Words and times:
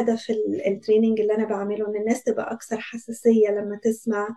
هدف 0.00 0.30
ال 0.66 0.72
training 0.72 1.20
اللي 1.20 1.34
أنا 1.34 1.44
بعمله 1.44 1.88
إن 1.88 1.96
الناس 1.96 2.22
تبقى 2.22 2.52
أكثر 2.52 2.76
حساسية 2.80 3.48
لما 3.48 3.80
تسمع 3.82 4.28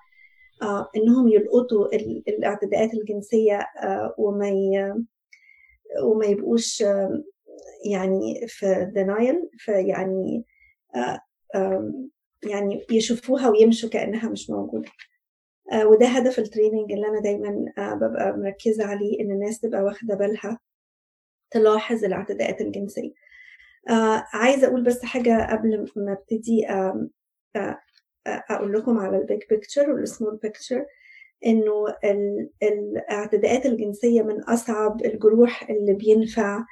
آه 0.62 0.90
إنهم 0.96 1.28
يلقطوا 1.28 1.88
الاعتداءات 2.28 2.94
الجنسية 2.94 3.58
آه 3.59 4.16
وما. 4.17 4.51
وما 6.04 6.25
يبقوش 6.25 6.83
يعني 7.85 8.48
في 8.48 8.91
denial 8.96 9.57
فيعني 9.59 10.46
آه 11.55 11.92
يعني 12.44 12.86
يشوفوها 12.92 13.50
ويمشوا 13.50 13.89
كأنها 13.89 14.30
مش 14.30 14.50
موجودة 14.50 14.89
آه 15.71 15.88
وده 15.88 16.05
هدف 16.08 16.39
ال 16.39 16.45
training 16.45 16.92
اللي 16.92 17.08
أنا 17.08 17.20
دايما 17.21 17.66
ببقى 17.78 18.38
مركزة 18.38 18.86
عليه 18.86 19.20
إن 19.20 19.32
الناس 19.32 19.60
تبقى 19.60 19.82
واخدة 19.82 20.16
بالها 20.16 20.60
تلاحظ 21.52 22.04
الاعتداءات 22.05 22.62
الجنسية 22.62 23.10
آه 23.10 23.27
عايزة 24.34 24.68
أقول 24.68 24.84
بس 24.84 25.06
حاجة 25.06 25.52
قبل 25.52 25.92
ما 25.96 26.12
أبتدي 26.14 26.70
آه 26.70 27.08
آه 27.56 27.78
أقول 28.28 28.74
لكم 28.74 28.98
على 28.98 29.18
ال 29.18 29.23
big 29.23 29.39
picture 29.50 29.89
وال 29.92 30.05
small 30.05 30.39
picture 30.43 30.86
إنه 31.46 31.86
الاعتداءات 32.63 33.66
الجنسية 33.66 34.21
من 34.21 34.44
أصعب 34.44 35.05
الجروح 35.05 35.70
اللي 35.70 35.94
بينفع 35.94 36.63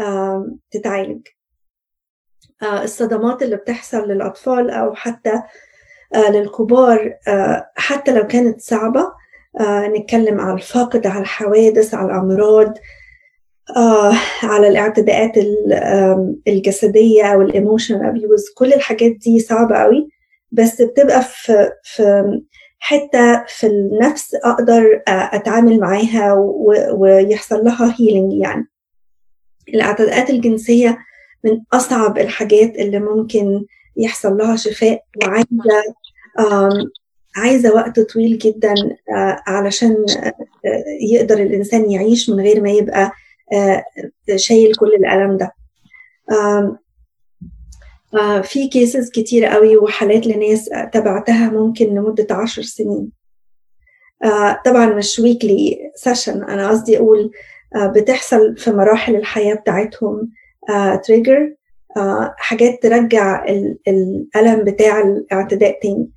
آه 0.00 0.56
تتعالج. 0.70 1.26
آه 2.62 2.82
الصدمات 2.82 3.42
اللي 3.42 3.56
بتحصل 3.56 4.08
للأطفال 4.08 4.70
أو 4.70 4.94
حتى 4.94 5.42
آه 6.14 6.30
للكبار 6.30 7.18
آه 7.28 7.70
حتى 7.76 8.12
لو 8.14 8.26
كانت 8.26 8.60
صعبة 8.60 9.12
آه 9.60 9.86
نتكلم 9.86 10.40
على 10.40 10.54
الفقد 10.54 11.06
على 11.06 11.20
الحوادث 11.20 11.94
على 11.94 12.06
الأمراض 12.06 12.74
آه 13.76 14.12
على 14.42 14.68
الاعتداءات 14.68 15.32
الجسدية 16.48 17.24
أو 17.24 17.42
ال 17.42 17.48
emotional 17.48 18.06
abuse 18.06 18.44
كل 18.56 18.72
الحاجات 18.72 19.10
دي 19.12 19.40
صعبة 19.40 19.76
قوي 19.76 20.08
بس 20.52 20.82
بتبقى 20.82 21.22
في 21.22 21.70
في 21.82 22.24
حتة 22.78 23.44
في 23.48 23.66
النفس 23.66 24.34
أقدر 24.34 25.02
أتعامل 25.08 25.80
معاها 25.80 26.32
ويحصل 26.94 27.64
لها 27.64 27.94
healing 28.00 28.32
يعني. 28.32 28.68
الاعتداءات 29.68 30.30
الجنسية 30.30 30.98
من 31.44 31.60
أصعب 31.72 32.18
الحاجات 32.18 32.76
اللي 32.76 32.98
ممكن 33.00 33.64
يحصل 33.96 34.36
لها 34.36 34.56
شفاء 34.56 35.02
وعايزة 35.24 35.46
عايزة 37.36 37.74
وقت 37.74 38.00
طويل 38.00 38.38
جدا 38.38 38.74
علشان 39.46 39.96
يقدر 41.12 41.38
الإنسان 41.38 41.90
يعيش 41.90 42.30
من 42.30 42.40
غير 42.40 42.60
ما 42.60 42.70
يبقى 42.70 43.12
شايل 44.36 44.74
كل 44.74 44.94
الألم 44.94 45.36
ده. 45.36 45.54
في 48.42 48.68
cases 48.68 49.10
كتير 49.10 49.44
قوي 49.44 49.76
وحالات 49.76 50.26
لناس 50.26 50.70
تبعتها 50.92 51.50
ممكن 51.50 51.86
لمدة 51.86 52.26
عشر 52.30 52.62
سنين. 52.62 53.12
طبعا 54.64 54.86
مش 54.86 55.18
weekly 55.18 55.78
session 55.94 56.42
أنا 56.44 56.68
قصدي 56.68 56.98
أقول 56.98 57.30
بتحصل 57.76 58.56
في 58.56 58.70
مراحل 58.70 59.16
الحياة 59.16 59.54
بتاعتهم 59.54 60.30
trigger 61.04 61.54
حاجات 62.36 62.82
ترجع 62.82 63.44
الألم 63.88 64.64
بتاع 64.64 65.00
الاعتداء 65.00 65.80
تاني. 65.82 66.10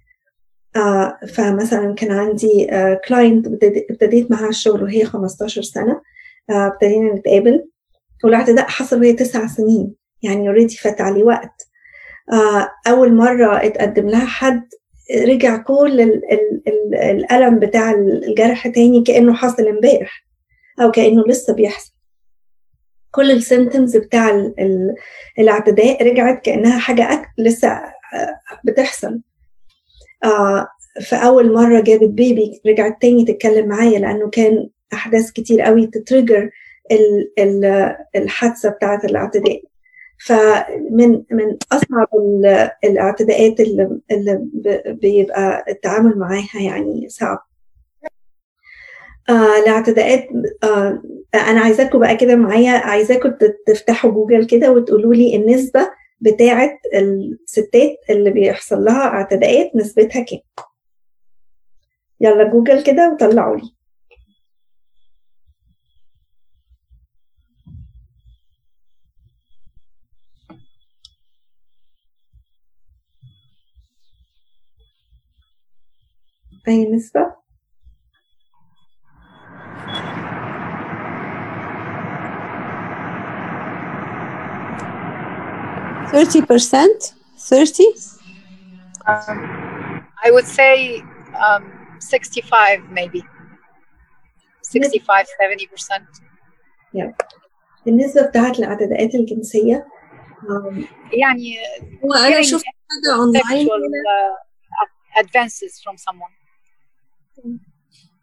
فمثلا 1.27 1.93
كان 1.93 2.11
عندي 2.11 2.67
client 3.07 3.47
ابتديت 3.91 4.31
معاها 4.31 4.49
الشغل 4.49 4.83
وهي 4.83 5.05
15 5.05 5.61
سنة. 5.61 6.01
ابتدينا 6.49 7.13
نتقابل. 7.13 7.67
والاعتداء 8.23 8.67
حصل 8.67 8.99
وهي 8.99 9.13
تسع 9.13 9.47
سنين. 9.47 9.95
يعني 10.23 10.47
already 10.47 10.75
فات 10.75 11.01
عليه 11.01 11.23
وقت. 11.23 11.67
أول 12.87 13.15
مرة 13.15 13.65
اتقدم 13.65 14.07
لها 14.09 14.25
حد 14.25 14.69
رجع 15.27 15.57
كل 15.57 16.01
ال 16.01 16.31
ال 16.31 16.61
ال 16.67 16.95
الألم 16.95 17.59
بتاع 17.59 17.91
الجرح 17.91 18.67
تاني 18.67 19.03
كأنه 19.03 19.33
حصل 19.33 19.67
امبارح. 19.67 20.27
أو 20.81 20.91
كأنه 20.91 21.23
لسه 21.27 21.53
بيحصل. 21.53 21.93
كل 23.11 23.31
ال 23.31 23.39
symptoms 23.39 23.97
بتاع 23.97 24.29
ال 24.29 24.53
ال 24.59 24.95
الاعتداء 25.39 26.07
رجعت 26.07 26.45
كأنها 26.45 26.79
حاجة 26.79 27.13
أك... 27.13 27.27
لسه 27.37 27.81
بتحصل. 28.65 29.21
آه 30.23 30.67
فأول 31.07 31.53
مرة 31.53 31.81
جابت 31.81 32.09
baby 32.09 32.61
رجعت 32.67 33.01
تاني 33.01 33.25
تتكلم 33.25 33.67
معايا 33.67 33.99
لأنه 33.99 34.29
كان 34.29 34.69
أحداث 34.93 35.31
كتير 35.31 35.61
قوي 35.61 35.87
ت 35.87 35.95
trigger 35.95 36.49
ال 36.91 37.31
ال 37.39 37.65
الحادثة 38.15 38.69
بتاعة 38.69 39.01
الاعتداء. 39.03 39.61
فمن 40.25 41.23
من 41.31 41.57
أصعب 41.71 42.07
الاعتداءات 42.83 43.59
اللي, 43.59 43.99
اللي 44.11 44.41
بيبقى 44.85 45.65
التعامل 45.69 46.17
معاها 46.17 46.61
يعني 46.61 47.09
صعب. 47.09 47.39
آه 49.29 49.59
الاعتداءات 49.63 50.27
آه 50.63 51.01
أنا 51.35 51.59
عايزاكم 51.61 51.99
بقى 51.99 52.17
كده 52.17 52.35
معايا 52.35 52.71
عايزاكم 52.71 53.31
تفتحوا 53.67 54.11
جوجل 54.11 54.45
كده 54.45 54.71
وتقولوا 54.71 55.13
لي 55.13 55.35
النسبة 55.35 55.89
بتاعة 56.21 56.79
الستات 56.95 57.95
اللي 58.09 58.31
بيحصل 58.31 58.83
لها 58.83 59.07
اعتداءات 59.07 59.71
نسبتها 59.75 60.23
كام. 60.23 60.39
يلا 62.21 62.43
جوجل 62.43 62.83
كده 62.83 63.13
وطلعوا 63.13 63.55
لي. 63.57 63.69
أي 76.68 76.84
نسبة؟ 76.84 77.42
Thirty 86.12 86.42
percent, 86.42 87.14
thirty. 87.38 87.86
Um, 89.06 90.06
I 90.24 90.30
would 90.30 90.46
say 90.46 91.02
um, 91.46 91.64
sixty-five, 92.00 92.80
maybe. 92.90 93.22
65 94.62 95.26
70 95.38 95.66
percent. 95.66 96.04
Yeah. 96.92 97.12
النسبة 97.86 98.22
بتاعت 98.26 98.58
الاعتداءات 98.58 99.14
الجنسية 99.14 99.86
يعني 101.12 101.56
هو 102.04 102.12
أنا 102.14 102.42
شفت 102.42 102.64
حاجة 102.64 103.14
أونلاين 103.16 103.68
advances 105.18 105.80
from 105.82 105.96
someone. 105.96 106.35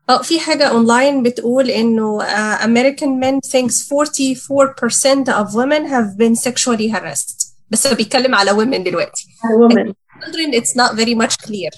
آه 0.09 0.23
في 0.23 0.41
حاجة 0.41 0.65
أونلاين 0.65 1.23
بتقول 1.23 1.71
إنه 1.71 2.19
uh, 2.19 2.61
American 2.61 3.21
men 3.23 3.51
thinks 3.51 3.75
44% 3.75 5.29
of 5.29 5.55
women 5.55 5.87
have 5.87 6.19
been 6.19 6.35
sexually 6.37 6.89
harassed 6.89 7.55
بس 7.71 7.87
بيتكلم 7.87 8.35
على 8.35 8.51
women 8.51 8.85
دلوقتي. 8.85 9.27
women. 9.69 9.93
Children 10.25 10.55
it's 10.61 10.75
not 10.75 10.95
very 10.97 11.15
much 11.15 11.37
clear. 11.47 11.71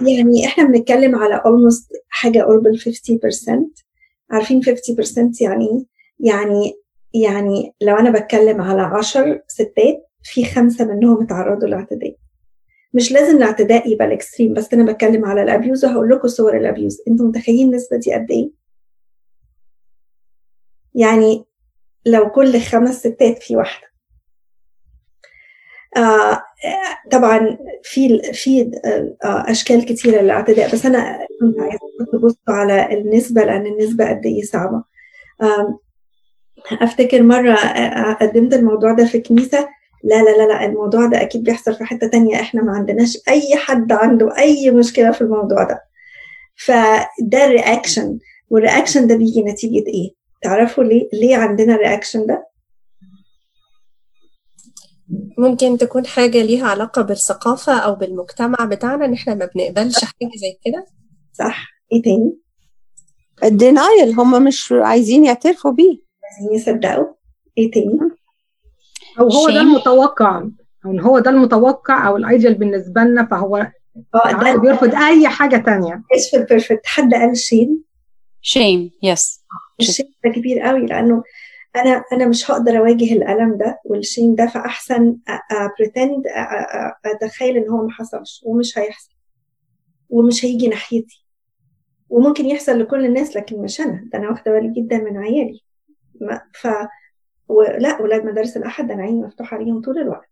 يعني 0.00 0.46
إحنا 0.46 0.64
بنتكلم 0.64 1.16
على 1.16 1.36
almost 1.36 1.86
حاجة 2.08 2.42
قرب 2.42 2.66
ال 2.66 2.80
50% 2.80 3.82
عارفين 4.30 4.62
50% 4.62 4.68
يعني 5.40 5.86
يعني 6.20 6.72
يعني 7.14 7.74
لو 7.80 7.96
أنا 7.96 8.10
بتكلم 8.10 8.60
على 8.60 8.82
10 8.82 9.42
ستات 9.48 10.08
في 10.22 10.44
خمسة 10.44 10.84
منهم 10.84 11.22
اتعرضوا 11.22 11.68
لاعتداء. 11.68 12.16
مش 12.94 13.12
لازم 13.12 13.36
الاعتداء 13.36 13.92
يبقى 13.92 14.06
ال 14.06 14.12
extreme 14.12 14.54
بس 14.54 14.72
أنا 14.74 14.92
بتكلم 14.92 15.24
على 15.24 15.42
ال 15.42 15.49
abuse 15.49 15.84
وهقول 15.84 16.08
لكم 16.10 16.28
صور 16.28 16.56
ال 16.56 16.63
abuse. 16.63 17.02
أنتوا 17.08 17.26
متخيلين 17.26 17.66
النسبة 17.66 17.96
دي 17.96 18.14
قد 18.14 18.30
إيه؟ 18.30 18.50
يعني 20.94 21.44
لو 22.06 22.30
كل 22.30 22.60
خمس 22.60 22.98
ستات 22.98 23.42
في 23.42 23.56
واحدة. 23.56 23.86
آه 25.96 26.42
طبعا 27.10 27.58
في 27.82 28.22
في 28.32 28.70
آه 29.24 29.44
أشكال 29.50 29.84
كثيره 29.84 30.22
للاعتداء 30.22 30.72
بس 30.72 30.86
أنا 30.86 31.26
كنت 31.40 31.60
عايزه 31.60 32.36
على 32.48 32.92
النسبة 32.98 33.44
لأن 33.44 33.66
النسبة 33.66 34.08
قد 34.08 34.26
إيه 34.26 34.42
صعبة. 34.42 34.84
آه 35.42 35.78
أفتكر 36.72 37.22
مرة 37.22 37.54
قدمت 38.14 38.54
الموضوع 38.54 38.92
ده 38.92 39.04
في 39.06 39.20
كنيسة 39.20 39.68
لا 40.04 40.22
لا 40.22 40.30
لا 40.36 40.46
لا 40.48 40.64
الموضوع 40.64 41.06
ده 41.06 41.22
أكيد 41.22 41.42
بيحصل 41.42 41.74
في 41.74 41.84
حتة 41.84 42.06
تانية. 42.06 42.40
إحنا 42.40 42.62
ما 42.62 42.72
عندناش 42.72 43.18
أي 43.28 43.56
حد 43.56 43.92
عنده 43.92 44.38
أي 44.38 44.70
مشكلة 44.70 45.10
في 45.12 45.20
الموضوع 45.20 45.62
ده. 45.64 45.82
فده 46.66 47.44
ال 47.44 47.52
reaction 47.52 48.18
وال 48.50 48.61
reaction 48.61 49.06
ده 49.06 49.16
بيجي 49.16 49.42
نتيجة 49.42 49.86
إيه؟ 49.86 50.10
تعرفوا 50.42 50.84
ليه؟ 50.84 51.08
ليه 51.12 51.36
عندنا 51.36 51.74
ال 51.74 51.80
reaction 51.80 52.26
ده؟ 52.26 52.46
ممكن 55.38 55.78
تكون 55.78 56.06
حاجة 56.06 56.42
ليها 56.42 56.66
علاقة 56.66 57.02
بالثقافة 57.02 57.78
أو 57.78 57.94
بالمجتمع 57.94 58.64
بتاعنا 58.64 59.04
إن 59.04 59.12
إحنا 59.12 59.34
ما 59.34 59.50
بنقبلش 59.54 60.04
حاجة 60.04 60.30
زي 60.40 60.58
كده. 60.64 60.86
صح. 61.32 61.68
إيه 61.92 62.02
تاني؟ 62.02 62.36
ال 63.44 63.54
denial 63.54 64.12
هم 64.20 64.44
مش 64.44 64.72
عايزين 64.72 65.24
يعترفوا 65.24 65.70
بيه. 65.72 65.98
عايزين 66.24 66.54
يصدقوا. 66.54 67.14
إيه 67.58 67.70
تاني؟ 67.70 67.98
أو 69.20 69.28
هو 69.28 69.50
ده 69.50 69.60
المتوقع 69.60 70.42
أو 70.86 70.98
هو 71.00 71.18
ده 71.18 71.30
المتوقع 71.30 72.08
أو 72.08 72.16
ال 72.16 72.22
ideal 72.22 72.54
بالنسبة 72.54 73.00
لنا 73.00 73.26
فهو 73.26 73.66
ده 74.14 74.56
بيرفض 74.56 74.94
أي 74.94 75.28
حاجة 75.28 75.56
تانية. 75.56 76.02
إيش 76.14 76.30
في 76.30 76.36
ال 76.36 76.42
perfect 76.42 76.86
حد 76.86 77.14
قال 77.14 77.36
shame, 77.36 77.84
shame 78.46 78.90
yes. 79.10 79.40
ال 79.80 79.84
shame 79.84 80.06
ده 80.24 80.30
كبير 80.30 80.60
قوي 80.60 80.86
لأنه 80.86 81.22
أنا 81.76 82.04
أنا 82.12 82.26
مش 82.26 82.50
هقدر 82.50 82.78
أواجه 82.78 83.12
الألم 83.12 83.56
ده 83.56 83.80
وال 83.84 83.98
shame 83.98 84.34
ده 84.34 84.46
فأحسن 84.46 85.16
pretend 85.78 86.22
أتخيل 87.04 87.56
إن 87.56 87.68
هو 87.68 87.82
ما 87.86 87.90
حصلش 87.90 88.40
ومش 88.44 88.78
هيحصل. 88.78 89.12
ومش 90.10 90.44
هيجي 90.44 90.68
ناحيتي. 90.68 91.24
وممكن 92.08 92.46
يحصل 92.46 92.80
لكل 92.80 93.04
الناس 93.04 93.36
لكن 93.36 93.62
مش 93.62 93.80
أنا. 93.80 94.08
ده 94.12 94.18
أنا 94.18 94.30
واخدة 94.30 94.52
بالي 94.52 94.72
جدا 94.82 94.98
من 94.98 95.16
عيالي. 95.16 95.60
ما 96.20 96.40
ف 96.54 96.66
ولا 97.52 97.98
أولاد 98.00 98.24
مدارس 98.24 98.56
الأحد 98.56 98.90
أنا 98.90 99.02
عيني 99.02 99.22
مفتوحه 99.22 99.56
عليهم 99.56 99.80
طول 99.80 99.98
الوقت. 99.98 100.28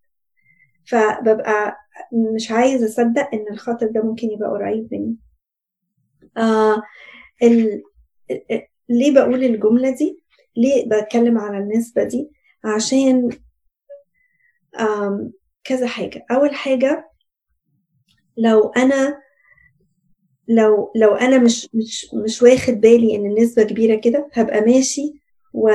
فببقى 0.87 1.76
مش 2.34 2.50
عايزه 2.50 2.87
أصدق 2.87 3.28
إن 3.34 3.46
الخاطر 3.50 3.87
ده 3.87 4.02
ممكن 4.02 4.31
يبقى 4.31 4.50
قريب 4.50 4.88
مني. 4.93 5.17
آه 6.37 6.82
ال... 7.43 7.82
ليه 8.88 9.14
بقول 9.14 9.44
الجملة 9.44 9.90
دي؟ 9.90 10.25
ليه 10.56 10.88
بتكلم 10.88 11.38
على 11.38 11.58
النسبة 11.58 12.05
دي؟ 12.05 12.31
عشان 12.64 13.31
آم 14.81 15.32
كذا 15.64 15.87
حاجة. 15.87 16.26
أول 16.31 16.55
حاجة 16.55 17.11
لو 18.37 18.69
أنا 18.69 19.20
لو 20.49 20.93
لو 20.96 21.14
أنا 21.14 21.38
مش 21.38 21.69
مش 21.75 22.06
مش 22.25 22.43
واخد 22.43 22.75
بالي 22.75 23.17
إن 23.17 23.26
النسبة 23.26 23.62
كبيرة 23.62 24.00
كده 24.00 24.28
هبقى 24.32 24.61
ماشي 24.61 25.20
و 25.55 25.70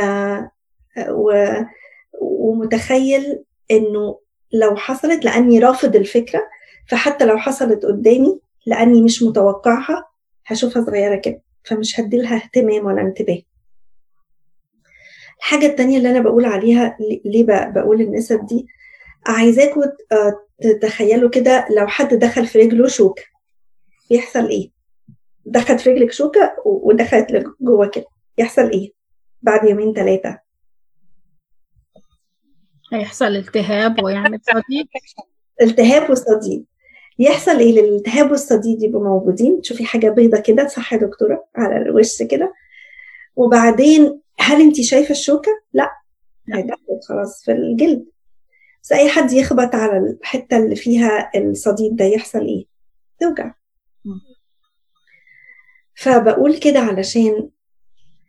ومتخيل 2.21 3.43
إنه 3.71 4.19
لو 4.53 4.75
حصلت 4.75 5.25
لأني 5.25 5.59
رافض 5.59 5.95
الفكرة 5.95 6.41
فحتى 6.89 7.25
لو 7.25 7.37
حصلت 7.37 7.85
قدامي 7.85 8.39
لأني 8.65 9.01
مش 9.01 9.23
متوقعها 9.23 10.05
هشوفها 10.45 10.85
صغيرة 10.85 11.15
كده 11.15 11.41
فمش 11.63 11.99
هديلها 11.99 12.35
اهتمام 12.35 12.85
ولا 12.85 13.01
انتباه 13.01 13.41
الحاجة 15.39 15.65
التانية 15.65 15.97
اللي 15.97 16.09
أنا 16.09 16.19
بقول 16.19 16.45
عليها 16.45 16.97
ليه 17.25 17.45
بقول 17.45 18.01
النسب 18.01 18.45
دي 18.45 18.67
عايزاكم 19.25 19.81
تتخيلوا 20.61 21.29
كده 21.29 21.67
لو 21.77 21.87
حد 21.87 22.13
دخل 22.13 22.45
في 22.47 22.59
رجله 22.59 22.87
شوكة 22.87 23.23
بيحصل 24.09 24.47
إيه؟ 24.49 24.71
دخلت 25.45 25.79
في 25.81 25.89
رجلك 25.89 26.11
شوكة 26.11 26.55
ودخلت 26.65 27.43
جوه 27.61 27.87
كده 27.87 28.05
يحصل 28.37 28.69
إيه؟ 28.69 28.91
بعد 29.41 29.69
يومين 29.69 29.93
ثلاثة 29.93 30.39
هيحصل 32.95 33.25
التهاب 33.25 34.03
ويعمل 34.03 34.39
صديد؟ 34.53 34.87
التهاب 35.61 36.09
وصديد. 36.09 36.65
يحصل 37.19 37.59
إيه 37.59 37.71
للالتهاب 37.81 38.31
والصديد 38.31 38.83
يبقوا 38.83 39.03
موجودين؟ 39.03 39.61
تشوفي 39.61 39.85
حاجة 39.85 40.09
بيضة 40.09 40.39
كده 40.39 40.67
صح 40.67 40.93
يا 40.93 40.97
دكتورة 40.97 41.45
على 41.55 41.77
الوش 41.77 42.23
كده. 42.23 42.53
وبعدين 43.35 44.21
هل 44.39 44.61
انت 44.61 44.81
شايفة 44.81 45.11
الشوكة؟ 45.11 45.51
لا. 45.73 45.91
خلاص 47.09 47.45
في 47.45 47.51
الجلد. 47.51 48.05
بس 48.83 48.91
أي 48.91 49.09
حد 49.09 49.31
يخبط 49.31 49.75
على 49.75 49.97
الحتة 49.97 50.57
اللي 50.57 50.75
فيها 50.75 51.31
الصديد 51.35 51.95
ده 51.95 52.05
يحصل 52.05 52.39
إيه؟ 52.41 52.65
توجع. 53.19 53.53
فبقول 55.95 56.57
كده 56.57 56.79
علشان 56.79 57.49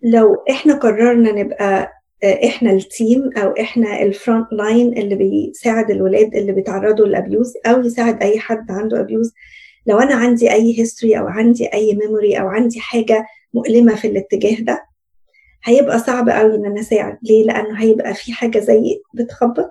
لو 0.03 0.45
إحنا 0.51 0.75
قررنا 0.75 1.33
نبقى 1.33 1.93
إحنا 2.25 2.73
ال 2.73 2.84
team 2.84 3.31
أو 3.37 3.51
إحنا 3.61 4.03
ال 4.03 4.10
front 4.10 4.47
line 4.53 4.99
اللي 4.99 5.15
بيساعد 5.15 5.91
الولاد 5.91 6.35
اللي 6.35 6.53
بيتعرضوا 6.53 7.07
لل 7.07 7.20
abuse 7.20 7.53
أو 7.67 7.81
يساعد 7.81 8.23
أي 8.23 8.39
حد 8.39 8.71
عنده 8.71 9.01
abuse 9.01 9.33
لو 9.87 9.99
أنا 9.99 10.15
عندي 10.15 10.53
أي 10.53 10.79
history 10.81 11.19
أو 11.19 11.27
عندي 11.27 11.67
أي 11.75 11.95
memory 11.95 12.41
أو 12.41 12.47
عندي 12.49 12.81
حاجة 12.81 13.27
مؤلمة 13.55 13.95
في 13.95 14.07
الاتجاه 14.09 14.57
ده 14.61 14.85
هيبقى 15.65 15.99
صعب 15.99 16.29
قوي 16.29 16.55
إن 16.55 16.67
أنا 16.67 16.81
أساعد. 16.81 17.19
ليه؟ 17.23 17.45
لأنه 17.45 17.83
هيبقى 17.83 18.15
في 18.15 18.33
حاجة 18.33 18.59
زي 18.59 19.01
بتخبط 19.15 19.71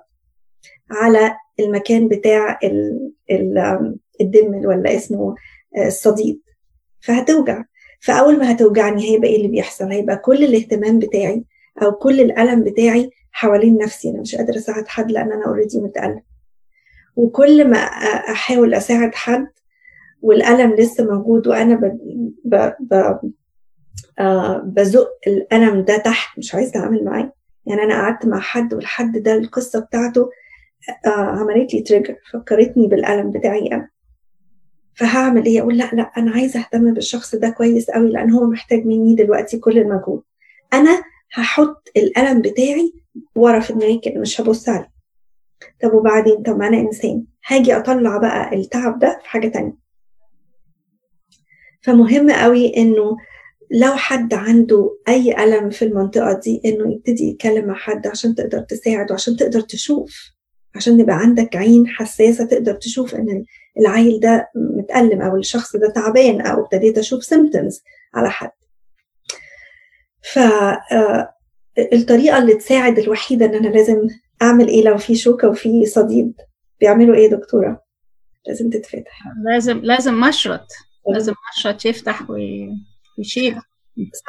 على 0.90 1.36
المكان 1.60 2.08
بتاع 2.08 2.58
ال 2.64 3.10
ال 3.30 3.58
الدم 4.20 4.54
ولا 4.54 4.96
اسمه 4.96 5.34
آه، 5.76 5.86
الصديد. 5.86 6.40
فهتوجع. 7.00 7.64
فأول 8.00 8.38
ما 8.38 8.52
هتوجعني 8.52 9.10
هيبقى 9.10 9.28
إيه 9.28 9.36
اللي 9.36 9.48
بيحصل؟ 9.48 9.84
هيبقى 9.92 10.16
كل 10.16 10.44
الاهتمام 10.44 10.98
بتاعي 10.98 11.44
أو 11.82 11.92
كل 11.92 12.20
الألم 12.20 12.64
بتاعي 12.64 13.10
حوالين 13.32 13.78
نفسي. 13.78 14.10
أنا 14.10 14.20
مش 14.20 14.34
قادرة 14.34 14.56
أساعد 14.56 14.88
حد 14.88 15.10
لأن 15.12 15.32
أنا 15.32 15.46
اوريدي 15.46 15.80
متألم. 15.80 16.22
وكل 17.16 17.70
ما 17.70 17.76
أحاول 18.32 18.74
أساعد 18.74 19.14
حد 19.14 19.46
والألم 20.22 20.74
لسه 20.74 21.04
موجود 21.04 21.46
وأنا 21.46 21.74
ب... 21.74 21.98
ب... 22.44 22.72
ب... 22.80 23.18
آه 24.18 24.58
بزق 24.58 25.08
الألم 25.26 25.80
ده 25.84 25.96
تحت 25.96 26.38
مش 26.38 26.54
عايزة 26.54 26.80
اعمل 26.80 27.04
معاه. 27.04 27.32
يعني 27.66 27.82
أنا 27.82 27.94
قعدت 27.94 28.26
مع 28.26 28.40
حد 28.40 28.74
والحد 28.74 29.18
ده 29.18 29.32
القصة 29.34 29.80
بتاعته 29.80 30.30
آه 31.06 31.08
عملت 31.10 31.74
لي 31.74 31.80
تريجر 31.80 32.16
فكرتني 32.32 32.86
بالألم 32.88 33.30
بتاعي 33.30 33.66
أنا 33.72 33.88
فهعمل 34.94 35.46
إيه؟ 35.46 35.60
أقول 35.60 35.78
لأ 35.78 35.90
لأ 35.92 36.02
أنا 36.16 36.30
عايزة 36.30 36.60
أهتم 36.60 36.94
بالشخص 36.94 37.34
ده 37.34 37.48
كويس 37.50 37.90
قوي 37.90 38.10
لأن 38.12 38.30
هو 38.30 38.46
محتاج 38.46 38.86
مني 38.86 39.14
دلوقتي 39.14 39.58
كل 39.58 39.78
المجهود. 39.78 40.22
أنا 40.72 41.02
هحط 41.32 41.88
الالم 41.96 42.42
بتاعي 42.42 42.92
ورا 43.34 43.60
في 43.60 43.72
دماغي 43.72 43.98
كده 44.04 44.20
مش 44.20 44.40
هبص 44.40 44.68
عليه. 44.68 44.92
طب 45.82 45.94
وبعدين؟ 45.94 46.42
طب 46.42 46.62
أنا 46.62 46.78
إنسان. 46.80 47.24
هاجي 47.46 47.76
أطلع 47.76 48.16
بقى 48.18 48.54
التعب 48.54 48.98
ده 48.98 49.18
في 49.22 49.28
حاجة 49.28 49.48
تانية. 49.48 49.76
فمهم 51.82 52.30
قوي 52.30 52.76
إنه 52.76 53.16
لو 53.70 53.96
حد 53.96 54.34
عنده 54.34 54.98
أي 55.08 55.44
ألم 55.44 55.70
في 55.70 55.84
المنطقة 55.84 56.32
دي 56.44 56.60
إنه 56.64 56.92
يبتدي 56.92 57.24
يتكلم 57.28 57.66
مع 57.66 57.74
حد 57.74 58.06
عشان 58.06 58.34
تقدر 58.34 58.60
تساعد 58.60 59.10
وعشان 59.10 59.36
تقدر 59.36 59.60
تشوف. 59.60 60.30
عشان 60.74 61.00
يبقى 61.00 61.16
عندك 61.16 61.56
عين 61.56 61.86
حساسة 61.88 62.44
تقدر 62.44 62.74
تشوف 62.74 63.14
إن 63.14 63.44
العيل 63.78 64.20
ده 64.20 64.50
متألم 64.54 65.22
أو 65.22 65.36
الشخص 65.36 65.76
ده 65.76 65.88
تعبان 65.90 66.40
أو 66.40 66.64
ابتديت 66.64 66.98
أشوف 66.98 67.24
سيمتومز 67.24 67.82
على 68.14 68.30
حد. 68.30 68.50
ف 70.32 70.38
آه، 70.38 71.34
اللي 72.38 72.54
تساعد 72.54 72.98
الوحيدة 72.98 73.46
إن 73.46 73.54
أنا 73.54 73.68
لازم 73.68 74.08
أعمل 74.42 74.68
إيه 74.68 74.82
لو 74.84 74.98
في 74.98 75.14
شوكة 75.14 75.48
وفي 75.48 75.86
صديد؟ 75.86 76.34
بيعملوا 76.80 77.16
إيه 77.16 77.24
يا 77.30 77.36
دكتورة؟ 77.36 77.82
لازم 78.46 78.70
تتفتح. 78.70 79.22
لازم 79.44 79.78
لازم 79.78 80.20
مشرط 80.20 80.66
لازم 81.14 81.32
مشرط 81.58 81.84
يفتح 81.86 82.30
وي- 82.30 82.70
ويشيل. 83.18 83.56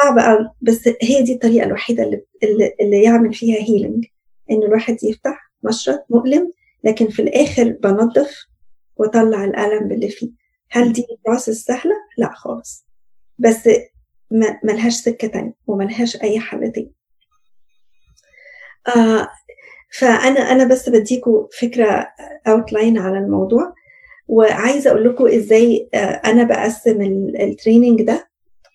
صعب 0.01 0.19
قوي 0.19 0.49
بس 0.61 0.87
هي 1.01 1.23
دي 1.23 1.33
الطريقة 1.33 1.65
الوحيدة 1.65 2.03
اللي 2.03 2.23
اللي, 2.81 3.03
يعمل 3.03 3.33
فيها 3.33 3.57
healing 3.63 4.05
ان 4.51 4.63
الواحد 4.63 4.97
يفتح 5.03 5.51
مشرط 5.63 6.05
مؤلم 6.09 6.51
لكن 6.83 7.07
في 7.07 7.21
الآخر 7.21 7.69
بنظف 7.83 8.45
واطلع 8.95 9.43
الألم 9.43 9.91
اللي 9.91 10.09
فيه. 10.09 10.29
هل 10.71 10.93
دي 10.93 11.05
process 11.27 11.63
سهلة؟ 11.63 11.93
لا 12.17 12.31
خالص. 12.35 12.85
بس 13.39 13.69
ملهاش 14.63 14.93
سكة 14.93 15.27
تانية 15.27 15.53
وملهاش 15.67 16.21
أي 16.23 16.39
حل 16.39 16.71
تاني 16.71 16.91
آه 18.95 19.27
فأنا 19.99 20.39
أنا 20.51 20.63
بس 20.63 20.89
بديكوا 20.89 21.47
فكرة 21.61 22.07
outline 22.47 22.97
على 22.97 23.17
الموضوع. 23.17 23.73
وعايزة 24.27 24.89
أقول 24.91 25.09
لكم 25.09 25.27
إزاي 25.27 25.89
آه 25.93 25.97
أنا 25.97 26.43
بقسم 26.43 27.01
ال- 27.01 27.41
ال 27.41 27.48
training 27.48 28.01
ده 28.01 28.27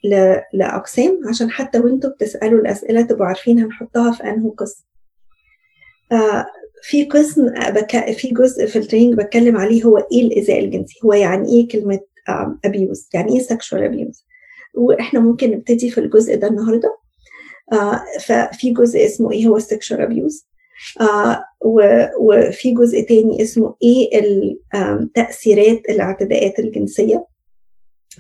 ل- 0.05 0.41
لأقسام 0.53 1.21
عشان 1.29 1.51
حتى 1.51 1.79
وأنتوا 1.79 2.11
بتسألوا 2.11 2.61
الأسئلة 2.61 3.03
تبقوا 3.03 3.27
عارفين 3.27 3.59
هنحطها 3.59 4.13
في 4.13 4.25
أنهي 4.25 4.55
قسم. 4.59 4.85
آه 6.13 6.47
في 6.83 7.05
قسم 7.05 7.49
آه، 7.49 7.71
بك... 7.71 8.11
في 8.13 8.29
جزء 8.29 8.67
في 8.67 8.79
ال 8.79 8.83
training 8.83 9.15
بتكلم 9.19 9.57
عليه 9.57 9.85
هو 9.85 9.99
إيه 9.99 10.23
الايذاء 10.27 10.59
الجنسي 10.65 11.01
هو 11.05 11.13
يعني 11.13 11.49
إيه 11.49 11.69
كلمة 11.69 12.01
ابيوز 12.65 13.09
يعني 13.15 13.33
إيه 13.41 13.47
سexual 13.47 13.91
abuse. 13.91 14.23
وإحنا 14.75 15.21
ممكن 15.21 15.51
نبتدي 15.51 15.91
في 15.91 15.99
الجزء 15.99 16.37
ده 16.37 16.49
النهارده. 16.49 16.97
آه 17.73 18.01
ففي 18.21 18.71
جزء 18.73 19.05
اسمه 19.05 19.33
إيه؟ 19.33 19.47
هو 19.47 19.61
sexual 19.61 19.99
abuse. 20.09 20.45
آه 21.01 21.45
وفي 22.21 22.75
جزء 22.75 23.01
تاني 23.01 23.43
اسمه 23.43 23.75
إيه؟ 23.83 24.11
تأثيرات 25.15 25.81
الاعتداءات 25.89 26.59
الجنسية 26.59 27.27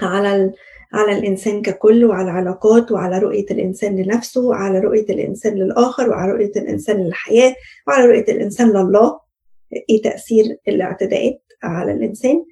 على 0.03 0.53
على 0.95 1.19
الإنسان 1.19 1.63
ككل 1.63 2.05
وعلى 2.05 2.31
العلاقات 2.31 2.93
وعلى 2.93 3.19
رؤية 3.19 3.47
الإنسان 3.51 3.97
لنفسه 4.03 4.41
وعلى 4.41 4.79
رؤية 4.79 5.07
الإنسان 5.11 5.55
للآخر 5.55 6.11
وعلى 6.11 6.33
رؤية 6.33 6.53
الإنسان 6.57 6.97
للحياة 7.05 7.55
وعلى 7.89 8.07
رؤية 8.07 8.35
الإنسان 8.35 8.69
لله. 8.71 9.21
إيه 9.91 10.03
تأثير 10.03 10.57
الاعتداءات 10.69 11.43
على 11.63 11.93
الإنسان؟ 11.93 12.45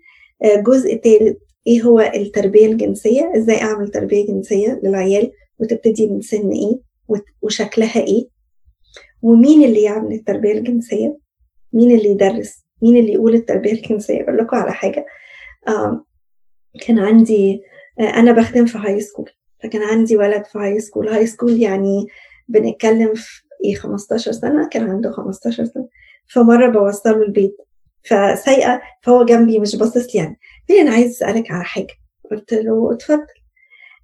آه، 0.45 0.57
جزء 0.57 0.97
ثالث 0.97 1.37
إيه 1.71 1.83
هو 1.83 2.01
التربية 2.01 2.67
الجنسية؟ 2.67 3.33
إزاي 3.37 3.63
أعمل 3.63 3.89
تربية 3.89 4.27
جنسية 4.27 4.81
للعيال 4.85 5.33
وتبتدي 5.59 6.07
من 6.07 6.21
سن 6.21 6.51
وت- 7.09 7.25
وشكلها 7.43 8.01
إيه؟ 8.01 8.29
ومين 9.23 9.65
اللي 9.65 9.83
يعمل 9.83 10.13
التربية 10.13 10.53
الجنسية؟ 10.53 11.19
مين 11.73 11.99
اللي 11.99 12.09
يدرس؟ 12.11 12.65
مين 12.83 12.97
اللي 12.97 13.13
يقول 13.13 13.35
التربية 13.35 13.73
الجنسية؟ 13.73 14.23
أقول 14.23 14.39
لكم 14.39 14.57
على 14.57 14.73
حاجة. 14.73 15.07
كان 16.87 16.99
عندي 16.99 17.63
آه، 18.01 18.03
أنا 18.03 18.33
بخدم 18.33 18.67
في 18.67 18.79
high 18.79 19.01
school 19.01 19.31
فكان 19.63 19.83
عندي 19.83 20.17
ولد 20.17 20.45
في 20.45 20.59
high 20.59 20.81
school, 20.81 21.09
high 21.09 21.27
school 21.27 21.63
يعني 21.63 22.07
بنتكلم 22.49 23.15
في 23.15 23.43
إيه 23.65 23.75
15 23.75 24.33
سنة؟ 24.33 24.69
كان 24.69 24.91
عنده 24.91 25.11
15 25.11 25.65
سنة. 25.65 25.89
فمرة 26.27 26.67
بوصله 26.69 27.23
البيت. 27.23 27.57
فسايقة 28.03 28.81
فهو 29.03 29.25
جنبي 29.25 29.59
مش 29.61 29.77
باصص 29.77 30.15
يعني. 30.15 30.39
قال 30.71 30.77
لي 30.79 30.83
أنا 30.83 30.91
عايز 30.91 31.11
أسألك 31.11 31.51
على 31.51 31.65
حاجة. 31.65 31.95
قلت 32.31 32.53
له 32.53 32.93
اتفضل. 32.93 33.27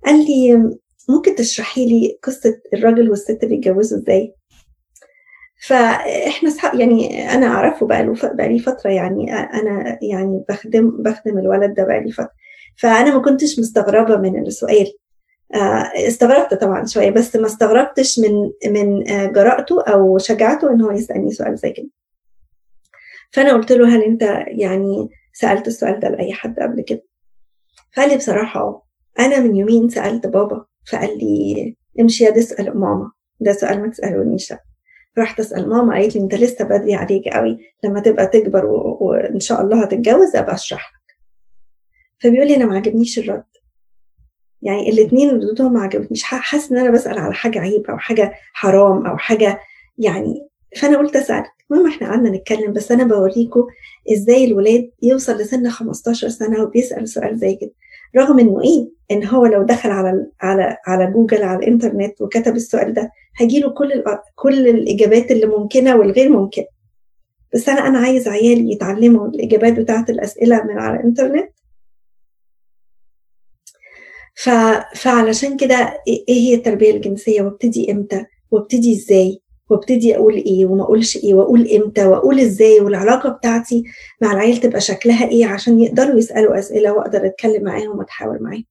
قال 0.06 0.14
لي 0.26 0.70
ممكن 1.08 1.34
تشرحي 1.34 1.86
لي 1.86 2.18
قصة 2.22 2.60
الراجل 2.74 3.10
والست 3.10 3.44
بيتجوزوا 3.44 3.98
إزاي؟ 3.98 4.34
فإحنا 5.66 6.50
صحاب 6.50 6.74
يعني 6.80 7.30
أنا 7.34 7.46
أعرفه 7.46 7.86
بقى 7.86 8.02
له 8.02 8.14
بقى 8.22 8.48
لي 8.48 8.58
فترة 8.58 8.90
يعني 8.90 9.34
أنا 9.34 9.98
يعني 10.02 10.44
بخدم 10.48 11.02
بخدم 11.02 11.38
الولد 11.38 11.74
ده 11.74 11.84
بقى 11.84 12.00
لي 12.00 12.12
فترة. 12.12 12.32
فأنا 12.76 13.14
ما 13.14 13.22
كنتش 13.22 13.58
مستغربة 13.58 14.16
من 14.16 14.46
السؤال. 14.46 14.92
آه، 15.54 15.90
استغربت 16.08 16.54
طبعا 16.54 16.86
شوية 16.86 17.10
بس 17.10 17.36
ما 17.36 17.46
استغربتش 17.46 18.18
من 18.18 18.50
من 18.72 19.10
آه، 19.10 19.26
جرأته 19.26 19.82
أو 19.82 20.18
شجاعته 20.18 20.70
إن 20.72 20.80
هو 20.82 20.90
يسألني 20.90 21.30
سؤال 21.30 21.56
زي 21.56 21.70
كده. 21.72 21.88
فأنا 23.32 23.52
قلت 23.52 23.72
له 23.72 23.96
هل 23.96 24.02
أنت 24.02 24.22
يعني 24.46 25.08
سألت 25.38 25.66
السؤال 25.68 26.00
ده 26.00 26.08
لأي 26.08 26.32
حد 26.32 26.60
قبل 26.60 26.80
كده. 26.80 27.02
فقال 27.96 28.08
لي 28.08 28.16
بصراحة 28.16 28.60
آه 28.60 28.82
أنا 29.18 29.40
من 29.40 29.56
يومين 29.56 29.88
سألت 29.88 30.26
بابا 30.26 30.64
فقال 30.92 31.18
لي 31.18 31.76
امشي 32.00 32.24
يا 32.24 32.30
تسال 32.30 32.78
ماما. 32.78 33.12
ده 33.40 33.52
سؤال 33.52 33.80
ما 33.82 33.88
تسألونيش 33.88 34.50
لا. 34.50 34.60
رحت 35.18 35.40
أسأل 35.40 35.68
ماما 35.68 35.94
قالت 35.94 36.16
لي 36.16 36.22
أنت 36.22 36.34
لسه 36.34 36.64
بدري 36.64 36.94
عليك 36.94 37.28
قوي 37.28 37.58
لما 37.84 38.00
تبقى 38.00 38.26
تكبر 38.26 38.66
و- 38.66 38.98
وإن 39.00 39.40
شاء 39.40 39.60
الله 39.62 39.82
هتتجوز 39.84 40.36
أبقى 40.36 40.54
أشرح 40.54 40.92
لك. 40.92 41.16
فبيقول 42.22 42.48
لي 42.48 42.56
أنا 42.56 42.66
ما 42.66 42.76
عجبنيش 42.76 43.18
الرد. 43.18 43.44
يعني 44.62 44.88
الاثنين 44.90 45.30
ردودهم 45.30 45.72
ما 45.72 45.82
عجبتنيش. 45.82 46.22
حاسس 46.22 46.72
إن 46.72 46.78
أنا 46.78 46.90
بسأل 46.90 47.18
على 47.18 47.34
حاجة 47.34 47.58
عيب 47.58 47.86
أو 47.90 47.98
حاجة 47.98 48.32
حرام 48.52 49.06
أو 49.06 49.16
حاجة 49.16 49.60
يعني 49.98 50.48
فأنا 50.80 50.98
قلت 50.98 51.16
اسالك 51.16 51.52
المهم 51.70 51.86
إحنا 51.86 52.08
قعدنا 52.08 52.30
نتكلم 52.30 52.72
بس 52.72 52.92
أنا 52.92 53.04
بوريكم 53.04 53.66
إزاي 54.12 54.44
الولاد 54.44 54.90
يوصل 55.02 55.32
لسن 55.36 55.68
15 55.70 56.28
سنة 56.28 56.62
وبيسأل 56.62 57.08
سؤال 57.08 57.38
زي 57.38 57.54
كده. 57.54 57.70
رغم 58.16 58.38
إنه 58.38 58.60
إيه 58.62 58.88
إن 59.10 59.26
هو 59.26 59.46
لو 59.46 59.62
دخل 59.62 59.90
على 59.90 60.26
على 60.40 60.76
على 60.86 61.12
جوجل 61.12 61.42
على 61.42 61.58
الإنترنت 61.58 62.22
وكتب 62.22 62.56
السؤال 62.56 62.94
ده 62.94 63.10
هيجيله 63.38 63.70
كل 63.70 64.04
كل 64.34 64.68
الإجابات 64.68 65.30
اللي 65.30 65.46
ممكنة 65.46 65.96
والغير 65.96 66.28
ممكنة. 66.28 66.66
بس 67.54 67.68
أنا 67.68 67.86
أنا 67.86 67.98
عايز 67.98 68.28
عيالي 68.28 68.72
يتعلموا 68.72 69.28
الإجابات 69.28 69.72
بتاعة 69.72 70.06
الأسئلة 70.08 70.64
من 70.64 70.78
على 70.78 71.00
الإنترنت. 71.00 71.50
فعلشان 74.94 75.56
كده 75.56 76.02
إيه 76.08 76.24
هي 76.28 76.54
التربية 76.54 76.90
الجنسية؟ 76.90 77.42
وابتدي 77.42 77.92
إمتى؟ 77.92 78.24
وابتدي 78.50 78.92
إزاي؟ 78.96 79.40
وابتدي 79.70 80.16
أقول 80.16 80.34
إيه 80.34 80.66
وما 80.66 80.82
أقولش 80.82 81.16
إيه 81.16 81.34
وأقول 81.34 81.68
إمتى 81.70 82.06
وأقول 82.06 82.40
إزاي 82.40 82.80
والعلاقة 82.80 83.28
بتاعتي 83.30 83.84
مع 84.22 84.32
العيال 84.32 84.56
تبقى 84.56 84.80
شكلها 84.80 85.28
إيه 85.28 85.46
عشان 85.46 85.80
يقدروا 85.80 86.18
يسألوا 86.18 86.58
أسئلة 86.58 86.92
وأقدر 86.92 87.26
أتكلم 87.26 87.64
معاهم 87.64 87.98
وأتحاور 87.98 88.42
معاهم. 88.42 88.64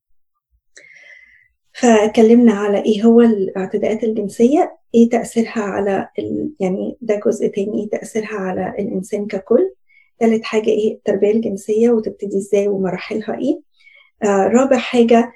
فاتكلمنا 1.73 2.53
على 2.53 2.83
إيه 2.85 3.03
هو 3.03 3.21
الاعتداءات 3.21 4.03
الجنسية 4.03 4.77
إيه 4.95 5.09
تأثيرها 5.09 5.61
على 5.61 6.09
ال... 6.19 6.49
يعني 6.59 6.97
ده 7.01 7.19
جزء 7.25 7.47
تاني 7.47 7.83
إيه 7.83 7.89
تأثيرها 7.89 8.35
على 8.35 8.73
الإنسان 8.79 9.25
ككل. 9.27 9.73
ثالث 10.19 10.43
حاجة 10.43 10.69
إيه 10.69 10.93
التربية 10.93 11.31
الجنسية 11.31 11.89
وتبتدي 11.89 12.37
إزاي 12.37 12.67
ومراحلها 12.67 13.37
إيه. 13.39 13.61
آه 14.23 14.47
رابع 14.47 14.77
حاجة 14.77 15.31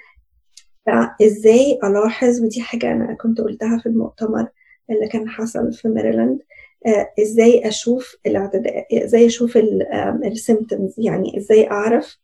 آه 0.87 1.15
إزاي 1.25 1.79
ألاحظ 1.83 2.41
ودي 2.41 2.61
حاجة 2.61 2.91
أنا 2.91 3.13
كنت 3.21 3.41
قلتها 3.41 3.77
في 3.79 3.85
المؤتمر 3.85 4.47
اللي 4.91 5.07
كان 5.07 5.29
حصل 5.29 5.73
في 5.73 5.87
ميريلاند 5.87 6.39
آه 6.87 7.09
إزاي 7.21 7.67
أشوف 7.67 8.15
الاعتداء 8.25 9.03
إزاي 9.05 9.25
أشوف 9.25 9.57
ال 10.25 10.33
symptoms 10.33 10.95
يعني 10.97 11.37
إزاي 11.37 11.71
أعرف 11.71 12.17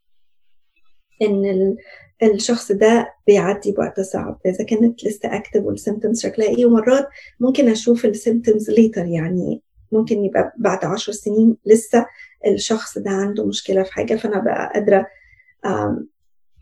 إن 1.21 1.45
ال- 1.45 1.77
الشخص 2.23 2.71
ده 2.71 3.13
بيعدي 3.27 3.71
بوقت 3.71 3.99
صعب؟ 3.99 4.39
إذا 4.45 4.63
كانت 4.63 5.05
لسه 5.05 5.35
active 5.35 5.61
وال 5.63 5.75
symptoms 5.75 6.21
شكلها 6.21 6.47
إيه؟ 6.47 6.65
ومرات 6.65 7.07
ممكن 7.39 7.69
أشوف 7.69 8.05
ال 8.05 8.12
symptoms 8.12 8.71
later 8.71 9.05
يعني 9.05 9.61
ممكن 9.91 10.25
يبقى 10.25 10.53
بعد 10.57 10.85
عشر 10.85 11.11
سنين 11.11 11.57
لسه 11.65 12.05
الشخص 12.47 12.97
ده 12.97 13.11
عنده 13.11 13.45
مشكلة 13.45 13.83
في 13.83 13.93
حاجة 13.93 14.15
فأنا 14.15 14.39
بقى 14.39 14.71
قادرة 14.73 15.07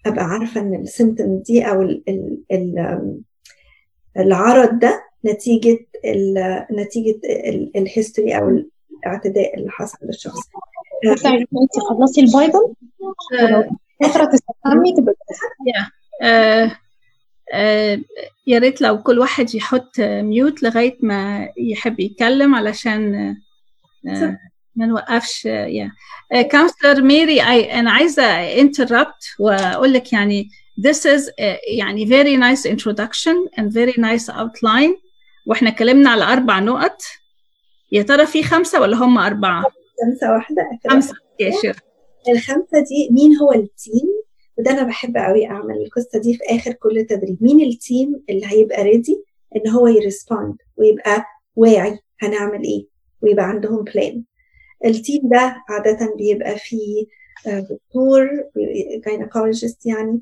أبقى 0.06 0.26
عارفة 0.26 0.62
إن 0.62 0.76
ال 0.76 0.84
symptom 0.84 1.40
دي 1.40 1.64
أو 1.64 1.82
العرض 4.18 4.80
ده 4.80 5.03
نتيجة 5.26 5.80
ال 6.06 6.66
نتيجة 6.72 7.20
ال 7.76 7.83
history 7.83 8.38
أو 8.38 8.50
الاعتداء 9.04 9.58
اللي 9.58 9.70
حصل 9.72 9.98
للشخص. 10.04 10.40
تطلعي 11.16 11.38
انت 11.38 11.80
خلصتي 11.90 12.22
ال 12.22 12.29
Bible؟ 12.29 12.74
فترة 14.04 14.26
تستحمي 14.26 14.94
تبقى 14.98 15.16
آه 16.22 16.72
آه 17.54 18.00
يا 18.48 18.60
ريت 18.60 18.82
لو 18.82 19.04
كل 19.04 19.20
واحد 19.20 19.56
يحط 19.56 20.00
mute 20.00 20.64
لغاية 20.64 20.98
ما 21.02 21.50
يحب 21.58 22.00
يتكلم 22.00 22.56
علشان 22.56 23.36
ما 24.76 24.86
نوقفش 24.86 25.46
يا. 25.46 25.92
counselor 26.52 27.02
ميري 27.02 27.42
أنا 27.42 27.92
عايزة 27.92 28.24
interrupt 28.60 29.36
وأقول 29.40 29.94
لك 29.94 30.14
يعني 30.14 30.48
this 30.88 30.98
is 31.00 31.28
uh, 31.28 31.34
يعني 31.78 32.06
very 32.06 32.38
nice 32.38 32.66
introduction 32.66 33.36
and 33.60 33.72
very 33.72 33.98
nice 33.98 34.30
outline. 34.30 35.03
وإحنا 35.48 35.70
اتكلمنا 35.70 36.10
على 36.10 36.24
أربع 36.24 36.60
نقط 36.60 37.02
يا 37.92 38.02
ترى 38.02 38.26
في 38.26 38.44
خمسة 38.44 38.82
ولا 38.82 38.98
هم 38.98 39.18
أربعة؟ 39.18 39.64
خمسة 40.06 40.34
واحدة 40.34 40.70
خمسة 40.90 41.14
يا 41.40 41.52
شيخ 41.62 41.80
الخمسة 42.30 42.80
دي 42.90 43.10
مين 43.12 43.36
هو 43.38 43.52
ال 43.52 43.61
team؟ 43.61 44.08
وده 44.58 44.72
أنا 44.72 44.84
بحب 44.84 45.18
قوي 45.18 45.48
أعمل 45.48 45.78
القصة 45.86 46.20
دي 46.20 46.34
في 46.34 46.44
آخر 46.56 46.74
كل 46.74 47.06
تدريب. 47.10 47.38
مين 47.42 47.62
ال 47.62 47.74
team 47.74 48.24
اللي 48.30 48.46
هيبقى 48.46 48.84
ready 48.84 49.24
إن 49.56 49.70
هو 49.72 49.88
ي 49.88 49.96
respond 49.96 50.56
ويبقى 50.78 51.26
واعي 51.56 52.00
هنعمل 52.22 52.64
إيه 52.64 52.88
ويبقى 53.22 53.46
عندهم 53.46 53.84
plan 53.84 54.24
ال 54.86 54.93
team 54.93 55.22
ده 55.30 55.56
عادة 55.70 56.16
بيبقى 56.18 56.58
فيه 56.58 57.06
آه، 57.48 57.60
دكتور 57.60 58.30
gynecologist 59.06 59.86
يعني 59.86 60.22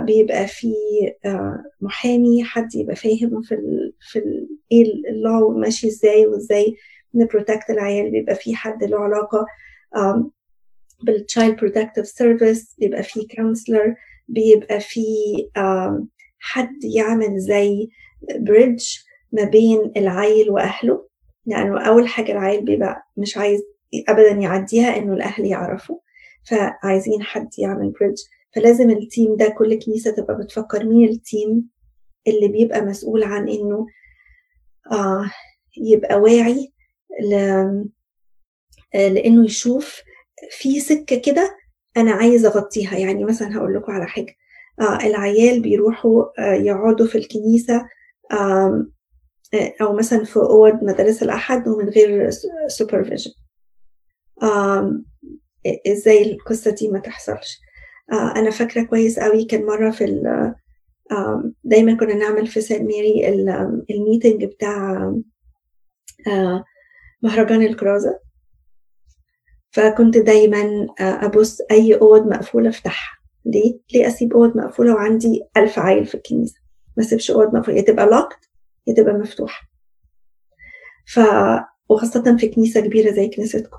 بيبقى 0.00 0.46
فيه 0.46 1.18
آه، 1.24 1.64
محامي 1.80 2.44
حد 2.44 2.74
يبقى 2.74 2.96
فاهم 2.96 3.42
في 3.42 3.54
ال 3.54 3.92
في 4.00 4.18
إيه 4.72 4.82
ال 5.10 5.20
law 5.20 5.50
ماشي 5.58 5.86
إزاي 5.88 6.26
وإزاي 6.26 6.76
ن 7.14 7.21
protect 7.21 7.70
العيال 7.70 8.10
بيبقى 8.10 8.34
فيه 8.34 8.54
حد 8.54 8.84
له 8.84 8.98
علاقة 8.98 9.46
بال 11.02 11.17
child 11.17 11.56
protective 11.60 12.06
service 12.06 12.74
بيبقى 12.78 13.02
فيه 13.02 13.26
counselor 13.36 13.94
بيبقى 14.28 14.80
آم، 15.56 16.08
حد 16.38 16.84
يعمل 16.84 17.38
زي 17.38 17.88
bridge 18.36 18.84
ما 19.32 19.44
بين 19.44 19.92
العيل 19.96 20.50
وأهله 20.50 21.06
لأنه 21.46 21.80
أول 21.88 22.08
حاجة 22.08 22.32
العيل 22.32 22.64
بيبقى 22.64 23.02
مش 23.16 23.36
عايز 23.36 23.60
ابدا 24.08 24.30
يعديها 24.30 24.96
إنه 24.96 25.12
الأهل 25.14 25.44
يعرفوا 25.46 25.98
فعايزين 26.50 27.22
حد 27.22 27.48
يعمل 27.58 27.90
bridge 28.00 28.18
فلازم 28.54 28.90
ال 28.90 28.99
team 28.99 29.36
ده 29.36 29.48
كل 29.58 29.78
كنيسة 29.78 30.10
تبقى 30.10 30.38
بتفكر 30.38 30.84
مين 30.84 31.08
ال 31.08 31.20
team 31.20 31.68
اللي 32.28 32.48
بيبقى 32.48 32.80
مسؤول 32.80 33.22
عن 33.24 33.48
إنه 33.48 33.86
آه 34.92 35.30
يبقى 35.76 36.16
واعي 36.20 36.72
ل... 37.22 37.34
آه، 38.94 39.08
لإنه 39.08 39.44
يشوف 39.44 40.00
في 40.50 40.80
سكة 40.80 41.16
كده 41.20 41.56
أنا 41.96 42.12
عايز 42.12 42.44
أغطيها. 42.46 42.98
يعني 42.98 43.24
مثلا 43.24 43.56
هقول 43.58 43.74
لكم 43.74 43.92
على 43.92 44.06
حاجة. 44.06 44.34
آه 44.80 45.06
العيال 45.06 45.62
بيروحوا 45.62 46.24
آه 46.38 46.54
يقعدوا 46.54 47.06
في 47.06 47.18
الكنيسة 47.18 47.88
آم، 48.32 48.92
آه، 49.54 49.74
أو 49.82 49.92
مثلا 49.92 50.24
في 50.24 50.36
أوض 50.36 50.84
مدارس 50.84 51.22
الاحد 51.22 51.68
ومن 51.68 51.88
غير 51.88 52.30
supervision 52.68 53.30
إزاي 55.86 56.32
القصة 56.32 56.70
دي 56.70 56.88
ما 56.88 56.98
تحصلش. 56.98 57.60
آه 58.12 58.32
أنا 58.36 58.50
فاكرة 58.50 58.82
كويس 58.82 59.18
قوي. 59.18 59.44
كان 59.44 59.66
مرة 59.66 59.90
في 59.90 60.04
ال- 60.04 60.54
دايما 61.64 61.94
كنا 61.96 62.14
نعمل 62.14 62.46
في 62.46 62.60
سان 62.60 62.84
ميري 62.86 63.28
ال- 63.28 63.84
ال 63.90 63.97
meeting 63.97 64.44
بتاع 64.44 65.02
آه، 66.28 66.64
مهرجان 67.22 67.62
الكرازة. 67.62 68.20
فكنت 69.70 70.16
دايما 70.18 70.86
آه، 71.00 71.24
أبص 71.26 71.58
أي 71.70 71.94
أوض 71.94 72.26
مقفولة 72.26 72.68
أفتحها. 72.68 73.18
ليه؟ 73.46 73.80
ليه 73.94 74.06
أسيب 74.06 74.32
أوض 74.32 74.56
مقفولة 74.56 74.94
وعندي 74.94 75.42
ألف 75.56 75.78
عيل 75.78 76.06
في 76.06 76.14
الكنيسة؟ 76.14 76.60
ما 76.96 77.02
أسيبش 77.04 77.30
أوض 77.30 77.54
مقفولة. 77.56 77.76
يا 77.76 77.82
تبقى 77.82 78.06
locked 78.06 78.48
يا 78.86 78.94
تبقى 78.94 79.14
مفتوحة. 79.14 79.62
ف 81.06 81.20
وخاصة 81.88 82.36
في 82.36 82.48
كنيسة 82.48 82.80
كبيرة 82.80 83.12
زي 83.12 83.28
كنيستكم. 83.28 83.76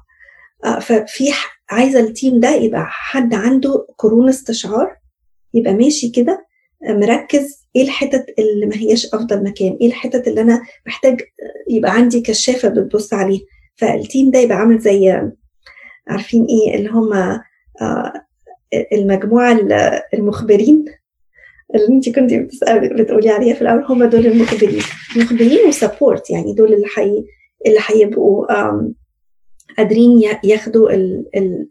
ففي 0.81 1.31
عايزة 1.71 1.99
التيم 1.99 2.39
ده 2.39 2.49
يبقى 2.55 2.85
حد 2.87 3.33
عنده 3.33 3.87
قرون 3.97 4.29
استشعار 4.29 4.95
يبقى 5.53 5.73
ماشي 5.73 6.09
كده 6.09 6.45
مركز 6.89 7.67
إيه 7.75 7.83
الحتت 7.83 8.25
اللي 8.39 8.65
ما 8.65 8.75
هياش 8.75 9.05
أفضل 9.13 9.43
مكان 9.43 9.77
إيه 9.81 9.87
الحتت 9.87 10.27
اللي 10.27 10.41
أنا 10.41 10.61
محتاج 10.87 11.21
يبقى 11.69 11.91
عندي 11.93 12.21
كشافة 12.21 12.69
بتبص 12.69 13.13
عليها. 13.13 13.41
فال 13.75 13.94
team 13.94 14.31
ده 14.31 14.39
يبقى 14.39 14.57
عامل 14.57 14.79
زي 14.79 15.21
عارفين 16.07 16.45
إيه 16.45 16.75
اللي 16.75 16.89
هم 16.89 17.13
آه، 17.81 18.13
المجموعة 18.93 19.51
ال- 19.51 20.01
المخبرين؟ 20.13 20.85
اللي 21.75 21.87
انت 21.95 22.09
كنت 22.09 22.33
بتقولي 22.99 23.29
عليها 23.29 23.53
في 23.55 23.61
الأول 23.61 23.83
هم 23.83 24.03
دول 24.03 24.25
المخبرين. 24.27 24.81
المخبرين 25.15 25.67
و 25.67 25.75
support 25.75 26.29
يعني 26.29 26.53
دول 26.53 26.73
اللي 26.73 26.87
حي 26.87 27.25
اللي 27.67 27.79
هيبقوا 27.87 28.45
قادرين 29.77 30.21
ياخدوا 30.43 30.89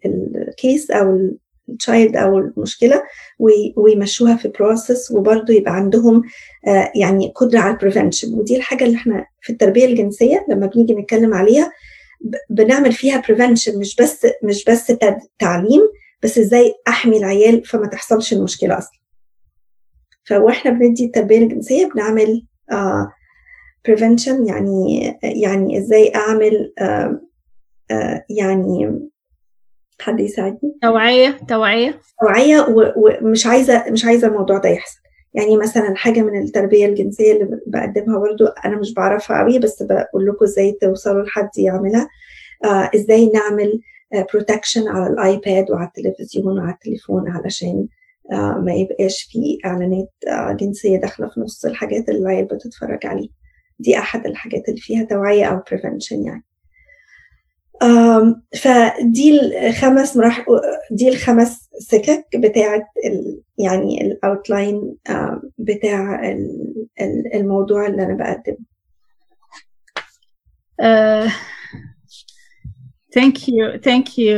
ال 0.04 0.22
case 0.22 0.90
أو 0.90 1.30
ال 1.68 1.76
child 1.76 2.16
أو 2.16 2.38
المشكلة 2.38 3.02
وي- 3.38 3.74
ويمشوها 3.76 4.36
في 4.36 4.48
process 4.48 5.10
وبرضه 5.10 5.54
يبقى 5.54 5.76
عندهم 5.76 6.22
آه، 6.68 6.92
يعني 6.94 7.32
قدرة 7.36 7.58
على 7.58 7.72
ال 7.74 7.80
prevention 7.80 8.34
ودي 8.34 8.56
الحاجة 8.56 8.84
اللي 8.84 8.96
إحنا 8.96 9.26
في 9.40 9.52
التربية 9.52 9.84
الجنسية 9.86 10.46
لما 10.48 10.66
بنيجي 10.66 10.94
نتكلم 10.94 11.34
عليها 11.34 11.72
بنعمل 12.50 12.92
فيها 12.92 13.22
prevention 13.28 13.78
مش 13.78 13.96
بس 13.96 14.26
مش 14.44 14.64
بس 14.64 14.86
تعليم 15.38 15.80
بس 16.22 16.38
إزاي 16.38 16.74
أحمي 16.88 17.16
العيال 17.16 17.64
فما 17.64 17.86
تحصلش 17.86 18.32
المشكلة 18.32 18.78
أصلا. 18.78 19.00
فإحنا 20.24 20.70
بندي 20.70 21.04
التربية 21.04 21.38
الجنسية 21.38 21.86
بنعمل 21.88 22.46
آه 22.72 23.12
prevention 23.88 24.48
يعني 24.48 25.04
يعني 25.22 25.78
إزاي 25.78 26.12
أعمل 26.14 26.72
آه 26.78 26.82
آه 26.84 27.20
يعني 28.30 29.00
حد 30.00 30.20
يساعدني؟ 30.20 30.72
توعية 30.82 31.38
توعية. 31.48 32.00
توعية 32.20 32.60
و- 32.60 32.92
ومش 32.96 33.46
عايزة 33.46 33.84
مش 33.90 34.04
عايزة 34.04 34.26
الموضوع 34.28 34.58
ده 34.58 34.68
يحصل. 34.68 35.00
يعني 35.34 35.56
مثلا 35.56 35.94
حاجة 35.96 36.20
من 36.20 36.42
التربية 36.42 36.86
الجنسية 36.86 37.32
اللي 37.32 37.60
بقدمها 37.66 38.18
برضو 38.18 38.44
أنا 38.46 38.76
مش 38.76 38.94
بعرفها 38.94 39.38
قوي 39.38 39.58
بس 39.58 39.82
بقول 39.82 40.26
لكم 40.26 40.44
إزاي 40.44 40.72
توصلوا 40.80 41.22
لحد 41.22 41.48
يعملها. 41.58 42.08
آه 42.64 42.90
إزاي 42.94 43.30
نعمل 43.34 43.80
بروتكشن 44.34 44.88
على 44.88 45.06
الآيباد 45.12 45.70
وعلى 45.70 45.86
التلفزيون 45.96 46.58
وعلى 46.58 46.72
التليفون 46.72 47.28
علشان 47.28 47.86
آه 48.32 48.62
ما 48.64 48.72
يبقاش 48.74 49.22
في 49.32 49.58
إعلانات 49.64 50.10
آه 50.28 50.52
جنسية 50.52 50.96
داخلة 50.96 51.28
في 51.28 51.40
نص 51.40 51.64
الحاجات 51.64 52.08
اللي 52.08 52.20
العيال 52.20 52.44
بتتفرج 52.44 53.06
عليها. 53.06 53.30
دي 53.78 53.98
أحد 53.98 54.26
الحاجات 54.26 54.68
اللي 54.68 54.80
فيها 54.80 55.04
توعية 55.04 55.44
أو 55.44 55.58
prevention 55.60 56.26
يعني. 56.26 56.44
فدي 58.62 59.40
الخمس 59.68 60.16
مراحل 60.16 60.44
دي 60.90 61.08
الخمس 61.08 61.68
سكك 61.78 62.26
بتاعت 62.36 62.86
ال 63.06 63.40
يعني 63.58 64.00
ال 64.06 64.17
outline 64.17 64.94
بتاع 65.58 66.28
ال- 66.32 66.86
ال- 67.00 67.34
الموضوع 67.34 67.86
اللي 67.86 68.02
أنا 68.02 68.14
بقدمه 68.14 68.70
Uh, 70.82 71.28
thank 73.18 73.36
you, 73.48 73.64
thank 73.88 74.06
you, 74.22 74.34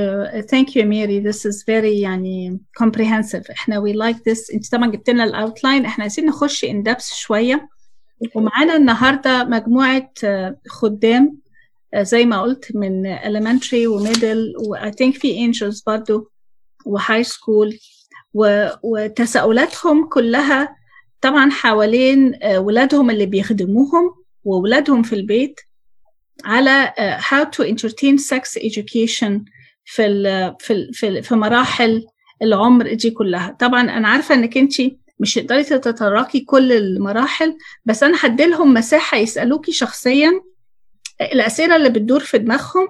thank 0.53 0.69
you, 0.75 0.83
Mary. 0.95 1.21
This 1.29 1.41
is 1.51 1.57
very 1.63 2.01
يعني 2.03 2.61
comprehensive. 2.83 3.51
إحنا 3.51 3.81
we 3.85 3.93
like 3.95 4.17
this. 4.19 4.55
أنت 4.55 4.73
طبعا 4.73 4.91
جبت 4.91 5.11
لنا 5.11 5.25
ال 5.25 5.32
outline. 5.32 5.85
إحنا 5.85 6.03
عايزين 6.03 6.27
نخش 6.27 6.65
in 6.65 6.83
depth 6.89 7.15
شوية. 7.15 7.69
ومعانا 8.35 8.77
النهارده 8.77 9.45
مجموعة 9.45 10.11
آه، 10.25 10.57
خدام 10.69 11.39
زي 11.97 12.25
ما 12.25 12.43
قلت 12.43 12.77
من 12.77 13.19
elementary 13.19 13.87
وميدل 13.87 14.55
و 14.59 14.77
I 14.77 14.91
think 14.91 15.19
في 15.19 15.53
angels 15.53 15.83
برضو 15.87 16.33
وهاي 16.87 17.25
سكول 17.25 17.79
وتساؤلاتهم 18.83 20.09
كلها 20.09 20.77
طبعا 21.21 21.51
حوالين 21.51 22.43
آه، 22.43 22.59
ولادهم 22.61 23.11
اللي 23.11 23.27
بيخدموهم 23.27 24.15
وولادهم 24.45 25.03
في 25.03 25.13
البيت 25.15 25.61
على 26.45 26.95
آه، 26.99 27.19
how 27.19 27.45
to 27.45 27.65
entertain 27.69 28.19
sex 28.19 28.63
education 28.63 29.33
في 29.85 30.55
في 30.61 30.89
في, 30.93 31.23
في 31.23 31.35
مراحل 31.35 32.07
العمر 32.43 32.93
دي 32.95 33.11
كلها. 33.11 33.57
طبعا 33.61 33.81
أنا 33.83 34.09
عارفة 34.09 34.35
إنك 34.35 34.57
أنت 34.57 34.73
مش 35.21 35.35
تقدري 35.35 35.65
تتطرقي 35.65 36.41
كل 36.41 36.73
المراحل 36.73 37.57
بس 37.85 38.03
أنا 38.03 38.19
هديلهم 38.21 38.75
مساحة 38.75 39.17
يسألوكي 39.19 39.73
شخصيا 39.73 40.31
الأسئلة 41.33 41.77
اللي 41.77 41.89
بتدور 41.89 42.21
في 42.21 42.39
دماغهم 42.39 42.89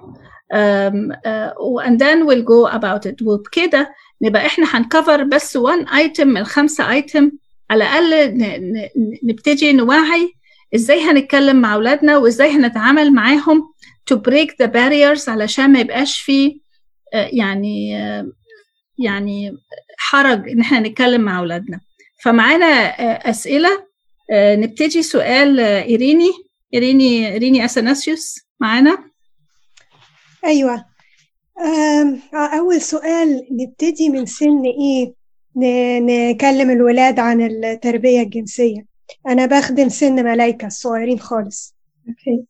and 1.87 1.99
then 1.99 2.25
we'll 2.27 2.43
go 2.43 2.67
about 2.73 3.05
it. 3.11 3.21
وبكده 3.27 3.93
نبقى 4.21 4.45
إحنا 4.45 4.65
هنكفر 4.77 5.23
بس 5.23 5.57
one 5.57 5.85
item 5.87 6.25
من 6.25 6.43
خمسة 6.43 6.91
ايتم 6.91 7.31
على 7.69 7.83
الأقل 7.83 8.37
نبتدي 9.23 9.73
نوعي 9.73 10.33
إزاي 10.75 11.01
هنتكلم 11.01 11.55
مع 11.61 11.73
أولادنا 11.75 12.17
وإزاي 12.17 12.51
هنتعامل 12.51 13.13
معاهم 13.13 13.73
to 14.13 14.15
break 14.15 14.49
the 14.63 14.67
barriers 14.67 15.29
علشان 15.29 15.73
ما 15.73 15.79
يبقاش 15.79 16.19
في 16.19 16.59
آه، 17.13 17.29
يعني 17.33 17.97
آه، 17.97 18.31
يعني 18.99 19.57
حرج 19.97 20.49
إن 20.49 20.59
إحنا 20.59 20.79
نتكلم 20.79 21.21
مع 21.21 21.39
أولادنا. 21.39 21.79
فمعانا 22.23 22.65
آه، 22.65 23.29
أسئلة 23.29 23.69
نبتدي 24.31 25.01
سؤال 25.03 25.59
إيريني. 25.59 26.31
ايريني 26.73 27.27
ايريني 27.33 27.65
أثناسيوس 27.65 28.35
معانا؟ 28.59 28.97
أيوة. 30.45 30.85
أم، 31.59 32.19
أول 32.33 32.81
سؤال 32.81 33.47
نبتدي 33.51 34.09
من 34.09 34.25
سن 34.25 34.61
إيه؟ 34.65 35.13
ن- 35.55 36.05
نكلم 36.29 36.69
الولاد 36.71 37.19
عن 37.19 37.41
التربية 37.41 38.21
الجنسية. 38.21 38.85
أنا 39.27 39.45
بخدم 39.45 39.89
سن 39.89 40.25
ملايكة 40.25 40.65
الصغيرين 40.67 41.19
خالص. 41.19 41.75
أوكي. 42.09 42.43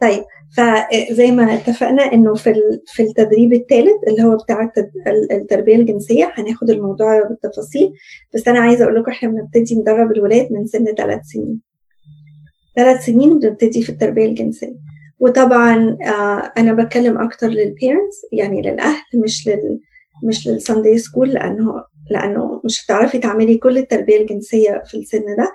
طيب 0.00 0.24
فزي 0.56 1.30
ما 1.30 1.54
اتفقنا 1.54 2.12
إنه 2.12 2.34
في 2.34 2.50
ال- 2.50 2.82
في 2.86 3.02
التدريب 3.02 3.52
الثالث 3.52 4.08
اللي 4.08 4.22
هو 4.22 4.36
بتاع 4.36 4.72
التربية 5.32 5.76
الجنسية 5.76 6.32
هناخد 6.36 6.70
الموضوع 6.70 7.22
بالتفاصيل. 7.28 7.92
بس 8.34 8.48
أنا 8.48 8.58
عايزة 8.60 8.84
أقول 8.84 9.00
لكم 9.00 9.10
إحنا 9.10 9.28
بنبتدي 9.28 9.74
ندرب 9.74 10.12
الولاد 10.12 10.52
من 10.52 10.66
سن 10.66 10.84
ثلاث 10.94 11.20
سنين. 11.24 11.60
ثلاث 12.76 13.04
سنين 13.04 13.38
بنبتدي 13.38 13.82
في 13.82 13.90
التربية 13.90 14.26
الجنسية. 14.26 14.76
وطبعا 15.18 15.96
آه 16.02 16.52
أنا 16.58 16.72
بتكلم 16.72 17.18
أكتر 17.18 17.48
لل 17.48 17.63
parents 17.63 18.16
يعني 18.32 18.62
للأهل 18.62 19.02
مش 19.14 19.48
لل 19.48 19.80
مش 20.24 20.48
لل 20.48 20.61
Sunday 20.61 20.98
school 20.98 21.28
لأنه 21.30 21.84
لأنه 22.10 22.60
مش 22.64 22.84
هتعرفي 22.84 23.18
تعملي 23.18 23.56
كل 23.58 23.78
التربية 23.78 24.20
الجنسية 24.20 24.82
في 24.86 24.96
السن 24.96 25.24
ده. 25.38 25.52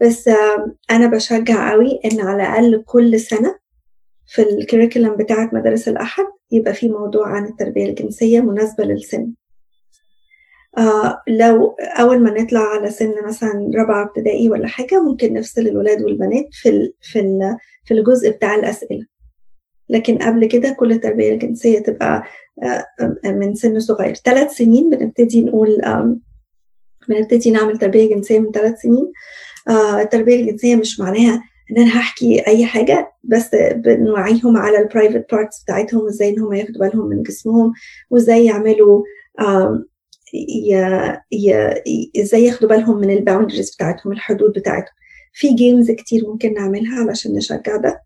بس 0.00 0.28
آه 0.28 0.74
أنا 0.90 1.06
بشجع 1.06 1.70
قوي 1.72 2.00
إن 2.04 2.20
على 2.20 2.42
الأقل 2.42 2.82
كل 2.86 3.20
سنة 3.20 3.58
في 4.26 4.42
ال 4.42 4.49
curriculum 4.49 5.16
بتاعت 5.16 5.54
مدارس 5.54 5.88
الأحد 5.88 6.24
يبقى 6.52 6.74
في 6.74 6.88
موضوع 6.88 7.28
عن 7.28 7.44
التربية 7.46 7.86
الجنسية 7.86 8.40
مناسبة 8.40 8.84
للسن. 8.84 9.32
آه 10.78 11.22
لو 11.28 11.76
أول 11.80 12.22
ما 12.22 12.42
نطلع 12.42 12.60
على 12.60 12.90
سن 12.90 13.14
مثلا 13.26 13.70
رابعة 13.74 14.04
ابتدائي 14.04 14.50
ولا 14.50 14.66
حاجة 14.66 15.02
ممكن 15.02 15.32
نفصل 15.32 15.60
الولاد 15.60 16.02
والبنات 16.02 16.48
في 16.52 16.68
ال 16.68 16.94
في 17.02 17.20
ال 17.20 17.56
في 17.84 17.94
الجزء 17.94 18.30
بتاع 18.30 18.54
الأسئلة. 18.54 19.06
لكن 19.88 20.18
قبل 20.18 20.46
كده 20.46 20.70
كل 20.78 20.92
التربية 20.92 21.32
الجنسية 21.34 21.78
تبقى 21.78 22.22
آه 22.62 22.84
من 23.24 23.54
سن 23.54 23.80
صغير. 23.80 24.14
ثلاث 24.14 24.50
سنين 24.52 24.90
بنبتدي 24.90 25.44
نقول 25.44 25.80
آم، 25.80 26.20
بنبتدي 27.08 27.50
نعمل 27.50 27.78
تربية 27.78 28.14
جنسية 28.14 28.38
من 28.38 28.50
ثلاث 28.50 28.80
سنين. 28.80 29.12
آه 29.68 30.00
التربية 30.00 30.40
الجنسية 30.40 30.76
مش 30.76 31.00
معناها 31.00 31.42
إن 31.70 31.76
أنا 31.82 31.98
هحكي 32.00 32.46
أي 32.46 32.64
حاجة 32.66 33.12
بس 33.24 33.50
بنوعيهم 33.74 34.56
على 34.56 34.78
ال 34.78 34.84
private 34.84 35.26
parts 35.32 35.62
بتاعتهم 35.62 36.06
إزاي 36.06 36.28
إن 36.30 36.38
هم 36.40 36.52
ياخدوا 36.52 36.80
بالهم 36.80 37.08
من 37.08 37.22
جسمهم 37.22 37.72
وإزاي 38.10 38.44
يعملوا 38.44 39.02
إزاي 42.20 42.44
ياخدوا 42.44 42.68
بالهم 42.68 42.96
من 43.00 43.10
ال 43.10 43.16
boundaries 43.16 43.74
بتاعتهم 43.74 44.12
الحدود 44.12 44.52
بتاعتهم. 44.52 44.94
في 45.32 45.54
games 45.54 45.90
كتير 45.90 46.22
ممكن 46.28 46.54
نعملها 46.54 47.00
علشان 47.00 47.34
نشجع 47.34 47.76
ده. 47.76 48.02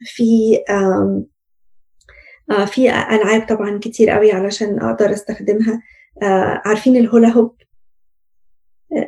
في 0.00 0.58
آه، 0.70 2.64
في 2.66 2.90
ألعاب 2.90 3.46
طبعا 3.48 3.78
كتير 3.82 4.10
قوي 4.10 4.32
علشان 4.32 4.78
أقدر 4.80 5.12
أستخدمها. 5.12 5.82
آه، 6.22 6.62
عارفين 6.64 6.96
ال 6.96 7.02
hula 7.02 7.28
hoop؟ 7.28 7.54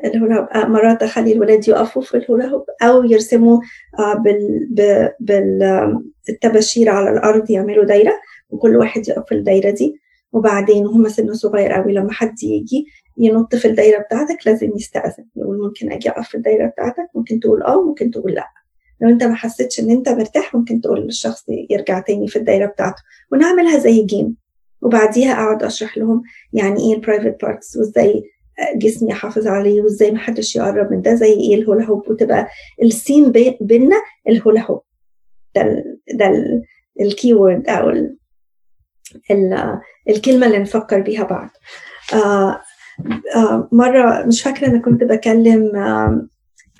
الهولا 0.04 0.38
هوب 0.38 0.48
آه، 0.48 0.64
مرات 0.66 1.02
أخلي 1.02 1.32
الولاد 1.32 1.68
يقفوا 1.68 2.02
في 2.02 2.16
الهولا 2.16 2.46
هوب 2.46 2.64
أو 2.82 3.04
يرسموا 3.04 3.60
بال 4.24 4.68
ب- 4.70 5.10
بال 5.20 5.62
آم، 5.62 6.12
الطباشير 6.28 6.88
على 6.88 7.10
الأرض 7.10 7.50
يعملوا 7.50 7.84
دايرة 7.84 8.12
وكل 8.50 8.76
واحد 8.76 9.08
يقف 9.08 9.24
في 9.28 9.34
الدايرة 9.34 9.70
دي. 9.70 10.00
وبعدين 10.34 10.86
وهم 10.86 11.08
سنه 11.08 11.32
صغير 11.32 11.72
قوي 11.72 11.92
لما 11.92 12.12
حد 12.12 12.42
يجي 12.42 12.86
ينط 13.18 13.54
في 13.54 13.68
الدايرة 13.68 13.98
بتاعتك 13.98 14.46
لازم 14.46 14.70
يستأذن. 14.76 15.24
يقول 15.36 15.58
ممكن 15.58 15.92
أجي 15.92 16.08
أقف 16.10 16.28
في 16.28 16.34
الدايرة 16.34 16.66
بتاعتك 16.66 17.08
ممكن 17.14 17.40
تقول 17.40 17.62
آه 17.62 17.82
ممكن 17.82 18.10
تقول 18.10 18.32
لأ. 18.32 18.48
لو 19.00 19.08
أنت 19.08 19.24
ما 19.24 19.34
حسيتش 19.34 19.80
إن 19.80 19.90
أنت 19.90 20.08
مرتاح 20.08 20.54
ممكن 20.54 20.80
تقول 20.80 21.00
للشخص 21.00 21.44
يرجع 21.70 22.00
تاني 22.00 22.28
في 22.28 22.36
الدايرة 22.36 22.66
بتاعته. 22.66 23.02
ونعملها 23.32 23.78
زي 23.78 24.02
جيم 24.02 24.36
وبعديها 24.82 25.32
أقعد 25.32 25.62
أشرح 25.62 25.98
لهم 25.98 26.22
يعني 26.52 26.80
إيه 26.80 26.94
ال 26.94 27.00
private 27.00 27.42
parts 27.42 27.76
وإزاي 27.76 28.22
جسمي 28.76 29.12
احافظ 29.12 29.46
عليه 29.46 29.82
وإزاي 29.82 30.12
محدش 30.12 30.56
يقرب 30.56 30.92
من 30.92 31.02
ده 31.02 31.14
زي 31.14 31.32
إيه 31.32 31.54
ال 31.54 31.60
hula 31.60 31.84
hoop. 31.84 32.10
وتبقى 32.10 32.48
ال 32.82 32.92
sign 32.92 33.32
بي- 33.32 33.58
بينا 33.60 33.96
ال 34.28 34.35
hula 34.35 34.60
hoop. 34.70 34.80
ده 35.56 35.84
ده 36.14 36.32
ال 37.00 37.09
key 37.09 37.34
word 37.34 37.68
أو 37.68 37.90
الكلمة 40.08 40.46
اللي 40.46 40.58
نفكر 40.58 41.00
بيها 41.00 41.24
بعض 41.24 41.48
آه 42.14 42.60
آه 43.36 43.68
مرة 43.72 44.26
مش 44.26 44.42
فاكرة 44.42 44.66
أنا 44.66 44.78
كنت 44.78 45.04
بكلم 45.04 45.76
آه 45.76 46.26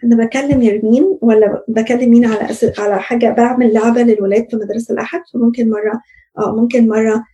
أنا 0.05 0.25
بكلم 0.25 0.63
نرمين 0.63 1.19
ولا 1.23 1.65
بكلم 1.69 2.11
مين 2.11 2.25
على 2.25 2.51
أس... 2.51 2.81
على 2.81 3.01
حاجة 3.01 3.31
بعمل 3.31 3.73
لعبة 3.75 4.03
للولاد 4.03 4.51
في 4.51 4.57
مدرسة 4.57 4.95
الأحد 4.95 5.21
فممكن 5.35 5.71
مرة 5.71 6.01
آه 6.39 6.53
ممكن 6.57 6.89
مرة 6.89 7.25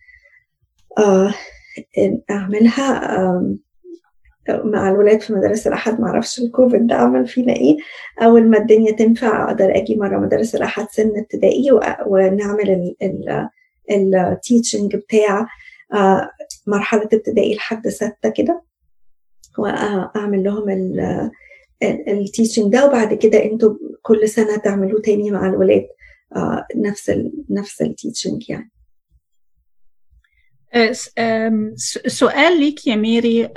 أعملها 2.31 3.17
آه 3.17 3.55
مع 4.49 4.89
الولاد 4.89 5.21
في 5.21 5.33
مدارس 5.33 5.67
الأحد. 5.67 5.99
معرفش 5.99 6.39
الكوفيد 6.39 6.87
ده 6.87 6.95
عمل 6.95 7.27
فينا 7.27 7.53
إيه. 7.53 7.77
أول 8.23 8.49
ما 8.49 8.57
الدنيا 8.57 8.91
تنفع 8.91 9.47
أقدر 9.47 9.75
أجي 9.77 9.95
مرة 9.95 10.17
مدرسة 10.19 10.57
الأحد 10.57 10.87
سن 10.91 11.11
ابتدائي 11.17 11.67
ونعمل 12.05 12.95
ال 13.91 14.03
teaching 14.03 14.95
بتاع 14.95 15.47
آه 15.93 16.31
مرحلة 16.67 17.09
ابتدائي 17.13 17.55
لحد 17.55 17.87
ستة 17.87 18.29
كده 18.35 18.63
وأعمل 19.57 20.43
لهم 20.43 20.69
ال 22.07 22.14
teaching 22.14 22.73
ده 22.73 22.85
وبعد 22.87 23.13
كده 23.13 23.45
أنتوا 23.45 23.75
كل 24.01 24.29
سنة 24.29 24.57
تعملوه 24.57 25.01
تاني 25.01 25.31
مع 25.31 25.47
الولاد 25.49 25.87
آه 26.35 26.65
نفس 26.75 27.09
ال 27.09 27.31
نفس 27.49 27.81
ال 27.81 27.89
teaching 27.89 28.49
يعني. 28.49 28.71
سؤال 32.07 32.59
ليك 32.59 32.87
يا 32.87 32.95
ميري 32.95 33.49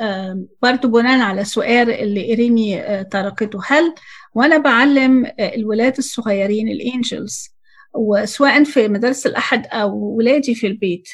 برضو 0.63 0.89
بناء 0.89 1.21
على 1.21 1.45
سؤال 1.45 1.91
اللي 1.91 2.33
إيريني 2.33 3.05
طرقته. 3.05 3.59
هل 3.67 3.95
وأنا 4.35 4.59
بعلم 4.59 5.27
الولاد 5.41 5.97
الصغيرين 5.99 6.69
ال 6.69 6.81
angels 6.81 7.54
وسواء 7.95 8.65
في 8.65 8.89
مدرسة 8.89 9.31
الأحد 9.31 9.67
أو 9.67 9.97
ولادي 10.17 10.55
في 10.55 10.67
البيت. 10.67 11.09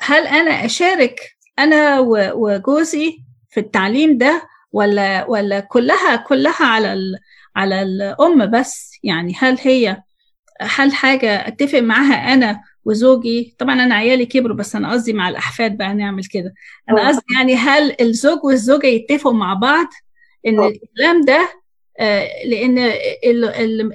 هل 0.00 0.26
أنا 0.26 0.64
أشارك 0.64 1.20
أنا 1.58 2.00
وجوزي 2.34 3.18
في 3.50 3.60
التعليم 3.60 4.18
ده 4.18 4.42
ولا 4.72 5.24
ولا 5.24 5.60
كلها 5.60 6.16
كلها 6.16 6.66
على 6.66 7.18
على 7.56 7.82
الأم 7.82 8.50
بس؟ 8.50 8.92
يعني 9.02 9.34
هل 9.38 9.58
هي 9.60 10.02
هل 10.60 10.92
حاجة 10.92 11.48
أتفق 11.48 11.78
معاها 11.78 12.34
أنا 12.34 12.60
وزوجي؟ 12.84 13.56
طبعا 13.58 13.74
أنا 13.74 13.94
عيالي 13.94 14.26
كبروا 14.26 14.56
بس 14.56 14.76
أنا 14.76 14.92
قصدي 14.92 15.12
مع 15.12 15.28
الأحفاد 15.28 15.76
بقى 15.76 15.94
نعمل 15.94 16.24
كده. 16.24 16.54
أنا 16.90 17.08
قصدي 17.08 17.22
يعني 17.34 17.54
هل 17.54 17.96
الزوج 18.00 18.44
والزوجة 18.44 18.86
يتفقوا 18.86 19.32
مع 19.32 19.54
بعض 19.54 19.86
إن 20.46 20.58
الكلام 20.64 21.24
ده 21.24 21.48
لأن 22.46 22.78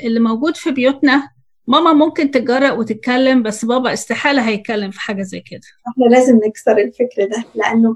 اللي 0.06 0.20
موجود 0.20 0.56
في 0.56 0.72
بيوتنا 0.72 1.30
ماما 1.68 1.94
ممكن 1.94 2.32
تتجرأ 2.32 2.72
وتتكلم 2.72 3.44
بس 3.44 3.66
بابا 3.66 3.94
استحالة 3.94 4.42
هيتكلم 4.50 4.92
في 4.92 5.00
حاجة 5.00 5.22
زي 5.22 5.40
كده. 5.40 5.62
إحنا 5.88 6.16
لازم 6.16 6.40
نكسر 6.48 6.78
الفكر 6.78 7.26
ده 7.26 7.44
لأنه 7.56 7.96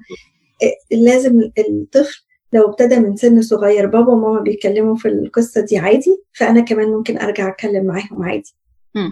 لازم 0.91 1.39
الطفل 1.59 2.25
لو 2.53 2.69
ابتدى 2.69 2.99
من 2.99 3.15
سن 3.15 3.41
صغير 3.41 3.85
بابا 3.85 4.11
وماما 4.11 4.39
بيتكلموا 4.41 4.95
في 4.95 5.07
القصة 5.07 5.61
دي 5.61 5.77
عادي 5.77 6.23
فأنا 6.33 6.61
كمان 6.61 6.87
ممكن 6.89 7.17
أرجع 7.17 7.49
أتكلم 7.49 7.85
معاهم 7.85 8.23
عادي. 8.23 8.55
م. 8.95 9.09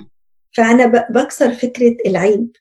فأنا 0.51 1.07
بكسر 1.09 1.51
فكرة 1.51 1.95
العيب. 2.05 2.51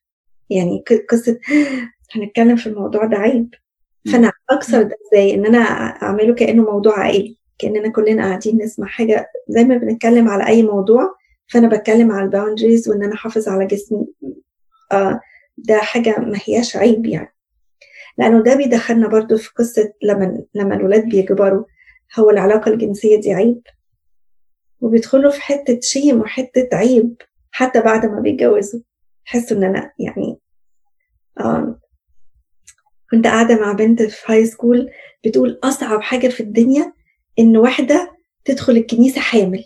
يعني 0.50 0.85
قصة 1.11 1.38
هنتكلم 2.14 2.57
في 2.57 2.66
الموضوع 2.66 3.05
ده 3.05 3.16
عيب. 3.16 3.55
فأنا 4.12 4.33
أكسر 4.50 4.83
ده 4.83 4.96
إزاي؟ 5.09 5.35
إن 5.35 5.46
أنا 5.46 5.59
أعمله 6.02 6.35
كأنه 6.35 6.62
موضوع 6.62 6.98
عائلي 6.98 7.37
كأننا 7.59 7.88
كلنا 7.88 8.22
قاعدين 8.22 8.62
نسمع 8.62 8.87
حاجة 8.87 9.31
زي 9.48 9.64
ما 9.64 9.76
بنتكلم 9.76 10.28
على 10.28 10.46
أي 10.46 10.62
موضوع 10.62 11.14
فأنا 11.48 11.68
بتكلم 11.68 12.12
على 12.12 12.24
الباوندريز 12.24 12.88
وإن 12.88 13.02
أنا 13.02 13.14
أحافظ 13.14 13.48
على 13.48 13.66
جسمي. 13.66 14.07
آه 14.92 15.20
ده 15.57 15.78
حاجة 15.78 16.18
ما 16.18 16.38
هياش 16.44 16.76
عيب 16.76 17.07
يعني. 17.07 17.35
لأنه 18.18 18.42
ده 18.42 18.55
بيدخلنا 18.57 19.09
برضو 19.09 19.37
في 19.37 19.50
قصة 19.57 19.92
لما 20.02 20.44
لما 20.55 20.74
الولاد 20.74 21.09
بيكبروا 21.09 21.64
هو 22.18 22.31
العلاقة 22.31 22.70
الجنسية 22.70 23.20
دي 23.20 23.35
عيب؟ 23.35 23.62
وبيدخلوا 24.81 25.31
في 25.31 25.42
حتة 25.42 25.81
شيم 25.83 26.20
وحتة 26.20 26.68
عيب 26.72 27.14
حتى 27.50 27.81
بعد 27.81 28.07
ما 28.07 28.20
بيتجوزوا. 28.20 28.81
يحسوا 29.26 29.57
إن 29.57 29.64
أنا 29.64 29.92
يعني 29.98 30.38
آه 31.40 31.78
كنت 33.11 33.26
قاعدة 33.26 33.61
مع 33.61 33.72
بنت 33.72 34.02
في 34.02 34.33
هاي 34.33 34.46
سكول 34.46 34.90
بتقول 35.26 35.61
أصعب 35.64 36.00
حاجة 36.02 36.28
في 36.28 36.42
الدنيا 36.42 36.92
إن 37.38 37.57
واحدة 37.57 38.16
تدخل 38.44 38.72
الكنيسة 38.72 39.20
حامل. 39.20 39.64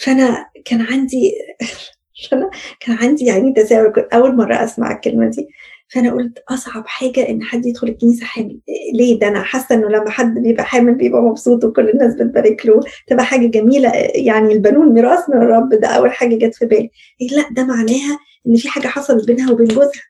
فأنا 0.00 0.46
كان 0.64 0.80
عندي 0.80 1.32
فأنا 2.30 2.50
كان 2.80 2.96
عندي 2.96 3.24
يعني 3.24 3.52
تساؤل 3.52 3.92
أول 4.12 4.36
مرة 4.36 4.64
أسمع 4.64 4.92
الكلمة 4.92 5.28
دي. 5.28 5.48
فأنا 5.88 6.12
قلت 6.12 6.38
أصعب 6.48 6.86
حاجة 6.86 7.28
إن 7.28 7.42
حد 7.42 7.66
يدخل 7.66 7.88
الكنيسة 7.88 8.24
حامل. 8.26 8.60
ليه؟ 8.94 9.18
ده 9.18 9.28
أنا 9.28 9.42
حاسة 9.42 9.74
إنه 9.74 9.88
لما 9.88 10.10
حد 10.10 10.34
بيبقى 10.34 10.64
حامل 10.64 10.94
بيبقى 10.94 11.22
مبسوط 11.22 11.64
وكل 11.64 11.88
الناس 11.90 12.14
بتبارك 12.14 12.66
له. 12.66 12.80
تبقى 13.06 13.24
حاجة 13.24 13.46
جميلة 13.46 13.92
يعني 14.14 14.52
البنون 14.52 14.92
ميراث 14.92 15.30
من 15.30 15.36
الرب. 15.36 15.68
ده 15.74 15.88
أول 15.88 16.12
حاجة 16.12 16.36
جت 16.36 16.54
في 16.54 16.66
بالي. 16.66 16.90
لا 17.32 17.48
ده 17.50 17.64
معناها 17.64 18.18
إن 18.46 18.56
في 18.56 18.68
حاجة 18.68 18.86
حصلت 18.86 19.26
بينها 19.26 19.52
وبين 19.52 19.68
جوزها. 19.68 20.02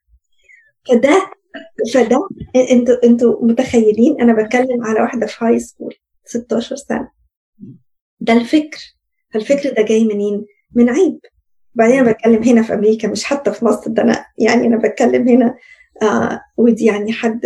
فده 0.89 1.31
فده 1.95 2.29
أنتوا 2.71 3.05
أنتوا 3.05 3.45
متخيلين 3.47 4.21
أنا 4.21 4.43
بتكلم 4.43 4.85
على 4.85 5.01
واحدة 5.01 5.27
في 5.27 5.45
هاي 5.45 5.59
سكول 5.59 5.95
16 6.25 6.77
سنة. 6.77 7.09
ده 8.21 8.33
الفكر. 8.33 9.00
فالفكر 9.33 9.73
ده 9.77 9.83
جاي 9.83 10.05
منين؟ 10.05 10.47
من 10.75 10.91
عيب 10.91 11.21
بعدين 11.75 11.99
أنا 11.99 12.13
بتكلم 12.13 12.43
هنا 12.43 12.63
في 12.63 12.75
أمريكا 12.75 13.09
مش 13.09 13.25
حتى 13.25 13.53
في 13.53 13.65
مصر 13.65 13.91
ده 13.91 14.03
أنا 14.03 14.25
يعني 14.39 14.67
أنا 14.67 14.77
بتكلم 14.77 15.29
هنا 15.29 15.55
آه 16.03 16.41
ودي 16.57 16.85
يعني 16.85 17.13
حد 17.13 17.41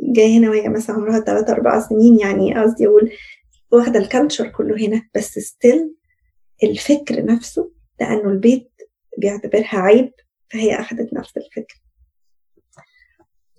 جاي 0.00 0.38
هنا 0.38 0.50
وهي 0.50 0.68
مثلا 0.68 0.96
عمرها 0.96 1.20
3 1.20 1.52
4 1.52 1.88
سنين 1.88 2.18
يعني 2.18 2.54
قصدي 2.54 2.86
أقول 2.86 3.10
واخدة 3.72 3.98
ال 3.98 4.04
culture 4.04 4.48
كله 4.48 4.86
هنا 4.86 5.02
بس 5.14 5.38
still 5.38 5.94
الفكر 6.62 7.24
نفسه 7.24 7.70
لأنه 8.00 8.30
البيت 8.30 8.70
بيعتبرها 9.18 9.78
عيب 9.78 10.12
فهي 10.50 10.74
اخذت 10.74 11.14
نفس 11.14 11.36
الفكر 11.36 11.82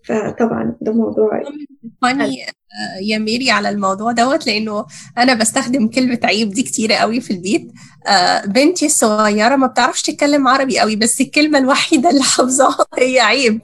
فطبعا 0.09 0.75
ده 0.81 0.91
موضوع 0.91 1.43
فاني 2.01 2.45
يا 3.01 3.17
ميري 3.17 3.51
على 3.51 3.69
الموضوع 3.69 4.11
دوت 4.11 4.47
لأنه 4.47 4.85
أنا 5.17 5.33
بستخدم 5.33 5.87
كلمة 5.87 6.19
عيب 6.23 6.49
دي 6.49 6.63
كتير 6.63 6.93
قوي 6.93 7.21
في 7.21 7.31
البيت. 7.33 7.71
بنتي 8.45 8.85
الصغيرة 8.85 9.55
ما 9.55 9.67
بتعرفش 9.67 10.01
تتكلم 10.01 10.47
عربي 10.47 10.79
قوي 10.79 10.95
بس 10.95 11.21
الكلمة 11.21 11.57
الوحيدة 11.57 12.09
اللي 12.09 12.23
حافظاها 12.23 12.85
هي 12.97 13.19
عيب. 13.19 13.61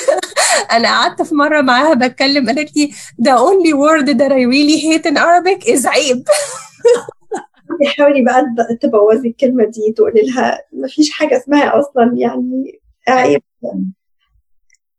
أنا 0.76 0.88
قعدت 0.88 1.22
في 1.22 1.34
مرة 1.34 1.60
معاها 1.60 1.94
بتكلم 1.94 2.46
قالت 2.46 2.76
لي 2.76 2.90
the 3.22 3.32
only 3.38 3.72
word 3.74 4.06
that 4.06 4.32
I 4.32 4.44
really 4.44 4.78
hate 4.80 5.06
in 5.10 5.16
Arabic 5.16 5.74
is 5.74 5.86
عيب. 5.86 6.24
حاولي 7.98 8.22
بقى 8.22 8.44
تبوظي 8.80 9.28
الكلمة 9.28 9.64
دي 9.64 9.92
تقولي 9.96 10.22
لها 10.22 10.62
ما 10.72 10.88
فيش 10.88 11.10
حاجة 11.10 11.36
اسمها 11.36 11.78
أصلا 11.78 12.12
يعني 12.16 12.80
عيب. 13.08 13.42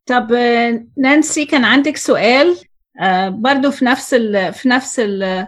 طب 0.06 0.32
نانسي 0.98 1.46
كان 1.46 1.66
عندك 1.66 1.98
سؤال؟ 1.98 2.58
برضو 3.28 3.72
في 3.72 3.86
نفس 3.86 4.14
ال 4.14 4.54
في 4.54 4.70
نفس 4.70 5.00
ال 5.00 5.48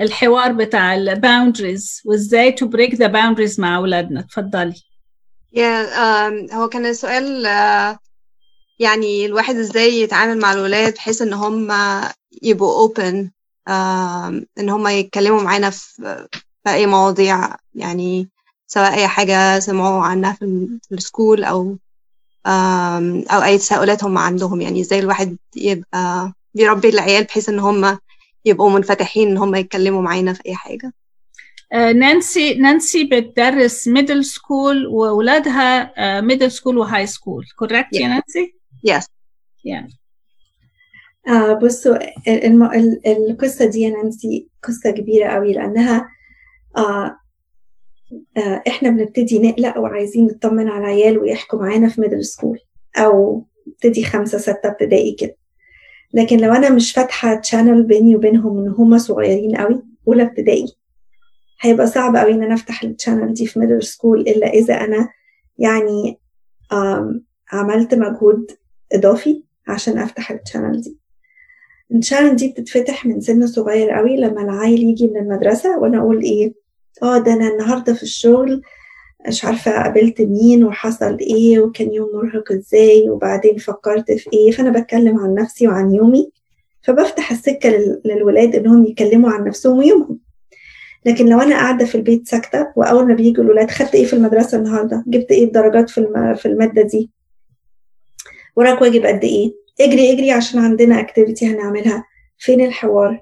الحوار 0.00 0.52
بتاع 0.52 0.94
ال 0.94 1.04
boundaries 1.04 2.02
وإزاي 2.04 2.52
to 2.52 2.66
break 2.66 2.94
the 2.94 3.06
boundaries 3.06 3.60
مع 3.60 3.76
أولادنا؟ 3.76 4.20
اتفضلي. 4.20 4.74
Yeah, 5.54 5.86
um, 5.94 6.54
هو 6.54 6.68
كان 6.68 6.86
السؤال 6.86 7.46
uh, 7.46 7.98
يعني 8.78 9.26
الواحد 9.26 9.56
إزاي 9.56 10.00
يتعامل 10.00 10.38
مع 10.38 10.52
الولاد 10.52 10.94
بحيث 10.94 11.22
إن 11.22 11.32
هم 11.32 11.72
يبقوا 12.42 12.88
open 12.88 13.30
uh, 13.68 14.44
إن 14.58 14.68
هم 14.70 14.88
يتكلموا 14.88 15.42
معانا 15.42 15.70
في, 15.70 16.26
في 16.64 16.70
أي 16.70 16.86
مواضيع 16.86 17.56
يعني 17.74 18.28
سواء 18.66 18.94
أي 18.94 19.08
حاجة 19.08 19.58
سمعوا 19.58 20.02
عنها 20.02 20.32
في 20.32 20.68
ال 20.92 20.99
school 20.99 21.44
أو 21.44 21.78
أو 22.46 23.42
أي 23.42 23.58
تساؤلات 23.58 24.04
هم 24.04 24.18
عندهم. 24.18 24.60
يعني 24.60 24.80
إزاي 24.80 24.98
الواحد 24.98 25.36
يبقى 25.56 26.32
بيربي 26.54 26.88
العيال 26.88 27.24
بحيث 27.24 27.48
إن 27.48 27.58
هم 27.58 27.98
يبقوا 28.44 28.70
منفتحين 28.70 29.28
إن 29.30 29.36
هم 29.36 29.54
يتكلموا 29.54 30.02
معانا 30.02 30.32
في 30.32 30.42
أي 30.46 30.54
حاجة. 30.54 30.92
نانسي 31.72 32.54
نانسي 32.54 33.04
بتدرس 33.04 33.88
middle 33.88 34.24
school 34.24 34.86
واولادها 34.86 35.92
middle 36.20 36.50
school 36.50 36.78
و 36.78 37.06
high 37.06 37.21
school 37.21 37.44
correct 37.58 37.94
يا 37.94 38.08
نانسي؟ 38.08 38.54
yes 38.84 39.04
yeah. 39.68 39.92
آه 41.28 41.52
بصوا 41.52 41.96
الم... 42.28 42.70
القصة 43.06 43.64
دي 43.64 43.80
يا 43.80 43.90
نانسي 43.90 44.48
قصة 44.62 44.90
كبيرة 44.90 45.28
قوي 45.28 45.52
لأنها 45.52 46.08
آه 46.76 47.18
إحنا 48.68 48.90
بنبتدي 48.90 49.38
نقلق 49.38 49.78
وعايزين 49.78 50.24
نطمن 50.26 50.68
على 50.68 50.80
العيال 50.84 51.18
ويحكوا 51.18 51.58
معانا 51.58 51.88
في 51.88 52.00
middle 52.00 52.24
school 52.24 52.58
أو 52.96 53.44
ابتدي 53.66 54.04
خمسة 54.04 54.38
ستة 54.38 54.68
ابتدائي 54.68 55.12
كده. 55.12 55.36
لكن 56.14 56.36
لو 56.40 56.52
أنا 56.52 56.70
مش 56.70 56.92
فاتحة 56.92 57.34
channel 57.34 57.82
بيني 57.82 58.16
وبينهم 58.16 58.56
من 58.56 58.68
هما 58.68 58.98
صغيرين 58.98 59.56
قوي 59.56 59.82
أولى 60.08 60.22
ابتدائي 60.22 60.66
هيبقى 61.60 61.86
صعب 61.86 62.16
قوي 62.16 62.32
إن 62.32 62.42
أنا 62.42 62.54
أفتح 62.54 62.82
ال 62.82 62.88
channel 62.88 63.32
دي 63.34 63.46
في 63.46 63.58
middle 63.58 63.82
school 63.82 64.20
إلا 64.20 64.46
إذا 64.46 64.74
أنا 64.74 65.08
يعني 65.58 66.18
عملت 67.52 67.94
مجهود 67.94 68.50
إضافي 68.92 69.42
عشان 69.68 69.98
أفتح 69.98 70.30
ال 70.30 70.36
channel 70.36 70.80
دي. 70.80 70.98
التشانل 71.92 72.36
دي 72.36 72.48
بتتفتح 72.48 73.06
من 73.06 73.20
سن 73.20 73.46
صغير 73.46 73.90
قوي 73.90 74.16
لما 74.16 74.42
العيل 74.42 74.82
يجي 74.84 75.06
من 75.06 75.16
المدرسة 75.16 75.78
وأنا 75.78 75.98
أقول 75.98 76.22
إيه؟ 76.22 76.65
آه 77.02 77.18
ده 77.18 77.32
أنا 77.32 77.48
النهاردة 77.48 77.94
في 77.94 78.02
الشغل 78.02 78.62
مش 79.28 79.44
عارفة 79.44 79.82
قابلت 79.82 80.20
مين 80.20 80.64
وحصل 80.64 81.18
إيه 81.20 81.60
وكان 81.60 81.92
يوم 81.92 82.08
مرهق 82.14 82.52
إزاي 82.52 83.10
وبعدين 83.10 83.56
فكرت 83.58 84.12
في 84.12 84.30
إيه 84.32 84.50
فأنا 84.50 84.80
بتكلم 84.80 85.18
عن 85.18 85.34
نفسي 85.34 85.68
وعن 85.68 85.94
يومي 85.94 86.30
فبفتح 86.82 87.30
السكة 87.30 87.68
للولاد 88.04 88.54
إنهم 88.54 88.86
يتكلموا 88.86 89.30
عن 89.30 89.44
نفسهم 89.44 89.78
ويومهم. 89.78 90.18
لكن 91.06 91.26
لو 91.28 91.40
أنا 91.40 91.56
قاعدة 91.56 91.84
في 91.84 91.94
البيت 91.94 92.28
ساكتة 92.28 92.66
وأول 92.76 93.08
ما 93.08 93.14
بيجوا 93.14 93.44
الولاد 93.44 93.70
خدت 93.70 93.94
إيه 93.94 94.04
في 94.04 94.12
المدرسة 94.12 94.58
النهارده؟ 94.58 95.04
جبت 95.06 95.30
إيه 95.30 95.44
الدرجات 95.44 95.90
في 95.90 96.34
في 96.38 96.46
المادة 96.46 96.82
دي؟ 96.82 97.10
وراك 98.56 98.82
واجب 98.82 99.06
قد 99.06 99.24
إيه؟ 99.24 99.52
اجري 99.80 100.12
اجري 100.12 100.30
عشان 100.30 100.60
عندنا 100.60 101.00
activity 101.00 101.46
هنعملها. 101.46 102.04
فين 102.38 102.60
الحوار؟ 102.60 103.20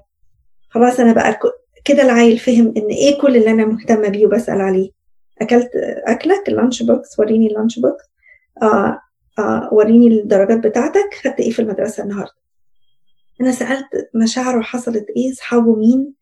خلاص 0.69 0.99
أنا 0.99 1.13
بقى 1.13 1.39
كده 1.85 2.01
العيل 2.03 2.37
فهم 2.37 2.73
إن 2.77 2.87
إيه 2.87 3.21
كل 3.21 3.35
اللي 3.37 3.51
أنا 3.51 3.65
مهتمة 3.65 4.07
بيه 4.07 4.25
وبسأل 4.25 4.61
عليه. 4.61 4.89
أكلت 5.41 5.69
أكلك 6.07 6.49
ال 6.49 6.55
lunch 6.55 6.83
box 6.83 7.19
وريني 7.19 7.47
ال 7.47 7.52
lunch 7.52 7.79
box. 7.79 8.03
آه 8.61 8.99
آه 9.39 9.69
وريني 9.71 10.07
الدرجات 10.07 10.67
بتاعتك. 10.67 11.09
خدت 11.23 11.39
إيه 11.39 11.51
في 11.51 11.61
المدرسة 11.61 12.03
النهارده؟ 12.03 12.33
أنا 13.41 13.51
سألت 13.51 13.85
مشاعره 14.15 14.61
حصلت 14.61 15.05
إيه 15.17 15.31
أصحابه 15.31 15.75
مين 15.75 16.13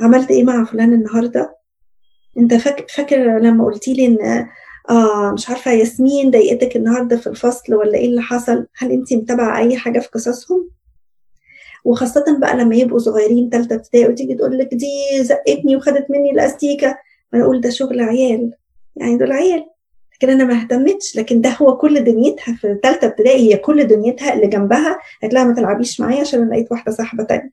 عملت 0.00 0.30
إيه 0.30 0.44
مع 0.44 0.64
فلان 0.64 0.92
النهارده؟ 0.92 1.56
أنت 2.38 2.54
فاكر 2.90 3.38
لما 3.38 3.64
قلتي 3.64 3.92
لي 3.94 4.06
إن 4.06 4.18
آه 4.90 5.32
مش 5.32 5.48
عارفة 5.48 5.70
ياسمين 5.70 6.30
ضايقتك 6.30 6.76
النهارده 6.76 7.16
في 7.16 7.26
الفصل 7.26 7.74
ولا 7.74 7.94
إيه 7.94 8.06
اللي 8.06 8.22
حصل؟ 8.22 8.66
هل 8.76 8.92
انت 8.92 9.12
متابعة 9.12 9.58
أي 9.58 9.76
حاجة 9.76 9.98
في 9.98 10.08
قصصهم؟ 10.08 10.70
وخاصة 11.84 12.38
بقى 12.38 12.56
لما 12.56 12.76
يبقوا 12.76 12.98
صغيرين 12.98 13.50
تالتة 13.50 13.74
ابتدائي 13.74 14.06
وتيجي 14.08 14.34
تقول 14.34 14.58
لك 14.58 14.74
دي 14.74 15.22
زقتني 15.24 15.76
وخدت 15.76 16.06
مني 16.10 16.30
الأستيكة. 16.30 16.98
وأنا 17.32 17.44
أقول 17.44 17.60
ده 17.60 17.70
شغل 17.70 18.00
عيال. 18.00 18.52
يعني 18.96 19.16
دول 19.18 19.32
عيال. 19.32 19.64
لكن 20.14 20.30
أنا 20.30 20.44
ما 20.44 20.60
اهتمتش. 20.60 21.16
لكن 21.16 21.40
ده 21.40 21.50
هو 21.50 21.76
كل 21.76 22.04
دنيتها 22.04 22.54
في 22.54 22.78
تالتة 22.82 23.06
ابتدائي. 23.06 23.52
هي 23.52 23.56
كل 23.56 23.86
دنيتها 23.86 24.34
اللي 24.34 24.46
جنبها 24.46 24.98
قالت 25.22 25.34
لها 25.34 25.44
ما 25.44 25.54
تلعبيش 25.54 26.00
معايا 26.00 26.20
عشان 26.20 26.42
أنا 26.42 26.50
لقيت 26.50 26.72
واحدة 26.72 26.92
صاحبة 26.92 27.24
تانية. 27.24 27.50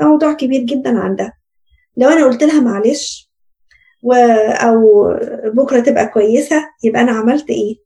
ده 0.00 0.06
موضوع 0.06 0.32
كبير 0.32 0.60
جدا 0.60 0.98
عندها 0.98 1.32
لو 1.96 2.08
أنا 2.08 2.24
قلت 2.24 2.42
لها 2.42 2.60
معلش 2.60 3.30
و... 4.02 4.12
أو 4.52 5.08
بكرة 5.44 5.80
تبقى 5.80 6.06
كويسة 6.08 6.64
يبقى 6.84 7.00
أنا 7.02 7.12
عملت 7.12 7.50
إيه؟ 7.50 7.76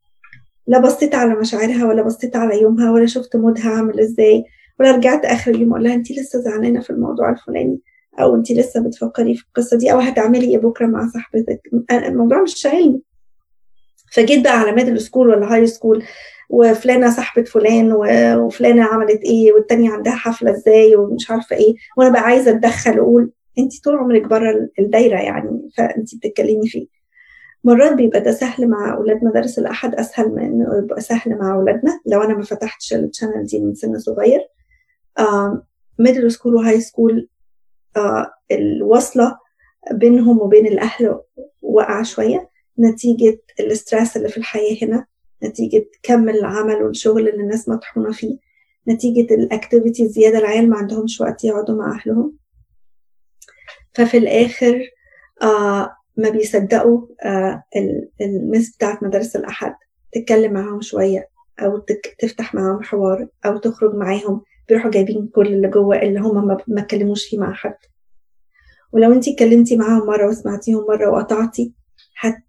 لا 0.66 0.78
بصيت 0.80 1.14
على 1.14 1.34
مشاعرها 1.34 1.86
ولا 1.86 2.02
بصيت 2.02 2.36
على 2.36 2.62
يومها 2.62 2.90
ولا 2.92 3.06
شفت 3.06 3.36
مودها 3.36 3.70
عامل 3.70 4.00
إزاي. 4.00 4.44
ولا 4.80 4.90
رجعت 4.90 5.24
آخر 5.24 5.50
اليوم 5.50 5.70
أقول 5.72 5.84
لها 5.84 5.94
انت 5.94 6.12
لسه 6.12 6.38
زعلانة 6.40 6.80
في 6.80 6.90
الموضوع 6.90 7.30
الفلاني؟ 7.30 7.78
أو 8.20 8.34
انت 8.34 8.52
لسه 8.52 8.80
بتفكري 8.82 9.34
في 9.34 9.44
القصة 9.48 9.76
دي؟ 9.76 9.92
أو 9.92 9.98
هتعملي 9.98 10.50
إيه 10.50 10.58
بكرة 10.58 10.86
مع 10.86 11.08
صاحبتك؟ 11.08 11.60
الموضوع 11.92 12.42
مش 12.42 12.54
شاغلني. 12.54 13.00
فجيت 14.12 14.44
بقى 14.44 14.58
على 14.60 14.72
middle 14.72 15.00
school 15.00 15.28
ولا 15.28 15.54
high 15.54 15.66
school 15.66 16.02
وفلانة 16.50 17.10
صاحبة 17.10 17.42
فلان 17.44 17.92
وفلانة 18.38 18.84
عملت 18.84 19.20
إيه؟ 19.24 19.52
والتانية 19.52 19.90
عندها 19.90 20.12
حفلة 20.14 20.50
إزاي؟ 20.50 20.96
ومش 20.96 21.30
عارفة 21.30 21.56
إيه. 21.56 21.74
وأنا 21.96 22.10
بقى 22.10 22.22
عايزة 22.22 22.50
أتدخل 22.50 23.00
وأقول 23.00 23.30
انت 23.58 23.84
طول 23.84 23.94
عمرك 23.94 24.22
بره 24.26 24.68
الدايرة 24.78 25.18
يعني 25.20 25.68
فانت 25.76 26.14
بتتكلمي 26.14 26.68
فيه. 26.68 26.86
مرات 27.64 27.92
بيبقى 27.92 28.20
ده 28.20 28.32
سهل 28.32 28.68
مع 28.68 28.94
أولاد 28.94 29.24
مدارس 29.24 29.58
الأحد 29.58 29.94
أسهل 29.94 30.28
من 30.30 30.42
إنه 30.42 30.78
يبقى 30.84 31.00
سهل 31.00 31.38
مع 31.38 31.54
أولادنا 31.54 32.00
لو 32.06 32.22
أنا 32.22 32.34
ما 32.34 32.42
فتحتش 32.42 32.94
ال 32.94 33.00
channel 33.00 33.44
دي 33.46 33.60
من 33.60 33.74
سن 33.74 33.98
صغير. 33.98 34.40
middle 35.98 36.32
school 36.32 36.54
و 36.54 36.80
high 36.80 36.99
school 36.99 37.28
الوصلة 38.50 39.38
بينهم 39.92 40.40
وبين 40.40 40.66
الأهل 40.66 41.20
وقع 41.62 42.02
شوية. 42.02 42.50
نتيجة 42.78 43.38
ال 43.60 43.68
stress 43.68 44.16
اللي 44.16 44.28
في 44.28 44.36
الحياة 44.36 44.76
هنا 44.82 45.06
نتيجة 45.44 45.86
كم 46.02 46.28
العمل 46.28 46.82
والشغل 46.82 47.28
اللي 47.28 47.42
الناس 47.42 47.68
مطحونة 47.68 48.12
فيه. 48.12 48.38
نتيجة 48.88 49.34
الاكتيفيتي 49.34 50.02
الزياده 50.02 50.38
العيال 50.38 50.70
ما 50.70 50.76
عندهمش 50.76 51.20
وقت 51.20 51.44
يقعدوا 51.44 51.76
مع 51.78 51.94
أهلهم. 52.00 52.36
ففي 53.94 54.18
الآخر 54.18 54.80
آه 55.42 55.96
ما 56.16 56.28
بيصدقوا 56.28 57.06
آه 57.24 57.62
المس 58.20 58.76
بتاعت 58.76 59.02
مدارس 59.02 59.36
الأحد. 59.36 59.74
تتكلم 60.12 60.52
معاهم 60.52 60.80
شوية 60.80 61.28
أو 61.60 61.78
تفتح 62.18 62.54
معاهم 62.54 62.82
حوار 62.82 63.28
أو 63.46 63.56
تخرج 63.58 63.94
معاهم. 63.94 64.42
بيروحوا 64.72 64.90
جايبين 64.90 65.26
كل 65.34 65.46
اللي 65.46 65.68
جوه 65.68 65.96
اللي 66.02 66.20
هم 66.20 66.46
ما 66.68 66.80
اتكلموش 66.80 67.24
فيه 67.28 67.38
مع 67.38 67.52
حد. 67.52 67.76
ولو 68.92 69.12
انت 69.12 69.28
اتكلمتي 69.28 69.76
معاهم 69.76 70.06
مرة 70.06 70.28
وسمعتيهم 70.28 70.86
مرة 70.88 71.10
وقطعتي 71.10 71.72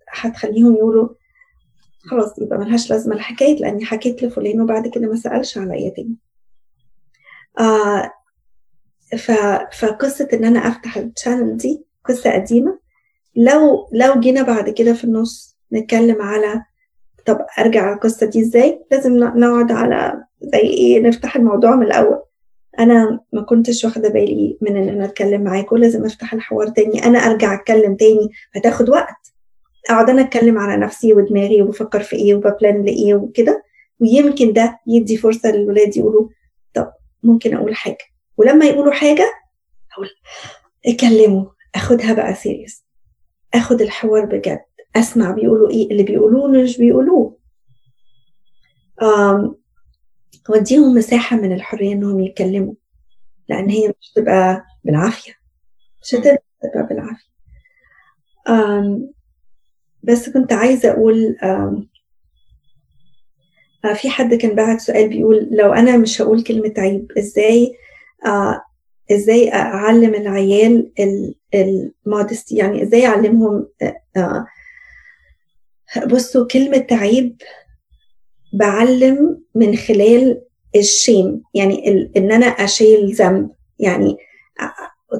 هتخليهم 0.10 0.76
يقولوا 0.76 1.10
خلاص 2.10 2.40
يبقى 2.40 2.60
ملهاش 2.60 2.90
لازمة. 2.92 3.16
الحكاية 3.16 3.60
لأني 3.60 3.86
حكيت 3.86 4.24
لفلان 4.24 4.62
وبعد 4.62 4.88
كده 4.88 5.08
ما 5.08 5.16
سألش 5.16 5.58
عليا 5.58 5.90
تاني. 5.90 6.16
آه 7.60 8.12
ف... 9.18 9.32
فقصة 9.80 10.28
إن 10.34 10.44
أنا 10.46 10.60
أفتح 10.60 10.98
الشانل 10.98 11.58
دي 11.58 11.86
قصة 12.06 12.32
قديمة. 12.34 12.80
لو 13.36 13.90
لو 13.94 14.20
جينا 14.20 14.42
بعد 14.42 14.70
كده 14.70 14.94
في 14.94 15.04
النص 15.04 15.58
نتكلم 15.74 16.22
على 16.22 16.64
طب 17.26 17.38
أرجع 17.60 17.94
القصة 17.94 18.26
دي 18.26 18.42
إزاي؟ 18.42 18.86
لازم 18.92 19.18
نقعد 19.18 19.72
على 19.72 20.24
زي 20.44 20.60
إيه 20.60 21.00
نفتح 21.00 21.36
الموضوع 21.36 21.76
من 21.76 21.86
الأول. 21.86 22.22
أنا 22.80 23.20
ما 23.34 23.42
كنتش 23.42 23.86
واخدة 23.86 24.10
بالي 24.10 24.58
من 24.62 24.78
إن 24.78 24.90
أنا 24.90 25.06
أتكلم 25.06 25.42
معاكم 25.44 25.78
لازم 25.78 26.06
أفتح 26.06 26.34
الحوار 26.34 26.68
تاني. 26.68 27.06
أنا 27.06 27.20
أرجع 27.20 27.54
أتكلم 27.54 27.96
تاني 27.96 28.30
هتاخد 28.56 28.90
وقت. 28.90 29.34
أقعد 29.90 30.10
أنا 30.10 30.22
أتكلم 30.22 30.58
على 30.58 30.82
نفسي 30.86 31.14
ودماغي 31.14 31.62
وبفكر 31.62 32.00
في 32.04 32.16
إيه 32.16 32.36
وببلان 32.36 32.86
لإيه 32.86 33.16
وكده. 33.16 33.64
ويمكن 34.00 34.54
ده 34.54 34.80
يدي 34.88 35.18
فرصة 35.18 35.52
للولاد 35.52 35.98
يقولوا 35.98 36.28
طب 36.74 36.92
ممكن 37.24 37.56
أقول 37.56 37.76
حاجة؟ 37.76 37.98
ولما 38.38 38.66
يقولوا 38.66 38.94
حاجة 38.94 39.34
أقول 39.94 40.10
اتكلموا 40.88 41.46
أخدها 41.76 42.14
بقى 42.14 42.34
سيريس 42.34 42.86
أخد 43.54 43.82
الحوار 43.82 44.26
بجد. 44.26 44.60
أسمع 44.96 45.32
بيقولوا 45.32 45.70
إيه 45.70 45.92
اللي 45.92 46.04
بيقولوه 46.04 46.48
مش 46.48 46.78
بيقولوه. 46.78 47.38
وديهم 50.50 50.96
مساحة 50.96 51.36
من 51.36 51.54
الحرية 51.54 51.94
إنهم 51.94 52.20
يتكلموا 52.20 52.74
لأن 53.50 53.70
هي 53.70 53.88
مش 54.02 54.12
تبقى 54.16 54.66
بالعافية. 54.84 55.32
مش 56.04 56.10
تبقى 56.10 56.88
بالعافية. 56.90 57.34
بس 60.04 60.30
كنت 60.30 60.54
عايزة 60.54 60.92
أقول 60.92 61.38
في 63.96 64.10
حد 64.10 64.34
كان 64.34 64.56
بعت 64.56 64.80
سؤال 64.82 65.10
بيقول 65.10 65.48
لو 65.52 65.74
أنا 65.74 65.98
مش 65.98 66.22
هقول 66.22 66.44
كلمة 66.44 66.74
عيب 66.78 67.12
إزاي 67.18 67.76
آه 68.26 68.62
إزاي 69.12 69.54
أعلم 69.54 70.16
العيال 70.16 70.92
المودستي 71.54 72.56
يعني 72.56 72.84
إزاي 72.84 73.06
أعلمهم 73.08 73.68
آه 74.18 74.46
بصوا 76.08 76.48
كلمة 76.48 76.88
عيب 76.92 77.42
بعلم 78.54 79.42
من 79.56 79.76
خلال 79.76 80.42
الشيم 80.76 81.42
يعني 81.54 82.10
إن 82.18 82.32
أنا 82.32 82.46
أشيل 82.46 83.14
ذنب. 83.16 83.50
يعني 83.80 84.18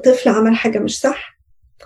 طفل 0.04 0.28
عمل 0.28 0.56
حاجة 0.56 0.78
مش 0.78 1.00
صح 1.00 1.38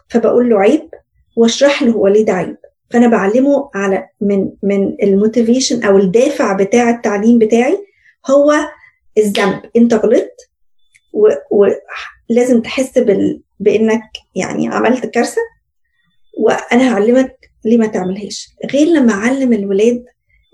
فبقول 0.09 0.51
له 0.51 0.61
عيب 0.61 0.91
واشرح 1.37 1.83
له 1.83 1.93
هو 1.93 2.07
ليه 2.07 2.25
ده 2.25 2.33
عيب. 2.33 2.57
فأنا 2.91 3.07
بعلمه 3.09 3.71
على 3.75 4.09
من 4.21 4.51
من 4.63 4.97
الموتيفيشن 5.03 5.83
أو 5.83 5.99
الدافع 5.99 6.53
بتاع 6.53 6.91
التعليم 6.91 7.39
بتاعي 7.39 7.79
هو 8.31 8.55
الذنب. 9.19 9.63
أنت 9.77 9.95
غلطت 9.95 10.51
ولازم 11.51 12.63
تحس 12.63 12.99
بال... 12.99 13.43
بإنك 13.61 14.03
يعني 14.35 14.69
عملت 14.69 15.07
كارثة 15.07 15.41
وأنا 16.39 16.95
هعلمك 16.95 17.51
ليه 17.65 17.79
ما 17.79 17.87
تعملهاش. 17.87 18.49
غير 18.73 18.87
لما 18.87 19.13
أعلم 19.13 19.53
الولاد 19.53 20.05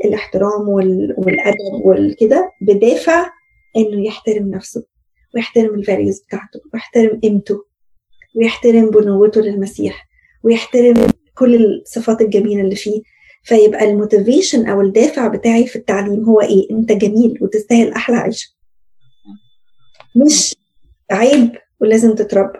الاحترام 0.05 0.69
وال... 0.69 1.15
والأدب 1.19 1.85
والكده 1.85 2.53
بدافع 2.61 3.27
إنه 3.77 4.07
يحترم 4.07 4.49
نفسه 4.51 4.85
ويحترم 5.35 5.75
ال 5.75 5.81
values 5.81 6.21
بتاعته 6.21 6.61
ويحترم 6.75 7.21
قيمته 7.21 7.65
ويحترم 8.37 8.91
بنوته 8.91 9.41
للمسيح 9.41 10.09
ويحترم 10.43 10.95
كل 11.35 11.55
الصفات 11.65 12.21
الجميلة 12.21 12.61
اللي 12.63 12.77
فيه. 12.77 13.03
فيبقى 13.43 13.85
ال 13.91 13.98
motivation 13.98 14.67
أو 14.67 14.81
الدافع 14.81 15.29
بتاعي 15.29 15.67
في 15.67 15.77
التعليم 15.77 16.25
هو 16.25 16.41
إيه؟ 16.41 16.71
أنت 16.71 16.93
جميل 16.93 17.39
وتستاهل 17.41 17.93
أحلى 17.93 18.17
عيشة. 18.17 18.49
مش 20.17 20.57
عيب 21.11 21.51
ولازم 21.81 22.15
تتربى 22.15 22.59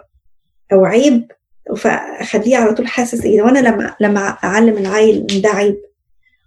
أو 0.73 0.85
عيب 0.85 1.31
فأخليه 1.77 2.57
على 2.57 2.73
طول 2.73 2.87
حاسس 2.87 3.25
إيه؟ 3.25 3.41
وأنا 3.41 3.59
لما 3.59 3.95
لما 4.01 4.19
أعلم 4.19 4.77
العيل 4.77 5.25
إن 5.31 5.41
ده 5.41 5.49
عيب 5.49 5.77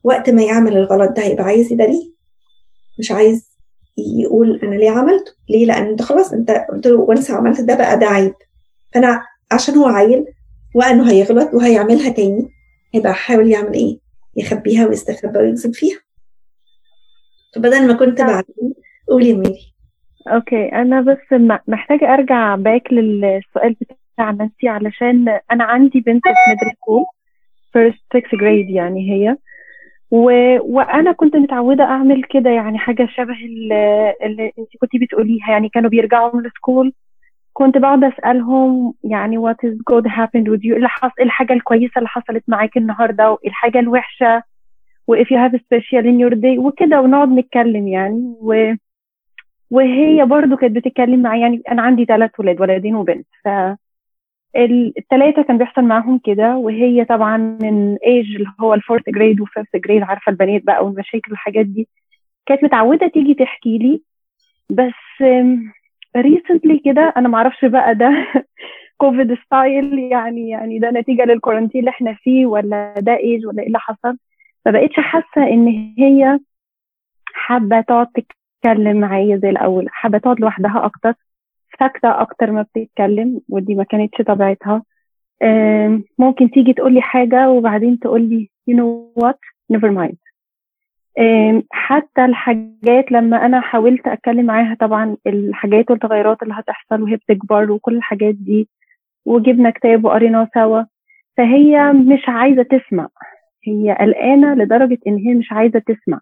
وقت 0.04 0.30
ما 0.30 0.42
يعمل 0.42 0.76
الغلط 0.76 1.12
ده 1.16 1.22
هيبقى 1.22 1.44
عايز 1.44 1.72
يداريه. 1.72 2.12
مش 2.98 3.12
عايز 3.12 3.48
يقول 3.98 4.60
أنا 4.62 4.74
ليه 4.74 4.90
عملته؟ 4.90 5.32
ليه؟ 5.50 5.66
لأن 5.66 5.86
أنت 5.86 6.02
خلاص 6.02 6.32
أنت 6.32 6.50
قلت 6.50 6.86
له 6.86 6.96
once 7.00 7.30
عملت 7.30 7.60
ده 7.60 7.74
بقى 7.74 7.98
ده 7.98 8.06
عيب. 8.06 8.34
فأنا 8.94 9.22
عشان 9.52 9.74
هو 9.74 9.86
عيل 9.86 10.24
وأنه 10.74 11.10
هيغلط 11.10 11.54
وهيعملها 11.54 12.10
تاني 12.10 12.48
هيبقى 12.94 13.14
حاول 13.14 13.50
يعمل 13.50 13.74
إيه؟ 13.74 13.98
يخبيها 14.36 14.86
ويستخبى 14.86 15.38
ويكذب 15.38 15.74
فيها. 15.74 15.98
فبدل 17.54 17.86
ما 17.86 17.92
كنت 17.94 18.20
بعدين 18.20 18.74
قولي 19.08 19.32
ميري. 19.32 19.74
okay. 20.28 20.72
أنا 20.72 21.00
بس 21.00 21.40
محتاجة 21.68 22.14
أرجع 22.14 22.56
back 22.56 22.92
للسؤال 22.92 23.76
بتاع 23.80 24.30
نانسي 24.30 24.68
علشان 24.68 25.28
أنا 25.52 25.64
عندي 25.64 26.00
بنت 26.00 26.22
في 26.24 26.50
middle 26.50 26.76
school 26.76 27.04
first 27.72 27.98
6 28.28 28.38
grade 28.40 28.70
يعني 28.70 29.10
هي. 29.12 29.36
و... 30.10 30.30
وأنا 30.60 31.12
كنت 31.12 31.36
متعودة 31.36 31.84
أعمل 31.84 32.22
كده 32.24 32.50
يعني 32.50 32.78
حاجة 32.78 33.06
شبه 33.16 33.34
ال- 33.44 33.72
اللي 34.22 34.52
انت 34.58 34.76
كنت 34.80 34.96
بتقوليها 35.02 35.50
يعني 35.50 35.68
كانوا 35.68 35.90
بيرجعوا 35.90 36.36
من 36.36 36.46
ال 36.46 36.53
school 36.53 36.92
كنت 37.52 37.78
بقعد 37.78 38.04
أسألهم 38.04 38.94
يعني 39.04 39.38
what 39.38 39.56
is 39.66 39.72
good 39.74 40.06
happened 40.08 40.48
with 40.48 40.60
you 40.62 40.84
حصل 40.84 41.12
الحاجة 41.22 41.52
الكويسة 41.52 41.92
اللي 41.98 42.08
حصلت 42.08 42.44
معاك 42.48 42.76
النهارده 42.76 43.30
وايه 43.30 43.48
الحاجة 43.48 43.78
الوحشة 43.78 44.42
و 45.08 45.16
if 45.16 45.26
you 45.26 45.36
have 45.36 45.54
a 45.54 45.58
special 45.58 46.04
in 46.04 46.18
your 46.24 46.34
day 46.34 46.58
وكده 46.58 47.00
ونقعد 47.00 47.28
نتكلم 47.28 47.88
يعني 47.88 48.34
و... 48.40 48.74
وهي 49.70 50.24
برضو 50.24 50.56
كانت 50.56 50.76
بتتكلم 50.76 51.22
معايا 51.22 51.40
يعني 51.40 51.62
أنا 51.70 51.82
عندي 51.82 52.04
ثلاث 52.04 52.30
ولاد 52.40 52.60
ولدين 52.60 52.94
وبنت 52.94 53.26
ف 53.44 53.48
الثلاثة 54.56 55.42
كان 55.42 55.58
بيحصل 55.58 55.82
معاهم 55.82 56.18
كده 56.24 56.56
وهي 56.56 57.04
طبعا 57.04 57.36
من 57.62 57.96
ايج 58.06 58.36
اللي 58.36 58.52
هو 58.60 58.74
ال 58.74 58.78
fourth 58.78 59.02
grade 59.08 59.40
و 59.40 59.46
fifth 59.46 59.76
grade 59.76 60.02
عارفة 60.02 60.30
البنات 60.30 60.62
بقى 60.64 60.84
والمشاكل 60.84 61.30
والحاجات 61.30 61.66
دي. 61.66 61.88
كانت 62.46 62.64
متعودة 62.64 63.06
تيجي 63.08 63.34
تحكي 63.34 63.78
لي 63.78 64.02
بس 64.70 65.22
recently 66.16 66.78
كده 66.84 67.12
أنا 67.16 67.28
معرفش 67.28 67.64
بقى 67.64 67.94
ده 67.94 68.10
كوفيد 68.98 69.34
style 69.34 69.98
يعني 69.98 70.48
يعني 70.50 70.78
ده 70.78 70.90
نتيجة 70.90 71.24
لل 71.24 71.33
quarantine 71.33 71.80
اللي 71.80 71.90
إحنا 71.90 72.14
فيه 72.14 72.46
ولا 72.46 72.94
ده 72.98 73.16
ايج 73.16 73.46
ولا 73.46 73.60
إيه 73.62 73.66
اللي 73.66 73.78
حصل. 73.78 74.18
فبقيتش 74.64 74.94
حاسة 75.00 75.48
إن 75.52 75.94
هي 75.98 76.38
حابة 77.34 77.80
تقعد 77.80 78.06
تتكلم 78.06 79.00
معايا 79.00 79.36
زي 79.36 79.50
الأول 79.50 79.86
حابة 79.90 80.18
تقعد 80.18 80.40
لوحدها 80.40 80.84
أكتر. 80.86 81.14
ساكتة 81.78 82.20
أكتر 82.20 82.50
ما 82.50 82.62
بتتكلم 82.62 83.40
ودي 83.48 83.74
ما 83.74 83.84
كانتش 83.84 84.22
طبيعتها. 84.22 84.82
ممكن 86.18 86.50
تيجي 86.50 86.72
تقول 86.72 86.94
لي 86.94 87.00
حاجة 87.02 87.50
وبعدين 87.50 87.98
تقول 87.98 88.22
لي 88.22 88.50
you 88.70 88.74
know 88.74 89.22
what 89.24 89.38
never 89.72 89.90
mind. 89.90 90.16
حتى 91.70 92.24
الحاجات 92.24 93.12
لما 93.12 93.46
أنا 93.46 93.60
حاولت 93.60 94.06
أتكلم 94.08 94.46
معاها 94.46 94.76
طبعا 94.80 95.16
الحاجات 95.26 95.90
والتغيرات 95.90 96.42
اللي 96.42 96.54
هتحصل 96.54 97.02
وهي 97.02 97.16
بتكبر 97.16 97.70
وكل 97.70 97.96
الحاجات 97.96 98.34
دي 98.34 98.68
وجبنا 99.26 99.70
كتاب 99.70 100.04
وقريناه 100.04 100.48
سوا. 100.54 100.82
فهي 101.36 101.92
مش 101.92 102.22
عايزة 102.28 102.62
تسمع. 102.62 103.08
هي 103.64 103.96
قلقانة 104.00 104.54
لدرجة 104.54 104.98
إن 105.06 105.16
هي 105.16 105.34
مش 105.34 105.52
عايزة 105.52 105.78
تسمع. 105.78 106.20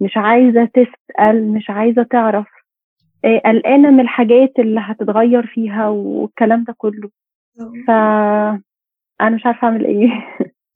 مش 0.00 0.16
عايزة 0.16 0.64
تسأل 0.64 1.52
مش 1.52 1.70
عايزة 1.70 2.02
تعرف. 2.02 2.46
آه، 3.24 3.38
قلقانة 3.44 3.90
من 3.90 4.00
الحاجات 4.00 4.52
اللي 4.58 4.80
هتتغير 4.80 5.46
فيها 5.46 5.88
والكلام 5.88 6.64
ده 6.64 6.74
كله. 6.78 7.10
ف 7.86 7.90
أنا 9.20 9.30
مش 9.30 9.46
عارفة 9.46 9.66
أعمل 9.68 9.84
إيه. 9.86 10.08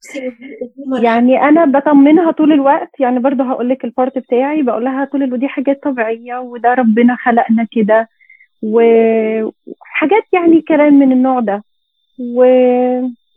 يعني 1.02 1.42
أنا 1.42 1.64
بطمنها 1.64 2.30
طول 2.30 2.52
الوقت. 2.52 2.90
يعني 3.00 3.18
برضه 3.18 3.44
هقول 3.44 3.68
لك 3.68 3.84
البارت 3.84 4.18
بتاعي 4.18 4.62
بقول 4.62 4.84
لها 4.84 5.04
طول 5.04 5.22
الوقت 5.22 5.40
دي 5.40 5.48
حاجات 5.48 5.82
طبيعية 5.82 6.38
وده 6.38 6.74
ربنا 6.74 7.16
خلقنا 7.16 7.66
كده 7.70 8.08
وحاجات 8.62 10.24
يعني 10.32 10.60
كلام 10.68 10.94
من 10.94 11.12
النوع 11.12 11.40
ده. 11.40 11.64
و... 12.18 12.44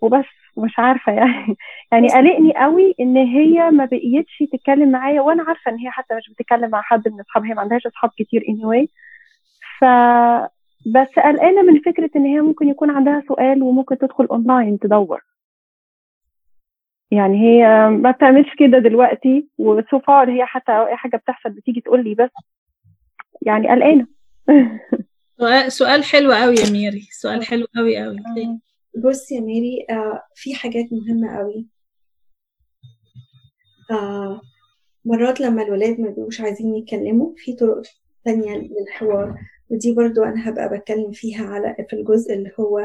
وبس. 0.01 0.44
مش 0.57 0.79
عارفة 0.79 1.11
يعني. 1.11 1.57
يعني 1.91 2.07
قلقني 2.07 2.53
قوي 2.57 2.95
إن 2.99 3.17
هي 3.17 3.71
ما 3.71 3.85
بقيتش 3.85 4.43
تتكلم 4.53 4.91
معايا 4.91 5.21
وأنا 5.21 5.43
عارفة 5.43 5.71
إن 5.71 5.77
هي 5.77 5.91
حتى 5.91 6.15
مش 6.15 6.29
بتتكلم 6.29 6.69
مع 6.69 6.81
حد 6.81 7.07
من 7.07 7.19
أصحابها 7.19 7.49
هي 7.49 7.53
ما 7.53 7.61
عندهاش 7.61 7.87
أصحاب 7.87 8.11
كتير 8.17 8.41
anyway. 8.41 8.87
ف 9.79 9.85
بس 10.85 11.07
قلقانة 11.19 11.61
من 11.61 11.79
فكرة 11.81 12.09
إن 12.15 12.25
هي 12.25 12.41
ممكن 12.41 12.67
يكون 12.69 12.89
عندها 12.89 13.23
سؤال 13.27 13.63
وممكن 13.63 13.97
تدخل 13.97 14.25
اونلاين 14.25 14.79
تدور. 14.79 15.21
يعني 17.11 17.41
هي 17.41 17.89
ما 17.89 18.11
بتعملش 18.11 18.49
كده 18.59 18.79
دلوقتي 18.79 19.47
و 19.57 19.71
so 19.71 19.99
far 19.99 20.31
هي 20.31 20.45
حتى 20.45 20.71
أي 20.71 20.95
حاجة 20.95 21.17
بتحصل 21.17 21.49
بتيجي 21.49 21.81
تقول 21.81 22.03
لي 22.03 22.15
بس. 22.15 22.29
يعني 23.41 23.69
قلقانة. 23.69 24.07
سؤال 25.39 25.71
سؤال 25.71 26.03
حلو 26.03 26.31
قوي 26.31 26.55
يا 26.55 26.71
ميري. 26.71 27.07
سؤال 27.11 27.45
حلو 27.45 27.65
قوي 27.75 27.97
قوي. 28.03 28.17
بص 28.97 29.31
يا 29.31 29.39
ميري 29.41 29.85
آه 29.89 30.21
في 30.35 30.55
حاجات 30.55 30.85
مهمة 30.91 31.37
قوي. 31.37 31.67
آه 33.91 34.41
مرات 35.05 35.41
لما 35.41 35.63
الولاد 35.63 35.99
ما 35.99 36.09
بيبقوش 36.09 36.41
عايزين 36.41 36.75
يتكلموا 36.75 37.33
في 37.37 37.53
طرق 37.55 37.81
تانية 38.25 38.57
للحوار 38.57 39.39
ودي 39.69 39.93
برضو 39.95 40.23
أنا 40.23 40.49
هبقى 40.49 40.77
بتكلم 40.77 41.11
فيها 41.11 41.45
على 41.47 41.75
في 41.89 41.95
الجزء 41.95 42.33
اللي 42.33 42.51
هو 42.59 42.79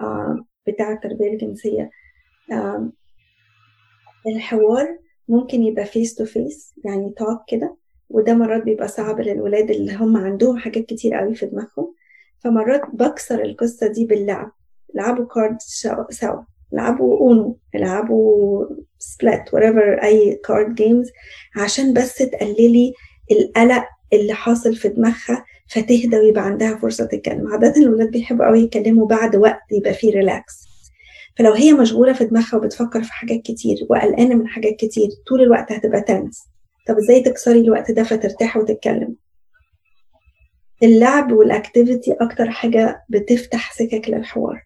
آه 0.00 0.44
بتاع 0.66 0.92
التربية 0.92 1.32
الجنسية. 1.32 1.90
آه 2.52 2.92
الحوار 4.26 4.98
ممكن 5.28 5.62
يبقى 5.62 5.84
face 5.84 6.14
to 6.14 6.24
face 6.24 6.74
يعني 6.84 7.10
talk 7.16 7.38
كده 7.48 7.76
وده 8.10 8.34
مرات 8.34 8.62
بيبقى 8.62 8.88
صعب 8.88 9.20
للولاد 9.20 9.70
اللي 9.70 9.94
هم 9.94 10.16
عندهم 10.16 10.58
حاجات 10.58 10.84
كتير 10.86 11.14
قوي 11.14 11.34
في 11.34 11.46
دماغهم. 11.46 11.94
فمرات 12.38 12.82
بكسر 12.92 13.42
القصة 13.44 13.86
دي 13.86 14.06
باللعب. 14.06 14.52
لعبوا 14.94 15.26
card 15.26 15.56
سوا 15.60 16.42
لعبوا 16.72 17.18
Uno 17.18 17.58
لعبوا 17.74 18.66
Splat 18.98 19.48
whatever 19.48 20.04
أي 20.04 20.40
card 20.44 20.74
games 20.74 21.10
عشان 21.56 21.92
بس 21.94 22.14
تقللي 22.14 22.92
القلق 23.30 23.84
اللي 24.12 24.32
حاصل 24.32 24.74
في 24.76 24.88
دماغها 24.88 25.44
فتهدى 25.68 26.18
ويبقى 26.18 26.44
عندها 26.44 26.76
فرصة 26.76 27.04
تتكلم. 27.04 27.52
عادة 27.52 27.74
الولاد 27.82 28.10
بيحبوا 28.10 28.46
قوي 28.46 28.60
يتكلموا 28.60 29.06
بعد 29.06 29.36
وقت 29.36 29.60
يبقى 29.72 29.94
فيه 29.94 30.12
relax 30.12 30.54
فلو 31.38 31.52
هي 31.52 31.72
مشغولة 31.72 32.12
في 32.12 32.24
دماغها 32.24 32.56
وبتفكر 32.56 33.02
في 33.02 33.12
حاجات 33.12 33.42
كتير 33.42 33.76
وقلقانة 33.90 34.34
من 34.34 34.48
حاجات 34.48 34.76
كتير 34.76 35.08
طول 35.28 35.40
الوقت 35.42 35.72
هتبقى 35.72 36.00
tense 36.00 36.42
طب 36.88 36.96
إزاي 36.96 37.20
تكسري 37.22 37.60
الوقت 37.60 37.90
ده 37.90 38.02
فترتاح 38.02 38.56
وتتكلم 38.56 39.16
اللعب 40.82 41.32
وال 41.32 41.48
activity 41.48 42.12
أكتر 42.20 42.50
حاجة 42.50 43.04
بتفتح 43.08 43.72
سكك 43.72 44.08
للحوار. 44.08 44.62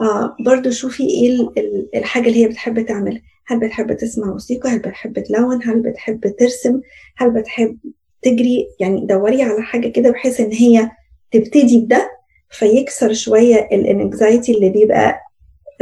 آه 0.00 0.36
برضو 0.40 0.70
شوفي 0.70 1.02
إيه 1.02 1.48
الحاجة 1.94 2.28
اللي 2.28 2.44
هي 2.44 2.48
بتحب 2.48 2.86
تعملها. 2.86 3.22
هل 3.46 3.60
بتحب 3.60 3.92
تسمع 3.96 4.26
موسيقى؟ 4.26 4.68
هل 4.70 4.78
بتحب 4.78 5.18
تلون؟ 5.18 5.62
هل 5.64 5.80
بتحب 5.82 6.36
ترسم؟ 6.38 6.80
هل 7.16 7.30
بتحب 7.30 7.78
تجري؟ 8.22 8.66
يعني 8.80 9.06
دوري 9.06 9.42
على 9.42 9.62
حاجة 9.62 9.88
كده 9.88 10.10
بحيث 10.10 10.40
إن 10.40 10.52
هي 10.52 10.90
تبتدي 11.30 11.80
بده 11.80 12.10
فيكسر 12.50 13.12
شوية 13.12 13.68
ال 13.72 13.82
anxiety 13.82 14.52
اللي 14.54 14.70
بيبقى 14.70 15.20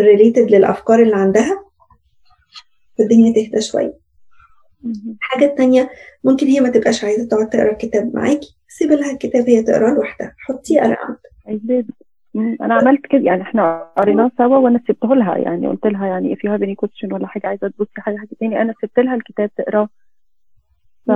related 0.01 0.51
للأفكار 0.51 1.03
اللي 1.03 1.17
عندها 1.17 1.64
فالدنيا 2.99 3.33
تهدى 3.33 3.61
شوية. 3.61 3.99
الحاجة 4.85 5.45
التانية 5.45 5.91
ممكن 6.25 6.47
هي 6.47 6.61
ما 6.61 6.69
تبقاش 6.69 7.05
عايزة 7.05 7.25
تقعد 7.29 7.49
تقرأ 7.51 7.73
الكتاب 7.73 8.14
معاكي 8.14 8.57
سيبي 8.69 8.97
لها 8.97 9.12
الكتاب 9.12 9.49
هي 9.49 9.62
تقرأه 9.62 9.95
لوحدها. 9.95 10.35
حطيه 10.39 10.81
around 10.81 11.18
أنا 12.37 12.74
عملت 12.74 13.07
كده 13.07 13.22
يعني 13.22 13.43
إحنا 13.43 13.89
قريناه 13.97 14.31
سوا 14.39 14.57
وأنا 14.57 14.81
سبته 14.89 15.14
لها 15.14 15.37
يعني 15.37 15.66
قلت 15.66 15.87
لها 15.87 16.07
يعني 16.07 16.37
if 16.37 16.39
you 16.39 16.53
have 16.53 16.62
any 16.62 16.87
question 16.87 17.12
ولا 17.12 17.26
حاجة 17.26 17.47
عايزة 17.47 17.68
تبصي 17.68 18.01
حاجة 18.01 18.16
حاجة 18.16 18.29
تاني 18.41 18.62
أنا 18.62 18.74
سبت 18.83 18.99
لها 18.99 19.14
الكتاب 19.14 19.51
تقراه. 19.57 19.89
ف... 21.07 21.11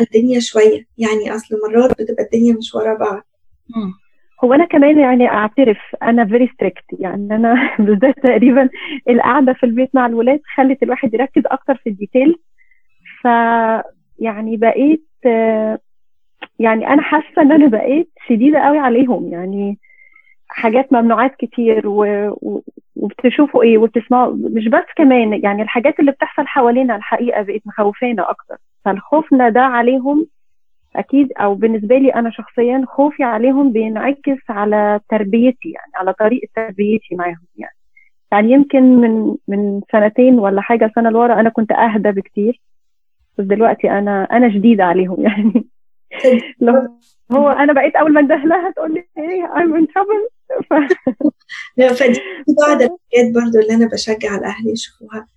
الدنيا 0.00 0.40
شوية 0.40 0.86
يعني 0.98 1.34
أصل 1.34 1.56
مرات 1.68 1.90
بتبقى 1.90 2.24
الدنيا 2.24 2.54
مش 2.54 2.74
ورا 2.74 2.98
بعض. 2.98 3.22
هو 4.44 4.54
أنا 4.54 4.64
كمان 4.64 4.98
يعني 4.98 5.28
أعترف 5.28 5.78
أنا 6.02 6.24
very 6.24 6.48
strict 6.54 6.84
يعني 6.98 7.36
أنا 7.36 7.70
بالذات 7.86 8.18
تقريبا 8.18 8.68
القعدة 9.08 9.52
في 9.52 9.66
البيت 9.66 9.90
مع 9.94 10.06
الولاد 10.06 10.40
خلت 10.56 10.82
الواحد 10.82 11.14
يركز 11.14 11.42
أكتر 11.46 11.74
في 11.76 11.90
ال 11.90 11.95
detail. 11.95 12.34
ف 13.22 13.24
يعني 14.18 14.56
بقيت 14.56 15.06
يعني 16.58 16.86
أنا 16.86 17.02
حاسة 17.02 17.42
إن 17.42 17.52
أنا 17.52 17.66
بقيت 17.66 18.10
شديدة 18.28 18.58
قوي 18.58 18.78
عليهم 18.78 19.28
يعني 19.28 19.78
حاجات 20.52 20.92
ممنوعات 20.92 21.34
كتير 21.36 21.88
و... 21.88 22.06
وبتشوفوا 22.96 23.62
إيه 23.62 23.78
وبتسمعوا 23.78 24.32
مش 24.34 24.68
بس 24.68 24.84
كمان 24.96 25.32
يعني 25.44 25.62
الحاجات 25.62 26.00
اللي 26.00 26.12
بتحصل 26.12 26.46
حوالينا 26.46 26.96
الحقيقة 26.96 27.42
بقت 27.42 27.60
مخوفانا 27.66 28.30
أكتر. 28.30 28.56
فالخوفنا 28.84 29.48
ده 29.48 29.60
عليهم 29.60 30.26
أكيد 30.96 31.32
أو 31.32 31.54
بالنسبة 31.54 31.98
لي 31.98 32.14
أنا 32.14 32.30
شخصيا 32.30 32.84
خوفي 32.88 33.22
عليهم 33.24 33.72
بينعكس 33.72 34.38
على 34.48 35.00
تربيتي 35.08 35.70
يعني 35.70 35.92
على 35.96 36.12
طريقة 36.12 36.48
تربيتي 36.56 37.14
معاهم 37.14 37.46
يعني. 37.56 37.74
يعني 38.32 38.52
يمكن 38.52 38.82
من 38.82 39.36
من 39.48 39.80
سنتين 39.92 40.38
ولا 40.38 40.60
حاجة 40.60 40.92
سنه 40.94 41.10
لورا 41.10 41.40
أنا 41.40 41.50
كنت 41.50 41.72
أهدى 41.72 42.10
بكتير 42.12 42.60
بس 43.38 43.44
دلوقتي 43.44 43.90
أنا 43.90 44.24
أنا 44.24 44.50
شديدة 44.50 44.84
عليهم 44.84 45.16
يعني. 45.26 45.71
لو 46.60 46.98
هو 47.32 47.48
أنا 47.48 47.72
بقيت 47.72 47.96
أول 47.96 48.12
ما 48.12 48.20
انده 48.20 48.36
لها 48.36 48.70
تقول 48.70 48.94
لي 48.94 49.08
إيه 49.18 49.46
I'm 49.46 49.80
in 49.80 49.86
trouble. 49.86 50.32
ف... 50.68 50.74
فدي 52.00 52.20
بعض 52.58 52.82
الحاجات 52.82 53.34
برضو 53.34 53.58
اللي 53.58 53.74
أنا 53.74 53.86
بشجع 53.86 54.34
الأهل 54.34 54.68
يشوفوها 54.68 55.28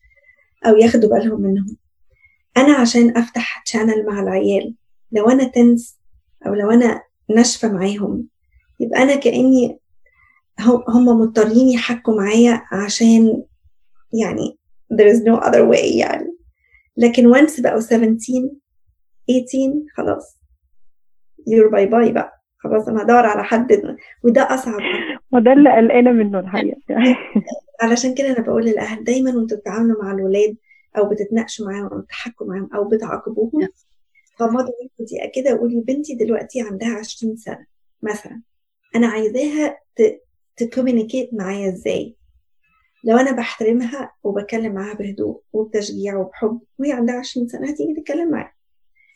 أو 0.66 0.76
ياخدوا 0.76 1.10
بالهم 1.10 1.42
منهم. 1.42 1.78
أنا 2.58 2.76
عشان 2.76 3.18
أفتح 3.18 3.64
تشانل 3.66 4.06
مع 4.06 4.20
العيال 4.20 4.76
لو 5.12 5.30
أنا 5.30 5.44
تنس 5.44 6.00
أو 6.48 6.54
لو 6.54 6.72
أنا 6.72 7.02
ناشفة 7.30 7.72
معاهم 7.72 8.28
يبقى 8.80 9.04
أنا 9.04 9.16
كأني 9.16 9.80
هم 10.90 11.06
مضطرين 11.06 11.70
يحكوا 11.70 12.22
معايا 12.22 12.62
عشان 12.72 13.44
يعني 14.14 14.58
there 14.94 15.16
is 15.16 15.20
no 15.20 15.40
other 15.46 15.72
way 15.72 15.96
يعني. 15.96 16.38
لكن 16.98 17.34
once 17.34 17.62
بقوا 17.62 17.80
17 17.80 18.18
18 19.28 19.86
خلاص. 19.96 20.38
You're 21.50 21.72
باي 21.72 21.86
باي 21.86 22.12
بقى. 22.12 22.42
خلاص 22.58 22.88
أنا 22.88 23.04
هدور 23.04 23.26
على 23.26 23.44
حد 23.44 23.98
وده 24.24 24.42
أصعب 24.54 24.80
وده 25.32 25.54
اللي 25.54 25.70
قلقانة 25.78 26.12
منه 26.12 26.40
الحقيقة. 26.40 26.82
يعني 26.90 27.16
علشان 27.82 28.16
كده 28.16 28.28
أنا 28.28 28.42
بقول 28.42 28.66
للأهل 28.66 29.04
دايما 29.04 29.36
وأنتوا 29.36 29.58
بتتعاملوا 29.58 30.04
مع 30.04 30.12
الولاد 30.12 30.58
أو 30.98 31.10
بتتناقشوا 31.10 31.68
معاهم 31.68 31.88
أو 31.88 32.00
بتحكوا 32.00 32.48
معاهم 32.48 32.70
أو 32.76 32.90
بتعاقبوهم 32.90 33.68
غمضوا 34.42 34.74
دقيقة 35.00 35.32
كده 35.36 35.56
وقولي 35.56 35.82
بنتي 35.82 36.16
دلوقتي 36.16 36.62
عندها 36.62 36.90
20 36.90 37.36
سنة 37.36 37.66
مثلا. 38.02 38.42
أنا 38.96 39.08
عايزاها 39.08 39.80
ت 40.58 40.64
communicate 40.64 41.30
معايا 41.34 41.70
إزاي؟ 41.70 42.16
لو 43.04 43.18
أنا 43.18 43.32
بحترمها 43.32 44.12
وبكلم 44.24 44.74
معاها 44.74 44.94
بهدوء 44.94 45.42
وبتشجيع 45.54 46.18
وبحب 46.18 46.62
وهي 46.80 46.92
عندها 46.92 47.16
20 47.16 47.48
سنة 47.48 47.70
هتيجي 47.70 47.94
تتكلم 47.94 48.32
معايا. 48.32 48.52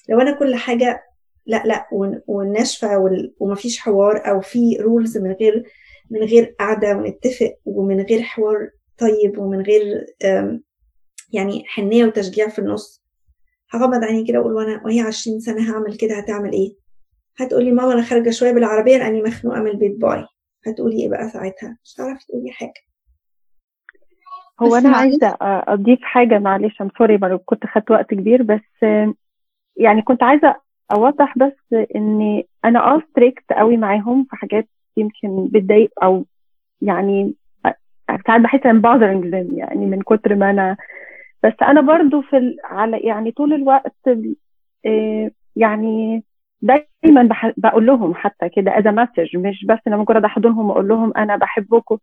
لو 0.09 0.21
أنا 0.21 0.31
كل 0.31 0.55
حاجة 0.55 1.03
لا 1.49 1.63
لا 1.65 1.87
والناشفه 2.27 3.09
ومفيش 3.39 3.79
حوار 3.79 4.29
أو 4.29 4.41
في 4.41 4.77
rules 4.77 5.17
من 5.17 5.31
غير 5.31 5.63
من 6.09 6.19
غير 6.19 6.55
قعدة 6.59 6.97
ونتفق 6.97 7.55
ومن 7.65 8.01
غير 8.01 8.21
حوار 8.21 8.69
طيب 8.97 9.37
ومن 9.37 9.61
غير 9.61 10.05
يعني 11.33 11.63
حنية 11.67 12.05
وتشجيع 12.05 12.49
في 12.49 12.59
النص. 12.59 13.03
هغمض 13.71 14.03
عيني 14.03 14.27
كده 14.27 14.39
وأقول 14.39 14.53
وأنا 14.53 14.81
وهي 14.85 15.01
20 15.01 15.39
سنة 15.39 15.73
هعمل 15.73 15.97
كده 15.97 16.15
هتعمل 16.17 16.51
إيه؟ 16.53 16.75
هتقولي 17.37 17.71
ماما 17.71 17.93
أنا 17.93 18.01
خارجة 18.01 18.29
شوية 18.29 18.51
بالعربية 18.51 18.97
لأني 18.97 19.21
مخنوقة 19.21 19.59
من 19.61 19.67
البيت 19.71 19.97
bye. 19.97 20.25
هتقولي 20.67 21.03
إيه 21.03 21.09
بقى 21.09 21.29
ساعتها؟ 21.29 21.77
مش 21.83 21.93
هتعرفي 21.95 22.25
تقولي 22.27 22.51
حاجة. 22.51 22.73
هو 24.61 24.75
أنا 24.75 24.97
عايزة 24.97 25.37
أضيف 25.41 25.99
حاجة 26.01 26.39
معلش 26.39 26.81
I'm 26.81 26.89
sorry 26.97 27.19
كنت 27.45 27.65
خدت 27.65 27.91
وقت 27.91 28.09
كبير 28.09 28.43
بس 28.43 28.83
يعني 29.77 30.01
كنت 30.01 30.23
عايزة 30.23 30.55
أوضح 30.91 31.37
بس 31.37 31.73
ان 31.95 32.43
أنا 32.65 32.79
آه 32.79 33.01
strict 33.11 33.53
قوي 33.53 33.77
معاهم 33.77 34.23
في 34.29 34.35
حاجات 34.35 34.67
يمكن 34.97 35.47
بتضايق 35.51 35.91
أو 36.03 36.25
يعني 36.81 37.35
ساعات 38.27 38.41
بحس 38.41 38.59
إن 38.65 38.81
them 38.81 39.57
يعني 39.57 39.85
من 39.85 40.01
كتر 40.01 40.35
ما 40.35 40.49
أنا 40.49 40.77
بس 41.43 41.53
أنا 41.61 41.81
برضو 41.81 42.21
في 42.21 42.37
ال... 42.37 42.57
على 42.63 42.97
يعني 42.99 43.31
طول 43.31 43.53
الوقت 43.53 43.95
إيه 44.85 45.31
يعني 45.55 46.23
دايما 46.61 47.23
بح... 47.23 47.51
بقول 47.57 47.85
لهم 47.85 48.13
حتى 48.15 48.49
كده 48.49 48.77
as 48.77 48.87
message 48.87 49.37
مش 49.37 49.65
بس 49.65 49.79
أنا 49.87 49.97
مجرد 49.97 50.25
أحضنهم 50.25 50.69
وأقول 50.69 50.87
لهم 50.87 51.13
أنا 51.17 51.35
بحبكم 51.35 51.97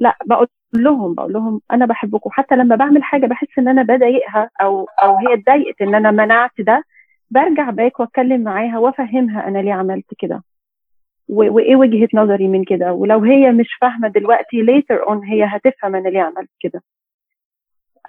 لا 0.00 0.16
بقول 0.26 0.48
لهم 0.74 1.14
بقول 1.14 1.32
لهم 1.32 1.60
أنا 1.72 1.86
بحبكم 1.86 2.30
حتى 2.30 2.56
لما 2.56 2.76
بعمل 2.76 3.02
حاجة 3.02 3.26
بحس 3.26 3.58
إن 3.58 3.68
أنا 3.68 3.82
بضايقها 3.82 4.50
أو 4.60 4.84
أو 5.02 5.16
هي 5.16 5.34
اتضايقت 5.34 5.82
إن 5.82 5.94
أنا 5.94 6.10
منعت 6.10 6.60
ده 6.60 6.84
برجع 7.30 7.70
back 7.70 8.00
واتكلم 8.00 8.40
معاها 8.40 8.78
وافهمها 8.78 9.48
أنا 9.48 9.58
ليه 9.58 9.72
عملت 9.72 10.14
كده. 10.18 10.42
وإيه 11.28 11.76
وجهة 11.76 12.08
نظري 12.14 12.48
من 12.48 12.64
كده؟ 12.64 12.92
ولو 12.92 13.20
هي 13.20 13.52
مش 13.52 13.68
فاهمة 13.80 14.08
دلوقتي 14.08 14.62
later 14.66 15.08
on 15.08 15.24
هي 15.24 15.44
هتفهم 15.44 15.94
أنا 15.94 16.08
ليه 16.08 16.20
عملت 16.20 16.50
كده. 16.60 16.82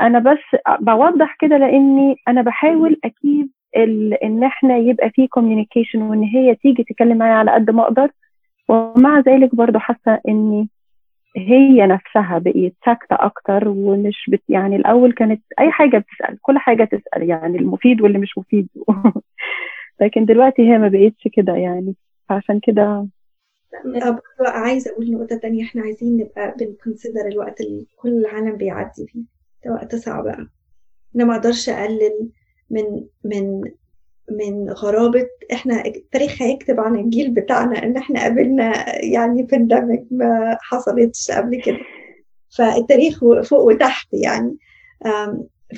أنا 0.01 0.19
بس 0.19 0.59
بوضح 0.79 1.35
كده 1.39 1.57
لأني 1.57 2.15
أنا 2.27 2.41
بحاول 2.41 2.99
أكيد 3.03 3.49
إن 4.23 4.43
إحنا 4.43 4.77
يبقى 4.77 5.09
في 5.09 5.27
communication 5.39 5.95
وإن 5.95 6.23
هي 6.23 6.55
تيجي 6.55 6.83
تتكلم 6.83 7.17
معايا 7.17 7.33
على 7.33 7.51
قد 7.51 7.69
ما 7.69 7.83
أقدر. 7.83 8.09
ومع 8.69 9.19
ذلك 9.19 9.55
برضو 9.55 9.79
حاسة 9.79 10.19
إني 10.27 10.69
هي 11.35 11.87
نفسها 11.87 12.37
بقيت 12.39 12.75
ساكتة 12.85 13.15
أكتر 13.19 13.67
ومش 13.67 14.29
بت 14.29 14.43
يعني 14.49 14.75
الأول 14.75 15.13
كانت 15.13 15.43
أي 15.59 15.71
حاجة 15.71 15.97
بتسأل 15.97 16.37
كل 16.41 16.57
حاجة 16.57 16.83
تسأل 16.83 17.29
يعني 17.29 17.57
المفيد 17.57 18.01
واللي 18.01 18.17
مش 18.19 18.37
مفيد. 18.37 18.69
لكن 20.01 20.25
دلوقتي 20.25 20.61
هي 20.61 20.77
ما 20.77 20.87
بقيتش 20.87 21.27
كده 21.33 21.53
يعني 21.55 21.95
فعشان 22.29 22.59
كده 22.59 23.07
عايزة 24.47 24.91
أقول 24.91 25.11
نقطة 25.11 25.37
تانية 25.37 25.63
إحنا 25.63 25.81
عايزين 25.81 26.17
نبقى 26.17 26.55
بنكونسيدر 26.59 27.27
الوقت 27.27 27.61
اللي 27.61 27.85
كل 27.95 28.09
العالم 28.09 28.55
بيعدي 28.57 29.07
فيه. 29.07 29.23
ده 29.65 29.71
وقت 29.71 29.95
صعب 29.95 30.27
أنا 30.27 31.25
ما 31.25 31.35
أقدرش 31.35 31.69
أقلل 31.69 32.29
من 32.69 33.07
من 33.23 33.61
من 34.31 34.69
غرابة 34.69 35.27
إحنا 35.53 35.85
التاريخ 35.85 36.41
هيكتب 36.41 36.79
عن 36.79 36.95
الجيل 36.95 37.31
بتاعنا 37.33 37.83
إن 37.83 37.97
إحنا 37.97 38.19
قابلنا 38.21 38.95
يعني 39.05 39.43
بانديميك 39.43 40.03
ما 40.11 40.57
حصلتش 40.61 41.31
قبل 41.31 41.61
كده. 41.61 41.77
فالتاريخ 42.57 43.19
فوق 43.43 43.59
وتحت 43.59 44.07
يعني. 44.13 44.57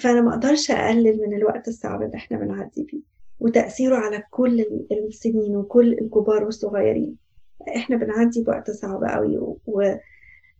فأنا 0.01 0.21
ما 0.21 0.29
أقدرش 0.29 0.71
أقلل 0.71 1.21
من 1.27 1.37
الوقت 1.37 1.67
الصعب 1.67 2.01
اللي 2.01 2.15
إحنا 2.15 2.37
بنعدي 2.37 2.85
فيه. 2.89 3.01
وتأثيره 3.39 3.95
على 3.95 4.23
كل 4.31 4.65
السنين 4.91 5.55
وكل 5.55 5.93
الكبار 5.93 6.43
والصغيرين. 6.43 7.15
إحنا 7.75 7.95
بنعدي 7.95 8.43
بوقت 8.43 8.71
صعب 8.71 9.03
قوي 9.03 9.37
و... 9.37 9.57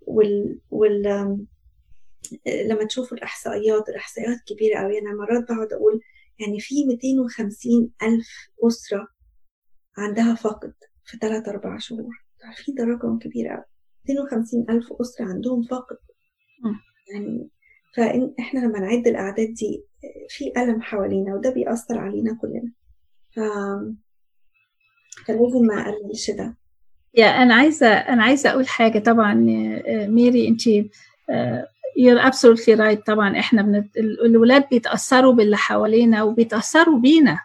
وال... 0.08 0.58
وال... 0.72 1.04
لما 2.66 2.84
تشوفوا 2.84 3.18
الإحصائيات 3.18 3.90
الإحصائيات 3.90 4.38
كبيرة 4.48 4.80
قوي. 4.80 5.00
أنا 5.00 5.14
مرات 5.14 5.44
بقعد 5.44 5.74
أقول 5.74 6.02
يعني 6.40 6.60
في 6.60 6.86
250 6.86 7.92
ألف 8.04 8.28
أسرة 8.68 9.08
عندها 9.98 10.36
فقد 10.36 10.74
في 11.06 11.18
3 11.18 11.52
4 11.52 11.78
شهور. 11.80 12.24
عارفين 12.44 12.76
ده 12.76 12.84
رقم 12.84 13.20
كبير 13.20 13.48
قوي 13.48 13.64
250 14.10 14.66
ألف 14.70 14.94
أسرة 15.02 15.26
عندهم 15.26 15.64
فقد. 15.64 15.98
يعني 17.14 17.50
فإحنا 17.96 18.60
لما 18.60 18.80
نعد 18.80 19.08
الأعداد 19.08 19.54
دي 19.54 19.84
في 20.30 20.52
ألم 20.58 20.82
حوالينا 20.82 21.36
وده 21.36 21.50
بيأثر 21.50 21.98
علينا 21.98 22.38
كلنا. 22.42 22.72
ف... 23.32 23.40
فلازم 25.26 25.62
ما 25.66 25.82
أقللش 25.82 26.32
ده. 26.32 26.58
يا 27.16 27.26
أنا 27.26 27.56
عايزة 27.56 27.88
أنا 27.88 28.24
عايزة 28.24 28.50
أقول 28.50 28.68
حاجة. 28.68 29.00
طبعا 29.00 29.34
ميري 30.08 30.48
أنت 30.48 30.62
you're 32.00 32.22
absolutely 32.30 32.76
right. 32.76 33.04
طبعا 33.06 33.39
إحنا 33.39 33.62
بنت... 33.62 33.97
الولاد 33.97 34.70
بيتأثروا 34.70 35.34
باللي 35.34 35.58
حوالينا 35.58 36.24
وبيتأثروا 36.24 37.00
بينا. 37.00 37.39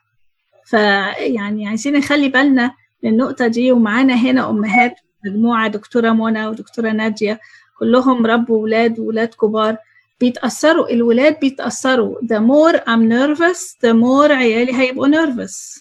فيعني 0.65 1.69
عايزين 1.69 1.97
نخلي 1.97 2.29
بالنا 2.29 2.75
من 3.03 3.11
النقطة 3.11 3.47
دي. 3.47 3.73
ومعانا 3.73 4.15
هنا 4.15 4.51
أمهات 4.51 4.95
مجموعة 5.27 5.69
دكتورة 5.69 6.11
منى 6.11 6.47
ودكتورة 6.47 6.91
نادية 6.91 7.41
كلهم 7.79 8.27
ربوا 8.27 8.63
ولاد 8.63 8.99
وولاد 8.99 9.29
كبار. 9.29 9.77
بيتأثروا 10.21 10.91
الولاد 10.91 11.41
بيتأثروا. 11.41 12.21
The 12.21 12.41
more 12.41 12.81
I'm 12.87 13.09
nervous 13.09 13.77
the 13.83 13.95
more 13.95 14.31
عيالي 14.31 14.75
هيبقوا 14.75 15.09
nervous. 15.09 15.81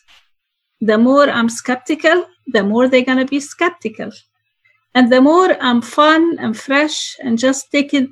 The 0.85 0.97
more 0.97 1.29
I'm 1.29 1.49
skeptical 1.49 2.25
the 2.53 2.63
more 2.63 2.87
they're 2.87 3.05
gonna 3.05 3.25
be 3.25 3.39
skeptical. 3.39 4.11
And 4.95 5.09
the 5.13 5.21
more 5.21 5.51
I'm 5.61 5.81
fun 5.81 6.37
and 6.39 6.57
fresh 6.57 7.15
and 7.23 7.37
just 7.37 7.71
take 7.71 7.93
it 7.93 8.09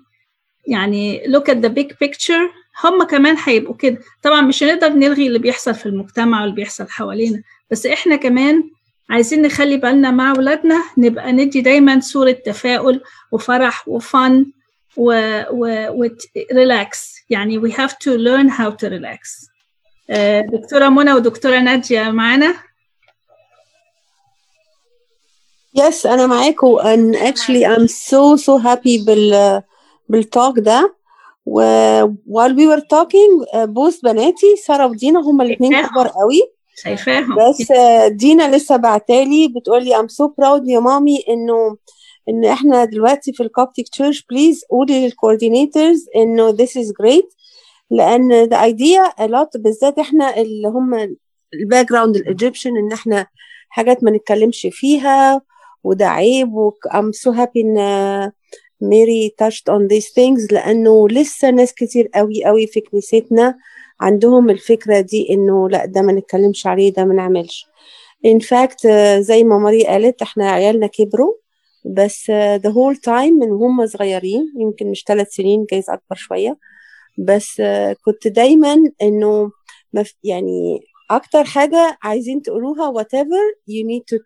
يعني 0.68 1.24
look 1.28 1.44
at 1.52 1.58
the 1.58 1.70
big 1.70 1.88
picture 2.06 2.62
هم 2.84 3.04
كمان 3.04 3.36
هيبقوا 3.46 3.76
كده. 3.76 3.98
طبعا 4.24 4.42
مش 4.42 4.64
هنقدر 4.64 4.90
نلغي 4.90 5.28
اللي 5.28 5.40
بيحصل 5.40 5.76
في 5.76 5.86
المجتمع 5.86 6.42
واللي 6.42 6.56
بيحصل 6.56 6.90
حوالينا 6.90 7.42
بس 7.72 7.86
إحنا 7.86 8.16
كمان 8.16 8.64
عايزين 9.10 9.42
نخلي 9.42 9.78
بالنا 9.78 10.12
مع 10.12 10.32
ولادنا 10.38 10.84
نبقى 10.98 11.32
ندي 11.32 11.62
دايما 11.62 12.00
صورة 12.00 12.32
تفاؤل 12.32 13.02
وفرح 13.32 13.88
وفن 13.88 14.46
و, 14.98 15.12
و, 15.52 15.88
و 16.04 16.10
ريلاكس 16.54 17.16
يعني 17.30 17.62
we 17.62 17.72
have 17.74 17.92
to 17.92 18.12
learn 18.18 18.50
how 18.50 18.70
to 18.72 18.90
relax. 18.90 19.50
دكتورة 20.54 20.90
منى 20.90 21.14
ودكتورة 21.14 21.60
نادية 21.60 22.10
معانا؟ 22.12 22.54
Yes 25.78 26.06
أنا 26.06 26.28
معاكم 26.28 26.78
and 26.78 27.16
actually 27.16 27.66
I'm 27.66 27.88
so 27.88 28.36
so 28.46 28.58
happy 28.64 29.06
بال 29.06 29.62
بال 30.12 30.28
talk 30.28 30.60
ده. 30.60 30.96
و 31.46 31.62
while 32.08 32.54
we 32.54 32.68
were 32.68 32.82
talking 32.82 33.46
uh, 33.54 33.68
both 33.68 34.04
بناتي 34.04 34.56
سارة 34.56 34.88
ودينا 34.88 35.20
هما 35.20 35.44
الاثنين 35.44 35.82
كبار 35.88 36.08
قوي. 36.08 36.42
شايفاهم. 36.76 37.36
بس 37.36 37.72
uh, 37.72 38.08
دينا 38.08 38.56
لسه 38.56 38.76
بعتالي 38.76 39.48
بتقولي 39.48 39.96
I'm 39.96 40.10
so 40.10 40.28
proud 40.28 40.62
يا 40.70 40.80
مامي 40.80 41.24
إنه 41.30 41.78
إن 42.30 42.46
إحنا 42.46 42.86
دلوقتي 42.86 43.34
في 43.34 43.44
ال 43.44 43.50
Coptic 43.50 43.90
church. 43.90 44.26
please 44.30 44.66
قولي 44.70 45.06
لل 45.06 45.20
coordinators 45.20 46.06
إنه 46.16 46.52
this 46.52 46.70
is 46.70 46.88
great. 47.04 47.36
لأن 47.92 48.50
the 48.50 48.58
idea 48.58 49.24
a 49.24 49.28
lot 49.28 49.62
بالذات 49.62 50.00
إحنا 50.00 50.38
اللي 50.38 50.68
هم 50.68 51.16
ال 51.54 51.90
background 51.90 52.16
ال 52.16 52.22
Egyptian 52.22 52.78
إن 52.78 52.92
إحنا 52.92 53.28
حاجات 53.70 54.04
ما 54.04 54.12
نتكلمش 54.12 54.68
فيها 54.72 55.42
وده 55.84 56.08
عيب 56.08 56.54
و 56.54 56.72
I'm 56.88 57.30
so 57.30 57.32
happy 57.34 57.58
إن 57.58 58.32
ميري 58.82 59.36
touched 59.44 59.74
on 59.74 59.88
these 59.94 60.08
things 60.08 60.54
لأنه 60.54 61.08
لسه 61.10 61.50
ناس 61.50 61.74
كتير 61.74 62.10
قوي 62.16 62.46
قوي 62.46 62.68
في 62.68 62.82
كنيستنا 62.82 63.58
عندهم 64.00 64.50
الفكرة 64.50 65.00
دي 65.00 65.34
إنه 65.34 65.70
لا 65.70 65.86
ده 65.86 66.02
ما 66.02 66.12
نتكلمش 66.14 66.68
عليه 66.68 66.94
ده 66.94 67.06
ما 67.06 67.14
نعملش. 67.14 67.66
In 68.28 68.40
fact 68.40 68.88
زي 69.20 69.44
ما 69.44 69.58
ماري 69.58 69.86
قالت 69.88 70.22
إحنا 70.22 70.52
عيالنا 70.52 70.88
كبروا 70.88 71.34
بس 71.86 72.32
the 72.58 72.70
whole 72.70 72.98
time 73.08 73.34
من 73.42 73.52
هم 73.52 73.86
صغيرين 73.86 74.54
يمكن 74.60 74.92
مش 74.92 75.04
ثلاث 75.08 75.30
سنين 75.34 75.66
جايز 75.72 75.90
أكبر 75.90 76.16
شوية. 76.16 76.58
بس 77.18 77.62
كنت 78.06 78.28
دايما 78.28 78.78
إنه 79.02 79.52
يعني 80.24 80.80
أكتر 81.12 81.44
حاجة 81.44 81.98
عايزين 82.04 82.42
تقولوها 82.42 83.04
whatever 83.04 83.56
you 83.70 83.86
need 83.88 84.16
to 84.16 84.22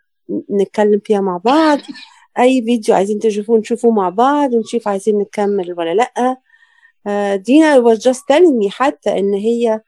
نتكلم 0.52 1.02
فيها 1.06 1.22
مع 1.22 1.38
بعض. 1.38 1.80
أي 2.40 2.62
فيديو 2.64 2.96
عايزين 2.96 3.20
تشوفوه 3.20 3.60
نشوفوه 3.60 3.92
مع 3.92 4.10
بعض 4.10 4.54
ونشوف 4.54 4.88
عايزين 4.88 5.20
نكمل 5.20 5.74
ولا 5.78 5.94
لأ. 5.94 6.38
uh, 7.08 7.36
دينا 7.42 7.84
was 7.84 7.98
just 7.98 8.22
telling 8.32 8.64
me 8.64 8.70
حتى 8.70 9.20
إن 9.20 9.34
هي 9.34 9.82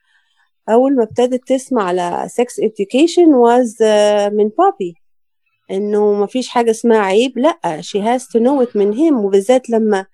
أول 0.69 0.95
ما 0.95 1.03
ابتدت 1.03 1.47
تسمع 1.47 1.83
على 1.83 2.27
sex 2.29 2.63
education 2.63 3.27
was 3.27 3.75
uh, 3.79 4.33
من 4.33 4.49
بابي 4.57 4.95
إنه 5.71 6.13
ما 6.13 6.25
فيش 6.25 6.47
حاجة 6.49 6.71
اسمها 6.71 6.99
عيب 6.99 7.37
لأ 7.37 7.81
she 7.81 7.99
has 7.99 8.23
to 8.23 8.39
know 8.39 8.67
it 8.67 8.75
من 8.75 8.93
him. 8.93 9.13
وبالذات 9.13 9.69
لما 9.69 10.05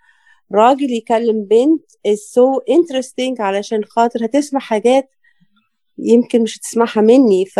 راجل 0.53 0.91
يكلم 0.91 1.45
بنت 1.45 1.85
is 2.07 2.19
so 2.19 2.73
interesting 2.75 3.39
علشان 3.39 3.85
خاطر 3.85 4.25
هتسمع 4.25 4.59
حاجات 4.59 5.09
يمكن 5.97 6.41
مش 6.41 6.57
هتسمعها 6.57 7.01
مني. 7.01 7.45
ف 7.45 7.59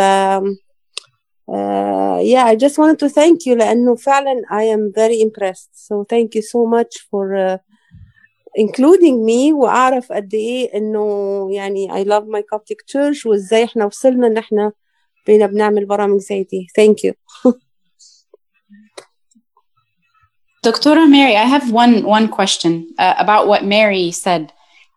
uh, 1.48 2.18
yeah, 2.22 2.44
I 2.44 2.56
just 2.56 2.78
wanted 2.78 2.98
to 2.98 3.08
thank 3.08 3.46
you 3.46 3.56
لأنه 3.56 3.94
فعلا 3.94 4.42
I 4.50 4.62
am 4.64 4.92
very 4.94 5.20
impressed. 5.20 5.70
So 5.86 6.04
thank 6.04 6.34
you 6.34 6.42
so 6.42 6.66
much 6.66 7.06
for 7.10 7.34
uh, 7.34 7.58
including 8.54 9.24
me 9.24 9.52
وأعرف 9.52 10.12
قد 10.12 10.34
إيه 10.34 10.74
إنه 10.74 11.48
يعني 11.52 11.88
I 11.92 12.04
love 12.06 12.24
my 12.26 12.42
Coptic 12.42 12.86
church 12.86 13.26
وإزاي 13.26 13.64
إحنا 13.64 13.84
وصلنا 13.84 14.26
إن 14.26 14.36
إحنا 14.38 14.72
بقينا 15.26 15.46
بنعمل 15.46 15.86
برامج 15.86 16.20
زي 16.20 16.42
دي. 16.42 16.66
Thank 16.78 16.96
you. 17.04 17.12
Dr. 20.62 21.06
Mary, 21.06 21.36
I 21.36 21.44
have 21.44 21.70
one 21.72 22.02
one 22.04 22.28
question 22.28 22.72
uh, 22.98 23.14
about 23.18 23.46
what 23.46 23.64
Mary 23.64 24.10
said. 24.10 24.51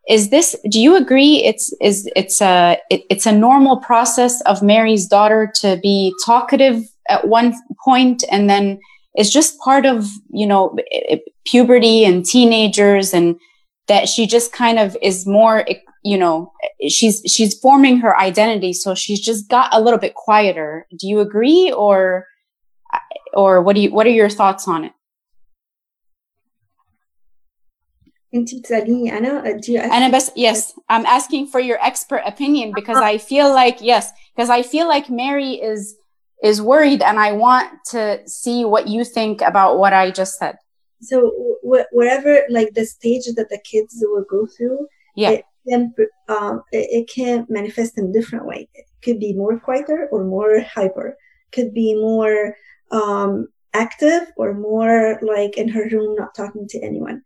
is 0.08 0.30
this 0.30 0.54
do 0.70 0.80
you 0.80 0.96
agree 0.96 1.42
it's 1.44 1.72
is 1.80 2.08
it's 2.14 2.40
a 2.40 2.78
it, 2.90 3.02
it's 3.10 3.26
a 3.26 3.32
normal 3.32 3.78
process 3.78 4.40
of 4.42 4.62
mary's 4.62 5.06
daughter 5.06 5.50
to 5.54 5.78
be 5.82 6.14
talkative 6.24 6.82
at 7.08 7.26
one 7.26 7.54
point 7.84 8.22
and 8.30 8.48
then 8.48 8.78
it's 9.14 9.30
just 9.30 9.58
part 9.58 9.86
of 9.86 10.08
you 10.30 10.46
know 10.46 10.76
puberty 11.46 12.04
and 12.04 12.24
teenagers 12.24 13.12
and 13.14 13.36
that 13.88 14.08
she 14.08 14.26
just 14.26 14.52
kind 14.52 14.78
of 14.78 14.96
is 15.00 15.26
more 15.26 15.64
you 16.06 16.16
know 16.16 16.52
she's 16.88 17.20
she's 17.26 17.58
forming 17.58 17.98
her 17.98 18.16
identity. 18.16 18.72
So 18.72 18.94
she's 18.94 19.20
just 19.20 19.48
got 19.48 19.74
a 19.74 19.80
little 19.80 19.98
bit 19.98 20.14
quieter. 20.14 20.86
Do 20.96 21.08
you 21.08 21.20
agree 21.20 21.72
or 21.72 22.26
or 23.34 23.60
what 23.60 23.74
do 23.74 23.82
you 23.82 23.92
what 23.92 24.06
are 24.06 24.10
your 24.10 24.30
thoughts 24.30 24.68
on 24.68 24.84
it 24.84 24.92
انت 28.35 28.55
بتساليني 28.55 29.17
انا 29.17 29.43
do 29.43 29.73
you 29.73 29.79
انا 29.79 30.17
بس 30.17 30.29
yes 30.29 30.73
I'm 30.93 31.05
asking 31.05 31.47
for 31.47 31.59
your 31.59 31.79
expert 31.81 32.23
opinion 32.25 32.73
because 32.73 33.01
I 33.01 33.17
feel 33.17 33.53
like 33.53 33.77
yes 33.81 34.05
because 34.35 34.49
I 34.49 34.61
feel 34.63 34.87
like 34.87 35.09
Mary 35.09 35.53
is 35.71 35.95
is 36.49 36.61
worried 36.61 37.01
and 37.09 37.17
I 37.19 37.31
want 37.45 37.69
to 37.93 38.01
see 38.41 38.59
what 38.73 38.83
you 38.93 39.01
think 39.17 39.37
about 39.51 39.71
what 39.81 39.93
I 39.93 40.05
just 40.21 40.33
said 40.41 40.55
so 41.09 41.15
wh- 41.69 41.89
wherever 41.97 42.33
like 42.57 42.69
the 42.79 42.85
stage 42.85 43.25
that 43.37 43.49
the 43.53 43.61
kids 43.71 43.93
will 44.11 44.25
go 44.35 44.41
through 44.55 44.79
yeah 45.21 45.31
it 45.31 45.45
can, 45.67 45.93
um, 46.33 46.55
it, 46.71 46.85
it 46.99 47.05
can 47.17 47.37
manifest 47.49 47.91
in 47.99 48.11
different 48.17 48.45
way 48.51 48.59
it 48.79 48.85
could 49.03 49.19
be 49.19 49.31
more 49.33 49.55
quieter 49.59 49.99
or 50.11 50.19
more 50.35 50.53
hyper 50.77 51.17
could 51.55 51.73
be 51.73 51.89
more 52.09 52.55
um, 52.91 53.31
active 53.73 54.23
or 54.41 54.49
more 54.53 55.19
like 55.21 55.53
in 55.61 55.67
her 55.75 55.85
room 55.93 56.15
not 56.15 56.33
talking 56.41 56.65
to 56.67 56.77
anyone 56.89 57.21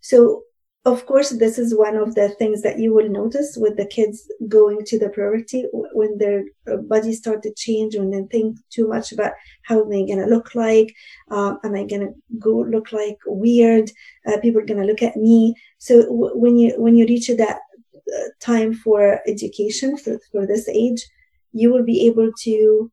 so 0.00 0.42
of 0.85 1.07
course, 1.07 1.31
this 1.31 1.57
is 1.57 1.75
one 1.75 1.95
of 1.95 2.13
the 2.13 2.29
things 2.29 2.61
that 2.61 2.77
you 2.77 2.93
will 2.93 3.09
notice 3.09 3.57
with 3.59 3.75
the 3.75 3.87
kids 3.87 4.31
going 4.47 4.85
to 4.85 4.99
the 4.99 5.09
puberty 5.09 5.65
when 5.71 6.19
their 6.19 6.43
bodies 6.83 7.17
start 7.17 7.41
to 7.43 7.53
change, 7.55 7.95
when 7.95 8.11
they 8.11 8.21
think 8.29 8.59
too 8.69 8.87
much 8.87 9.11
about 9.11 9.33
how 9.63 9.83
they're 9.83 10.05
going 10.05 10.19
to 10.19 10.27
look 10.27 10.53
like. 10.53 10.93
Um, 11.31 11.57
am 11.63 11.73
I 11.73 11.85
going 11.85 12.01
to 12.01 12.13
go 12.37 12.59
look 12.59 12.91
like 12.91 13.17
weird? 13.25 13.89
Uh, 14.27 14.37
people 14.41 14.61
are 14.61 14.65
going 14.65 14.79
to 14.79 14.85
look 14.85 15.01
at 15.01 15.15
me. 15.15 15.55
So 15.79 16.03
w- 16.03 16.37
when 16.37 16.55
you 16.57 16.79
when 16.79 16.95
you 16.95 17.05
reach 17.05 17.29
that 17.29 17.57
uh, 17.95 18.29
time 18.39 18.75
for 18.75 19.21
education 19.27 19.97
for, 19.97 20.19
for 20.31 20.45
this 20.45 20.69
age, 20.69 21.03
you 21.51 21.73
will 21.73 21.83
be 21.83 22.05
able 22.05 22.31
to 22.43 22.91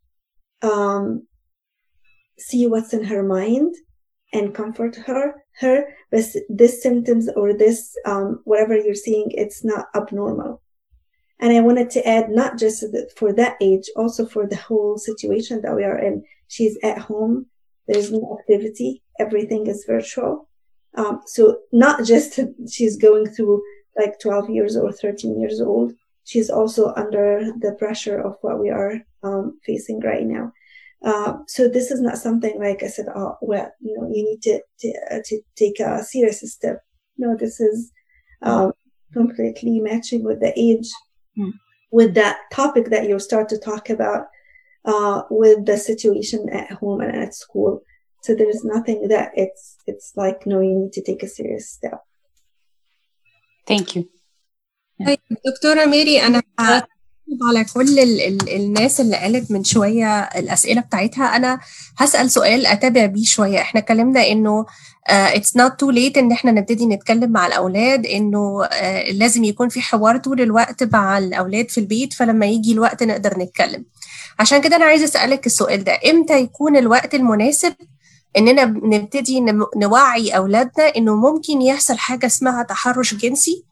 um, 0.62 1.26
see 2.38 2.66
what's 2.66 2.94
in 2.94 3.04
her 3.04 3.22
mind 3.22 3.74
and 4.32 4.54
comfort 4.54 4.96
her 4.96 5.34
her 5.60 5.84
but 6.12 6.24
this 6.50 6.82
symptoms 6.82 7.28
or 7.34 7.54
this 7.54 7.96
um, 8.04 8.40
whatever 8.44 8.76
you're 8.76 8.94
seeing 8.94 9.28
it's 9.30 9.64
not 9.64 9.86
abnormal. 9.96 10.62
And 11.40 11.52
i 11.52 11.60
wanted 11.60 11.90
to 11.90 12.06
add 12.06 12.30
not 12.30 12.58
just 12.58 12.84
for 13.16 13.32
that 13.32 13.56
age 13.60 13.86
also 13.96 14.26
for 14.26 14.46
the 14.46 14.60
whole 14.68 14.98
situation 14.98 15.62
that 15.62 15.74
we 15.74 15.84
are 15.84 15.98
in. 15.98 16.22
She's 16.46 16.78
at 16.84 16.98
home. 16.98 17.46
There's 17.88 18.12
no 18.12 18.38
activity. 18.38 19.02
Everything 19.18 19.66
is 19.66 19.84
virtual. 19.88 20.48
Um, 20.94 21.22
so 21.26 21.60
not 21.72 22.04
just 22.04 22.38
she's 22.70 22.96
going 22.96 23.26
through 23.26 23.62
like 23.98 24.20
12 24.20 24.50
years 24.50 24.76
or 24.76 24.92
13 24.92 25.40
years 25.40 25.60
old. 25.60 25.92
She's 26.24 26.50
also 26.50 26.92
under 26.94 27.52
the 27.58 27.72
pressure 27.72 28.18
of 28.20 28.36
what 28.42 28.60
we 28.60 28.70
are 28.70 29.00
um, 29.24 29.58
facing 29.64 30.00
right 30.00 30.24
now 30.24 30.52
uh, 31.03 31.33
so 31.47 31.67
this 31.67 31.91
is 31.91 32.01
not 32.01 32.17
something 32.17 32.59
like 32.59 32.81
I 32.83 32.87
said. 32.87 33.05
Oh, 33.15 33.37
well, 33.41 33.71
you 33.79 33.95
know, 33.95 34.09
you 34.11 34.23
need 34.23 34.41
to 34.43 34.61
to, 34.79 34.93
uh, 35.11 35.19
to 35.25 35.41
take 35.55 35.79
a 35.79 36.03
serious 36.03 36.41
step. 36.51 36.81
No, 37.17 37.35
this 37.35 37.59
is 37.59 37.91
um, 38.41 38.73
completely 39.13 39.79
matching 39.79 40.23
with 40.23 40.39
the 40.39 40.53
age, 40.59 40.89
mm. 41.37 41.51
with 41.91 42.13
that 42.15 42.37
topic 42.51 42.89
that 42.89 43.07
you 43.07 43.19
start 43.19 43.49
to 43.49 43.59
talk 43.59 43.89
about, 43.89 44.27
uh, 44.85 45.23
with 45.29 45.65
the 45.65 45.77
situation 45.77 46.49
at 46.49 46.71
home 46.71 47.01
and 47.01 47.15
at 47.15 47.35
school. 47.35 47.81
So 48.23 48.33
there 48.33 48.49
is 48.49 48.63
nothing 48.63 49.07
that 49.09 49.31
it's 49.35 49.77
it's 49.85 50.13
like 50.15 50.47
no, 50.47 50.61
you 50.61 50.75
need 50.79 50.93
to 50.93 51.03
take 51.03 51.21
a 51.21 51.27
serious 51.27 51.69
step. 51.69 52.01
Thank 53.67 53.95
you. 53.95 54.09
طيب 55.05 55.19
دكتورة 55.45 55.85
ميري 55.85 56.21
أنا 56.21 56.43
على 57.42 57.64
كل 57.74 57.98
ال 57.98 58.20
ال 58.20 58.48
الناس 58.56 59.00
اللي 59.00 59.16
قالت 59.16 59.50
من 59.50 59.64
شوية 59.64 60.20
الأسئلة 60.20 60.80
بتاعتها 60.80 61.36
أنا 61.36 61.60
هسأل 61.98 62.30
سؤال 62.30 62.66
أتابع 62.66 63.06
بيه 63.06 63.24
شوية. 63.24 63.60
إحنا 63.60 63.80
اتكلمنا 63.80 64.64
uh, 65.10 65.34
it's 65.34 65.52
not 65.60 65.72
too 65.82 65.92
late 65.94 66.18
إن 66.18 66.32
إحنا 66.32 66.52
نبتدي 66.52 66.86
نتكلم 66.86 67.30
مع 67.32 67.46
الأولاد 67.46 68.06
إنه 68.06 68.64
uh, 68.64 68.72
لازم 69.12 69.44
يكون 69.44 69.68
في 69.68 69.80
حوار 69.80 70.16
طول 70.16 70.40
الوقت 70.40 70.82
مع 70.92 71.18
الأولاد 71.18 71.68
في 71.70 71.78
البيت 71.78 72.12
فلما 72.12 72.46
يجي 72.46 72.72
الوقت 72.72 73.02
نقدر 73.02 73.38
نتكلم. 73.38 73.84
عشان 74.38 74.60
كده 74.60 74.76
أنا 74.76 74.84
عايزة 74.84 75.04
أسألك 75.04 75.46
السؤال 75.46 75.84
ده. 75.84 75.98
إمتى 76.10 76.40
يكون 76.40 76.76
الوقت 76.76 77.14
المناسب 77.14 77.74
إننا 78.38 78.64
نبتدي 78.64 79.40
نوعي 79.76 80.30
أولادنا 80.30 80.84
إنه 80.96 81.16
ممكن 81.16 81.62
يحصل 81.62 81.98
حاجة 81.98 82.26
اسمها 82.26 82.62
تحرش 82.62 83.14
جنسي؟ 83.14 83.64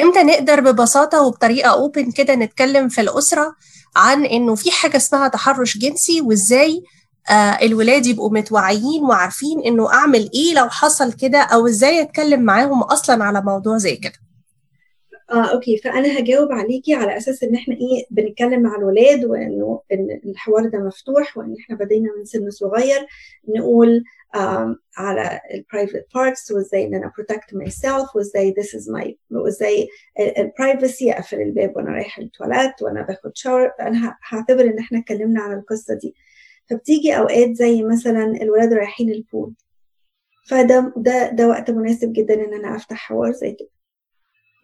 إمتى 0.00 0.22
نقدر 0.22 0.60
ببساطة 0.60 1.22
وبطريقة 1.22 1.70
open 1.70 2.10
كده 2.10 2.34
نتكلم 2.34 2.88
في 2.88 3.00
الأسرة 3.00 3.54
عن 3.96 4.24
إنه 4.24 4.54
في 4.54 4.70
حاجة 4.70 4.96
اسمها 4.96 5.28
تحرش 5.28 5.78
جنسي 5.78 6.20
وإزاي 6.20 6.82
آه 7.30 7.32
الولاد 7.62 8.06
يبقوا 8.06 8.30
متوعيين 8.30 9.02
وعارفين 9.02 9.60
إنه 9.66 9.92
أعمل 9.94 10.30
إيه 10.34 10.54
لو 10.54 10.68
حصل 10.68 11.12
كده 11.12 11.38
أو 11.38 11.66
إزاي 11.66 12.02
أتكلم 12.02 12.42
معاهم 12.42 12.82
أصلا 12.82 13.24
على 13.24 13.40
موضوع 13.42 13.76
زي 13.78 13.96
كده. 13.96 14.12
آه 15.30 15.44
okay 15.52 15.76
فأنا 15.78 16.18
هجاوب 16.18 16.52
عليكي 16.52 16.94
على 16.94 17.16
أساس 17.16 17.42
إن 17.42 17.54
إحنا 17.54 17.74
إيه 17.74 18.06
بنتكلم 18.10 18.62
مع 18.62 18.76
الولاد 18.76 19.24
وإنه 19.24 19.80
إن 19.92 20.20
الحوار 20.30 20.68
ده 20.68 20.78
مفتوح 20.78 21.38
وإن 21.38 21.54
إحنا 21.60 21.76
بدينا 21.76 22.08
من 22.18 22.24
سن 22.24 22.50
صغير 22.50 23.06
نقول 23.56 24.04
um, 24.36 24.76
على 24.98 25.40
ال 25.54 25.61
private 25.61 26.06
parts 26.14 26.50
وازاي 26.52 26.84
ان 26.86 26.94
أنا 26.94 27.12
protect 27.20 27.54
myself. 27.56 28.16
وازاي 28.16 28.54
this 28.58 28.66
is 28.80 28.84
my 28.96 29.12
وازاي 29.30 29.88
ال 30.38 30.47
privacy 30.47 31.12
أقفل 31.12 31.40
الباب 31.40 31.76
وأنا 31.76 31.90
رايحة 31.90 32.22
ال 32.22 32.31
toilet 32.31 32.82
وأنا 32.82 33.02
باخد 33.02 33.30
shower 33.34 33.70
أنا 33.80 34.16
هعتبر 34.28 34.60
إن 34.64 34.78
إحنا 34.78 34.98
اتكلمنا 34.98 35.40
على 35.42 35.54
القصة 35.54 35.94
دي. 35.94 36.14
فبتيجي 36.70 37.18
أوقات 37.18 37.50
زي 37.52 37.82
مثلا 37.82 38.24
الولاد 38.42 38.72
رايحين 38.72 39.10
ال 39.10 39.19
pool 39.19 39.54
فده 40.48 40.92
ده 40.96 41.30
ده 41.30 41.48
وقت 41.48 41.70
مناسب 41.70 42.12
جدا 42.12 42.34
إن 42.34 42.54
أنا 42.54 42.76
أفتح 42.76 42.96
حوار 42.96 43.32
زي 43.32 43.52
كده. 43.52 43.68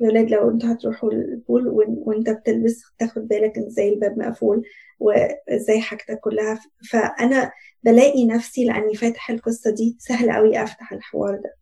يا 0.01 0.07
ولاد 0.09 0.31
لو 0.31 0.51
أنتوا 0.51 0.73
هتروحوا 0.73 1.13
ال 1.13 1.24
pool 1.24 1.69
وان- 1.69 1.97
وإنت 1.99 2.31
بتلبس 2.31 2.83
تاخد 2.99 3.29
بالك 3.29 3.59
إزاي 3.59 3.89
الباب 3.89 4.19
مقفول 4.19 4.63
وإزاي 4.99 5.81
حاجتك 5.81 6.21
كلها. 6.21 6.61
فأنا 6.91 7.53
بلاقي 7.85 8.27
نفسي 8.27 8.65
لأني 8.65 8.95
فاتح 8.95 9.31
القصة 9.31 9.71
دي 9.71 9.97
سهل 9.99 10.33
قوي 10.33 10.63
أفتح 10.63 10.93
الحوار 10.93 11.35
ده. 11.35 11.55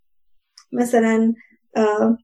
مثلا 0.72 1.34
آه 1.76 2.16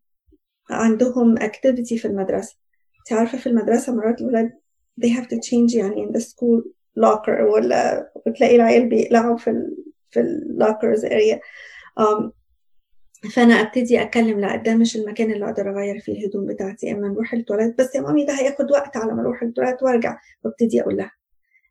عندهم 0.71 1.39
activity 1.39 1.95
في 1.99 2.05
المدرسة. 2.05 2.57
انت 2.99 3.19
عارفة 3.19 3.39
في 3.39 3.47
المدرسة 3.49 3.95
مرات 3.95 4.21
الولاد 4.21 4.51
they 5.01 5.09
have 5.09 5.25
to 5.27 5.37
change 5.37 5.75
يعني 5.77 6.07
in 6.07 6.11
the 6.17 6.21
school 6.21 6.63
locker 7.01 7.41
ولا 7.55 8.11
وتلاقي 8.27 8.57
العيال 8.57 8.89
بيقلعوا 8.89 9.37
في 9.37 9.51
ال 9.51 9.77
في 10.11 10.21
ال 10.21 10.31
lockers 10.31 11.05
area 11.05 11.41
um, 12.01 12.31
فأنا 13.35 13.55
أبتدي 13.55 14.03
أتكلم 14.03 14.41
لا 14.41 14.57
ده 14.57 14.75
مش 14.75 14.97
المكان 14.97 15.33
اللي 15.33 15.45
أقدر 15.45 15.71
أغير 15.71 15.99
فيه 16.01 16.13
الهدوم 16.13 16.47
بتاعتي. 16.47 16.93
أما 16.93 17.09
نروح 17.09 17.33
ال 17.33 17.39
toilet 17.39 17.79
بس 17.79 17.95
يا 17.95 18.01
مامي 18.01 18.25
ده 18.25 18.35
هياخد 18.41 18.71
وقت 18.71 18.97
على 18.97 19.13
ما 19.15 19.23
أروح 19.23 19.43
ال 19.43 19.48
toilet 19.48 19.83
وأرجع 19.83 20.19
وأبتدي 20.45 20.83
أقول 20.83 20.97
لها. 20.97 21.13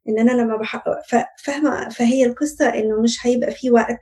إن 0.09 0.19
أنا 0.19 0.31
لما 0.41 0.57
بحقق 0.57 0.99
فاهمة؟ 1.43 1.89
فهي 1.89 2.25
القصة 2.25 2.69
إنه 2.69 3.01
مش 3.01 3.27
هيبقى 3.27 3.51
في 3.51 3.71
وقت 3.71 3.99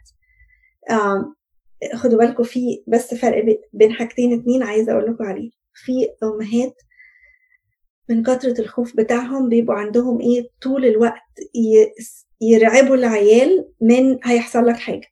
خدوا 1.95 2.19
بالكم 2.19 2.43
في 2.43 2.83
بس 2.87 3.13
فرق 3.13 3.43
بي- 3.45 3.61
بين 3.73 3.91
حاجتين 3.93 4.39
اتنين 4.39 4.63
عايزة 4.63 4.91
أقول 4.91 5.05
لكم 5.11 5.23
عليه. 5.23 5.51
في 5.73 5.91
أمهات 6.23 6.81
من 8.09 8.23
كثرة 8.23 8.61
الخوف 8.61 8.95
بتاعهم 8.97 9.49
بيبقوا 9.49 9.77
عندهم 9.79 10.21
إيه 10.21 10.49
طول 10.61 10.85
الوقت 10.85 11.21
يرعبوا 12.41 12.95
العيال 12.95 13.69
من 13.81 14.19
هيحصل 14.23 14.65
لك 14.65 14.75
حاجة. 14.77 15.07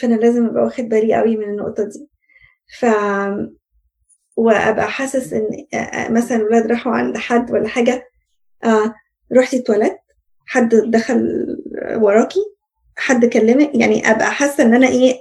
فأنا 0.00 0.14
لازم 0.14 0.46
أبقى 0.46 0.62
واخد 0.64 0.84
بالي 0.84 1.14
قوي 1.14 1.36
من 1.36 1.44
النقطة 1.44 1.84
دي. 1.84 2.08
ف 2.78 2.86
وأبقى 4.36 4.90
حاسس 4.90 5.32
إن 5.32 5.48
آه، 5.74 6.08
مثلا 6.10 6.36
الولاد 6.38 6.66
راحوا 6.66 6.92
عند 6.92 7.16
حد 7.18 7.50
ولا 7.50 7.68
حاجة 7.68 8.04
آه 8.64 8.94
رحتي 9.36 9.56
التواليت 9.56 9.98
حد 10.46 10.68
دخل 10.74 11.46
وراكي 11.96 12.40
حد 12.96 13.24
كلمك 13.26 13.70
يعني 13.74 14.10
أبقى 14.10 14.30
حاسة 14.32 14.64
إن 14.64 14.74
أنا 14.74 14.88
إيه 14.88 15.14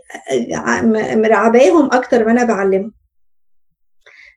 مرعباهم 1.16 1.86
أكتر 1.94 2.26
ما 2.26 2.32
أنا 2.32 2.44
بعلمهم. 2.44 2.94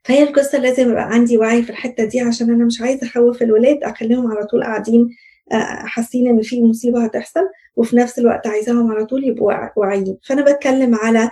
فهي 0.05 0.23
القصة 0.23 0.59
لازم 0.59 0.91
يبقى 0.91 1.03
عندي 1.12 1.39
وعي 1.39 1.62
في 1.62 1.71
الحتة 1.71 2.05
دي 2.05 2.21
عشان 2.21 2.51
أنا 2.51 2.64
مش 2.64 2.81
عايزة 2.83 3.07
أخوف 3.07 3.43
الولاد 3.43 3.79
أخليهم 3.85 4.33
على 4.33 4.47
طول 4.47 4.62
قاعدين 4.64 5.09
آه، 5.53 5.57
حاسين 5.87 6.29
إن 6.29 6.43
في 6.43 6.62
مصيبة 6.62 7.05
هتحصل 7.05 7.41
وفي 7.77 7.97
نفس 7.97 8.18
الوقت 8.18 8.47
عايزاهم 8.47 8.93
على 8.93 9.07
طول 9.07 9.25
يبقوا 9.25 9.47
واع- 9.49 9.73
واعيين. 9.77 10.18
فأنا 10.27 10.43
بتكلم 10.53 10.95
على 10.95 11.31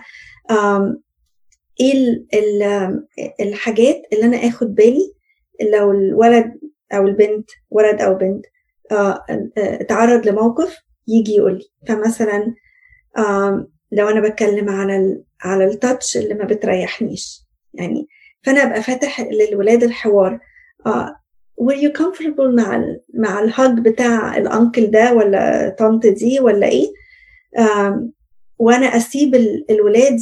إيه 1.81 2.25
الحاجات 3.41 4.03
اللي 4.13 4.25
أنا 4.25 4.37
آخد 4.49 4.75
بالي 4.75 5.13
لو 5.73 5.93
الولد 5.93 6.59
أو 6.93 7.07
البنت 7.07 7.51
ولد 7.71 8.01
أو 8.01 8.15
بنت 8.15 8.45
آه، 8.91 9.25
آه، 9.31 9.49
اتعرض 9.59 10.27
لموقف 10.27 10.79
يجي 11.09 11.33
يقول 11.35 11.53
لي. 11.55 11.65
فمثلا 11.89 12.55
لو 13.93 14.09
أنا 14.09 14.21
بتكلم 14.21 14.69
على 14.69 15.23
على 15.45 15.65
التاتش 15.65 16.17
اللي 16.17 16.35
ما 16.35 16.45
بتريحنيش 16.45 17.41
يعني 17.75 18.09
فأنا 18.43 18.63
أبقى 18.63 18.83
فاتح 18.83 19.21
للولاد 19.21 19.83
الحوار. 19.83 20.41
آه 20.87 21.17
were 21.63 21.75
you 21.77 21.93
comfortable 22.03 22.55
مع 22.57 22.85
مع 23.15 23.41
الهاج 23.41 23.79
بتاع 23.81 24.37
الانكل 24.37 24.87
ده 24.91 25.13
ولا 25.15 25.69
طنط 25.79 26.07
دي 26.07 26.41
ولا 26.41 26.67
إيه؟ 26.67 26.87
وأنا 28.59 28.87
أسيب 28.87 29.35
ال- 29.35 29.67
الولاد 29.71 30.21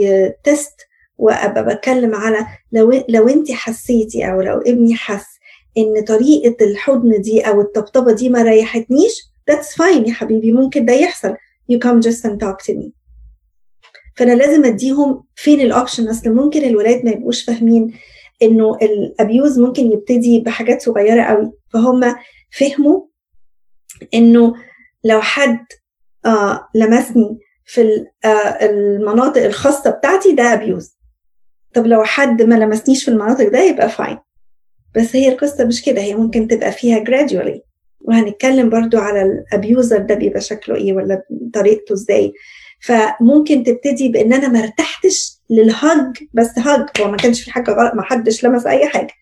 يتست 0.00 0.80
وأبقى 1.18 1.64
بتكلم 1.74 2.14
على 2.14 2.46
لو 2.72 3.04
لو 3.08 3.28
انت 3.28 3.52
حسيتي 3.52 4.30
أو 4.30 4.40
لو 4.40 4.58
ابني 4.58 4.94
حس 4.94 5.26
إن 5.78 6.04
طريقة 6.04 6.64
الحضن 6.64 7.20
دي 7.20 7.40
أو 7.40 7.60
الطبطبة 7.60 8.12
دي 8.12 8.28
ما 8.28 8.42
ريحتنيش 8.42 9.22
that's 9.50 9.76
fine 9.76 10.08
يا 10.08 10.12
حبيبي 10.12 10.52
ممكن 10.52 10.84
ده 10.84 10.92
يحصل. 10.92 11.34
You 11.72 11.76
come 11.78 12.00
just 12.06 12.24
and 12.24 12.38
talk 12.44 12.66
to 12.66 12.72
me. 12.74 12.90
فأنا 14.16 14.32
لازم 14.32 14.64
أديهم 14.64 15.24
فين 15.36 15.60
ال 15.60 15.67
option 15.67 16.08
أصل 16.08 16.30
ممكن 16.30 16.64
الولاد 16.64 17.04
ما 17.04 17.10
يبقوش 17.10 17.44
فاهمين 17.44 17.94
إنه 18.42 18.76
ال 18.82 18.95
abuse 18.95 19.58
ممكن 19.58 19.92
يبتدي 19.92 20.40
بحاجات 20.40 20.82
صغيرة 20.82 21.22
قوي. 21.22 21.52
فهم 21.72 22.14
فهموا 22.58 23.00
إنه 24.14 24.54
لو 25.04 25.20
حد 25.20 25.66
آه 26.26 26.68
لمسني 26.74 27.38
في 27.64 28.06
آه 28.24 28.28
المناطق 28.64 29.44
الخاصة 29.44 29.90
بتاعتي 29.90 30.32
ده 30.32 30.42
abuse 30.52 30.96
طب 31.74 31.86
لو 31.86 32.04
حد 32.04 32.42
ما 32.42 32.54
لمسنيش 32.54 33.04
في 33.04 33.10
المناطق 33.10 33.48
ده 33.48 33.58
يبقى 33.62 33.88
fine 33.88 34.18
بس 34.96 35.16
هي 35.16 35.28
القصة 35.32 35.64
مش 35.64 35.82
كده 35.82 36.00
هي 36.02 36.14
ممكن 36.14 36.48
تبقى 36.48 36.72
فيها 36.72 37.04
gradually. 37.04 37.60
وهنتكلم 38.00 38.70
برضو 38.70 38.98
على 38.98 39.22
ال 39.22 39.33
abuser 39.33 39.98
ده 39.98 40.14
بيبقى 40.14 40.40
شكله 40.40 40.74
إيه 40.76 40.92
ولا 40.92 41.22
طريقته 41.54 41.92
إزاي. 41.92 42.32
فممكن 42.80 43.64
تبتدي 43.64 44.08
بإن 44.08 44.32
أنا 44.32 44.48
ما 44.48 44.60
ارتحتش 44.62 45.32
للهج 45.50 46.16
بس 46.34 46.58
هج 46.58 46.86
هو 47.00 47.10
ما 47.10 47.16
كانش 47.16 47.42
في 47.42 47.50
حاجة 47.50 47.70
غلط 47.70 47.94
ما 47.94 48.02
حدش 48.02 48.44
لمس 48.44 48.66
أي 48.66 48.88
حاجة 48.88 49.12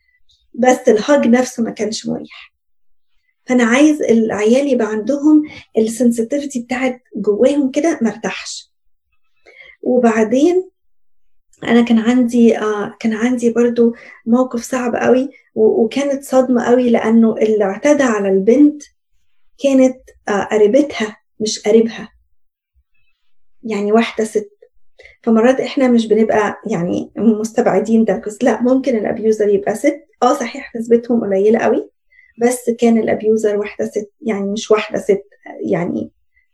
بس 0.55 0.89
الهج 0.89 1.27
نفسه 1.27 1.62
ما 1.62 1.71
كانش 1.71 2.07
مريح. 2.07 2.55
فأنا 3.47 3.64
عايز 3.64 4.03
العيال 4.03 4.68
يبقى 4.68 4.87
عندهم 4.87 5.43
ال 5.78 5.85
sensitivity 5.85 6.61
بتاعت 6.62 7.03
جواهم 7.16 7.71
كده 7.71 7.99
ما 8.03 8.11
ارتاحش. 8.11 8.71
وبعدين 9.83 10.71
أنا 11.64 11.82
كان 11.84 11.98
عندي 11.98 12.58
آه 12.58 12.96
كان 13.00 13.12
عندي 13.12 13.52
برضو 13.52 13.94
موقف 14.26 14.62
صعب 14.62 14.96
قوي 14.96 15.30
وكانت 15.54 16.24
صدمة 16.24 16.64
قوي 16.64 16.90
لأنه 16.90 17.36
اللي 17.36 17.64
اعتدى 17.64 18.02
على 18.02 18.28
البنت 18.28 18.82
كانت 19.62 19.96
آه 20.28 20.42
قريبتها 20.44 21.16
مش 21.40 21.58
قريبها. 21.58 22.08
يعني 23.62 23.92
واحدة 23.92 24.24
ست. 24.24 24.50
فمرات 25.22 25.61
إحنا 25.61 25.88
مش 25.88 26.08
بنبقى 26.08 26.61
يعني 26.66 27.11
مستبعدين 27.16 28.04
ده 28.04 28.22
بس 28.26 28.38
لأ 28.44 28.62
ممكن 28.62 28.96
ال 28.97 29.04
abuser 29.04 29.49
يبقى 29.48 29.74
ست. 29.74 30.00
آه 30.22 30.34
صحيح 30.34 30.76
نسبتهم 30.76 31.24
قليلة 31.24 31.58
قوي 31.58 31.90
بس 32.42 32.70
كان 32.78 32.98
الأبيوزر 32.98 33.56
واحدة 33.58 33.86
ست. 33.86 34.11
يعني 34.20 34.50
مش 34.52 34.70
واحدة 34.70 34.98
ست 34.98 35.24
يعني 35.70 36.11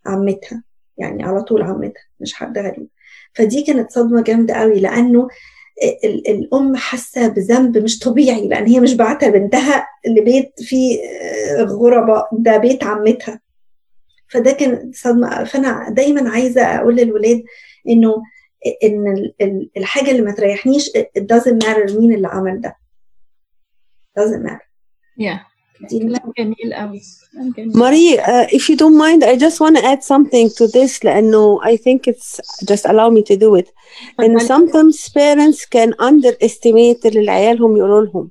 عمتها. 0.07 0.63
يعني 0.99 1.23
على 1.25 1.43
طول 1.43 1.63
عمتها 1.63 2.03
مش 2.21 2.35
حد 2.35 2.59
غريب. 2.59 2.89
فدي 3.37 3.63
كانت 3.63 3.91
صدمة 3.91 4.23
جامدة 4.23 4.55
قوي 4.55 4.81
لأنه 4.81 5.29
ال- 6.05 6.29
الأم 6.31 6.77
حاسة 6.77 7.29
بذنب 7.29 7.79
مش 7.79 7.99
طبيعي 7.99 8.49
لأن 8.49 8.67
هي 8.67 8.81
مش 8.81 8.95
بعتها 8.95 9.29
بنتها 9.29 9.89
لبيت 10.07 10.53
فيه 10.63 10.99
آه، 11.01 11.63
غرباء 11.63 12.29
ده 12.33 12.57
بيت 12.57 12.85
عمتها. 12.85 13.41
فده 14.29 14.53
كان 14.53 14.91
صدمة 14.95 15.45
فأنا 15.45 15.91
دايما 15.91 16.31
عايزة 16.31 16.63
أقول 16.63 16.97
للولاد 16.97 17.43
إنه 17.89 18.23
إن 18.85 19.09
ال- 19.13 19.35
ال- 19.41 19.71
الحاجة 19.77 20.11
اللي 20.11 20.23
ما 20.23 20.33
تريحنيش 20.33 20.89
it 20.91 21.21
doesn't 21.23 21.67
matter 21.67 21.97
مين 21.99 22.13
اللي 22.15 22.29
عمل 22.29 22.61
ده. 22.61 22.77
doesn't 24.21 24.47
matter. 24.51 24.67
كلام 25.19 25.56
جميل 26.39 26.75
قوي 26.75 27.01
Marie, 27.75 28.19
uh, 28.19 28.47
if 28.51 28.69
you 28.71 28.77
don't 28.77 28.97
mind, 28.97 29.23
I 29.23 29.37
just 29.37 29.61
want 29.61 29.77
to 29.77 29.85
add 29.85 30.03
something 30.03 30.49
to 30.59 30.67
this 30.67 31.05
لأنه 31.05 31.61
I 31.63 31.77
think 31.77 32.07
it's 32.09 32.41
just 32.65 32.87
allow 32.87 33.11
me 33.11 33.23
to 33.23 33.37
do 33.37 33.55
it. 33.55 33.69
And 34.19 34.41
sometimes 34.43 35.09
parents 35.09 35.67
can 35.67 35.93
underestimate 35.99 37.07
اللي 37.07 37.31
عيالهم 37.31 37.77
يقولوا 37.77 38.05
لهم. 38.05 38.31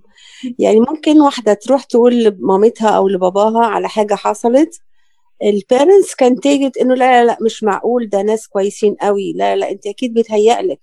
يعني 0.60 0.80
ممكن 0.80 1.22
واحدة 1.22 1.54
تروح 1.54 1.84
تقول 1.84 2.24
لمامتها 2.24 2.90
أو 2.90 3.08
لباباها 3.08 3.66
على 3.66 3.90
حاجة 3.90 4.16
حصلت 4.16 4.80
البيرنتس 5.44 6.16
كان 6.16 6.40
تيجت 6.40 6.78
إنه 6.78 6.96
لا 6.96 7.24
لا 7.24 7.26
لا 7.26 7.38
مش 7.42 7.64
معقول 7.64 8.10
ده 8.10 8.22
ناس 8.22 8.48
كويسين 8.48 8.96
قوي 9.02 9.34
لا 9.34 9.56
لا 9.56 9.72
أنت 9.72 9.88
أكيد 9.88 10.14
بيتهيألك. 10.14 10.80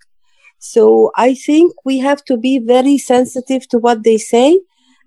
So 0.61 1.11
I 1.19 1.35
think 1.35 1.73
we 1.85 1.99
have 1.99 2.23
to 2.31 2.37
be 2.37 2.59
very 2.59 2.97
sensitive 2.99 3.63
to 3.69 3.79
what 3.79 3.99
they 4.05 4.19
say 4.19 4.61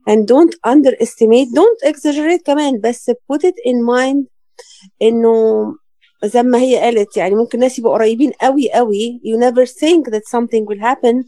and 0.09 0.27
don't 0.27 0.55
underestimate 0.65 1.49
don't 1.55 1.81
exaggerate 1.91 2.43
كمان 2.47 2.81
بس 2.81 3.11
put 3.11 3.41
it 3.45 3.55
in 3.67 3.77
mind 3.77 4.27
انه 5.03 5.65
زي 6.25 6.43
ما 6.43 6.59
هي 6.59 6.77
قالت 6.79 7.17
يعني 7.17 7.35
ممكن 7.35 7.59
ناس 7.59 7.79
يبقوا 7.79 7.95
قريبين 7.95 8.31
قوي 8.31 8.71
قوي 8.73 9.21
you 9.25 9.39
never 9.39 9.67
think 9.67 10.11
that 10.13 10.23
something 10.27 10.65
will 10.67 10.81
happen 10.81 11.25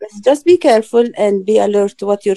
But 0.00 0.10
just 0.24 0.44
be 0.44 0.56
careful 0.56 1.06
and 1.16 1.44
be 1.44 1.58
alert 1.58 1.98
to 1.98 2.06
what 2.06 2.24
your 2.24 2.36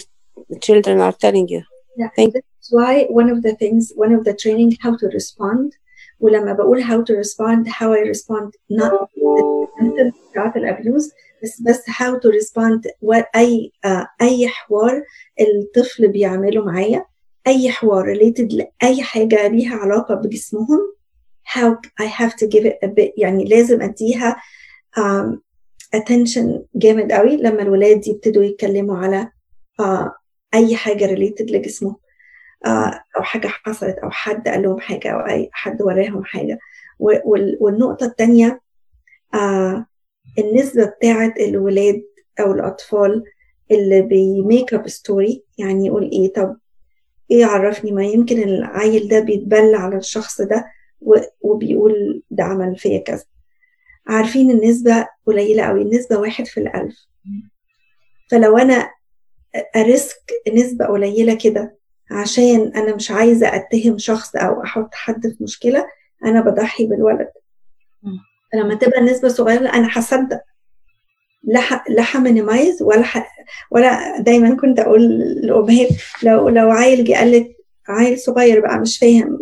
children 0.61 0.99
are 0.99 1.13
telling 1.13 1.47
you. 1.47 1.63
Yeah, 1.97 2.09
Thank 2.15 2.33
that's 2.33 2.69
why 2.71 3.03
one 3.09 3.29
of 3.29 3.43
the 3.43 3.55
things, 3.55 3.91
one 3.95 4.13
of 4.13 4.23
the 4.23 4.33
training, 4.33 4.77
how 4.81 4.95
to 4.97 5.07
respond. 5.07 5.73
ولما 6.19 6.53
بقول 6.53 6.83
how 6.83 7.01
to 7.01 7.13
respond, 7.13 7.67
how 7.67 7.93
I 7.93 7.99
respond, 7.99 8.53
not 8.69 9.09
the 9.17 10.13
بتاعت 10.31 10.57
الابيوز 10.57 11.11
بس 11.43 11.61
بس 11.61 11.89
how 11.89 12.19
to 12.19 12.29
respond 12.31 12.81
what 13.05 13.25
أي 13.35 13.71
uh, 13.85 14.05
أي 14.21 14.47
حوار 14.47 15.03
الطفل 15.40 16.08
بيعمله 16.08 16.64
معايا 16.64 17.04
أي 17.46 17.70
حوار 17.70 18.14
related 18.14 18.54
لأي 18.54 19.02
حاجة 19.02 19.48
ليها 19.48 19.76
علاقة 19.76 20.14
بجسمهم 20.14 20.96
how 21.48 21.76
I 22.02 22.06
have 22.06 22.32
to 22.32 22.46
give 22.46 22.64
it 22.64 22.78
a 22.84 22.88
bit 22.88 23.12
يعني 23.16 23.44
لازم 23.44 23.82
أديها 23.82 24.36
um, 24.98 25.38
attention 25.96 26.60
جامد 26.74 27.12
قوي 27.12 27.36
لما 27.36 27.62
الولاد 27.62 28.08
يبتدوا 28.08 28.44
يتكلموا 28.44 28.98
على 28.98 29.30
uh, 29.82 30.08
أي 30.54 30.76
حاجة 30.76 31.06
related 31.06 31.52
لجسمهم 31.52 31.96
آه، 32.66 33.02
أو 33.16 33.22
حاجة 33.22 33.48
حصلت 33.48 33.98
أو 33.98 34.10
حد 34.10 34.48
قال 34.48 34.62
لهم 34.62 34.80
حاجة 34.80 35.10
أو 35.10 35.20
أي 35.20 35.50
حد 35.52 35.82
وراهم 35.82 36.24
حاجة. 36.24 36.58
والنقطة 37.60 38.06
التانية 38.06 38.60
آه 39.34 39.86
النسبة 40.38 40.84
بتاعة 40.84 41.34
الولاد 41.40 42.02
أو 42.40 42.52
الأطفال 42.52 43.24
اللي 43.70 44.02
بي 44.02 44.26
make 44.26 44.74
up 44.74 44.88
story 44.88 45.44
يعني 45.58 45.86
يقول 45.86 46.10
إيه 46.12 46.32
طب 46.32 46.56
إيه 47.30 47.44
عرفني؟ 47.46 47.92
ما 47.92 48.04
يمكن 48.04 48.42
العيل 48.42 49.08
ده 49.08 49.20
بيتبلى 49.20 49.76
على 49.76 49.96
الشخص 49.96 50.40
ده 50.40 50.64
وبيقول 51.40 52.22
ده 52.30 52.44
عمل 52.44 52.76
فيا 52.76 52.98
كذا. 52.98 53.24
عارفين 54.06 54.50
النسبة 54.50 55.06
قليلة 55.26 55.62
أوي 55.62 55.82
النسبة 55.82 56.16
واحد 56.18 56.46
في 56.46 56.60
الألف. 56.60 57.06
فلو 58.30 58.58
أنا 58.58 58.90
أرسك 59.76 60.32
نسبة 60.54 60.84
قليلة 60.86 61.34
كده 61.34 61.76
عشان 62.10 62.72
أنا 62.76 62.94
مش 62.94 63.10
عايزة 63.10 63.46
أتهم 63.56 63.98
شخص 63.98 64.36
أو 64.36 64.62
أحط 64.62 64.94
حد 64.94 65.26
في 65.26 65.44
مشكلة 65.44 65.86
أنا 66.24 66.40
بضحي 66.40 66.86
بالولد. 66.86 67.28
لما 68.54 68.74
تبقى 68.74 69.00
النسبة 69.00 69.28
صغيرة 69.28 69.68
أنا 69.68 69.88
هصدق. 69.92 70.40
لا 71.44 71.60
همينيمايز 72.14 72.82
ولا 72.82 73.02
ح... 73.02 73.36
ولا 73.70 74.20
دايما 74.20 74.56
كنت 74.56 74.78
أقول 74.80 75.02
للأمهات 75.02 75.88
لو 76.22 76.48
لو 76.48 76.70
عيل 76.70 77.04
جه 77.04 77.14
قال 77.14 77.32
لك 77.32 77.56
عيل 77.88 78.18
صغير 78.18 78.60
بقى 78.60 78.78
مش 78.78 78.98
فاهم 78.98 79.38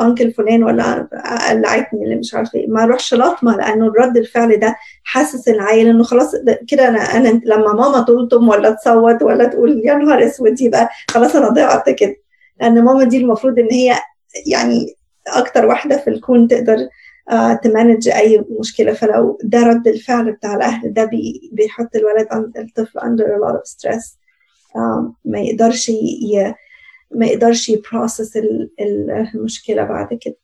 انكل 0.00 0.32
فلان 0.32 0.62
ولا 0.64 1.08
قلعتني 1.50 2.04
اللي 2.04 2.16
مش 2.16 2.34
عارفه 2.34 2.58
إيه 2.58 2.66
ما 2.68 2.82
اروحش 2.84 3.14
لطمة 3.14 3.56
لأنه 3.56 3.86
الرد 3.86 4.16
الفعل 4.16 4.56
ده 4.60 4.76
حاسس 5.04 5.48
العيل 5.48 5.88
إنه 5.88 6.02
خلاص 6.04 6.32
كده 6.68 6.88
أنا 6.88 6.98
أنا 6.98 7.40
لما 7.44 7.72
ماما 7.72 8.00
تلطم 8.04 8.48
ولا 8.48 8.70
تصوت 8.70 9.22
ولا 9.22 9.44
تقول 9.44 9.82
يا 9.84 9.94
نهار 9.94 10.26
أسود 10.26 10.60
يبقى 10.60 10.88
خلاص 11.10 11.36
أنا 11.36 11.48
ضيعت 11.48 11.90
كده. 11.90 12.16
لأن 12.60 12.84
ماما 12.84 13.04
دي 13.04 13.16
المفروض 13.16 13.58
إن 13.58 13.68
هي 13.72 13.94
يعني 14.46 14.94
أكتر 15.28 15.66
واحدة 15.66 15.96
في 15.96 16.10
الكون 16.10 16.48
تقدر 16.48 16.74
آه 16.74 16.88
ت 17.62 17.69
manage 17.69 18.08
أي 18.08 18.44
مشكلة. 18.60 18.92
فلو 18.92 19.38
ده 19.42 19.62
رد 19.62 19.88
الفعل 19.88 20.32
بتاع 20.32 20.54
الأهل 20.54 20.92
ده 20.92 21.04
بي 21.04 21.50
بيحط 21.52 21.96
الولد 21.96 22.28
الطفل 22.58 23.00
under 23.00 23.24
a 23.24 23.38
lot 23.46 23.56
of 23.56 23.72
stress. 23.72 24.16
آه 24.76 25.14
ما 25.24 25.40
يقدرش 25.40 25.88
ي... 25.88 26.54
ما 27.14 27.26
يقدرش 27.26 27.68
ي 27.68 27.77
process 27.77 28.38
المشكلة 29.34 29.84
بعد 29.84 30.14
كده. 30.14 30.36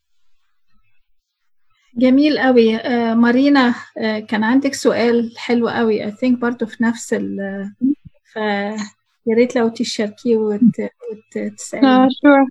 جميل 1.97 2.39
قوي 2.39 2.76
آه 2.76 3.14
مارينا 3.14 3.74
آه 3.99 4.18
كان 4.18 4.45
عندك 4.45 4.74
سؤال 4.74 5.33
حلو 5.39 5.68
قوي 5.68 6.11
I 6.12 6.14
think 6.14 6.39
برضو 6.39 6.66
في 6.66 6.85
نفس 6.85 7.14
ال 7.14 7.39
ف 8.33 8.37
يا 9.26 9.35
ريت 9.35 9.57
لو 9.57 9.68
تشاركيه 9.68 10.37
وتسألي 10.37 11.87
آه 11.87 12.09
شور 12.22 12.49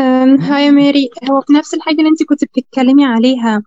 هاي 0.00 0.70
ماري 0.70 1.10
هو 1.30 1.40
في 1.40 1.52
نفس 1.52 1.74
الحاجة 1.74 1.96
اللي 1.96 2.08
انت 2.08 2.22
كنت 2.22 2.44
بتتكلمي 2.44 3.04
عليها. 3.04 3.62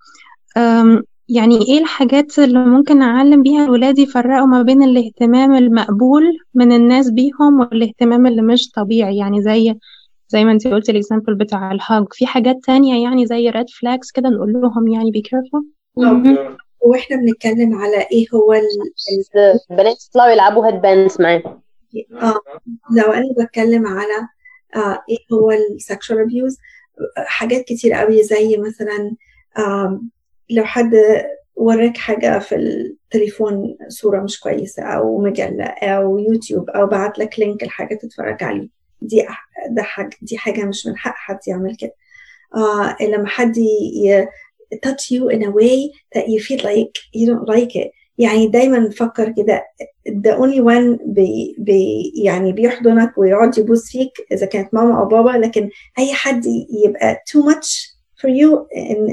يعني 1.30 1.58
إيه 1.62 1.80
الحاجات 1.80 2.40
اللي 2.40 2.66
ممكن 2.66 3.00
نعلم 3.00 3.44
بيها 3.44 3.66
الولاد 3.66 4.00
يفرقوا 4.00 4.48
ما 4.48 4.62
بين 4.62 4.84
الاهتمام 4.84 5.56
المقبول 5.56 6.24
من 6.54 6.72
الناس 6.72 7.10
بيهم 7.10 7.60
والاهتمام 7.60 8.28
اللي 8.28 8.42
مش 8.42 8.72
طبيعي؟ 8.72 9.18
يعني 9.18 9.42
زي 9.42 9.76
زي 10.28 10.44
ما 10.44 10.52
انت 10.52 10.68
قلت 10.68 10.90
ال 10.90 10.95
example 10.95 11.36
بتاع 11.36 11.72
الهاج 11.72 12.06
في 12.12 12.26
حاجات 12.26 12.58
تانية 12.64 13.04
يعني 13.04 13.26
زي 13.26 13.50
red 13.50 13.70
flags 13.70 14.12
كده 14.12 14.30
نقول 14.30 14.54
لهم 14.54 14.88
يعني 14.88 15.12
be 15.12 15.20
careful. 15.20 15.64
وإحنا 16.82 17.18
بنتكلم 17.18 17.76
على 17.76 18.08
إيه 18.12 18.26
هو 18.34 18.54
البنات 19.72 20.06
يطلعوا 20.10 20.32
يلعبوا 20.32 20.68
headbands 20.68 21.22
معاه 21.22 21.62
آه. 22.22 22.40
لو 22.98 23.12
أنا 23.12 23.34
بتكلم 23.40 23.88
على 23.88 24.14
آه 24.14 24.41
إيه 24.76 25.18
هو 25.34 25.52
ال 25.52 25.61
sexual 25.61 26.20
abuse 26.20 26.58
حاجات 27.18 27.66
كتير 27.66 27.94
قوي 27.94 28.24
زي 28.24 28.58
مثلا 28.58 29.16
آه 29.58 30.02
لو 30.50 30.64
حد 30.66 30.92
وراك 31.56 31.98
حاجة 31.98 32.40
في 32.40 32.56
التليفون 32.56 33.78
صورة 33.88 34.20
مش 34.24 34.40
كويسة 34.40 34.84
أو 34.84 35.22
مجلة 35.22 35.66
أو 35.66 36.20
يوتيوب 36.20 36.70
أو 36.70 36.88
بعت 36.88 37.20
لك 37.20 37.40
link 37.40 37.64
لحاجة 37.64 37.96
تتفرج 37.96 38.44
عليه. 38.44 38.70
دي 39.02 39.26
ده 39.70 39.84
حاجة 39.84 40.18
دي 40.22 40.38
حاجة 40.38 40.64
مش 40.66 40.88
من 40.88 40.98
حق 40.98 41.14
حد 41.16 41.40
يعمل 41.48 41.76
كده. 41.76 41.94
آه 42.56 42.96
لما 43.02 43.28
حد 43.28 43.58
ي 43.58 44.26
touch 44.86 45.12
you 45.12 45.30
in 45.36 45.44
a 45.44 45.52
way 45.52 45.92
that 46.16 46.26
you 46.28 46.40
feel 46.48 46.62
like 46.64 46.96
you 47.16 47.26
don't 47.28 47.48
like 47.56 47.76
it. 47.76 47.92
يعني 48.22 48.48
دايما 48.48 48.80
نفكر 48.80 49.32
كده 49.38 49.64
the 50.10 50.32
only 50.38 50.62
one 50.64 51.00
بي 51.06 51.56
بي 51.60 52.12
يعني 52.24 52.54
بيحضنك 52.54 53.18
ويقعد 53.18 53.58
يبوس 53.58 53.92
فيك 53.92 54.12
إذا 54.32 54.46
كانت 54.46 54.74
ماما 54.74 55.00
أو 55.00 55.06
بابا 55.06 55.30
لكن 55.30 55.70
أي 56.00 56.14
حد 56.14 56.46
يبقى 56.86 57.24
too 57.30 57.42
much 57.52 57.92
for 58.22 58.30
you 58.30 58.58
إن 58.78 59.08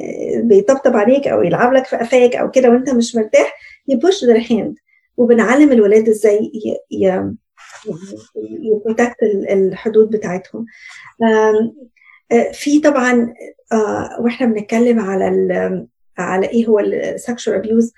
بيطبطب 0.49 0.97
عليك 0.97 1.29
أو 1.29 1.43
يلعب 1.43 1.73
لك 1.73 1.85
في 1.87 1.97
قفاك 1.97 2.37
أو 2.37 2.51
كده 2.51 2.71
وأنت 2.71 2.91
مش 2.91 3.17
مرتاح 3.17 3.55
يبوش 3.89 4.25
their 4.25 4.49
hand. 4.51 4.75
وبنعلم 5.17 5.73
الولاد 5.73 6.09
إزاي 6.09 6.37
ي 6.37 6.77
ي 6.91 7.33
protect 8.63 9.17
الحدود 9.51 10.11
بتاعتهم. 10.11 10.67
في 12.53 12.81
طبعا 12.81 13.35
وإحنا 14.21 14.47
بنتكلم 14.47 15.01
على 15.01 15.87
على 16.19 16.47
إيه 16.49 16.67
هو 16.67 16.79
ال 16.79 16.90
sexual 16.90 17.57
abuse 17.57 17.93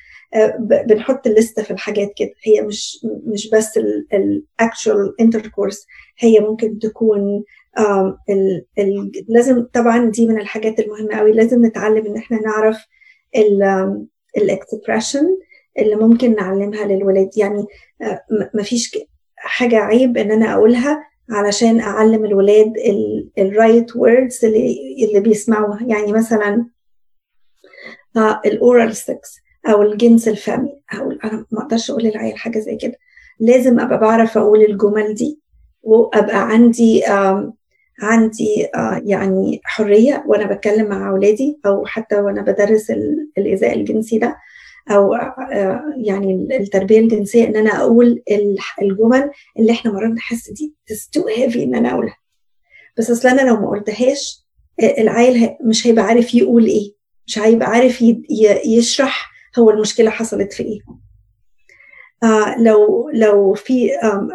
بنحط 0.59 1.27
ال 1.27 1.34
list 1.34 1.63
في 1.63 1.71
الحاجات 1.71 2.13
كده. 2.17 2.31
هي 2.43 2.63
مش 2.63 3.07
مش 3.27 3.51
بس 3.51 3.79
ال 4.13 4.27
actual 4.27 5.15
intercourse 5.21 5.87
هي 6.19 6.41
ممكن 6.41 6.79
تكون 6.79 7.45
ال 8.31 8.67
ال 8.79 9.13
لازم 9.29 9.67
طبعا 9.73 10.11
دي 10.11 10.27
من 10.27 10.41
الحاجات 10.41 10.81
المهمة 10.81 11.17
قوي. 11.17 11.33
لازم 11.33 11.67
نتعلم 11.67 12.07
إن 12.07 12.17
إحنا 12.17 12.41
نعرف 12.41 12.77
ال 14.37 14.45
expression 14.45 15.27
اللي 15.79 15.97
ممكن 15.97 16.35
نعلمها 16.35 16.85
للولاد. 16.87 17.31
يعني 17.37 17.65
مفيش 18.55 18.99
حاجة 19.37 19.77
عيب 19.77 20.17
إن 20.19 20.31
أنا 20.31 20.55
أقولها 20.55 21.11
علشان 21.31 21.81
أعلم 21.81 22.25
الولاد 22.25 22.73
ال 23.39 23.48
right 23.48 23.97
words 23.97 24.45
اللي 24.45 24.77
اللي 25.09 25.21
بيسمعوها. 25.21 25.83
يعني 25.87 26.13
مثلا 26.13 26.67
ال 28.47 28.97
oral 28.97 29.20
sex 29.20 29.37
أو 29.67 29.83
الجنس 29.83 30.29
الفمي. 30.29 30.83
أو 30.95 31.11
أنا 31.11 31.47
ما 31.51 31.61
أقدرش 31.63 31.91
أقول 31.91 32.03
للعيال 32.05 32.39
حاجة 32.39 32.59
زي 32.59 32.77
كده. 32.77 32.95
لازم 33.41 33.81
أبقى 33.81 33.99
بعرف 34.01 34.39
أقول 34.39 34.63
الجمل 34.65 35.15
دي 35.15 35.41
وأبقى 35.83 36.49
عندي 36.51 37.03
عندي 38.03 38.69
يعني 39.05 39.61
حرية 39.65 40.25
وأنا 40.27 40.47
بتكلم 40.55 40.87
مع 40.89 41.11
أولادي 41.11 41.59
أو 41.67 41.87
حتى 41.87 42.17
وأنا 42.17 42.43
بدرس 42.43 42.91
الايذاء 43.39 43.75
الجنسي 43.75 44.19
ده 44.19 44.37
أو 44.91 45.15
يعني 45.97 46.49
التربية 46.61 46.99
الجنسية 47.01 47.45
إن 47.49 47.57
أنا 47.57 47.71
أقول 47.81 48.23
الجمل 48.83 49.31
اللي 49.59 49.73
إحنا 49.73 49.93
مرات 49.93 50.11
نحس 50.13 50.51
دي 50.51 50.75
تو 51.13 51.27
هيفي 51.29 51.65
إن 51.65 51.75
أنا 51.75 51.91
أقولها. 51.93 52.17
بس 52.99 53.11
أصل 53.11 53.29
أنا 53.29 53.43
لو 53.43 53.57
ما 53.57 53.71
قلتهاش 53.71 54.45
العيل 54.99 55.57
مش 55.65 55.87
هيبقى 55.87 56.05
عارف 56.05 56.35
يقول 56.35 56.67
إيه. 56.67 56.93
مش 57.27 57.39
هيبقى 57.39 57.69
عارف 57.69 58.05
يشرح 58.67 59.30
هو 59.59 59.71
المشكلة 59.71 60.11
حصلت 60.11 60.53
في 60.53 60.63
إيه؟ 60.63 60.81
آه 62.23 62.63
لو 62.63 63.11
لو 63.15 63.55
في 63.55 63.95
آه 64.03 64.29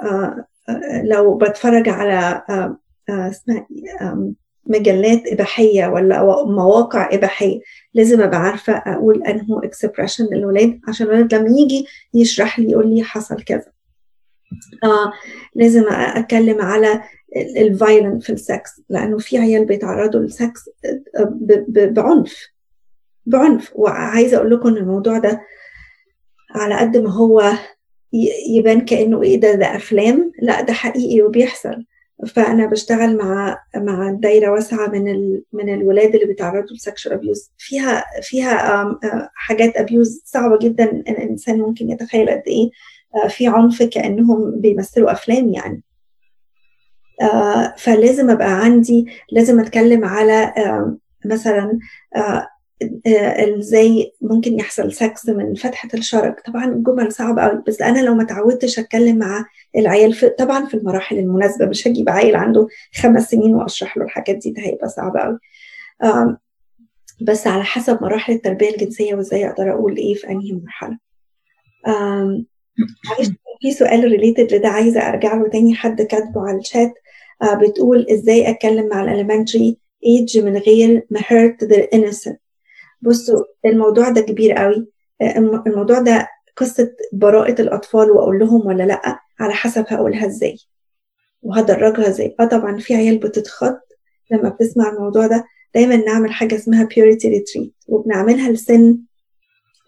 آه 0.70 1.02
لو 1.04 1.38
بتفرج 1.38 1.90
على 1.90 2.44
اسمها 3.10 3.68
مجلات 4.68 5.22
إباحية 5.28 5.88
ولا 5.88 6.24
مواقع 6.46 7.10
إباحية 7.14 7.60
لازم 7.94 8.22
أبقى 8.22 8.40
عارفة 8.40 8.74
أقول 8.74 9.24
أنه 9.24 9.62
expression 9.64 10.26
للولاد 10.32 10.80
عشان 10.88 11.08
الولد 11.08 11.34
لما 11.36 11.50
يجي 11.60 11.86
يشرح 12.14 12.60
لي 12.60 12.72
يقول 12.72 12.96
لي 12.96 13.04
حصل 13.04 13.44
كذا. 13.44 13.66
آه 14.84 15.12
لازم 15.56 15.84
أتكلم 15.90 16.62
على 16.62 17.02
ال 17.58 17.66
violent 17.66 18.24
في 18.24 18.30
السكس 18.30 18.82
لأنه 18.90 19.18
في 19.18 19.38
عيال 19.38 19.66
بيتعرضوا 19.66 20.20
للسكس 20.20 20.70
بعنف. 21.70 22.48
بعنف. 23.26 23.72
وعايزة 23.76 24.38
أقول 24.38 24.52
لكم 24.52 24.70
إن 24.70 24.78
الموضوع 24.78 25.18
ده 25.18 25.42
على 26.56 26.76
قد 26.76 26.98
ما 26.98 27.12
هو 27.12 27.52
يبان 28.50 28.82
كأنه 28.82 29.24
إيه 29.24 29.40
ده 29.40 29.56
ده 29.56 29.76
أفلام. 29.76 30.32
لا 30.42 30.62
ده 30.62 30.74
حقيقي 30.74 31.22
وبيحصل. 31.22 31.86
فأنا 32.28 32.66
بشتغل 32.66 33.18
مع 33.18 33.60
مع 33.76 34.12
دايرة 34.12 34.52
واسعة 34.52 34.88
من 34.88 35.08
ال 35.08 35.44
من 35.54 35.74
الولاد 35.74 36.16
اللي 36.16 36.26
بيتعرضوا 36.28 36.76
ل 36.76 36.81
sexual 36.81 37.14
abuse 37.14 37.52
فيها 37.58 38.06
فيها 38.22 39.00
حاجات 39.36 39.78
abuse 39.78 40.22
صعبة 40.26 40.58
جدا 40.58 40.92
إن 40.92 41.00
الإنسان 41.14 41.60
ممكن 41.60 41.90
يتخيل 41.90 42.30
قد 42.30 42.44
إيه 42.48 42.70
في 43.30 43.48
عنف 43.48 43.84
كأنهم 43.84 44.62
بيمثلوا 44.62 45.12
أفلام 45.12 45.50
يعني. 45.50 45.84
فلازم 47.78 48.30
أبقى 48.30 48.52
عندي 48.64 49.08
لازم 49.32 49.60
أتكلم 49.60 50.06
على 50.06 50.54
مثلا 51.26 51.80
إزاي 53.06 54.14
ممكن 54.22 54.60
يحصل 54.60 54.94
سكس 54.94 55.30
من 55.30 55.54
فتحة 55.56 55.90
الشرج 55.94 56.34
طبعا 56.48 56.66
الجمل 56.66 57.12
صعبة 57.12 57.42
قوي 57.42 57.64
بس 57.68 57.82
أنا 57.82 58.00
لو 58.00 58.16
ما 58.16 58.24
تعودتش 58.24 58.80
أتكلم 58.80 59.18
مع 59.18 59.46
العيال 59.78 60.14
في 60.14 60.30
طبعا 60.30 60.66
في 60.66 60.74
المراحل 60.74 61.18
المناسبة 61.20 61.66
مش 61.66 61.88
هجيب 61.88 62.10
عيل 62.10 62.36
عنده 62.36 62.68
خمس 62.96 63.30
سنين 63.30 63.56
وأشرح 63.56 63.98
له 63.98 64.04
الحاجات 64.04 64.36
دي 64.36 64.52
ده 64.52 64.62
هيبقى 64.62 64.90
صعب 64.90 65.18
قوي 65.18 65.40
بس 67.22 67.48
على 67.48 67.64
حسب 67.64 68.04
مراحل 68.04 68.34
التربية 68.34 68.70
الجنسية 68.70 69.16
وإزاي 69.16 69.50
أقدر 69.50 69.72
أقول 69.74 69.98
إيه 69.98 70.14
في 70.14 70.30
أنهي 70.30 70.52
معلش 73.10 73.30
في 73.62 73.72
سؤال 73.72 74.04
related 74.04 74.54
لده 74.54 74.68
عايزة 74.70 75.00
أرجع 75.10 75.36
له 75.36 75.50
تاني 75.50 75.76
حد 75.76 76.02
كاتبه 76.02 76.48
على 76.48 76.58
الشات 76.58 76.94
آه، 77.42 77.54
بتقول 77.56 78.06
إزاي 78.12 78.50
أتكلم 78.50 78.88
مع 78.90 79.04
ال 79.04 79.11
elementary 79.11 79.78
age 80.06 80.38
من 80.40 80.58
غير 80.58 81.06
ما 81.10 81.20
hurt 81.20 81.68
their 81.68 81.88
innocent. 81.96 82.45
بصوا 83.06 83.44
الموضوع 83.66 84.10
ده 84.10 84.22
كبير 84.22 84.54
قوي. 84.54 84.88
آه، 85.22 85.38
الم- 85.38 85.64
الموضوع 85.68 86.00
ده 86.00 86.28
قصة 86.58 86.92
براءة 87.14 87.62
الأطفال 87.62 88.12
وأقول 88.12 88.40
لهم 88.40 88.66
ولا 88.68 88.84
لأ 88.84 89.20
على 89.40 89.54
حسب 89.54 89.86
هقولها 89.88 90.26
إزاي 90.26 90.58
وهدرجها 91.42 92.08
إزاي. 92.08 92.36
آه 92.40 92.46
طبعا 92.46 92.78
في 92.78 92.96
عيال 92.96 93.18
بتتخض 93.18 93.78
لما 94.32 94.50
بتسمع 94.50 94.90
الموضوع 94.90 95.28
ده. 95.28 95.46
دايما 95.76 95.96
نعمل 95.96 96.32
حاجة 96.34 96.56
اسمها 96.56 96.86
purity 96.94 97.26
retreat 97.26 97.70
وبنعملها 97.88 98.52
لسن 98.52 98.98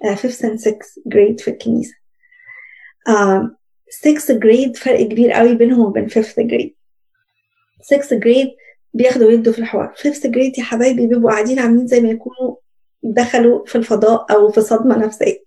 آه، 0.05 0.15
5th 0.15 0.41
and 0.45 0.59
6th 0.59 1.13
grade 1.13 1.43
في 1.43 1.47
الكنيسة. 1.47 1.93
آه 3.07 3.55
6th 4.07 4.33
grade 4.33 4.77
فرق 4.83 5.01
كبير 5.01 5.31
قوي 5.31 5.55
بينهم 5.55 5.79
وبين 5.85 6.09
5th 6.09 6.43
grade. 6.51 6.71
6th 7.93 8.19
grade 8.19 8.49
بياخدوا 8.93 9.27
ويدوا 9.27 9.53
في 9.53 9.59
الحوار. 9.59 9.93
5th 9.97 10.27
grade 10.27 10.59
يا 10.59 10.63
حبايبي 10.63 11.07
بيبقوا 11.07 11.31
قاعدين 11.31 11.59
عاملين 11.59 11.87
زي 11.87 12.01
ما 12.01 12.09
يكونوا 12.09 12.55
دخلوا 13.03 13.65
في 13.65 13.75
الفضاء 13.77 14.25
أو 14.35 14.49
في 14.51 14.61
صدمة 14.61 14.97
نفسية. 14.97 15.43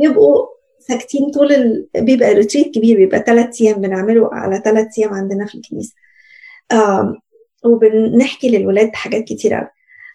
بيبقوا 0.00 0.46
ساكتين 0.78 1.30
طول 1.30 1.52
ال... 1.52 1.88
بيبقى 1.96 2.34
ريتريت 2.34 2.74
كبير 2.74 2.96
بيبقى 2.96 3.24
ثلاث 3.26 3.60
أيام 3.62 3.80
بنعمله 3.80 4.28
على 4.32 4.62
ثلاث 4.64 4.86
أيام 4.98 5.14
عندنا 5.14 5.46
في 5.46 5.54
الكنيسة. 5.54 5.94
آم، 6.72 7.14
وبنحكي 7.64 8.48
للولاد 8.58 8.94
حاجات 8.94 9.24
كتير 9.24 9.54
قوي 9.54 9.68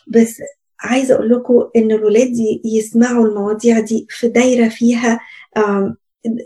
بس 0.08 0.42
عايزة 0.80 1.16
أقول 1.16 1.30
لكم 1.30 1.70
إن 1.76 1.92
الولاد 1.92 2.34
يسمعوا 2.66 3.28
المواضيع 3.28 3.80
دي 3.80 4.06
في 4.10 4.28
دايرة 4.28 4.70
فيها 4.70 5.20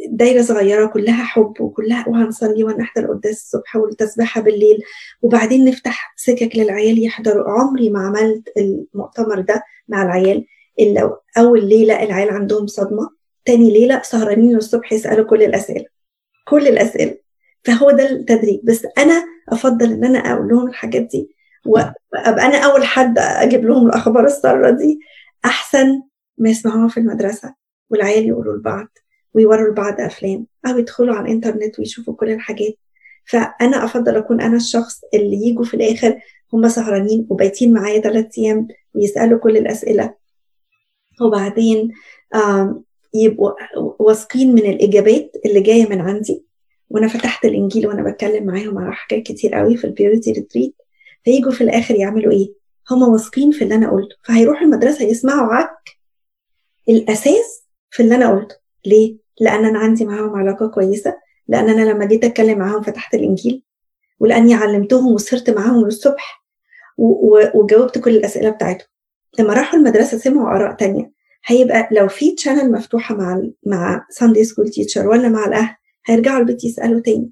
دايرة 0.09 0.41
صغيرة 0.41 0.85
كلها 0.85 1.23
حب 1.23 1.53
وكلها 1.61 2.09
وهنصلي 2.09 2.63
ونحضر 2.63 3.07
قداس 3.13 3.35
الصبح 3.41 3.75
والتسبيحة 3.75 4.41
بالليل. 4.41 4.79
وبعدين 5.21 5.65
نفتح 5.65 6.13
سكك 6.17 6.55
للعيال 6.55 7.03
يحضروا. 7.03 7.49
عمري 7.49 7.89
ما 7.89 7.99
عملت 7.99 8.49
المؤتمر 8.57 9.39
ده 9.41 9.63
مع 9.87 10.03
العيال. 10.03 10.45
إلا 10.79 11.19
أول 11.37 11.69
ليلة 11.69 12.03
العيال 12.03 12.29
عندهم 12.29 12.67
صدمة 12.67 13.09
تاني 13.45 13.71
ليلة 13.71 14.01
سهرانين 14.01 14.55
الصبح 14.55 14.93
يسألوا 14.93 15.25
كل 15.25 15.43
الأسئلة 15.43 15.85
كل 16.47 16.67
الأسئلة. 16.67 17.17
فهو 17.63 17.91
ده 17.91 18.09
التدريب. 18.09 18.61
بس 18.63 18.87
أنا 18.97 19.25
أفضل 19.49 19.91
إن 19.93 20.05
أنا 20.05 20.19
أقول 20.19 20.47
لهم 20.47 20.67
الحاجات 20.67 21.01
دي 21.01 21.35
وابقى 21.65 22.45
أنا 22.45 22.57
أول 22.57 22.83
حد 22.85 23.19
أجيب 23.19 23.65
لهم 23.65 23.87
الأخبار 23.87 24.25
السارة 24.25 24.69
دي. 24.69 24.99
أحسن 25.45 26.01
ما 26.37 26.49
يسمعوها 26.49 26.87
في 26.87 26.99
المدرسة 26.99 27.55
والعيال 27.89 28.27
يقولوا 28.27 28.57
لبعض. 28.57 28.87
ويوروا 29.33 29.71
لبعض 29.71 30.01
أفلام 30.01 30.45
أو 30.67 30.77
يدخلوا 30.77 31.15
على 31.15 31.25
الإنترنت 31.25 31.79
ويشوفوا 31.79 32.13
كل 32.13 32.29
الحاجات. 32.29 32.73
فأنا 33.25 33.85
أفضل 33.85 34.15
أكون 34.15 34.41
أنا 34.41 34.55
الشخص 34.55 35.01
اللي 35.13 35.47
يجوا 35.47 35.63
في 35.65 35.73
الآخر 35.73 36.19
هم 36.53 36.69
سهرانين 36.69 37.27
وبايتين 37.29 37.73
معايا 37.73 38.01
ثلاث 38.01 38.37
أيام 38.37 38.67
ويسألوا 38.93 39.39
كل 39.39 39.57
الأسئلة. 39.57 40.15
وبعدين 41.21 41.91
يبقوا 43.13 43.51
واثقين 43.99 44.55
من 44.55 44.65
الإجابات 44.65 45.31
اللي 45.45 45.61
جاية 45.61 45.89
من 45.89 46.01
عندي. 46.01 46.43
وأنا 46.89 47.07
فتحت 47.07 47.45
الإنجيل 47.45 47.87
وأنا 47.87 48.11
بتكلم 48.11 48.45
معاهم 48.45 48.77
على 48.77 48.93
حاجات 48.93 49.23
كتير 49.23 49.55
قوي 49.55 49.77
في 49.77 49.85
ال 49.87 49.93
purity 49.93 50.31
retreat. 50.31 50.75
فيجوا 51.23 51.51
في 51.51 51.61
الآخر 51.61 51.95
يعملوا 51.95 52.31
إيه؟ 52.31 52.53
هم 52.91 53.01
واثقين 53.03 53.51
في 53.51 53.63
اللي 53.63 53.75
أنا 53.75 53.91
قلته. 53.91 54.15
فهيروحوا 54.23 54.63
المدرسة 54.63 55.05
يسمعوا 55.05 55.53
عك 55.53 55.89
الأساس 56.89 57.63
في 57.91 58.03
اللي 58.03 58.15
أنا 58.15 58.31
قلته. 58.35 58.55
ليه؟ 58.85 59.17
لأن 59.41 59.65
أنا 59.65 59.79
عندي 59.79 60.05
معاهم 60.05 60.35
علاقة 60.35 60.67
كويسة 60.67 61.15
لأن 61.47 61.69
أنا 61.69 61.91
لما 61.91 62.05
جيت 62.05 62.23
أتكلم 62.23 62.59
معاهم 62.59 62.81
فتحت 62.81 63.13
الإنجيل 63.15 63.63
ولأني 64.19 64.53
علمتهم 64.53 65.13
وسهرت 65.13 65.49
معاهم 65.49 65.85
للصبح 65.85 66.45
وجاوبت 67.55 67.97
كل 67.97 68.15
الأسئلة 68.15 68.49
بتاعتهم. 68.49 68.87
لما 69.39 69.53
راحوا 69.53 69.79
المدرسة 69.79 70.17
سمعوا 70.17 70.55
آراء 70.55 70.75
تانية. 70.75 71.11
هيبقى 71.45 71.89
لو 71.91 72.07
في 72.07 72.35
channel 72.35 72.71
مفتوحة 72.71 73.15
مع 73.15 73.41
مع 73.65 74.05
Sunday 74.09 74.43
school 74.43 74.69
teacher 74.69 75.07
ولا 75.07 75.29
مع 75.29 75.45
الأهل 75.45 75.75
هيرجعوا 76.05 76.39
البيت 76.39 76.63
يسألوا 76.63 76.99
تاني. 76.99 77.31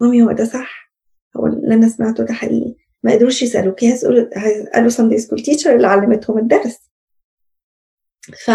mommy 0.00 0.22
هو 0.22 0.32
ده 0.32 0.44
صح؟ 0.44 0.92
هو 1.36 1.46
اللي 1.46 1.74
أنا 1.74 1.88
سمعته 1.88 2.24
ده 2.24 2.34
حقيقي. 2.34 2.74
ما 3.02 3.12
قدروش 3.12 3.42
يسالوك 3.42 3.84
هيسالوا 3.84 4.28
هيسألوا 4.34 4.88
Sunday 4.88 5.18
school 5.18 5.40
teacher 5.40 5.76
اللي 5.76 5.86
علمتهم 5.86 6.38
الدرس. 6.38 6.78
ف 8.44 8.50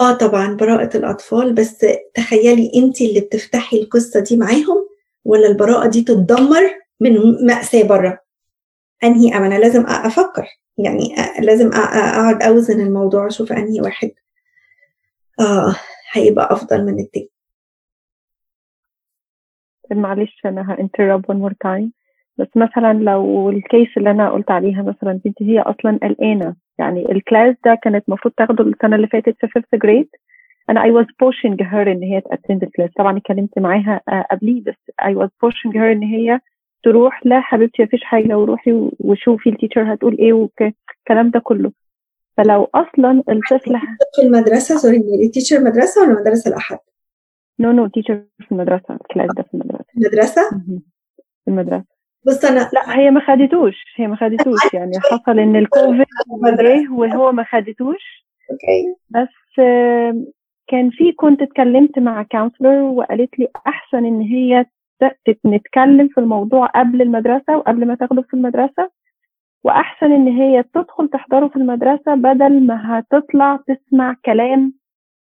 آه 0.00 0.12
طبعا 0.12 0.54
براءة 0.56 0.96
الأطفال 0.96 1.54
بس 1.54 1.86
تخيلي 2.14 2.72
انت 2.76 3.00
اللي 3.00 3.20
بتفتحي 3.20 3.80
القصة 3.80 4.20
دي 4.20 4.36
معاهم 4.36 4.88
ولا 5.24 5.46
البراءة 5.48 5.88
دي 5.88 6.02
تتدمر 6.02 6.62
من 7.00 7.46
مأساة 7.46 7.82
بره 7.88 8.20
أنهي 9.04 9.36
أم 9.36 9.42
أنا 9.42 9.58
لازم 9.58 9.82
أ- 9.86 10.06
أفكر. 10.06 10.46
يعني 10.78 11.14
لازم 11.40 11.70
أ- 11.70 11.74
أ- 11.74 11.78
أقعد 11.96 12.42
أوزن 12.42 12.80
الموضوع 12.80 13.26
أشوف 13.26 13.52
أنهي 13.52 13.80
واحد 13.80 14.10
آه 15.40 15.76
هيبقى 16.12 16.48
أفضل 16.52 16.84
من 16.86 17.00
التاني. 17.00 17.28
معلش 19.92 20.40
أنا 20.44 20.72
ه 20.72 20.77
interrupt 20.77 21.26
one 21.32 21.48
more 21.50 21.54
time. 21.66 21.88
بس 22.38 22.48
مثلا 22.56 22.92
لو 22.92 23.50
ال 23.50 23.58
case 23.58 23.88
اللي 23.96 24.10
أنا 24.10 24.30
قلت 24.30 24.50
عليها 24.50 24.82
مثلا 24.82 25.20
بنتي 25.24 25.44
هي 25.44 25.60
أصلا 25.60 25.98
قلقانه 26.02 26.56
يعني 26.78 27.12
ال 27.12 27.19
class 27.19 27.56
ده 27.64 27.74
كانت 27.82 28.04
المفروض 28.08 28.34
تاخده 28.36 28.64
السنة 28.64 28.96
اللي 28.96 29.06
فاتت 29.06 29.36
في 29.40 29.46
fifth 29.46 29.78
grade. 29.86 30.20
أنا 30.70 30.82
I 30.82 30.86
was 30.86 31.06
pushing 31.06 31.56
her 31.70 31.74
إن 31.88 32.02
هي 32.02 32.20
ت 32.20 32.26
attend 32.26 32.62
ال 32.62 32.67
class 32.67 32.90
طبعا 32.96 33.18
اتكلمت 33.18 33.58
معاها 33.58 34.00
آه، 34.08 34.26
قبليه 34.30 34.62
بس 34.62 34.74
I 35.02 35.14
was 35.14 35.28
pushing 35.46 35.72
her 35.74 35.82
إن 35.92 36.02
هي 36.02 36.40
تروح 36.82 37.26
لا 37.26 37.40
حبيبتي 37.40 37.82
مفيش 37.82 38.04
حاجة 38.04 38.38
وروحي 38.38 38.90
وشوفي 39.00 39.50
ال 39.50 39.55
teacher 39.55 39.94
هتقول 39.94 40.18
إيه 40.18 40.32
والكلام 40.32 41.30
ده 41.30 41.40
كله. 41.40 41.72
فلو 42.36 42.68
أصلا 42.74 43.22
الطفل 43.28 43.76
في 44.16 44.22
المدرسة؟ 44.22 44.76
sorry 44.76 45.28
teacher 45.32 45.60
مدرسة 45.64 46.02
ولا 46.02 46.20
مدرسة 46.20 46.48
الأحد؟ 46.50 46.78
no 47.60 47.72
no 47.72 47.86
teacher 47.86 48.22
في 48.40 48.52
المدرسة 48.52 48.94
ال 48.94 49.00
class 49.00 49.30
ده 49.36 49.42
في 49.42 49.54
المدرسة. 49.54 49.84
المدرسة؟ 49.96 50.50
في 51.44 51.48
المدرسة. 51.50 51.95
بص 52.26 52.44
أنا 52.44 52.70
لا 52.72 52.98
هي 52.98 53.10
ما 53.10 53.20
خدتوش 53.20 53.84
هي 53.96 54.06
ما 54.06 54.16
خدتوش. 54.16 54.74
يعني 54.74 54.92
حصل 55.00 55.38
إن 55.38 55.56
الكوفيد 55.56 56.06
جه 56.60 56.92
وهو 56.92 57.32
ما 57.32 57.44
خدتوش. 57.44 58.26
okay. 58.50 58.94
بس 59.10 59.54
كان 60.68 60.90
في 60.90 61.12
كنت 61.12 61.42
اتكلمت 61.42 61.98
مع 61.98 62.22
counselor 62.22 62.80
وقالت 62.82 63.38
لي 63.38 63.48
أحسن 63.66 64.04
إن 64.06 64.20
هي 64.20 64.64
نتكلم 65.46 66.08
في 66.08 66.20
الموضوع 66.20 66.66
قبل 66.66 67.02
المدرسة 67.02 67.56
وقبل 67.56 67.86
ما 67.86 67.94
تاخده 67.94 68.22
في 68.22 68.34
المدرسة. 68.34 68.90
وأحسن 69.64 70.12
إن 70.12 70.28
هي 70.28 70.62
تدخل 70.62 71.08
تحضره 71.08 71.48
في 71.48 71.56
المدرسة 71.56 72.14
بدل 72.14 72.66
ما 72.66 72.98
هتطلع 72.98 73.58
تسمع 73.66 74.16
كلام 74.24 74.72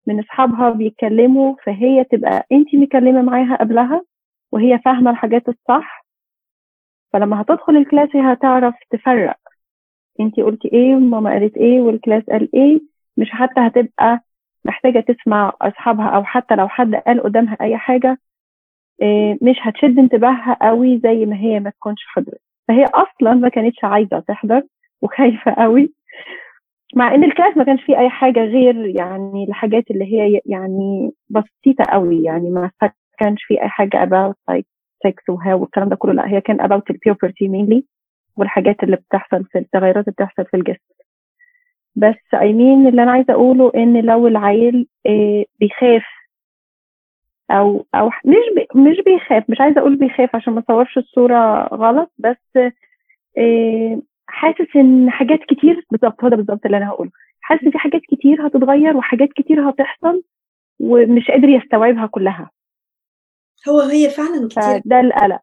من 0.06 0.18
أصحابها 0.20 0.70
بيتكلموا 0.70 1.54
فهي 1.64 2.04
تبقى 2.04 2.46
انت 2.52 2.74
مكلمه 2.74 3.22
معاها 3.22 3.56
قبلها 3.56 4.02
وهي 4.52 4.78
فاهمة 4.84 5.10
الحاجات 5.10 5.48
الصح. 5.48 6.03
فلما 7.14 7.40
هتدخل 7.40 7.76
ال 7.76 7.83
class 7.83 8.16
هتعرف 8.16 8.74
تفرق. 8.90 9.36
انت 10.20 10.40
قلتي 10.40 10.68
إيه 10.72 10.94
وماما 10.96 11.30
قالت 11.30 11.56
إيه 11.56 11.80
وال 11.80 11.92
class 11.92 12.22
قال 12.30 12.48
إيه 12.54 12.80
مش 13.16 13.30
حتى 13.30 13.60
هتبقى 13.60 14.20
محتاجة 14.64 15.00
تسمع 15.00 15.52
أصحابها 15.62 16.06
أو 16.08 16.24
حتى 16.24 16.54
لو 16.54 16.68
حد 16.68 16.94
قال 16.94 17.22
قدامها 17.22 17.56
أي 17.60 17.76
حاجة 17.76 18.18
إيه، 19.02 19.38
مش 19.42 19.56
هتشد 19.62 19.98
انتباهها 19.98 20.56
قوي 20.62 20.98
زي 20.98 21.26
ما 21.26 21.36
هي 21.36 21.60
ما 21.60 21.70
تكونش 21.70 22.04
حضرت. 22.06 22.40
فهي 22.68 22.84
أصلا 22.84 23.34
ما 23.34 23.48
كانتش 23.48 23.84
عايزة 23.84 24.18
تحضر 24.20 24.62
وخايفة 25.02 25.52
قوي 25.52 25.92
مع 26.96 27.14
إن 27.14 27.24
ال 27.24 27.29
class 27.29 27.56
ما 27.56 27.64
كانش 27.64 27.82
فيه 27.84 27.98
أي 27.98 28.10
حاجة 28.10 28.40
غير 28.40 28.86
يعني 28.86 29.44
الحاجات 29.48 29.90
اللي 29.90 30.04
هي 30.04 30.40
يعني 30.46 31.12
بسيطة 31.28 31.84
قوي 31.92 32.22
يعني 32.22 32.50
ما 32.50 32.70
كانش 33.18 33.44
فيه 33.44 33.62
أي 33.62 33.68
حاجة 33.68 34.04
about 34.04 34.34
like 34.54 34.73
sex 35.06 35.14
وها 35.28 35.54
والكلام 35.54 35.88
ده 35.88 35.96
كله. 35.96 36.12
لا 36.12 36.28
هي 36.28 36.40
كان 36.40 36.58
the 36.58 36.94
puberty 37.08 37.48
mainly 37.48 37.82
والحاجات 38.36 38.82
اللي 38.82 38.96
بتحصل 38.96 39.44
في 39.44 39.58
التغيرات 39.58 40.04
اللي 40.08 40.12
بتحصل 40.12 40.44
في 40.46 40.56
الجسم. 40.56 40.94
بس 41.96 42.14
I 42.34 42.38
mean 42.38 42.86
اللي 42.88 43.02
أنا 43.02 43.12
عايزة 43.12 43.32
أقوله 43.34 43.72
إن 43.74 44.00
لو 44.06 44.26
العيل 44.26 44.88
آه، 45.06 45.44
بيخاف 45.60 46.02
أو 47.50 47.86
أو 47.94 48.08
مش 48.08 48.66
مش 48.76 48.96
بيخاف 49.04 49.50
مش 49.50 49.60
عايزة 49.60 49.80
أقول 49.80 49.96
بيخاف 49.96 50.36
عشان 50.36 50.52
ما 50.52 50.60
أصورش 50.60 50.98
الصورة 50.98 51.68
غلط 51.74 52.12
بس 52.18 52.56
آه، 53.38 54.02
حاسس 54.26 54.76
إن 54.76 55.10
حاجات 55.10 55.38
كتير 55.48 55.86
بالظبط 55.90 56.24
هو 56.24 56.28
ده 56.30 56.36
بالظبط 56.36 56.66
اللي 56.66 56.76
أنا 56.76 56.88
هقوله. 56.88 57.10
حاسس 57.40 57.62
إن 57.64 57.70
في 57.70 57.78
حاجات 57.78 58.00
كتير 58.00 58.46
هتتغير 58.46 58.96
وحاجات 58.96 59.28
كتير 59.32 59.70
هتحصل 59.70 60.22
ومش 60.80 61.30
قادر 61.30 61.48
يستوعبها 61.48 62.06
كلها. 62.06 62.50
هو 63.68 63.80
هي 63.80 64.10
فعلا 64.10 64.48
كتير 64.48 64.62
فده 64.62 65.00
القلق. 65.00 65.40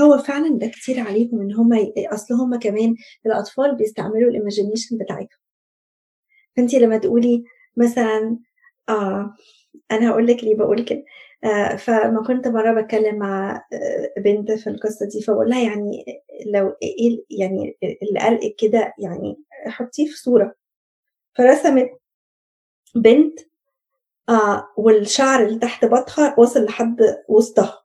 هو 0.00 0.18
فعلا 0.18 0.58
ده 0.58 0.66
كتير 0.66 1.00
عليهم 1.00 1.40
إن 1.40 1.54
هم 1.54 1.74
ي... 1.74 1.92
أصل 2.12 2.34
هم 2.34 2.58
كمان 2.58 2.94
الأطفال 3.26 3.76
بيستعملوا 3.76 4.30
الايماجينيشن 4.30 4.98
بتاعتهم. 4.98 5.38
فانت 6.56 6.74
لما 6.74 6.98
تقولي 6.98 7.44
مثلا 7.76 8.38
آه 8.88 9.34
أنا 9.90 10.10
هقول 10.10 10.26
لك 10.26 10.44
ليه 10.44 10.56
بقول 10.56 10.84
كده. 10.84 11.04
آه 11.44 11.76
فما 11.76 12.22
كنت 12.26 12.48
مرة 12.48 12.80
بتكلم 12.82 13.18
مع 13.18 13.56
آه 13.72 14.20
بنت 14.20 14.52
في 14.52 14.70
القصة 14.70 15.06
دي 15.08 15.22
فبقول 15.22 15.50
لها 15.50 15.62
يعني 15.62 16.04
لو 16.46 16.76
إيه 16.82 17.24
يعني 17.30 17.76
اللي 18.02 18.20
قلقك 18.20 18.54
كده 18.58 18.94
يعني 18.98 19.36
حطيه 19.66 20.06
في 20.06 20.16
صورة. 20.16 20.54
فرسمت 21.36 21.90
بنت 22.94 23.40
آه 24.28 24.68
والشعر 24.76 25.46
اللي 25.46 25.58
تحت 25.58 25.84
بطها 25.84 26.34
وصل 26.38 26.64
لحد 26.64 26.96
وسطها. 27.28 27.84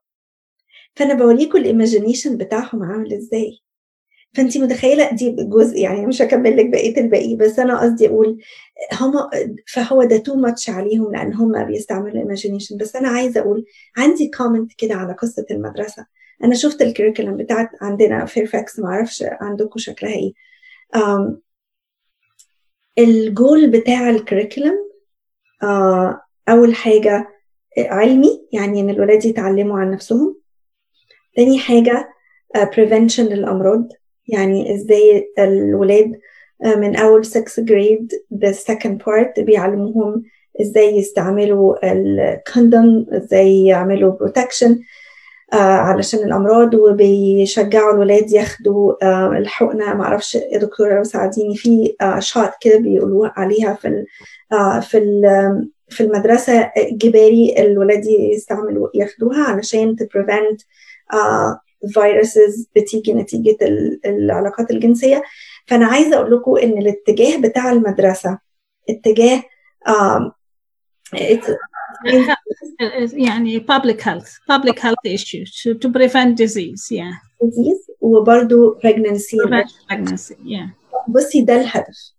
فأنا 0.96 1.14
بوريكم 1.14 1.58
ال 1.58 1.64
imagination 1.64 2.38
بتاعهم 2.38 2.84
عامل 2.84 3.14
إزاي. 3.14 3.60
فانت 4.36 4.58
متخيلة 4.58 5.12
دي 5.12 5.36
جزء 5.40 5.78
يعني 5.78 6.06
مش 6.06 6.22
هكمل 6.22 6.58
لك 6.58 6.70
بقية 6.70 7.02
الباقي 7.02 7.36
بس 7.36 7.60
أنا 7.60 7.80
قصدي 7.82 8.08
أقول 8.08 8.42
هم 8.94 9.14
فهو 9.68 10.04
ده 10.04 10.18
too 10.18 10.36
much 10.36 10.70
عليهم 10.70 11.12
لأن 11.12 11.34
هم 11.34 11.66
بيستعملوا 11.66 12.10
ال 12.10 12.15
imagination 12.15 12.78
بس 12.78 12.96
أنا 12.96 13.10
عايزة 13.10 13.42
أقول 13.42 13.66
عندي 13.98 14.32
comment 14.38 14.74
كده 14.78 14.96
على 14.96 15.14
قصة 15.14 15.46
المدرسة. 15.52 16.06
أنا 16.44 16.56
شفت 16.56 16.82
ال 16.82 16.87
curriculum 16.87 17.38
بتاعت 17.38 17.70
عندنا 17.82 18.26
Fairfax 18.26 18.80
ما 18.80 18.88
أعرفش 18.90 19.24
عندكم 19.28 19.80
شكلها 19.80 20.14
إيه. 20.14 20.34
الجول 22.98 23.70
بتاع 23.70 24.10
الكريكولم 24.10 24.78
أول 26.50 26.76
حاجة 26.76 27.28
علمي 27.78 28.48
يعني 28.52 28.80
إن 28.82 28.90
الولاد 28.90 29.26
يتعلموا 29.26 29.80
عن 29.80 29.92
نفسهم. 29.92 30.36
تاني 31.36 31.60
حاجة 31.60 32.10
uh, 32.58 32.62
prevention 32.62 33.20
للأمراض. 33.20 33.88
يعني 34.28 34.76
إزاي 34.76 35.34
الولاد 35.40 36.20
uh, 36.66 36.78
من 36.78 36.96
أول 36.96 37.26
6 37.26 37.66
grade 37.66 38.38
the 38.40 38.54
second 38.54 38.98
part 39.06 39.40
بيعلموهم 39.40 40.24
إزاي 40.62 40.98
يستعملوا 40.98 41.92
الكوندوم 41.92 43.06
إزاي 43.12 43.66
يعملوا 43.66 44.18
protection 44.18 44.70
uh, 45.54 45.56
علشان 45.56 46.20
الأمراض. 46.20 46.74
وبيشجعوا 46.74 47.94
الولاد 47.94 48.32
ياخدوا 48.32 48.94
الحقنة. 49.38 49.94
معرفش 49.94 50.36
يا 50.36 50.58
دكتورة 50.58 50.98
لو 50.98 51.04
ساعديني 51.04 51.56
في 51.56 51.96
شات 52.20 52.54
كده 52.62 52.78
بيقولوا 52.78 53.28
عليها 53.40 53.74
في 53.74 53.88
ال 53.88 54.06
uh, 54.54 54.80
في 54.80 54.98
ال 54.98 55.26
في 55.94 56.04
المدرسة 56.04 56.72
جباري 56.92 57.56
الولاد 57.58 58.06
يستعملوا 58.06 58.90
ياخدوها 58.96 59.44
علشان 59.44 59.96
prevent 60.18 60.58
فيروسز 61.94 62.68
بتيجي 62.76 63.14
نتيجة 63.14 63.58
العلاقات 64.06 64.72
الجنسية. 64.72 65.24
فأنا 65.68 65.86
عايزة 65.86 66.16
أقول 66.16 66.32
لكم 66.36 66.58
إن 66.58 66.78
الاتجاه 66.78 67.38
بتاع 67.38 67.72
المدرسة 67.72 68.40
اتجاه 68.90 69.44
يعني 73.14 73.60
public 73.60 74.00
health 74.02 74.30
public 74.52 74.80
health 74.80 75.06
issues 75.08 75.52
to, 75.62 75.74
to 75.74 75.90
prevent 75.90 76.38
disease 76.38 76.92
yeah. 76.92 77.14
Disease 77.44 77.92
وبرضه 78.02 78.80
pregnancy. 78.80 79.38
Pregnancy 79.92 80.34
yeah. 80.34 80.70
بصي 81.08 81.42
ده 81.42 81.56
الهدف. 81.56 82.14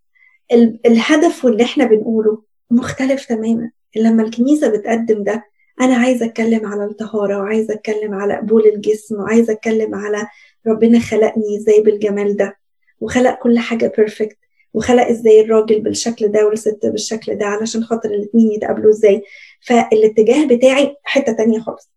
الهدف 0.86 1.44
واللي 1.44 1.64
إحنا 1.64 1.84
بنقوله 1.84 2.42
مختلف 2.74 3.24
تماما. 3.26 3.70
لما 3.96 4.22
الكنيسة 4.22 4.68
بتقدم 4.68 5.24
ده 5.24 5.44
أنا 5.80 5.96
عايزة 5.96 6.26
أتكلم 6.26 6.66
على 6.66 6.84
الطهارة 6.84 7.38
وعايزة 7.38 7.74
أتكلم 7.74 8.14
على 8.14 8.36
قبول 8.36 8.66
الجسم 8.66 9.14
وعايزة 9.20 9.52
أتكلم 9.52 9.94
على 9.94 10.26
ربنا 10.66 10.98
خلقني 10.98 11.56
إزاي 11.58 11.80
بالجمال 11.80 12.36
ده 12.36 12.56
وخلق 13.00 13.38
كل 13.42 13.58
حاجة 13.58 13.92
بيرفكت 13.96 14.38
وخلق 14.74 15.06
إزاي 15.06 15.40
الراجل 15.40 15.80
بالشكل 15.80 16.28
ده 16.28 16.46
والست 16.46 16.86
بالشكل 16.86 17.34
ده 17.34 17.46
علشان 17.46 17.84
خاطر 17.84 18.10
الاتنين 18.10 18.52
يتقابلوا 18.52 18.90
إزاي. 18.90 19.22
فالاتجاه 19.60 20.46
بتاعي 20.46 20.96
حتة 21.04 21.32
تانية 21.32 21.60
خالص. 21.60 21.90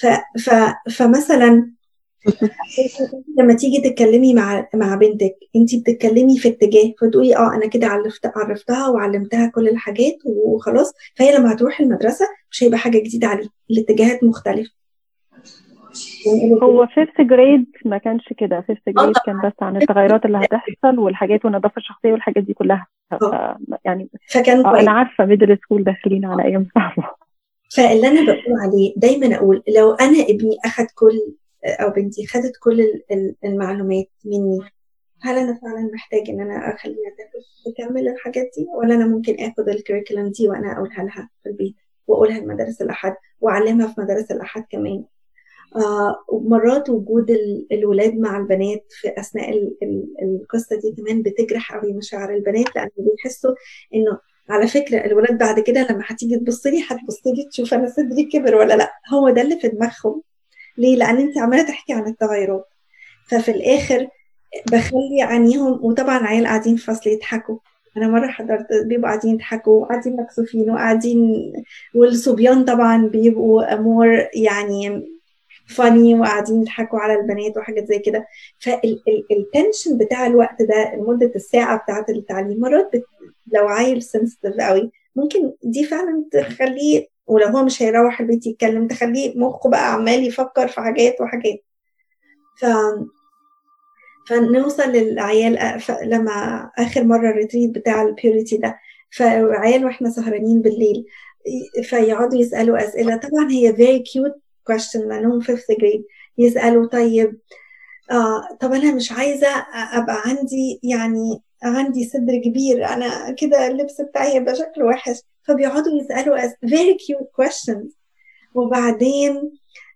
ف 0.00 0.06
ف 0.40 0.50
فمثلا 0.96 1.70
لما 3.38 3.54
تيجي 3.54 3.90
تتكلمي 3.90 4.34
مع 4.34 4.68
مع 4.74 4.94
بنتك 4.94 5.34
انت 5.56 5.74
بتتكلمي 5.74 6.38
في 6.38 6.48
اتجاه 6.48 6.94
فتقولي 7.00 7.36
آه 7.36 7.54
أنا 7.54 7.66
كده 7.66 7.86
عرفت 7.86 8.26
عرفتها 8.36 8.88
وعلمتها 8.88 9.46
كل 9.54 9.68
الحاجات 9.68 10.18
وخلاص 10.26 10.92
فهي 11.16 11.36
لما 11.38 11.52
هتروح 11.52 11.80
المدرسة 11.80 12.26
مش 12.50 12.62
هيبقى 12.64 12.78
حاجة 12.78 12.98
جديدة 12.98 13.28
عليها 13.28 13.50
الاتجاهات 13.70 14.24
مختلفة. 14.24 14.70
هو 16.62 16.86
fifth 16.86 17.20
grade 17.20 17.66
ما 17.84 17.98
كانش 17.98 18.32
كده 18.38 18.60
fifth 18.60 18.88
grade 18.88 19.14
كان 19.26 19.40
بس 19.44 19.52
عن 19.60 19.76
التغيرات 19.76 20.24
اللي 20.24 20.38
هتحصل 20.38 20.98
والحاجات 20.98 21.44
والنظافة 21.44 21.76
الشخصية 21.76 22.12
والحاجات 22.12 22.44
دي 22.44 22.54
كلها. 22.54 22.86
ف... 23.10 23.14
يعني 23.84 24.08
فكان 24.28 24.66
آه 24.66 24.80
أنا 24.80 24.90
عارفة 24.90 25.26
middle 25.26 25.58
school 25.62 25.84
داخلين 25.84 26.24
على 26.24 26.44
أيام 26.44 26.66
صعبة. 26.74 27.08
فاللي 27.76 28.08
أنا 28.08 28.22
بقول 28.22 28.60
عليه 28.60 28.94
دايما 28.96 29.36
أقول 29.36 29.62
لو 29.76 29.92
أنا 29.92 30.22
ابني 30.22 30.56
أخد 30.64 30.86
كل 30.94 31.32
أو 31.64 31.90
بنتي 31.90 32.26
خدت 32.26 32.52
كل 32.60 33.02
المعلومات 33.44 34.06
مني. 34.24 34.58
هل 35.22 35.38
أنا 35.38 35.58
فعلا 35.62 35.90
محتاج 35.94 36.30
إن 36.30 36.40
أنا 36.40 36.74
أخليها 36.74 37.12
تكمل 37.66 38.08
الحاجات 38.08 38.50
دي 38.56 38.66
ولا 38.74 38.94
أنا 38.94 39.06
ممكن 39.06 39.34
آخد 39.40 39.68
ال 39.68 39.74
curriculum 39.74 40.28
دي 40.28 40.48
وأنا 40.48 40.72
أقولها 40.76 41.04
لها 41.04 41.30
في 41.42 41.48
البيت 41.48 41.74
وأقولها 42.06 42.40
لمدارس 42.40 42.82
الأحد 42.82 43.14
وأعلمها 43.40 43.86
في 43.94 44.00
مدارس 44.00 44.30
الأحد 44.30 44.64
كمان؟ 44.70 45.04
آه 45.76 46.24
ومرات 46.28 46.90
وجود 46.90 47.36
الولاد 47.72 48.14
مع 48.14 48.38
البنات 48.38 48.84
في 48.90 49.20
أثناء 49.20 49.50
ال 49.50 49.76
ال 49.82 50.14
القصة 50.22 50.76
دي 50.80 50.92
كمان 50.92 51.22
بتجرح 51.22 51.72
قوي 51.74 51.92
مشاعر 51.92 52.34
البنات 52.34 52.76
لأن 52.76 52.88
بيحسوا 52.96 53.54
إنه 53.94 54.18
على 54.48 54.66
فكرة 54.66 55.04
الولاد 55.04 55.38
بعد 55.38 55.60
كده 55.60 55.86
لما 55.90 56.02
هتيجي 56.06 56.36
تبص 56.36 56.66
لي 56.66 56.82
هتبص 56.90 57.26
لي 57.26 57.48
تشوف 57.50 57.74
أنا 57.74 57.88
صدري 57.88 58.24
كبر 58.24 58.54
ولا 58.54 58.74
لأ. 58.74 58.92
هو 59.12 59.30
ده 59.30 59.42
اللي 59.42 59.60
في 59.60 59.68
دماغهم. 59.68 60.22
ليه؟ 60.78 60.96
لأن 60.96 61.16
أنت 61.16 61.38
عمالة 61.38 61.62
تحكي 61.62 61.92
عن 61.92 62.06
التغيرات. 62.06 62.68
ففي 63.28 63.50
الآخر 63.50 64.08
بخلي 64.72 65.22
عينيهم 65.22 65.84
وطبعا 65.84 66.26
عيال 66.26 66.46
قاعدين 66.46 66.76
في 66.76 66.84
فصل 66.84 67.10
يضحكوا. 67.10 67.58
أنا 67.96 68.08
مرة 68.08 68.26
حضرت 68.26 68.66
بيبقوا 68.86 69.08
قاعدين 69.10 69.34
يضحكوا 69.34 69.80
وقاعدين 69.82 70.16
مكسوفين 70.16 70.70
وقاعدين 70.70 71.52
والصبيان 71.94 72.64
طبعا 72.64 73.06
بيبقوا 73.06 73.74
أمور 73.74 74.26
يعني 74.34 75.08
فاني 75.66 76.14
وقاعدين 76.14 76.60
يضحكوا 76.62 76.98
على 76.98 77.14
البنات 77.14 77.56
وحاجات 77.56 77.86
زي 77.88 77.98
كده. 77.98 78.26
فالتنشن 78.58 79.98
بتاع 79.98 80.26
الوقت 80.26 80.62
ده 80.62 80.94
لمدة 80.94 81.32
الساعة 81.36 81.78
بتاعة 81.78 82.06
التعليم 82.08 82.60
مرات 82.60 82.90
بت... 82.96 83.04
لو 83.52 83.68
عيل 83.68 84.02
sensitive 84.02 84.54
قوي 84.60 84.90
ممكن 85.16 85.52
دي 85.64 85.84
فعلا 85.84 86.24
تخليه 86.32 87.11
ولو 87.26 87.46
هو 87.46 87.64
مش 87.64 87.82
هيروح 87.82 88.20
البيت 88.20 88.46
يتكلم 88.46 88.88
تخليه 88.88 89.38
مخه 89.38 89.70
بقى 89.70 89.92
عمال 89.92 90.24
يفكر 90.26 90.68
في 90.68 90.80
حاجات 90.80 91.20
وحاجات. 91.20 91.64
ف 92.60 92.66
فنوصل 94.28 94.82
للعيال. 94.82 95.80
لما 96.02 96.70
آخر 96.78 97.04
مرة 97.04 97.30
ال 97.30 97.35
retreat 97.35 97.70
بتاع 97.70 98.02
ال 98.02 98.10
purity 98.10 98.56
ده 98.56 98.78
فعيال 99.16 99.84
وإحنا 99.84 100.10
سهرانين 100.10 100.62
بالليل 100.62 101.04
فيقعدوا 101.82 102.38
يسألوا 102.40 102.84
أسئلة. 102.84 103.16
طبعا 103.16 103.50
هي 103.50 103.72
very 103.74 104.02
cute 104.02 104.34
question 104.72 105.00
لانهم 105.08 105.42
fifth 105.42 105.74
grade. 105.80 106.02
يسألوا 106.38 106.86
طيب 106.86 107.38
آه 108.10 108.56
طب 108.60 108.72
أنا 108.72 108.94
مش 108.94 109.12
عايزة 109.12 109.48
أبقى 109.74 110.22
عندي 110.26 110.80
يعني 110.82 111.42
عندي 111.62 112.04
صدر 112.08 112.36
كبير 112.44 112.84
أنا 112.86 113.30
كده 113.32 113.66
اللبس 113.66 114.00
بتاعي 114.00 114.36
يبقى 114.36 114.54
شكله 114.54 114.84
وحش. 114.84 115.16
فبيقعدوا 115.42 115.92
يسألوا 116.02 116.48
very 116.48 116.94
cute 116.94 117.26
questions. 117.42 117.92
وبعدين 118.54 119.52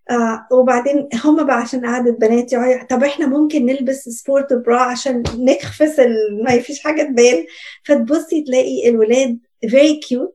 آه 0.09 0.47
وبعدين 0.51 1.09
هم 1.23 1.45
بقى 1.45 1.57
عشان 1.61 1.85
قعدة 1.85 2.11
بنات 2.11 2.55
طب 2.89 3.03
إحنا 3.03 3.27
ممكن 3.27 3.65
نلبس 3.65 4.09
sport 4.09 4.53
bra 4.53 4.79
عشان 4.79 5.23
نخفس. 5.37 5.99
ما 6.43 6.59
فيش 6.59 6.79
حاجة 6.83 7.01
تبان. 7.03 7.45
فتبصي 7.85 8.41
تلاقي 8.41 8.89
الولاد 8.89 9.39
very 9.65 9.99
cute 10.09 10.31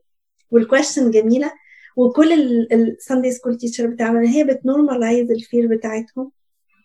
وال 0.51 0.63
question 0.63 1.11
جميلة. 1.11 1.51
وكل 1.97 2.33
ال 2.71 2.80
Sunday 2.80 3.31
school 3.31 3.57
teacher 3.57 3.87
بتعمل 3.87 4.27
هي 4.27 4.43
بت 4.43 4.59
normalize 4.59 5.31
ال 5.31 5.38
fear 5.38 5.67
بتاعتهم. 5.67 6.31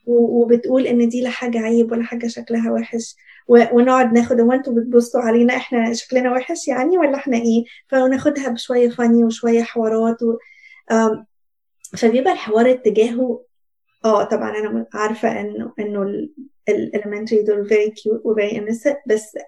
وبتقول 0.06 0.86
إن 0.86 1.08
دي 1.08 1.20
لا 1.20 1.30
حاجة 1.30 1.58
عيب 1.58 1.92
ولا 1.92 2.02
حاجة 2.02 2.26
شكلها 2.26 2.72
وحش. 2.72 3.14
ونقعد 3.48 4.12
ناخد 4.12 4.40
هو 4.40 4.52
أنتوا 4.52 4.72
بتبصوا 4.72 5.20
علينا 5.20 5.56
إحنا 5.56 5.92
شكلنا 5.92 6.32
وحش 6.32 6.68
يعني 6.68 6.98
ولا 6.98 7.16
إحنا 7.16 7.36
إيه 7.36 7.64
فناخدها 7.88 8.48
بشوية 8.48 8.88
فاني 8.88 9.24
وشوية 9.24 9.62
حوارات 9.62 10.22
و... 10.22 10.36
فبيبقى 11.96 12.32
الحوار 12.32 12.70
اتجاهه 12.70 13.44
آه 14.04 14.24
طبعا 14.24 14.50
أنا 14.58 14.86
عارفة 14.94 15.40
انه 15.40 15.72
إنه 15.78 16.28
الاليمنتري 16.68 17.42
دول 17.42 17.68
very 17.68 17.90
cute 17.92 18.26
و 18.26 18.34
very 18.34 18.52
innocent 18.52 18.96
بس 19.06 19.38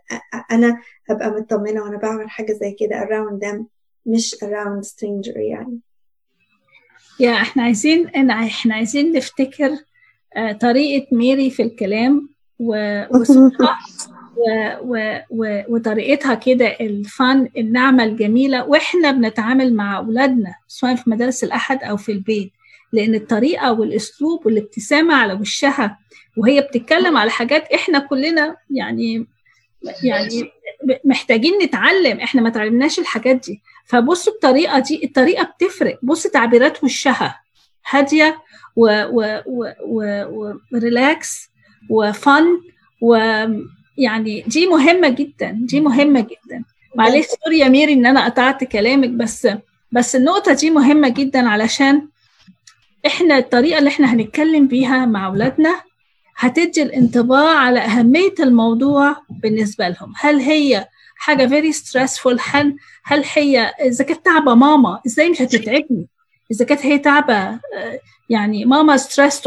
أنا 0.50 0.80
هبقى 1.10 1.30
مطمنة 1.30 1.82
وأنا 1.82 1.96
بعمل 1.98 2.30
حاجة 2.30 2.52
زي 2.52 2.76
كده 2.80 3.00
around 3.00 3.44
them 3.46 3.62
مش 4.06 4.34
around 4.34 4.84
stranger 4.88 5.36
يعني 5.36 5.78
يا 7.20 7.32
إحنا 7.32 7.62
عايزين 7.62 8.06
إحنا 8.30 8.74
عايزين 8.74 9.12
نفتكر 9.12 9.70
آه، 10.36 10.52
طريقة 10.52 11.06
ميري 11.12 11.50
في 11.50 11.62
الكلام. 11.62 12.28
وصوتها. 12.60 13.78
وطريقتها 15.68 16.34
كده 16.34 16.66
الفن 16.66 17.48
النعمة 17.56 18.04
الجميلة 18.04 18.64
وإحنا 18.64 19.10
بنتعامل 19.10 19.74
مع 19.74 19.98
أولادنا 19.98 20.54
سواء 20.68 20.94
في 20.94 21.10
مدارس 21.10 21.44
الأحد 21.44 21.82
أو 21.82 21.96
في 21.96 22.12
البيت. 22.12 22.52
لأن 22.92 23.14
الطريقة 23.14 23.72
والأسلوب 23.72 24.46
والابتسامة 24.46 25.14
على 25.14 25.32
وشها 25.32 25.98
وهي 26.36 26.60
بتتكلم 26.60 27.16
على 27.16 27.30
حاجات 27.30 27.72
إحنا 27.72 27.98
كلنا 27.98 28.56
يعني 28.70 29.26
يعني 30.02 30.50
محتاجين 31.04 31.58
نتعلم. 31.62 32.20
إحنا 32.20 32.42
ما 32.42 32.50
تعلمناش 32.50 32.98
الحاجات 32.98 33.36
دي. 33.36 33.62
فبصوا 33.84 34.32
الطريقة 34.32 34.78
دي 34.78 35.04
الطريقة 35.04 35.44
بتفرق. 35.44 35.98
بص 36.02 36.26
تعبيرات 36.26 36.84
وشها. 36.84 37.40
هادية 37.90 38.42
و 40.72 40.82
relaxed 40.82 41.49
و 41.88 42.02
fun 42.02 42.44
ويعني 43.00 44.40
دي 44.46 44.66
مهمة 44.66 45.08
جدا 45.08 45.50
دي 45.62 45.80
مهمة 45.80 46.20
جدا. 46.20 46.64
معلش 46.96 47.26
sorry 47.44 47.58
يا 47.58 47.68
ميري 47.68 47.92
إن 47.92 48.06
أنا 48.06 48.24
قطعت 48.24 48.64
كلامك 48.64 49.08
بس 49.08 49.48
بس 49.92 50.16
النقطة 50.16 50.52
دي 50.54 50.70
مهمة 50.70 51.08
جدا 51.08 51.48
علشان 51.48 52.08
إحنا 53.06 53.38
الطريقة 53.38 53.78
اللي 53.78 53.88
إحنا 53.90 54.12
هنتكلم 54.14 54.68
بيها 54.68 55.06
مع 55.06 55.26
أولادنا 55.26 55.80
هتدي 56.36 56.82
الانطباع 56.82 57.56
على 57.58 57.80
أهمية 57.80 58.34
الموضوع 58.40 59.16
بالنسبة 59.42 59.88
لهم. 59.88 60.12
هل 60.16 60.40
هي 60.40 60.88
حاجة 61.16 61.48
very 61.48 61.74
stressful 61.74 62.38
هل 62.50 62.76
هل 63.04 63.24
هي 63.34 63.60
إذا 63.60 64.04
كانت 64.04 64.24
تعبة 64.24 64.54
ماما 64.54 65.00
إزاي 65.06 65.30
مش 65.30 65.42
هتتعبني؟ 65.42 66.06
إذا 66.50 66.64
كانت 66.64 66.86
هي 66.86 66.98
تعبة 66.98 67.34
آه، 67.34 67.60
يعني 68.28 68.64
ماما 68.64 68.96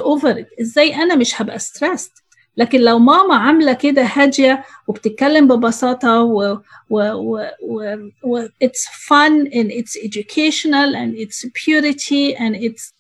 over 0.02 0.36
it 0.36 0.62
إزاي 0.62 0.96
أنا 0.96 1.16
مش 1.16 1.42
هبقى 1.42 1.60
stressed 1.60 2.23
لكن 2.57 2.81
لو 2.81 2.99
ماما 2.99 3.35
عاملة 3.37 3.73
كده 3.73 4.03
هادية 4.03 4.65
وبتتكلم 4.87 5.49
ببساطة 5.49 6.23
و, 6.23 6.59
و, 6.91 7.01
و, 7.01 7.51
و, 7.63 8.11
و 8.23 8.47
it's 8.65 8.85
fun 9.09 9.47
and 9.53 9.71
it's 9.71 9.97
educational 10.05 10.95
and 10.97 11.15
it's 11.15 11.45
purity 11.55 12.37
and 12.37 12.57
it's 12.57 12.93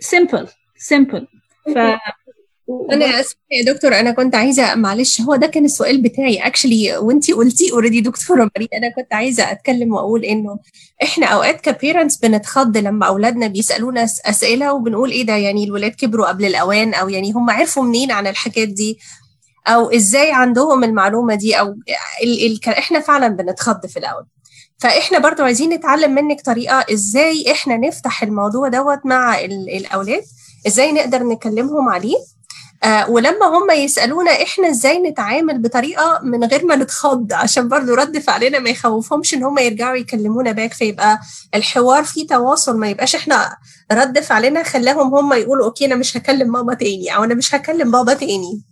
simple 0.00 0.46
simple 0.76 1.26
ف 1.74 1.78
أنا 2.91 3.05
اسفه 3.19 3.35
يا 3.51 3.73
دكتور 3.73 3.99
أنا 3.99 4.11
كنت 4.11 4.35
عايزة 4.35 4.75
معلش 4.75 5.21
هو 5.21 5.35
ده 5.35 5.47
كان 5.47 5.65
السؤال 5.65 6.01
بتاعي. 6.01 6.37
actually 6.37 6.97
وأنتي 6.97 7.33
قلتيه 7.33 7.71
already 7.71 8.01
دكتورة 8.01 8.43
ماري 8.55 8.69
أنا 8.73 8.89
كنت 8.95 9.13
عايزة 9.13 9.51
أتكلم 9.51 9.93
وأقول 9.93 10.25
إنه 10.25 10.59
إحنا 11.03 11.25
أوقات 11.27 11.61
ك 11.61 11.68
parents 11.68 12.15
بنتخض 12.17 12.77
لما 12.77 13.05
أولادنا 13.07 13.47
بيسألونا 13.47 14.03
أسئلة 14.25 14.73
وبنقول 14.73 15.11
إيه 15.11 15.25
ده؟ 15.25 15.35
يعني 15.35 15.63
الولاد 15.63 15.91
كبروا 15.91 16.27
قبل 16.27 16.45
الأوان 16.45 16.93
أو 16.93 17.09
يعني 17.09 17.31
هم 17.31 17.49
عرفوا 17.49 17.83
منين 17.83 18.11
عن 18.11 18.27
الحاجات 18.27 18.67
دي؟ 18.67 18.99
أو 19.67 19.89
إزاي 19.91 20.31
عندهم 20.31 20.83
المعلومة 20.83 21.35
دي؟ 21.35 21.59
أو 21.59 21.67
ال 22.23 22.45
ال 22.45 22.59
إحنا 22.69 22.99
فعلا 22.99 23.27
بنتخض 23.27 23.85
في 23.85 23.99
الأول. 23.99 24.25
فإحنا 24.77 25.19
برضو 25.19 25.43
عايزين 25.43 25.69
نتعلم 25.73 26.11
منك 26.15 26.41
طريقة 26.41 26.85
إزاي 26.93 27.51
إحنا 27.51 27.77
نفتح 27.77 28.23
الموضوع 28.23 28.67
دوت 28.67 28.99
مع 29.05 29.39
ال- 29.39 29.69
الأولاد 29.77 30.23
إزاي 30.67 30.91
نقدر 30.91 31.23
نكلمهم 31.23 31.89
عليه. 31.89 32.15
آه 32.83 33.09
ولما 33.11 33.45
هم 33.45 33.71
يسألونا 33.71 34.31
إحنا 34.31 34.69
إزاي 34.69 34.99
نتعامل 34.99 35.61
بطريقة 35.61 36.19
من 36.23 36.43
غير 36.43 36.65
ما 36.65 36.75
نتخض 36.75 37.33
عشان 37.33 37.67
برضو 37.67 37.93
رد 37.93 38.17
فعلنا 38.17 38.59
ما 38.59 38.69
يخوفهمش 38.69 39.33
إن 39.33 39.43
هم 39.43 39.57
يرجعوا 39.57 39.95
يكلمونا 39.95 40.51
back 40.51 40.73
فيبقى 40.73 41.19
الحوار 41.55 42.03
فيه 42.03 42.27
تواصل 42.27 42.77
ما 42.79 42.89
يبقاش 42.89 43.15
إحنا 43.15 43.57
رد 43.91 44.19
فعلنا 44.19 44.63
خلاهم 44.63 45.15
هم 45.15 45.33
يقولوا 45.33 45.65
okay 45.65 45.85
أنا 45.85 45.95
مش 45.95 46.17
هكلم 46.17 46.51
ماما 46.51 46.73
تاني 46.73 47.15
أو 47.15 47.23
أنا 47.23 47.33
مش 47.33 47.55
هكلم 47.55 47.91
بابا 47.91 48.13
تاني. 48.13 48.63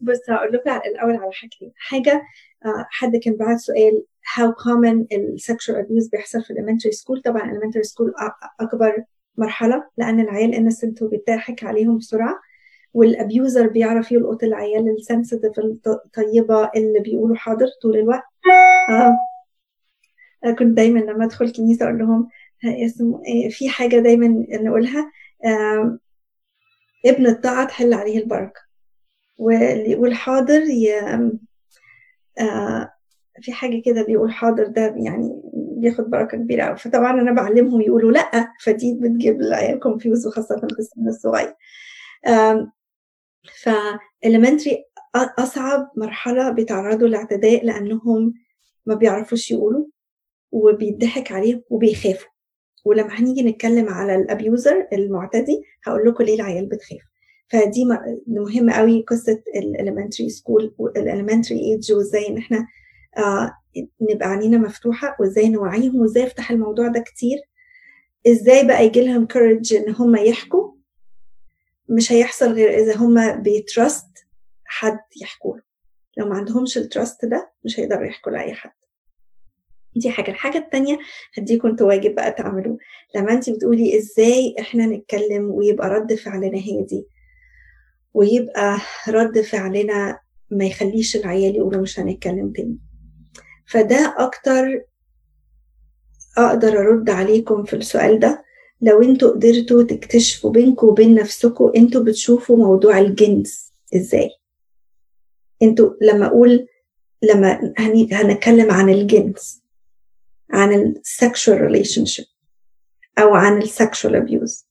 بص 0.00 0.18
هقول 0.30 0.52
لكم 0.52 0.70
الأول 0.70 1.16
على 1.16 1.32
حاجتين 1.32 1.72
حاجة 1.76 2.22
آه، 2.64 2.86
حد 2.90 3.16
كان 3.16 3.36
بعت 3.36 3.58
سؤال 3.58 4.04
how 4.36 4.48
common 4.64 5.06
ال 5.12 5.36
sexual 5.40 5.74
abuse 5.74 6.10
بيحصل 6.12 6.42
في 6.42 6.52
elementary 6.54 6.96
school 6.96 7.22
طبعا 7.24 7.60
school 7.86 8.22
أ- 8.22 8.48
أكبر 8.60 9.04
مرحلة 9.36 9.84
لأن 9.98 10.20
العيال 10.20 10.54
innocent 10.54 11.02
وبيضحك 11.02 11.64
عليهم 11.64 11.98
بسرعة. 11.98 12.34
وال 12.94 13.12
abuser 13.12 13.66
بيعرف 13.68 14.12
يلقط 14.12 14.44
العيال 14.44 14.88
ال 14.88 14.95
sensitive 14.95 15.58
الطيبة 15.86 16.70
اللي 16.76 17.00
بيقولوا 17.00 17.36
حاضر 17.36 17.66
طول 17.82 17.96
الوقت. 17.96 18.24
آه. 18.90 19.16
أنا 20.44 20.52
كنت 20.52 20.76
دايما 20.76 20.98
لما 20.98 21.24
أدخل 21.24 21.52
كنيسة 21.52 21.84
أقول 21.86 21.98
لهم 21.98 22.28
إيه، 23.26 23.48
في 23.48 23.68
حاجة 23.68 23.96
دايما 23.96 24.46
نقولها 24.50 25.12
آه، 25.44 25.98
ابن 27.06 27.26
الطاعة 27.26 27.66
تحل 27.66 27.92
عليه 27.92 28.18
البركة. 28.18 28.60
واللي 29.38 29.90
يقول 29.90 30.14
حاضر 30.14 30.60
ي... 30.62 30.98
آه 32.40 32.92
في 33.42 33.52
حاجة 33.52 33.82
كده 33.84 34.00
اللي 34.00 34.12
يقول 34.12 34.32
حاضر 34.32 34.66
ده 34.66 34.94
يعني 34.96 35.42
بياخد 35.54 36.10
بركة 36.10 36.36
كبيرة 36.38 36.62
أوي. 36.62 36.76
فطبعا 36.76 37.20
أنا 37.20 37.32
بعلمهم 37.32 37.80
يقولوا 37.80 38.12
لأ 38.12 38.52
فدي 38.64 38.98
بتجيب 39.00 39.40
العيال 39.40 39.80
كونفيوز 39.80 40.26
وخاصة 40.26 40.56
في 40.56 40.78
السن 40.78 41.08
الصغير. 41.08 41.54
آم، 43.46 43.50
ف 43.62 43.68
elementary 44.26 44.74
أ- 45.16 45.34
أصعب 45.38 45.90
مرحلة 45.96 46.50
بيتعرضوا 46.50 47.08
لاعتداء 47.08 47.64
لأنهم 47.66 48.34
ما 48.86 48.94
بيعرفوش 48.94 49.50
يقولوا 49.50 49.86
وبيضحك 50.52 51.32
عليهم 51.32 51.62
وبيخافوا. 51.70 52.28
ولما 52.84 53.20
هنيجي 53.20 53.42
نتكلم 53.42 53.88
على 53.88 54.14
ال 54.16 54.26
abuser 54.26 54.86
المعتدي 54.92 55.62
هقول 55.84 56.08
لكم 56.08 56.24
ليه 56.24 56.34
العيال 56.34 56.66
بتخاف. 56.66 57.00
فدي 57.48 57.84
مهمة 58.26 58.72
قوي 58.72 59.02
قصة 59.08 59.42
ال 59.56 59.63
elementary 59.63 60.28
school 60.30 60.74
وال 60.78 60.91
elementary 60.91 61.58
age 61.60 61.92
وإزاي 61.92 62.28
إن 62.28 62.38
إحنا 62.38 62.66
آه 63.18 63.52
نبقى 64.00 64.28
عينينا 64.28 64.58
مفتوحة 64.58 65.16
وإزاي 65.20 65.48
نوعيهم 65.48 65.96
وإزاي 66.00 66.24
افتح 66.24 66.50
الموضوع 66.50 66.88
ده 66.88 67.00
كتير. 67.00 67.38
إزاي 68.26 68.66
بقى 68.66 68.86
يجي 68.86 69.00
لهم 69.06 69.26
courage 69.26 69.74
إن 69.74 69.94
هم 69.94 70.16
يحكوا. 70.16 70.72
مش 71.90 72.12
هيحصل 72.12 72.52
غير 72.52 72.70
إذا 72.78 72.96
هم 72.96 73.42
بي 73.42 73.60
trust 73.60 74.06
حد 74.64 74.98
يحكوا 75.22 75.56
له 75.56 75.62
لو 76.18 76.26
ما 76.28 76.36
عندهمش 76.36 76.78
ال 76.78 76.86
trust 76.86 77.24
ده 77.24 77.52
مش 77.64 77.80
هيقدروا 77.80 78.06
يحكوا 78.06 78.32
لأي 78.32 78.54
حد. 78.54 78.70
دي 79.96 80.10
حاجة. 80.10 80.30
الحاجة 80.30 80.58
التانية 80.58 80.98
هديكم 81.38 81.68
أنتوا 81.68 81.86
واجب 81.88 82.14
بقى 82.14 82.32
تعملوه. 82.32 82.78
لما 83.16 83.32
انت 83.32 83.50
بتقولي 83.50 83.98
إزاي 83.98 84.54
إحنا 84.60 84.86
نتكلم 84.86 85.50
ويبقى 85.50 85.88
رد 85.88 86.14
فعلنا 86.14 86.58
هادي 86.58 87.06
ويبقى 88.14 88.78
رد 89.08 89.40
فعلنا 89.40 90.18
ما 90.50 90.64
يخليش 90.64 91.16
العيال 91.16 91.56
يقولوا 91.56 91.82
مش 91.82 92.00
هنتكلم 92.00 92.52
تاني. 92.52 92.78
فده 93.66 94.14
أكتر 94.18 94.82
أقدر 96.38 96.78
أرد 96.78 97.10
عليكم 97.10 97.64
في 97.64 97.76
السؤال 97.76 98.18
ده. 98.18 98.44
لو 98.82 99.02
أنتوا 99.02 99.30
قدرتوا 99.30 99.82
تكتشفوا 99.82 100.50
بينكم 100.50 100.86
وبين 100.86 101.14
نفسكم 101.14 101.72
أنتوا 101.76 102.04
بتشوفوا 102.04 102.56
موضوع 102.56 102.98
الجنس 102.98 103.72
إزاي. 103.96 104.30
أنتوا 105.62 105.90
لما 106.02 106.26
أقول 106.26 106.66
لما 107.22 107.74
هنتكلم 107.78 108.70
عن 108.70 108.88
الجنس 108.90 109.62
عن 110.50 110.72
ال 110.74 111.02
sexual 111.24 111.58
relationship 111.70 112.26
أو 113.18 113.34
عن 113.34 113.62
ال 113.62 113.68
sexual 113.68 114.12
abuse. 114.12 114.64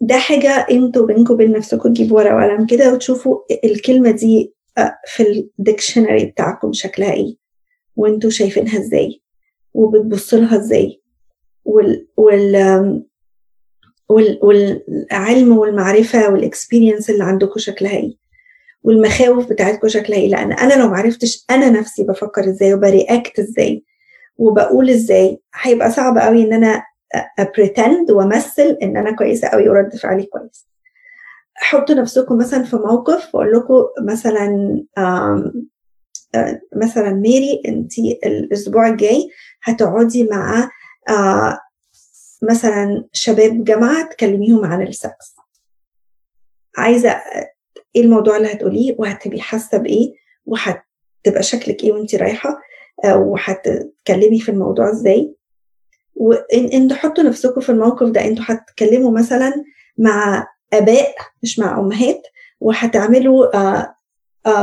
ده 0.00 0.18
حاجة 0.18 0.66
أنتوا 0.70 1.06
بينكم 1.06 1.34
وبين 1.34 1.52
نفسكم 1.52 1.92
تجيبوا 1.92 2.16
ورقة 2.16 2.36
وقلم 2.36 2.66
كده 2.66 2.92
وتشوفوا 2.94 3.38
الكلمة 3.64 4.10
دي 4.10 4.54
آه، 4.78 4.98
في 5.06 5.22
الديكشنري 5.58 6.24
بتاعكم 6.24 6.72
شكلها 6.72 7.12
إيه 7.12 7.36
وانتوا 7.96 8.30
شايفينها 8.30 8.78
إزاي 8.78 9.22
وبتبصوا 9.74 10.38
لها 10.38 10.56
إزاي. 10.56 11.02
وال, 11.64 12.06
وال 12.16 12.56
آم، 12.56 13.04
والعلم 14.08 15.58
والمعرفة 15.58 16.32
وال 16.32 16.45
experience 16.45 17.10
اللي 17.10 17.24
عندكم 17.24 17.58
شكلها 17.60 17.96
إيه. 17.96 18.14
والمخاوف 18.82 19.50
بتاعتكم 19.50 19.88
شكلها 19.88 20.18
إيه. 20.18 20.28
لأن 20.28 20.52
أنا 20.52 20.74
لو 20.74 20.88
معرفتش 20.88 21.44
أنا 21.50 21.70
نفسي 21.70 22.04
بفكر 22.04 22.44
إزاي 22.44 22.74
وب 22.74 22.92
react 22.92 23.38
إزاي 23.38 23.84
وبقول 24.36 24.90
إزاي 24.90 25.40
هيبقى 25.62 25.90
صعب 25.90 26.18
قوي 26.18 26.42
إن 26.42 26.52
أنا 26.52 26.82
ابريتند 27.38 28.10
وأمثل 28.10 28.78
إن 28.82 28.96
أنا 28.96 29.12
كويسة 29.16 29.48
قوي 29.48 29.68
ورد 29.68 29.96
فعلي 29.96 30.22
كويس. 30.22 30.68
حطوا 31.56 31.94
نفسكم 31.94 32.38
مثلا 32.38 32.62
في 32.62 32.76
موقف 32.76 33.34
واقول 33.34 33.52
لكم 33.52 33.84
مثلا 34.02 34.82
مثلا 36.76 37.10
ميري 37.12 37.62
انت 37.68 37.98
الأسبوع 38.26 38.88
الجاي 38.88 39.28
هتقعدي 39.62 40.24
مع 40.30 40.70
مثلا 42.42 43.04
شباب 43.12 43.64
جامعة 43.64 44.08
تكلميهم 44.08 44.64
عن 44.64 44.82
السكس 44.82 45.34
عايزة 46.76 47.10
إيه 47.96 48.02
الموضوع 48.02 48.36
اللي 48.36 48.52
هتقوليه 48.52 48.96
وهتبقي 48.98 49.40
حاسة 49.40 49.78
بإيه 49.78 50.12
وهتبقى 50.46 51.42
شكلك 51.42 51.84
إيه 51.84 51.92
وانت 51.92 52.14
رايحة 52.14 52.60
وهتتكلمي 53.04 54.40
في 54.40 54.48
الموضوع 54.48 54.90
إزاي. 54.90 55.34
وان 56.14 56.64
إن 56.72 56.88
تحطوا 56.88 57.24
نفسكم 57.24 57.60
في 57.60 57.68
الموقف 57.68 58.08
ده 58.10 58.24
إنتوا 58.24 58.44
هتتكلموا 58.48 59.10
مثلا 59.18 59.64
مع 59.98 60.46
آباء 60.72 61.14
مش 61.42 61.58
مع 61.58 61.78
أمهات 61.80 62.22
وهتعملوا 62.60 63.46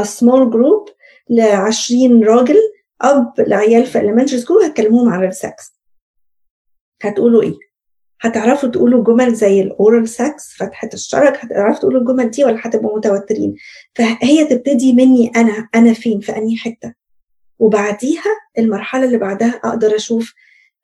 small 0.04 0.50
group 0.50 0.90
ل 1.30 1.42
20 1.42 2.24
راجل 2.24 2.58
أب 3.02 3.34
لعيال 3.40 3.86
في 3.86 4.00
elementary 4.00 4.36
school 4.36 4.64
هتكلموهم 4.64 5.10
عن 5.10 5.28
السكس 5.28 5.74
هتقولوا 7.02 7.42
إيه؟ 7.42 7.54
هتعرفوا 8.22 8.70
تقولوا 8.70 9.04
جمل 9.04 9.34
زي 9.34 9.62
ال 9.62 10.10
oral 10.10 10.35
sex 10.35 10.54
فتحة 10.58 10.90
الشرج 10.94 11.34
هتعرفوا 11.40 11.80
تقولوا 11.80 12.02
الجمل 12.02 12.30
دي 12.32 12.44
ولا 12.46 12.58
هتبقوا 12.62 12.98
متوترين؟ 12.98 13.56
فهي 13.96 14.46
تبتدي 14.46 14.94
مني 14.94 15.32
أنا 15.36 15.68
أنا 15.76 15.94
فين؟ 15.94 16.20
في 16.20 16.38
أنهي 16.38 16.56
حتة؟ 16.58 16.94
وبعديها 17.60 18.24
المرحلة 18.60 19.06
اللي 19.06 19.18
بعدها 19.18 19.50
أقدر 19.64 19.96
أشوف 19.96 20.34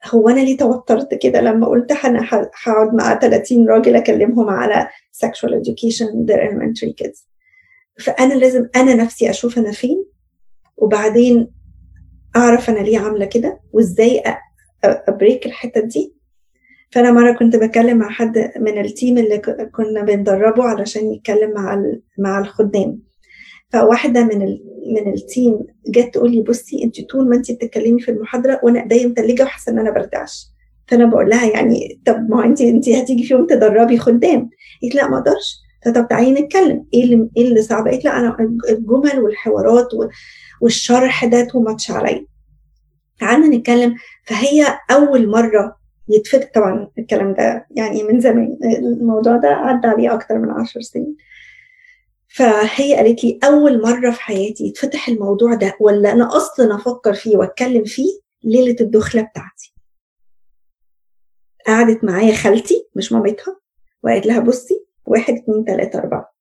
هو 0.05 0.29
أنا 0.29 0.39
ليه 0.39 0.57
توترت 0.57 1.13
كده 1.13 1.41
لما 1.41 1.67
قلت 1.67 1.91
أنا 1.91 2.27
هقعد 2.63 2.93
مع 2.93 3.19
30 3.19 3.67
راجل 3.67 3.95
أكلمهم 3.95 4.49
على 4.49 4.87
sexual 5.25 5.49
education 5.49 6.05
their 6.27 6.49
elementary 6.49 6.93
kids. 7.03 7.27
فأنا 7.99 8.33
لازم 8.33 8.69
أنا 8.75 8.93
نفسي 8.93 9.29
أشوف 9.29 9.57
أنا 9.57 9.71
فين 9.71 10.05
وبعدين 10.77 11.51
أعرف 12.35 12.69
أنا 12.69 12.79
ليه 12.79 12.99
عاملة 12.99 13.25
كده 13.25 13.59
وإزاي 13.71 14.23
a-break 15.07 15.45
الحتة 15.45 15.81
دي. 15.81 16.13
فأنا 16.91 17.11
مرة 17.11 17.31
كنت 17.31 17.55
بكلم 17.55 17.97
مع 17.97 18.09
حد 18.09 18.51
من 18.59 18.77
ال 18.77 18.85
team 18.85 19.17
اللي 19.17 19.37
كنا 19.75 20.01
بندربه 20.01 20.63
علشان 20.63 21.11
يتكلم 21.11 21.53
مع 21.53 21.83
مع 22.17 22.39
الخدام. 22.39 22.99
فواحدة 23.69 24.23
من 24.23 24.41
ال 24.41 24.63
من 24.95 25.13
ال 25.13 25.22
team 25.22 25.59
جت 25.89 26.13
تقول 26.13 26.31
لي 26.31 26.41
بصي 26.41 26.83
انت 26.83 27.01
طول 27.01 27.29
ما 27.29 27.35
انت 27.35 27.51
بتتكلمي 27.51 28.01
في 28.01 28.11
المحاضرة 28.11 28.59
وأنا 28.63 28.81
ايديا 28.81 29.07
متلجه 29.07 29.43
وحاسة 29.43 29.71
إن 29.71 29.79
أنا 29.79 29.91
برتعش 29.91 30.45
فأنا 30.87 31.05
بقول 31.05 31.29
لها 31.29 31.45
يعني 31.51 32.01
طب 32.05 32.29
ما 32.29 32.45
انت 32.45 32.61
انت 32.61 32.89
هتيجي 32.89 33.23
في 33.23 33.33
يوم 33.33 33.47
تدربي 33.47 33.97
خدام. 33.97 34.49
قالت 34.81 34.95
لا 34.95 35.07
ما 35.09 35.17
أقدرش. 35.17 35.57
طب 35.85 36.07
تعالي 36.07 36.31
نتكلم. 36.41 36.85
إيه 36.93 37.03
اللي 37.03 37.29
إيه 37.37 37.47
اللي 37.47 37.61
صعب؟ 37.61 37.87
قالت 37.87 38.05
لا 38.05 38.19
أنا 38.19 38.37
الجمل 38.69 39.19
والحوارات 39.19 39.87
والشرح 40.61 41.25
ده 41.25 41.43
تو 41.43 41.59
ماتش 41.59 41.91
عليا. 41.91 42.25
قعدنا 43.21 43.57
نتكلم 43.57 43.95
فهي 44.23 44.79
أول 44.91 45.29
مرة 45.29 45.77
يتفتح 46.09 46.51
طبعا 46.55 46.91
الكلام 46.99 47.33
ده 47.33 47.67
يعني 47.71 48.03
من 48.03 48.19
زمان 48.19 48.57
الموضوع 48.77 49.37
ده 49.37 49.47
عدى 49.47 49.87
عليه 49.87 50.13
أكتر 50.13 50.37
من 50.37 50.49
عشر 50.49 50.81
سنين. 50.81 51.15
فهي 52.27 52.95
قالت 52.95 53.23
لي 53.23 53.39
أول 53.43 53.81
مرة 53.81 54.11
في 54.11 54.21
حياتي 54.21 54.63
يتفتح 54.67 55.07
الموضوع 55.07 55.53
ده 55.53 55.73
ولا 55.79 56.11
أنا 56.11 56.37
أصلا 56.37 56.75
أفكر 56.75 57.13
فيه 57.13 57.37
وأتكلم 57.37 57.83
فيه 57.83 58.19
ليلة 58.43 58.75
الدخلة 58.81 59.21
بتاعتي. 59.21 59.73
قعدت 61.67 62.03
معايا 62.03 62.35
خالتي 62.35 62.87
مش 62.95 63.11
مامتها 63.11 63.59
وقالت 64.03 64.25
لها 64.25 64.39
بصي 64.39 64.85
واحد 65.05 65.33
اتنين 65.33 65.65
تلاتة 65.65 65.99
أربعة. 65.99 66.33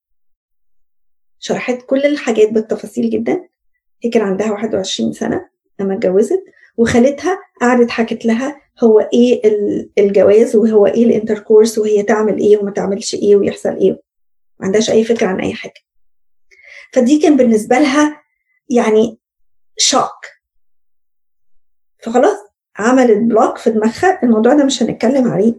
شرحت 1.39 1.83
كل 1.87 2.05
الحاجات 2.05 2.53
بالتفاصيل 2.53 3.11
جدا. 3.11 3.49
هي 4.05 4.11
كان 4.11 4.23
عندها 4.23 4.51
21 4.51 5.13
سنة 5.13 5.49
لما 5.81 5.95
اتجوزت. 5.95 6.45
وخالتها 6.77 7.39
قعدت 7.61 7.91
حكت 7.91 8.25
لها 8.27 8.61
هو 8.85 9.01
إيه 9.01 9.43
الجواز 9.99 10.57
وهو 10.57 10.87
إيه 10.87 11.05
الانتركورس 11.05 11.79
وهي 11.79 12.03
تعمل 12.03 12.39
إيه 12.39 12.57
وما 12.59 12.71
تعملش 12.71 13.15
إيه 13.15 13.37
ويحصل 13.37 13.77
إيه. 13.77 13.91
ما 14.61 14.67
عندهاش 14.67 14.91
أي 14.91 15.05
فكرة 15.05 15.27
عن 15.27 15.41
أي 15.41 15.55
حاجة. 15.55 15.81
فدي 16.93 17.19
كان 17.19 17.37
بالنسبة 17.37 17.79
لها 17.79 18.23
يعني 18.71 19.19
شوك. 19.79 20.27
فخلاص 22.03 22.39
عملت 22.79 23.19
block 23.19 23.59
في 23.59 23.71
دماغها 23.71 24.23
الموضوع 24.23 24.55
ده 24.55 24.65
مش 24.65 24.83
هنتكلم 24.83 25.29
عليه. 25.33 25.55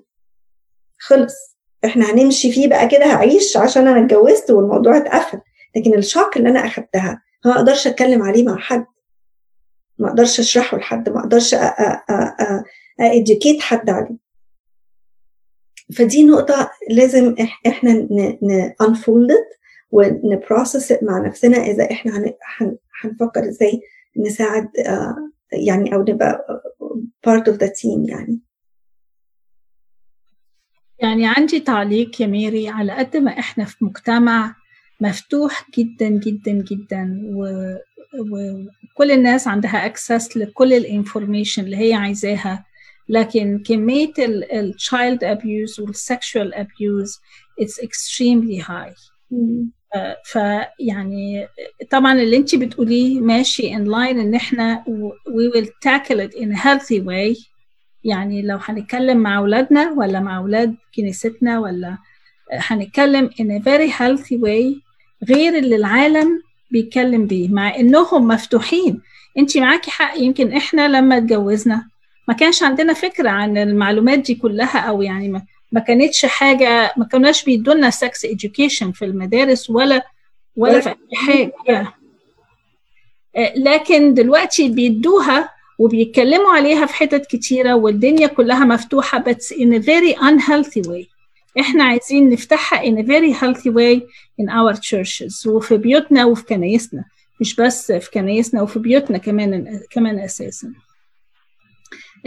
خلص. 0.99 1.57
إحنا 1.85 2.11
هنمشي 2.11 2.51
فيه 2.51 2.67
بقى 2.67 2.87
كده 2.87 3.05
هعيش 3.05 3.57
عشان 3.57 3.87
أنا 3.87 4.05
اتجوزت 4.05 4.51
والموضوع 4.51 4.97
اتقفل. 4.97 5.39
لكن 5.75 5.93
ال 5.93 6.01
shock 6.01 6.37
اللي 6.37 6.49
أنا 6.49 6.59
أخدتها 6.65 7.21
ما 7.45 7.51
أقدرش 7.55 7.87
أتكلم 7.87 8.23
عليه 8.23 8.43
مع 8.43 8.57
حد. 8.57 8.85
ما 9.99 10.07
أقدرش 10.09 10.39
أشرحه 10.39 10.77
لحد 10.77 11.09
ما 11.09 11.19
أقدرش 11.19 11.55
educate 12.99 13.61
حد 13.61 13.89
عليه. 13.89 14.17
فدي 15.97 16.23
نقطة 16.23 16.71
لازم 16.89 17.35
إحنا 17.67 18.07
ن 18.41 18.56
unfold 18.56 19.45
ون 19.91 20.16
process 20.16 21.03
مع 21.03 21.27
نفسنا 21.27 21.57
إذا 21.57 21.91
إحنا 21.91 22.33
هنفكر 23.03 23.49
إزاي 23.49 23.81
نساعد 24.17 24.69
يعني 25.53 25.95
أو 25.95 26.01
نبقى 26.01 26.45
part 27.27 27.43
of 27.43 27.55
the 27.57 27.67
team 27.67 28.09
يعني. 28.09 28.39
يعني 30.99 31.27
عندي 31.27 31.59
تعليق 31.59 32.21
يا 32.21 32.27
ميري 32.27 32.69
على 32.69 32.91
قد 32.91 33.17
ما 33.17 33.31
إحنا 33.31 33.65
في 33.65 33.85
مجتمع 33.85 34.55
مفتوح 35.01 35.69
جدا 35.77 36.09
جدا 36.09 36.51
جدا 36.51 37.21
و... 37.35 37.45
وكل 38.97 39.11
الناس 39.11 39.47
عندها 39.47 39.85
access 39.85 40.37
لكل 40.37 40.73
ال 40.73 40.81
information 40.81 41.63
اللي 41.63 41.77
هي 41.77 41.93
عايزاها. 41.93 42.65
لكن 43.09 43.63
كمية 43.65 44.13
ال 44.19 44.73
child 44.79 45.19
abuse 45.19 45.79
وال 45.79 45.95
sexual 45.95 46.53
abuse 46.57 47.19
it's 47.61 47.83
extremely 47.83 48.59
high. 48.67 48.95
فيعني 50.25 51.47
طبعا 51.91 52.13
اللي 52.13 52.37
انت 52.37 52.55
بتقوليه 52.55 53.19
ماشي 53.19 53.75
in 53.75 53.87
line 53.87 54.17
إن 54.17 54.35
إحنا 54.35 54.83
we 55.27 55.55
will 55.57 55.67
tackle 55.67 56.19
it 56.19 56.33
in 56.39 56.51
a 56.55 56.57
healthy 56.57 57.01
way. 57.03 57.47
يعني 58.03 58.41
لو 58.41 58.57
هنتكلم 58.61 59.17
مع 59.17 59.37
أولادنا 59.37 59.91
ولا 59.91 60.19
مع 60.19 60.37
أولاد 60.37 60.75
كنيستنا 60.95 61.59
ولا 61.59 61.97
هنتكلم 62.51 63.29
in 63.29 63.61
a 63.61 63.63
very 63.63 63.91
healthy 63.91 64.37
way. 64.37 64.81
غير 65.29 65.57
اللي 65.57 65.75
العالم 65.75 66.46
بيتكلم 66.71 67.25
بيه 67.25 67.49
مع 67.49 67.75
إنهم 67.75 68.27
مفتوحين. 68.27 69.01
انت 69.37 69.57
معاكي 69.57 69.91
حق 69.91 70.17
يمكن 70.17 70.53
إحنا 70.53 70.87
لما 70.87 71.17
اتجوزنا 71.17 71.87
ما 72.27 72.33
كانش 72.33 72.63
عندنا 72.63 72.93
فكرة 72.93 73.29
عن 73.29 73.57
المعلومات 73.57 74.19
دي 74.19 74.35
كلها 74.35 74.79
أو 74.79 75.01
يعني 75.01 75.29
ما, 75.29 75.41
ما 75.71 75.79
كانتش 75.79 76.25
حاجة 76.25 76.93
ما 76.97 77.05
كناش 77.05 77.43
بيدونا 77.43 77.89
سكس 77.89 78.25
education 78.25 78.91
في 78.93 79.05
المدارس 79.05 79.69
ولا 79.69 80.01
ولا 80.55 80.79
في 80.79 80.89
أي 80.89 80.95
حاجة. 81.15 81.93
لكن 83.57 84.13
دلوقتي 84.13 84.69
بيدوها 84.69 85.49
وبيتكلموا 85.79 86.51
عليها 86.51 86.85
في 86.85 86.93
حتت 86.93 87.25
كتيرة 87.25 87.73
والدنيا 87.73 88.27
كلها 88.27 88.65
مفتوحة 88.65 89.19
بس 89.19 89.53
in 89.53 89.73
a 89.73 89.79
very 89.85 90.15
unhealthy 90.19 90.87
way. 90.89 91.16
إحنا 91.59 91.83
عايزين 91.83 92.29
نفتحها 92.29 92.81
in 92.83 92.93
a 92.97 93.03
very 93.03 93.33
healthy 93.39 93.69
way 93.69 94.01
in 94.41 94.49
our 94.49 94.73
churches 94.75 95.47
وفي 95.47 95.77
بيوتنا 95.77 96.25
وفي 96.25 96.43
كنايسنا 96.43 97.05
مش 97.41 97.55
بس 97.55 97.91
في 97.91 98.11
كنايسنا 98.11 98.61
وفي 98.61 98.79
بيوتنا 98.79 99.17
كمان 99.17 99.79
كمان 99.89 100.19
أساسا. 100.19 100.73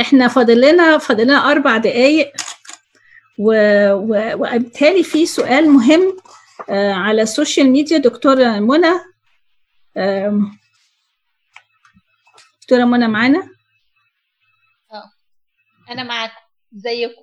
إحنا 0.01 0.29
فاضل 0.29 0.61
لنا 0.61 0.99
فاضل 0.99 1.25
لنا 1.25 1.51
أربع 1.51 1.77
دقائق 1.77 2.33
وبالتالي 3.39 5.03
في 5.05 5.27
سؤال 5.27 5.71
مهم 5.71 6.17
آه 6.71 6.93
على 6.93 7.23
ال 7.23 7.30
social 7.30 7.71
media 7.71 7.99
دكتورة 7.99 8.59
منى 8.59 8.93
دكتورة 12.63 12.85
منى 12.85 13.09
معانا؟ 13.09 13.49
آه 14.93 15.11
أنا 15.91 16.03
معاكم 16.03 16.35
زيكم. 16.73 17.23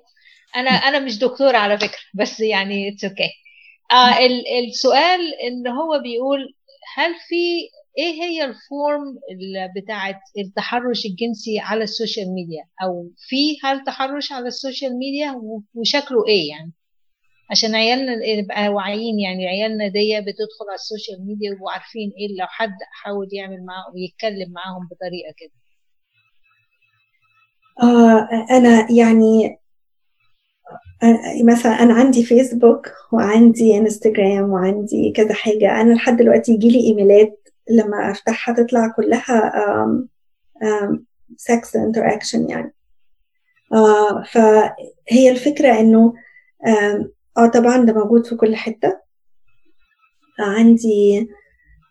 أنا 0.56 0.70
أنا 0.70 0.98
مش 0.98 1.18
دكتوره 1.18 1.56
على 1.56 1.78
فكرة 1.78 1.98
بس 2.14 2.40
يعني 2.40 2.88
it's 2.88 3.04
okay 3.04 3.16
okay. 3.16 3.48
آه 3.92 4.26
السؤال 4.68 5.20
إن 5.34 5.68
هو 5.68 5.98
بيقول 6.02 6.54
هل 6.96 7.14
في 7.28 7.68
إيه 7.98 8.22
هي 8.22 8.44
ال 8.44 8.59
form 8.59 9.18
بتاعه 9.76 10.20
التحرش 10.38 11.06
الجنسي 11.06 11.58
على 11.58 11.84
ال 11.84 11.91
social 11.91 12.34
media؟ 12.34 12.64
أو 12.82 13.10
في 13.28 13.56
هل 13.64 13.84
تحرش 13.84 14.32
على 14.32 14.46
ال 14.48 14.55
social 14.55 14.98
media؟ 14.98 15.40
وشكله 15.74 16.26
إيه 16.28 16.48
يعني؟ 16.48 16.72
عشان 17.50 17.74
عيالنا 17.74 18.40
نبقى 18.42 18.68
واعيين 18.68 19.20
يعني 19.20 19.46
عيالنا 19.46 19.88
دي 19.88 20.20
بتدخل 20.20 20.66
على 20.68 20.74
ال 20.74 20.81
social 20.81 21.26
media 21.26 21.50
ويبقوا 21.50 21.70
عارفين 21.70 22.12
إيه 22.18 22.36
لو 22.40 22.46
حد 22.46 22.76
حاول 22.92 23.28
يعمل 23.32 23.64
معاهم 23.64 23.94
ويتكلم 23.94 24.52
معاهم 24.52 24.88
بطريقة 24.90 25.34
كده. 25.36 25.52
آه 27.82 28.28
أنا 28.50 28.86
يعني 28.92 29.58
مثلا 31.44 31.72
أنا 31.72 31.94
عندي 31.94 32.24
فيسبوك 32.24 32.88
وعندي 33.12 33.78
انستجرام 33.78 34.50
وعندي 34.50 35.12
كذا 35.16 35.34
حاجة. 35.34 35.80
أنا 35.80 35.94
لحد 35.94 36.16
دلوقتي 36.16 36.52
يجيلي 36.52 36.80
إيميلات 36.80 37.48
لما 37.70 38.10
أفتحها 38.10 38.54
تطلع 38.54 38.88
كلها 38.96 39.52
sex 41.36 41.76
interaction 41.76 42.50
يعني. 42.50 42.74
آه 43.72 44.22
فهي 44.22 45.30
الفكرة 45.30 45.80
إنه 45.80 46.14
آم، 46.66 47.12
آه 47.38 47.46
طبعا 47.46 47.84
ده 47.84 47.92
موجود 47.92 48.26
في 48.26 48.34
كل 48.36 48.56
حتة. 48.56 48.98
عندي 50.40 51.28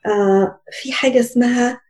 آه 0.06 0.60
في 0.82 0.92
حاجة 0.92 1.20
اسمها 1.20 1.82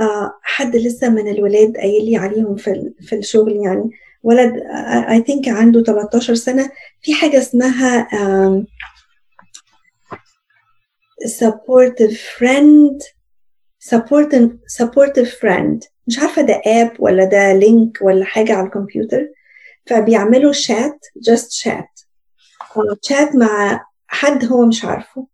آه 0.00 0.32
حد 0.42 0.76
لسه 0.76 1.08
من 1.08 1.28
الولاد 1.28 1.76
قايل 1.76 2.04
لي 2.10 2.16
عليهم 2.16 2.56
في 2.56 2.92
في 3.00 3.16
الشغل 3.16 3.56
يعني. 3.56 3.90
ولد 4.26 4.62
I 5.10 5.22
think 5.22 5.48
عنده 5.48 5.82
13 5.82 6.34
سنة. 6.34 6.70
في 7.02 7.14
حاجة 7.14 7.38
اسمها 7.38 8.08
supportive 11.40 12.16
friend 12.38 13.02
supportive 13.94 14.50
supportive 14.80 15.30
friend. 15.40 15.88
مش 16.06 16.18
عارفة 16.18 16.42
ده 16.42 16.62
app 16.66 16.92
ولا 16.98 17.24
ده 17.24 17.52
link 17.52 17.98
ولا 18.02 18.24
حاجة 18.24 18.54
على 18.54 18.66
الكمبيوتر. 18.66 19.28
فبيعملوا 19.86 20.52
chat 20.52 21.06
just 21.30 21.50
chat 21.50 22.00
chat 23.02 23.34
مع 23.34 23.86
حد 24.06 24.44
هو 24.44 24.66
مش 24.66 24.84
عارفه. 24.84 25.26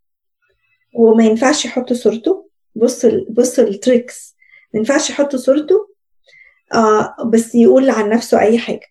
وما 0.94 1.24
ينفعش 1.24 1.64
يحط 1.64 1.92
صورته. 1.92 2.48
بصوا 2.74 3.10
بصوا 3.30 3.64
ال 3.64 3.75
tricks 3.75 4.36
ما 4.74 4.78
ينفعش 4.78 5.10
يحط 5.10 5.36
صورته. 5.36 5.91
آه 6.74 7.16
بس 7.24 7.54
يقول 7.54 7.90
عن 7.90 8.08
نفسه 8.10 8.40
أي 8.40 8.58
حاجة. 8.58 8.86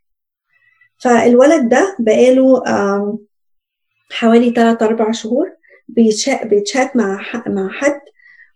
فالولد 0.98 1.70
ده 1.70 1.96
بقاله 2.00 2.64
آم، 2.68 3.20
حوالي 4.12 4.52
3 4.52 4.86
4 4.86 5.12
شهور 5.12 5.52
بيتشات, 5.88 6.96
مع 6.96 7.22
مع 7.48 7.70
حد 7.70 8.02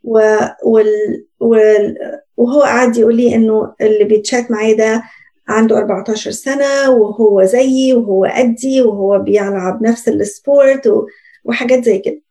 و 0.03 0.19
وال 0.65 1.25
وال 1.39 1.95
وهو 2.37 2.61
قاعد 2.61 2.97
يقول 2.97 3.15
لي 3.17 3.35
إنه 3.35 3.75
اللي 3.81 4.03
بيتشات 4.03 4.51
معايا 4.51 4.77
ده 4.77 5.03
عنده 5.47 5.77
14 5.77 6.31
سنة 6.31 6.89
وهو 6.91 7.43
زيي 7.43 7.93
وهو 7.93 8.25
قدي 8.25 8.81
وهو 8.81 9.19
بيلعب 9.19 9.83
نفس 9.83 10.07
ال 10.09 10.22
sport 10.22 10.87
و- 10.87 11.07
وحاجات 11.43 11.83
زي 11.83 11.99
كده. 11.99 12.21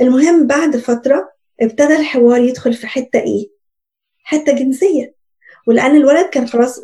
المهم 0.00 0.46
بعد 0.46 0.76
فترة 0.76 1.32
ابتدى 1.60 1.96
الحوار 1.96 2.40
يدخل 2.40 2.72
في 2.74 2.86
حتة 2.86 3.18
إيه؟ 3.20 3.50
حتة 4.22 4.52
جنسية. 4.52 5.14
ولأن 5.66 5.96
الولد 5.96 6.26
كان 6.26 6.46
خلاص 6.46 6.80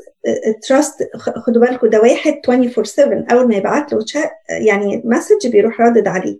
trust 0.69 1.09
خدوا 1.17 1.61
بالكم 1.67 1.87
ده 1.91 2.01
واحد 2.01 2.33
24/7 2.33 3.33
أول 3.33 3.49
ما 3.49 3.55
يبعت 3.55 3.93
له 3.93 4.05
يعني 4.67 5.03
message 5.05 5.47
بيروح 5.53 5.81
رادد 5.81 6.09
عليه. 6.09 6.39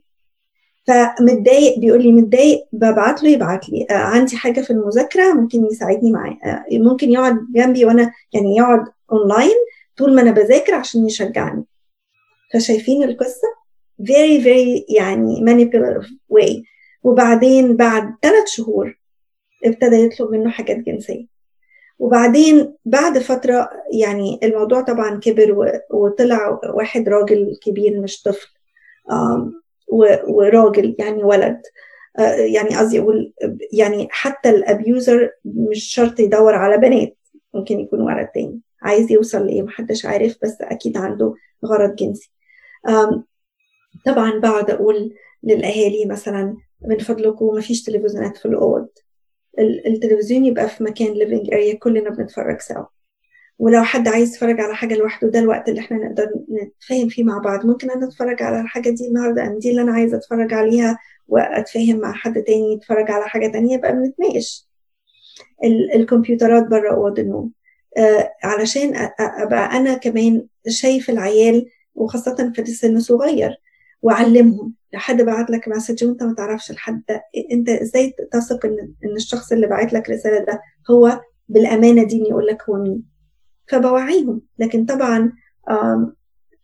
فمتضايق 0.87 1.79
بيقول 1.79 2.03
لي 2.03 2.13
متضايق 2.13 2.59
ببعت 2.73 3.23
له 3.23 3.29
يبعت 3.31 3.69
لي. 3.69 3.87
آه 3.91 3.95
عندي 3.95 4.37
حاجة 4.37 4.61
في 4.61 4.71
المذاكرة 4.71 5.33
ممكن 5.33 5.67
يساعدني 5.67 6.11
معاه 6.13 6.39
آه 6.45 6.65
ممكن 6.73 7.11
يقعد 7.11 7.39
جنبي 7.55 7.85
وأنا 7.85 8.13
يعني 8.33 8.57
يقعد 8.57 8.85
أونلاين 9.13 9.57
طول 9.97 10.15
ما 10.15 10.23
أنا 10.23 10.31
بذاكر 10.31 10.75
عشان 10.75 11.07
يشجعني. 11.07 11.65
فشايفين 12.55 13.03
القصة؟ 13.03 13.49
Very 14.03 14.43
very 14.45 14.85
يعني 14.97 15.41
manipulative 15.47 16.07
way. 16.33 16.63
وبعدين 17.03 17.77
بعد 17.77 18.15
ثلاث 18.23 18.47
شهور 18.47 18.99
ابتدى 19.65 19.97
يطلب 19.97 20.31
منه 20.31 20.51
حاجات 20.51 20.77
جنسية. 20.77 21.36
وبعدين 21.99 22.75
بعد 22.85 23.19
فترة 23.19 23.71
يعني 24.01 24.41
الموضوع 24.43 24.81
طبعا 24.81 25.21
كبر 25.21 25.77
وطلع 25.91 26.61
واحد 26.75 27.09
راجل 27.09 27.59
كبير 27.63 28.01
مش 28.01 28.23
طفل 28.23 28.49
وراجل 30.29 30.97
يعني 30.99 31.25
ولد 31.25 31.63
آه، 32.19 32.23
يعني 32.35 32.77
قصدي 32.77 33.01
أقول 33.01 33.33
يعني 33.73 34.09
حتى 34.11 34.51
الأبيوزر 34.51 35.31
مش 35.45 35.85
شرط 35.85 36.21
يدور 36.21 36.55
على 36.55 36.79
بنات 36.79 37.17
ممكن 37.55 37.81
يكون 37.81 38.01
ولد 38.01 38.27
تاني 38.35 38.61
عايز 38.83 39.13
يوصل 39.13 39.47
لإيه؟ 39.47 39.63
محدش 39.63 40.07
عارف 40.07 40.37
بس 40.43 40.57
أكيد 40.61 40.97
عنده 40.97 41.35
غرض 41.67 41.95
جنسي. 41.97 42.31
طبعا 44.07 44.39
بقعد 44.41 44.71
أقول 44.71 45.15
للأهالي 45.43 46.05
مثلا 46.07 46.57
من 46.89 46.99
فضلكم 46.99 47.47
مفيش 47.47 47.83
تلفزيونات 47.83 48.37
في 48.37 48.47
الأوض. 48.47 48.89
ال- 48.89 49.06
التلفزيون 49.59 50.45
يبقى 50.45 50.69
في 50.69 50.85
مكان 50.85 51.15
living 51.15 51.47
area 51.51 51.77
كلنا 51.79 52.11
بنتفرج 52.11 52.61
سوا. 52.61 52.85
ولو 53.59 53.83
حد 53.83 54.09
عايز 54.09 54.31
يتفرج 54.35 54.61
على 54.61 54.75
حاجة 54.75 54.95
لوحده 54.95 55.29
ده 55.31 55.39
الوقت 55.39 55.69
اللي 55.69 55.81
إحنا 55.81 55.97
نقدر 55.97 56.31
نتفاهم 56.63 57.09
فيه 57.09 57.25
مع 57.25 57.39
بعض. 57.39 57.67
ممكن 57.67 57.91
أنا 57.91 58.07
أتفرج 58.09 58.43
على 58.43 58.61
الحاجة 58.61 58.91
دي 58.91 59.09
النهاردة 59.09 59.43
أنا 59.43 59.59
دي 59.59 59.71
اللي 59.71 59.83
أنا 59.83 59.93
عايزة 59.93 60.17
أتفرج 60.17 60.55
عليها 60.55 60.99
وأتفاهم 61.29 61.97
مع 62.01 62.13
حد 62.13 62.43
تاني 62.43 62.73
يتفرج 62.73 63.11
على 63.11 63.29
حاجة 63.29 63.47
تانية 63.47 63.75
يبقى 63.77 63.93
بنتناقش. 63.93 64.69
ال- 65.65 65.95
الكمبيوترات 65.95 66.67
بره 66.67 66.91
أوض 66.95 67.19
النوم. 67.19 67.53
آه 67.99 68.33
علشان 68.45 69.11
أبقى 69.21 69.77
أنا 69.77 69.95
كمان 69.95 70.47
شايف 70.69 71.11
العيال 71.11 71.67
وخاصة 71.95 72.53
في 72.55 72.63
السن 72.63 73.01
صغير 73.01 73.61
وأعلمهم 74.07 74.75
لو 74.93 75.01
حد 75.01 75.23
بعت 75.23 75.51
لك 75.51 75.69
مسج 75.69 76.05
وأنت 76.05 76.23
ما 76.23 76.35
تعرفش 76.35 76.71
الحد 76.71 77.03
ده 77.09 77.23
أنت 77.53 77.69
إزاي 77.69 78.15
تثق 78.33 78.67
إن 78.67 78.95
إن 79.05 79.17
الشخص 79.17 79.53
اللي 79.53 79.67
بعت 79.67 79.93
لك 79.93 80.11
رسالة 80.11 80.45
ده 80.45 80.61
هو 80.91 81.21
بالأمانة 81.49 82.03
دي 82.05 82.19
يقول 82.19 82.47
لك 82.47 82.63
هو 82.71 82.77
مين؟ 82.77 83.03
فبوعيهم. 83.69 84.43
لكن 84.59 84.85
طبعا 84.85 85.33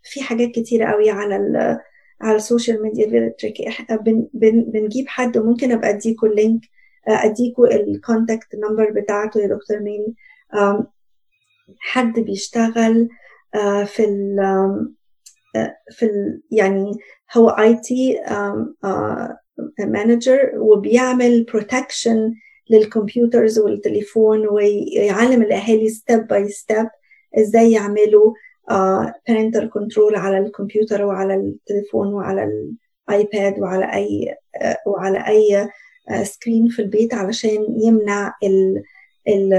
في 0.03 0.23
حاجات 0.23 0.49
كتيرة 0.51 0.87
قوي 0.87 1.11
على 1.11 1.35
على 2.21 2.37
ال 2.37 2.43
social 2.43 2.83
media 2.83 3.35
tricky 3.39 3.65
بن 3.91 4.29
بن 4.35 4.63
بنجيب 4.63 5.09
حد 5.09 5.37
وممكن 5.39 5.73
أبقى 5.73 5.91
أديكوا 5.91 6.29
ال 6.29 6.35
link 6.35 6.61
آه، 7.09 7.25
أديكوا 7.25 7.67
ال 7.75 7.85
contact 7.85 8.55
number 8.55 8.91
بتاعته 8.91 9.41
يا 9.41 9.47
دكتور 9.47 9.81
ميري 9.81 10.15
حد 11.81 12.21
بيشتغل 12.21 13.09
آه، 13.55 13.85
في 13.85 14.05
في 15.91 16.03
ال 16.07 16.43
يعني 16.51 16.93
هو 17.37 17.49
IT 17.49 18.21
manager 19.79 20.51
وبيعمل 20.57 21.45
protection 21.45 22.35
لل 22.71 22.87
computers 22.87 23.59
والتليفون 23.59 24.47
ويعلم 24.49 25.43
الأهالي 25.43 25.89
step 25.89 26.27
by 26.27 26.49
step 26.49 26.89
إزاي 27.39 27.73
يعملوا 27.73 28.35
parental 29.31 29.65
control 29.65 30.15
على 30.17 30.39
الكمبيوتر 30.39 31.05
وعلى 31.05 31.35
التليفون 31.35 32.15
وعلى 32.15 32.45
الآيباد 33.09 33.61
وعلى 33.61 33.95
أي 33.95 34.37
وعلى 34.87 35.19
أي 35.29 35.69
screen 36.25 36.69
في 36.69 36.83
البيت 36.83 37.15
علشان 37.15 37.67
يمنع 37.83 38.35
ال 38.43 38.83
ال 39.29 39.53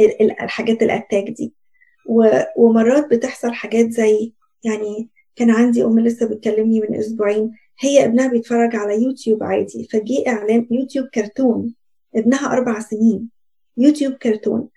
ال- 0.00 0.20
ال- 0.22 0.40
الحاجات 0.42 0.82
ال 0.82 0.88
attack 0.88 1.24
دي. 1.30 1.54
ومرات 2.56 3.06
بتحصل 3.10 3.52
حاجات 3.52 3.88
زي 3.90 4.32
يعني 4.64 5.08
كان 5.36 5.50
عندي 5.50 5.84
أم 5.84 6.00
لسه 6.00 6.26
بتكلمني 6.28 6.80
من 6.80 6.94
أسبوعين 6.94 7.52
هي 7.80 8.04
ابنها 8.04 8.28
بيتفرج 8.28 8.76
على 8.76 9.02
يوتيوب 9.02 9.42
عادي 9.42 9.88
فجي 9.92 10.28
إعلان 10.28 10.66
يوتيوب 10.70 11.06
كرتون 11.06 11.74
ابنها 12.16 12.52
أربع 12.52 12.80
سنين 12.80 13.28
يوتيوب 13.76 14.12
كرتون 14.14 14.68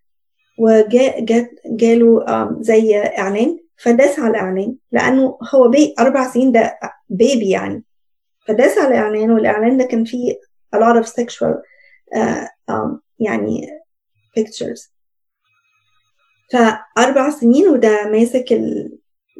وجاء 0.59 1.25
جات 1.25 1.51
جاله 1.65 2.25
زي 2.61 2.97
إعلان 2.97 3.59
فداس 3.77 4.19
على 4.19 4.29
الإعلان 4.31 4.75
لأنه 4.91 5.37
هو 5.55 5.67
baby 5.69 5.93
أربع 5.99 6.31
سنين 6.31 6.51
ده 6.51 6.79
baby 7.09 7.49
يعني 7.49 7.83
فداس 8.47 8.77
على 8.77 8.87
الإعلان 8.87 9.31
والإعلان 9.31 9.77
ده 9.77 9.83
كان 9.83 10.03
فيه 10.05 10.33
a 10.75 10.79
lot 10.79 11.03
of 11.03 11.07
sexual 11.07 11.55
آه، 12.15 12.49
آم، 12.69 13.01
يعني 13.19 13.67
pictures. 14.39 14.89
فأربع 16.51 17.29
سنين 17.29 17.67
وده 17.69 18.09
ماسك 18.11 18.61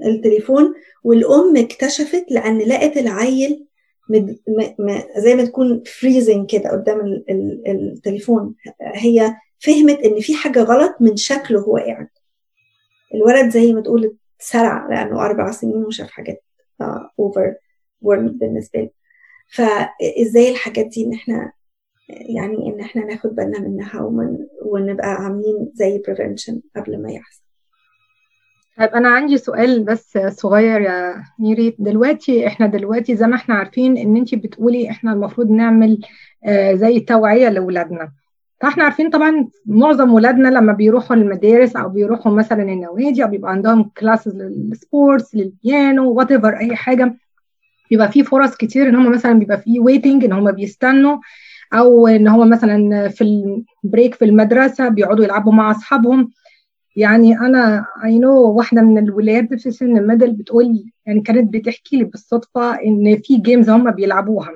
التليفون 0.05 0.73
والأم 1.03 1.57
اكتشفت 1.57 2.25
لأن 2.29 2.57
لقت 2.57 2.97
العيل 2.97 3.65
مد- 4.09 4.39
م- 4.47 4.83
م- 4.91 5.03
زي 5.17 5.35
ما 5.35 5.45
تكون 5.45 5.83
فريزنج 5.83 6.49
كده 6.51 6.69
قدام 6.71 6.99
ال- 6.99 7.25
ال- 7.29 7.67
التليفون. 7.67 8.55
هي 8.81 9.33
فهمت 9.59 9.99
إن 9.99 10.19
في 10.19 10.33
حاجة 10.35 10.59
غلط 10.63 10.95
من 10.99 11.15
شكله 11.17 11.59
هو 11.59 11.77
قاعد. 11.77 12.07
الولد 13.15 13.49
زي 13.49 13.73
ما 13.73 13.81
تقول 13.81 14.17
اتسرع 14.39 14.87
لأنه 14.89 15.25
أربع 15.25 15.51
سنين 15.51 15.83
وشاف 15.85 16.09
حاجات 16.11 16.43
أوفر 17.19 17.55
بالنسبة 18.01 18.79
له. 18.79 18.89
فإزاي 19.53 20.49
الحاجات 20.51 20.85
دي 20.85 21.05
إن 21.05 21.13
إحنا 21.13 21.51
يعني 22.09 22.55
إن 22.73 22.79
إحنا 22.79 23.05
ناخد 23.05 23.35
بالنا 23.35 23.59
منها 23.59 24.01
ومن 24.01 24.37
ونبقى 24.61 25.07
عاملين 25.07 25.71
زي 25.73 26.01
prevention 26.07 26.53
قبل 26.75 27.01
ما 27.01 27.11
يحصل. 27.11 27.41
طيب 28.79 28.89
أنا 28.89 29.09
عندي 29.09 29.37
سؤال 29.37 29.83
بس 29.83 30.17
صغير 30.27 30.81
يا 30.81 31.23
ميري 31.39 31.75
دلوقتي 31.79 32.47
إحنا 32.47 32.67
دلوقتي 32.67 33.15
زي 33.15 33.27
ما 33.27 33.35
إحنا 33.35 33.55
عارفين 33.55 33.97
إن 33.97 34.15
أنت 34.17 34.35
بتقولي 34.35 34.89
إحنا 34.89 35.13
المفروض 35.13 35.49
نعمل 35.51 35.99
آه، 36.45 36.73
زي 36.73 36.99
توعية 36.99 37.49
لأولادنا 37.49 38.11
فإحنا 38.61 38.83
عارفين 38.83 39.09
طبعا 39.09 39.47
معظم 39.65 40.13
ولادنا 40.13 40.47
لما 40.47 40.73
بيروحوا 40.73 41.15
المدارس 41.15 41.75
أو 41.75 41.89
بيروحوا 41.89 42.31
مثلا 42.31 42.63
النوادي 42.63 43.23
أو 43.23 43.27
بيبقى 43.27 43.51
عندهم 43.51 43.83
classes 43.97 44.35
لل 44.35 44.60
sports 44.60 45.35
للبيانو 45.35 46.11
whatever 46.11 46.57
أي 46.59 46.75
حاجة 46.75 47.15
بيبقى 47.89 48.11
في 48.11 48.23
فرص 48.23 48.55
كتير 48.55 48.89
إن 48.89 48.95
هم 48.95 49.11
مثلا 49.11 49.33
بيبقى 49.33 49.57
في 49.57 49.79
waiting 49.79 50.23
إن 50.23 50.33
هم 50.33 50.51
بيستنوا 50.51 51.17
أو 51.73 52.07
إن 52.07 52.27
هو 52.27 52.45
مثلا 52.45 53.07
في 53.07 53.21
ال 53.83 53.89
break 53.89 54.15
في 54.15 54.25
المدرسة 54.25 54.89
بيقعدوا 54.89 55.23
يلعبوا 55.25 55.53
مع 55.53 55.71
أصحابهم. 55.71 56.31
يعني 56.99 57.39
أنا 57.39 57.85
I 58.03 58.19
know 58.19 58.51
واحدة 58.51 58.81
من 58.81 58.97
الولاد 58.97 59.59
في 59.59 59.71
سن 59.71 59.97
ال 59.97 60.02
middle 60.02 60.31
بتقول 60.31 60.91
يعني 61.05 61.21
كانت 61.21 61.53
بتحكي 61.53 61.97
لي 61.97 62.03
بالصدفة 62.03 62.75
إن 62.75 63.21
في 63.23 63.37
games 63.37 63.69
هم 63.69 63.91
بيلعبوها. 63.91 64.55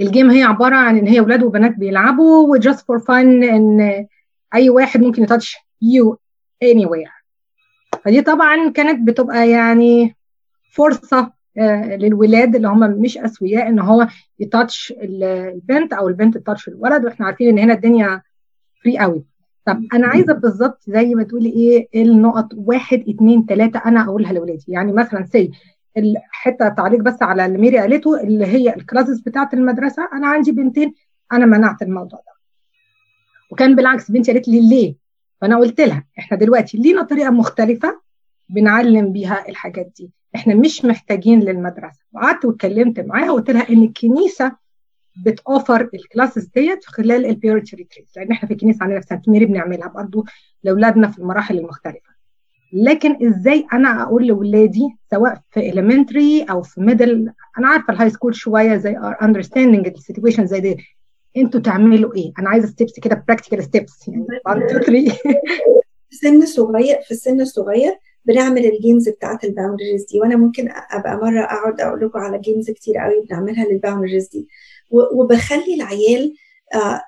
ال 0.00 0.06
game 0.06 0.30
هي 0.30 0.42
عبارة 0.42 0.76
عن 0.76 0.98
إن 0.98 1.06
هي 1.06 1.20
ولاد 1.20 1.42
وبنات 1.42 1.76
بيلعبوا 1.76 2.52
و 2.52 2.59
just 2.59 2.86
for 2.86 2.98
fun 2.98 3.42
إن 3.44 4.06
أي 4.54 4.70
واحد 4.70 5.00
ممكن 5.02 5.22
ي 5.22 5.56
touch 5.82 6.18
you 6.62 6.86
anywhere 6.86 7.10
فدي 8.04 8.22
طبعا 8.22 8.70
كانت 8.70 9.08
بتبقى 9.08 9.50
يعني 9.50 10.16
فرصة 10.72 11.32
آه، 11.58 11.96
للولاد 11.96 12.54
اللي 12.56 12.68
هم 12.68 12.80
مش 13.00 13.18
أسوياء 13.18 13.68
إن 13.68 13.78
هو 13.78 14.08
ي 14.38 14.47
touch 14.47 14.94
البنت 15.02 15.92
أو 15.92 16.08
البنت 16.08 16.38
ت 16.38 16.43
touch 16.43 16.68
الولد 16.68 17.04
وإحنا 17.04 17.26
عارفين 17.26 17.48
إن 17.48 17.58
هنا 17.58 17.74
الدنيا 17.74 18.22
free 18.82 18.98
قوي. 18.98 19.24
طب 19.66 19.82
أنا 19.94 20.06
عايزة 20.06 20.32
بالظبط 20.32 20.82
زي 20.86 21.14
ما 21.14 21.22
تقولي 21.22 21.50
إيه 21.50 22.02
النقط 22.02 22.48
واحد 22.56 23.04
اتنين 23.08 23.46
تلاتة 23.46 23.78
أنا 23.86 24.02
أقولها 24.04 24.32
لاولادي 24.32 24.64
يعني 24.68 24.92
مثلا 24.92 25.24
سي 25.24 25.50
الحته 25.96 26.68
تعليق 26.68 27.00
بس 27.00 27.22
على 27.22 27.46
اللي 27.46 27.58
ميري 27.58 27.78
قالته 27.78 28.20
اللي 28.20 28.46
هي 28.46 28.74
ال 28.76 28.81
classes 28.81 29.20
بتاعت 29.20 29.54
المدرسة 29.54 30.08
أنا 30.12 30.26
عندي 30.26 30.52
بنتين 30.52 30.94
أنا 31.32 31.46
منعت 31.46 31.82
الموضوع 31.82 32.18
ده. 32.18 32.32
وكان 33.50 33.76
بالعكس 33.76 34.10
بنتي 34.10 34.32
قالت 34.32 34.48
لي 34.48 34.68
ليه؟ 34.68 34.94
فأنا 35.40 35.56
قلت 35.58 35.80
لها 35.80 36.04
إحنا 36.18 36.38
دلوقتي 36.38 36.78
لينا 36.78 37.02
طريقة 37.02 37.30
مختلفة 37.30 38.00
بنعلم 38.48 39.12
بيها 39.12 39.48
الحاجات 39.48 39.92
دي. 39.96 40.10
إحنا 40.34 40.54
مش 40.54 40.84
محتاجين 40.84 41.40
للمدرسة. 41.40 42.00
وقعدت 42.12 42.44
واتكلمت 42.44 43.00
معاها 43.00 43.30
وقلت 43.30 43.50
لها 43.50 43.68
إن 43.70 43.82
الكنيسة 43.82 44.52
بتوفر 45.16 45.88
ال 45.94 46.00
classes 46.00 46.44
ديت 46.44 46.84
خلال 46.84 47.26
ال 47.26 47.33
purity 47.33 47.76
retreat 47.76 48.08
لأن 48.16 48.32
إحنا 48.32 48.48
في 48.48 48.54
الكنيسة 48.54 48.78
عندنا 48.82 49.00
في 49.00 49.06
سانت 49.06 49.28
ميري 49.28 49.44
بنعملها 49.46 49.88
برضه 49.88 50.24
لأولادنا 50.62 51.08
في 51.08 51.18
المراحل 51.18 51.58
المختلفة. 51.58 52.14
لكن 52.72 53.26
إزاي 53.26 53.66
أنا 53.72 54.02
أقول 54.02 54.26
لاولادي 54.26 54.88
سواء 55.10 55.40
في 55.50 55.72
elementary 55.72 56.50
أو 56.50 56.62
في 56.62 56.80
middle 56.80 57.32
أنا 57.58 57.68
عارفة 57.68 57.92
ال 57.92 58.10
high 58.10 58.20
school 58.20 58.34
شوية 58.34 58.76
زي 58.76 58.96
are 58.96 59.14
understanding 59.14 59.86
ال 59.94 59.99
situation 59.99 60.46
زي 60.46 60.60
دي. 60.60 60.76
أنتوا 61.36 61.60
تعملوا 61.60 62.14
إيه؟ 62.16 62.32
أنا 62.38 62.48
عايزة 62.48 62.66
steps 62.68 63.00
كده 63.00 63.24
practical 63.28 63.64
steps 63.64 64.08
يعني. 64.08 64.26
1 64.46 64.62
2 64.62 64.80
3 64.82 65.18
في 66.10 66.16
سن 66.16 66.46
صغير 66.46 66.96
في 67.04 67.10
السن 67.10 67.40
الصغير 67.40 67.92
بنعمل 68.24 68.66
ال 68.66 68.73
games 68.73 69.08
بتاعت 69.08 69.44
ال 69.44 69.50
boundaries 69.50 70.06
دي. 70.12 70.20
وأنا 70.20 70.36
ممكن 70.36 70.68
أبقى 70.90 71.16
مرة 71.16 71.40
أقعد 71.44 71.80
أقول 71.80 72.00
لكم 72.06 72.18
على 72.18 72.38
games 72.38 72.70
كتير 72.70 72.98
قوي 72.98 73.26
بنعملها 73.28 73.64
لل 73.64 73.75
boundaries 73.75 74.28
دي. 74.28 74.48
وبخلي 75.14 75.74
العيال 75.74 76.34
آه، 76.74 77.00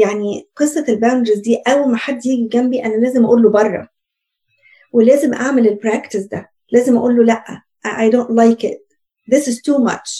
يعني 0.00 0.48
قصة 0.56 0.84
ال 0.88 0.93
boundaries 0.93 1.38
دي 1.38 1.56
أول 1.56 1.90
ما 1.90 1.96
حد 1.96 2.26
يجي 2.26 2.48
جنبي 2.48 2.84
أنا 2.84 2.94
لازم 2.94 3.24
أقول 3.24 3.42
له 3.42 3.50
بره. 3.50 3.88
ولازم 4.92 5.34
أعمل 5.34 5.68
ال 5.68 5.74
practice 5.74 6.20
ده. 6.20 6.50
لازم 6.72 6.96
أقول 6.96 7.16
له 7.16 7.24
لأ 7.24 7.62
I 7.86 8.10
don't 8.10 8.30
like 8.30 8.64
it. 8.64 8.78
This 9.34 9.48
is 9.48 9.62
too 9.62 9.78
much. 9.78 10.10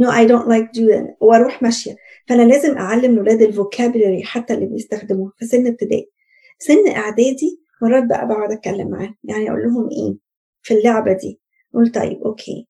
No 0.00 0.08
I 0.10 0.26
don't 0.26 0.48
like 0.48 0.72
doing 0.80 1.16
وأروح 1.20 1.62
ماشية. 1.62 1.96
فأنا 2.28 2.42
لازم 2.42 2.78
أعلم 2.78 3.12
الاولاد 3.12 3.42
ال 3.42 3.49
vocabulary 3.49 4.22
حتى 4.24 4.54
اللي 4.54 4.66
بيستخدموه 4.66 5.32
في 5.38 5.46
سن 5.46 5.66
ابتدائي. 5.66 6.10
سن 6.58 6.88
إعدادي 6.96 7.60
مرات 7.82 8.04
بقى 8.04 8.28
بقعد 8.28 8.52
أتكلم 8.52 8.90
معاهم. 8.90 9.16
يعني 9.24 9.50
أقول 9.50 9.62
لهم 9.62 9.88
إيه؟ 9.90 10.16
في 10.62 10.74
اللعبة 10.74 11.12
دي. 11.12 11.40
أقول 11.74 11.92
طيب 11.92 12.22
okay 12.22 12.68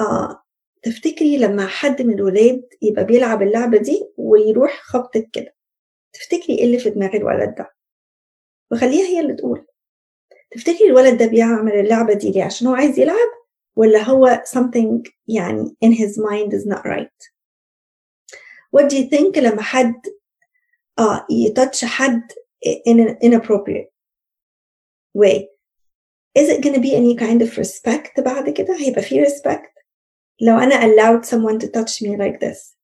آه 0.00 0.42
تفتكري 0.86 1.36
لما 1.36 1.66
حد 1.66 2.02
من 2.02 2.14
الولاد 2.14 2.68
يبقى 2.82 3.04
بيلعب 3.04 3.42
اللعبة 3.42 3.78
دي 3.78 4.08
ويروح 4.16 4.80
خبطك 4.82 5.28
كده 5.32 5.54
تفتكري 6.12 6.58
إيه 6.58 6.64
اللي 6.64 6.78
في 6.78 6.90
دماغ 6.90 7.16
الولد 7.16 7.54
ده؟ 7.54 7.70
وخليها 8.72 9.06
هي 9.06 9.20
اللي 9.20 9.34
تقول. 9.34 9.66
تفتكري 10.50 10.86
الولد 10.86 11.18
ده 11.18 11.26
بيعمل 11.26 11.72
اللعبة 11.72 12.14
دي 12.14 12.30
ليه 12.30 12.44
عشان 12.44 12.66
هو 12.66 12.74
عايز 12.74 12.98
يلعب 12.98 13.28
ولا 13.76 14.02
هو 14.02 14.42
something 14.56 15.10
يعني 15.28 15.76
in 15.84 15.88
his 15.88 16.12
mind 16.12 16.52
is 16.52 16.66
not 16.72 16.82
right 16.84 17.32
what 18.76 18.84
do 18.90 18.94
you 18.96 19.08
think 19.10 19.38
لما 19.38 19.62
حد 19.62 20.00
آه 20.98 21.26
يتاتش 21.30 21.84
حد 21.84 22.22
in 22.66 22.96
an 23.08 23.16
inappropriate 23.28 23.90
way 25.18 25.46
is 26.38 26.48
it 26.48 26.60
gonna 26.62 26.80
be 26.80 26.92
any 26.94 27.16
kind 27.16 27.42
of 27.42 27.58
respect 27.58 28.20
بعد 28.20 28.50
كده؟ 28.50 28.76
هيبقى 28.80 29.02
في 29.02 29.24
respect 29.24 29.75
لو 30.40 30.58
أنا 30.58 30.74
allowed 30.80 31.24
someone 31.24 31.58
to 31.58 31.66
touch 31.70 32.02
me 32.02 32.16
like 32.16 32.38
this. 32.40 32.76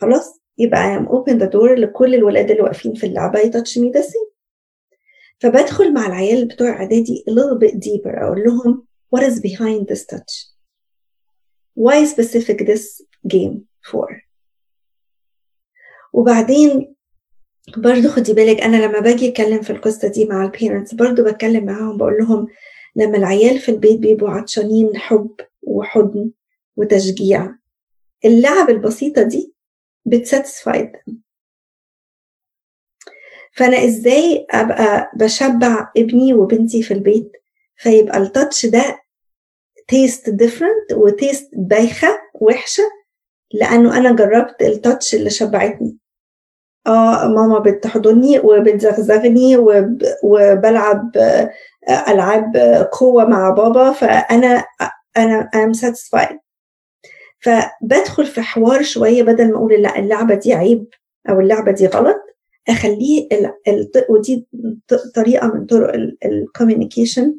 خلاص؟ 0.00 0.40
يبقى 0.58 0.80
I 0.80 0.98
am 1.00 1.08
open 1.08 1.38
the 1.38 1.50
door 1.50 1.70
لكل 1.78 2.14
الولاد 2.14 2.50
اللي 2.50 2.62
واقفين 2.62 2.94
في 2.94 3.06
اللعبة 3.06 3.38
يتاتش 3.38 3.78
me 3.78 3.82
the 3.96 4.02
same. 4.02 4.32
فبدخل 5.38 5.94
مع 5.94 6.06
العيال 6.06 6.48
بتوع 6.48 6.70
إعدادي 6.70 7.24
a 7.28 7.32
little 7.32 7.58
bit 7.58 7.74
deeper 7.74 8.22
أقول 8.22 8.44
لهم 8.44 8.86
what 9.16 9.20
is 9.22 9.34
behind 9.40 9.86
this 9.92 10.04
touch 10.06 10.52
why 11.80 12.04
specific 12.06 12.58
this 12.66 13.02
game 13.28 13.58
for 13.90 14.06
وبعدين 16.12 16.94
برضو 17.76 18.08
خدي 18.08 18.32
بالك 18.32 18.60
أنا 18.60 18.76
لما 18.86 19.00
باجي 19.00 19.28
أتكلم 19.28 19.62
في 19.62 19.70
القصة 19.70 20.08
دي 20.08 20.24
مع 20.24 20.44
البيرنتس 20.44 20.94
برضو 20.94 21.24
بتكلم 21.24 21.64
معاهم 21.64 21.96
بقول 21.96 22.16
لهم 22.18 22.48
لما 22.96 23.16
العيال 23.16 23.58
في 23.58 23.68
البيت 23.70 23.98
بيبقوا 23.98 24.30
عطشانين 24.30 24.96
حب 24.96 25.30
وحضن 25.62 26.30
وتشجيع. 26.82 27.54
اللعب 28.24 28.70
البسيطة 28.70 29.22
دي 29.22 29.54
بتساتسفاي 30.04 30.92
فأنا 33.52 33.84
إزاي 33.84 34.46
أبقى 34.50 35.10
بشبع 35.16 35.90
ابني 35.96 36.34
وبنتي 36.34 36.82
في 36.82 36.94
البيت؟ 36.94 37.32
فيبقى 37.76 38.18
ال 38.18 38.26
touch 38.26 38.66
ده 38.66 38.98
taste 39.88 40.30
different 40.30 40.92
و 40.92 41.02
taste 41.02 41.50
بايخة 41.56 42.18
وحشة 42.34 42.82
لأنه 43.54 43.96
أنا 43.98 44.12
جربت 44.16 44.62
ال 44.62 44.71
touch 44.71 45.14
اللي 45.14 45.30
شبعتني. 45.30 45.98
آه 46.86 47.28
ماما 47.28 47.58
بتحضني 47.58 48.38
وبتزغزغني 48.38 49.56
وب... 49.56 50.02
وبلعب 50.24 51.16
آه، 51.16 51.50
ألعاب 52.08 52.56
قوة 52.92 53.24
مع 53.24 53.50
بابا 53.50 53.92
فأنا 53.92 54.64
أنا 55.16 55.50
I'm 55.54 55.78
satisfied. 55.78 56.41
فبدخل 57.42 58.26
في 58.26 58.42
حوار 58.42 58.82
شوية 58.82 59.22
بدل 59.22 59.50
ما 59.52 59.56
أقول 59.56 59.72
لا 59.82 59.98
اللعبة 59.98 60.34
دي 60.34 60.54
عيب 60.54 60.86
أو 61.28 61.40
اللعبة 61.40 61.72
دي 61.72 61.86
غلط 61.86 62.16
أخليه. 62.68 63.28
ودي 64.08 64.46
طريقة 65.14 65.46
من 65.54 65.66
طرق 65.66 65.94
ال 66.24 66.32
communication 66.32 67.34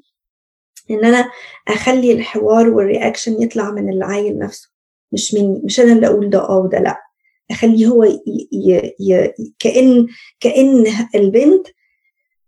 إن 0.92 1.06
أنا 1.06 1.30
أخلي 1.68 2.12
الحوار 2.12 2.70
وال 2.70 2.84
reaction 2.84 3.42
يطلع 3.42 3.72
من 3.72 3.90
العيل 3.94 4.40
نفسه 4.40 4.70
مش 5.12 5.34
مني 5.34 5.62
مش 5.64 5.80
أنا 5.80 5.94
اللي 5.94 6.08
أقول 6.08 6.30
ده 6.30 6.40
آه 6.50 6.58
وده 6.58 6.80
لا 6.80 7.02
أخليه 7.52 7.88
هو 7.88 8.04
ي... 8.04 8.22
ي... 8.52 8.96
ي... 9.00 9.34
كان 9.60 10.08
كأن 10.40 10.86
البنت 11.16 11.68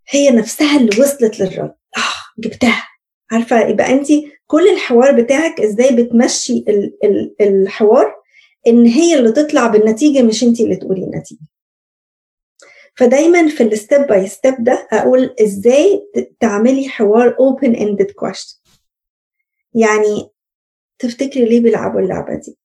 هي 0.10 0.30
نفسها 0.32 0.78
اللي 0.80 1.02
وصلت 1.02 1.40
للرد 1.40 1.76
آه 1.98 2.40
جبتها 2.40 2.88
عارفة 3.32 3.68
يبقى 3.68 3.92
انت 3.94 4.08
كل 4.48 4.68
الحوار 4.68 5.22
بتاعك 5.22 5.62
إزاي 5.62 5.96
بتمشي 6.04 6.58
ال... 6.68 6.98
ال... 7.04 7.36
الحوار 7.42 8.16
ان 8.68 8.86
هي 8.86 9.20
اللي 9.20 9.32
تطلع 9.32 9.68
بالنتيجة 9.68 10.22
مش 10.22 10.44
انت 10.44 10.60
اللي 10.60 10.76
تقولي 10.76 11.04
النتيجة. 11.04 11.40
فدايما 12.98 13.48
في 13.48 13.64
ال 13.64 13.71
step 13.71 14.02
by 14.02 14.28
step 14.28 14.56
ده 14.64 14.88
أقول 14.92 15.36
إزاي 15.42 16.08
تعملي 16.40 16.88
حوار 16.90 17.36
open 17.36 17.76
ended 17.76 18.08
question. 18.26 18.58
يعني 19.74 20.30
تفتكري 21.00 21.46
ليه 21.46 21.60
بيلعبوا 21.62 22.00
اللعبة 22.00 22.36
دي؟ 22.36 22.58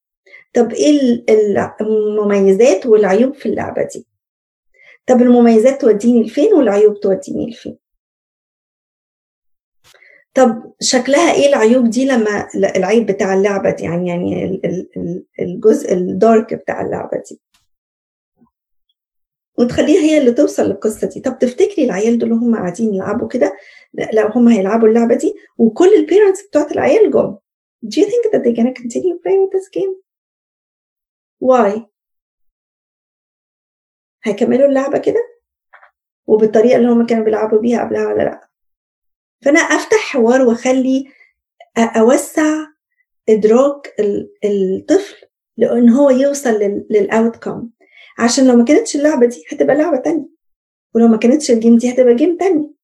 طب 0.54 0.72
إيه 0.72 0.90
ال- 1.00 1.30
ال- 1.30 1.70
المميزات 1.80 2.86
والعيوب 2.86 3.34
في 3.34 3.46
اللعبة 3.46 3.82
دي؟ 3.94 4.06
طب 5.06 5.22
المميزات 5.22 5.80
توديني 5.80 6.22
لفين 6.22 6.52
والعيوب 6.54 7.00
توديني 7.00 7.50
لفين؟ 7.50 7.78
طب 10.34 10.72
شكلها 10.80 11.32
إيه 11.34 11.48
العيوب 11.48 11.90
دي 11.90 12.04
لما 12.06 12.48
العيب 12.76 13.06
بتاع 13.06 13.34
اللعبة 13.34 13.70
دي؟ 13.70 13.84
يعني 13.84 14.08
يعني 14.08 14.44
ال- 14.44 14.66
ال- 14.66 14.90
ال- 14.96 15.26
الجزء 15.40 15.92
الدارك 15.92 16.54
بتاع 16.54 16.80
اللعبة 16.80 17.22
دي. 17.30 17.40
وتخليها 19.58 20.00
هي 20.00 20.18
اللي 20.18 20.32
توصل 20.32 20.62
للقصة 20.62 21.08
دي. 21.08 21.20
طب 21.20 21.38
تفتكري 21.38 21.84
العيال 21.84 22.18
دول 22.18 22.32
هم 22.32 22.56
قاعدين 22.56 22.94
يلعبوا 22.94 23.28
كده؟ 23.28 23.56
لو 24.14 24.26
هم 24.26 24.48
هيلعبوا 24.48 24.88
اللعبة 24.88 25.14
دي 25.14 25.34
وكل 25.58 25.94
البيرنتس 25.94 26.46
بتوعت 26.46 26.72
العيال 26.72 27.10
جم. 27.10 27.36
Do 27.86 27.96
you 28.02 28.06
think 28.06 28.32
that 28.32 28.40
they're 28.42 28.56
gonna 28.60 28.74
continue 28.82 29.16
playing 29.24 29.48
this 29.54 29.68
game? 29.78 29.94
Why? 31.44 31.80
هيكملوا 34.24 34.68
اللعبة 34.68 34.98
كده؟ 34.98 35.28
وبالطريقة 36.26 36.76
اللي 36.76 36.88
هم 36.88 37.06
كانوا 37.06 37.24
بيلعبوا 37.24 37.58
بيها 37.58 37.84
قبلها 37.84 38.06
ولا 38.06 38.22
لا؟ 38.22 38.49
فأنا 39.42 39.60
أفتح 39.60 39.96
حوار 39.98 40.42
وأخلي 40.42 41.04
أوسع 41.78 42.66
إدراك 43.28 43.94
الطفل 44.44 45.16
لأن 45.56 45.88
هو 45.88 46.10
يوصل 46.10 46.50
للاوتكم 46.90 47.70
عشان 48.18 48.46
لو 48.46 48.56
ما 48.56 48.64
كانتش 48.64 48.96
اللعبة 48.96 49.26
دي 49.26 49.44
هتبقى 49.52 49.76
لعبة 49.76 49.96
تانية. 49.96 50.28
ولو 50.94 51.08
ما 51.08 51.16
كانتش 51.16 51.50
الجيم 51.50 51.76
دي 51.76 51.90
هتبقى 51.94 52.14
جيم 52.14 52.36
تاني 52.36 52.74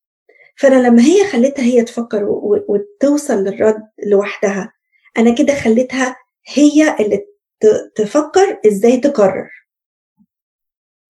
فأنا 0.56 0.88
لما 0.88 1.02
هي 1.02 1.26
خليتها 1.26 1.62
هي 1.62 1.82
تفكر 1.82 2.24
وتوصل 2.68 3.34
للرد 3.34 3.82
لوحدها 4.06 4.72
أنا 5.18 5.34
كده 5.34 5.54
خليتها 5.54 6.16
هي 6.54 6.96
اللي 7.00 7.26
تفكر 7.94 8.60
إزاي 8.66 8.96
تقرر. 9.00 9.50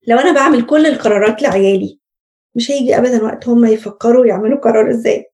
لو 0.06 0.18
أنا 0.18 0.32
بعمل 0.32 0.66
كل 0.66 0.86
القرارات 0.86 1.42
لعيالي 1.42 2.00
مش 2.54 2.70
هيجي 2.70 2.98
ابدا 2.98 3.24
وقت 3.24 3.48
هم 3.48 3.64
يفكروا 3.64 4.26
يعملوا 4.26 4.58
قرار 4.60 4.90
إزاي. 4.90 5.24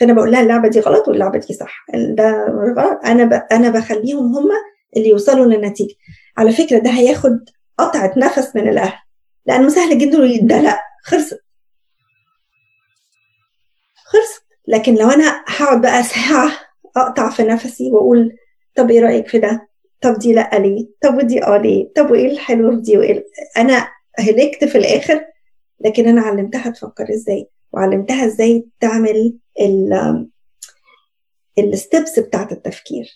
فأنا 0.00 0.12
بقول 0.12 0.30
لها 0.32 0.40
اللعبة 0.40 0.68
دي 0.68 0.80
غلط 0.80 1.08
واللعبة 1.08 1.38
دي 1.38 1.54
صح. 1.54 1.86
ده 1.94 2.46
أنا. 3.04 3.46
أنا 3.52 3.70
بخليهم 3.70 4.36
هم 4.36 4.48
اللي 4.96 5.08
يوصلوا 5.08 5.46
للنتيجة. 5.46 5.94
على 6.38 6.52
فكرة 6.52 6.78
ده 6.78 6.90
هياخد 6.90 7.38
قطعة 7.78 8.12
نفس 8.16 8.56
من 8.56 8.68
الأهل. 8.68 8.98
لأنه 9.46 9.68
سهل 9.68 9.98
جدا 9.98 10.18
ده 10.42 10.60
لا 10.60 10.80
خلصت. 11.04 11.40
خلصت. 14.04 14.42
لكن 14.68 14.94
لو 14.94 15.08
أنا 15.10 15.44
هقعد 15.46 15.80
بقى 15.80 16.02
ساعة 16.02 16.50
أقطع 16.96 17.30
في 17.30 17.42
نفسي 17.42 17.90
وأقول 17.92 18.36
طب 18.74 18.90
إيه 18.90 19.00
رأيك 19.00 19.28
في 19.28 19.38
ده؟ 19.38 19.68
طب 20.00 20.18
دي 20.18 20.32
لأ 20.32 20.50
ليه؟ 20.58 20.88
طب 21.02 21.14
ودي 21.14 21.44
آه 21.44 21.56
ليه؟ 21.56 21.92
طب 21.96 22.10
وإيه 22.10 22.30
الحلو 22.32 22.70
في 22.70 22.80
دي 22.80 22.98
وإيه 22.98 23.24
أنا 23.56 23.88
هلكت 24.18 24.64
في 24.64 24.78
الآخر 24.78 25.24
لكن 25.80 26.08
أنا 26.08 26.20
علمتها 26.20 26.70
تفكر 26.70 27.10
إزاي؟ 27.10 27.48
وعلمتها 27.72 28.26
إزاي 28.26 28.66
تعمل 28.80 29.36
الستبس 31.58 32.18
بتاعت 32.18 32.52
التفكير. 32.52 33.06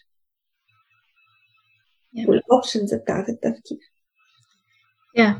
والاوبشنز 2.29 2.95
بتاعت 2.95 3.29
التفكير. 3.29 3.79
Yeah 5.19 5.35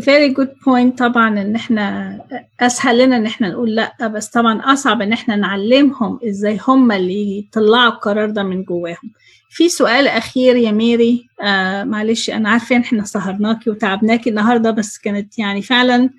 very 0.00 0.34
good 0.38 0.50
point. 0.64 0.98
طبعا 0.98 1.28
إن 1.42 1.54
إحنا 1.54 2.18
أسهل 2.60 2.98
لنا 2.98 3.16
إن 3.16 3.26
إحنا 3.26 3.48
نقول 3.48 3.74
لأ 3.74 4.06
بس 4.06 4.28
طبعا 4.28 4.60
أصعب 4.72 5.02
إن 5.02 5.12
إحنا 5.12 5.36
نعلمهم 5.36 6.20
إزاي 6.28 6.58
هم 6.68 6.92
اللي 6.92 7.38
يطلعوا 7.38 7.92
القرار 7.92 8.30
ده 8.30 8.42
من 8.42 8.64
جواهم. 8.64 9.12
في 9.50 9.68
سؤال 9.68 10.08
أخير 10.08 10.56
يا 10.56 10.70
ميري 10.70 11.28
آه 11.42 11.84
معلش 11.84 12.30
أنا 12.30 12.48
عارفة 12.48 12.76
إن 12.76 12.80
إحنا 12.80 13.04
سهرناكي 13.04 13.70
وتعبناكي 13.70 14.30
النهارده 14.30 14.70
بس 14.70 14.98
كانت 14.98 15.38
يعني 15.38 15.62
فعلا 15.62 16.10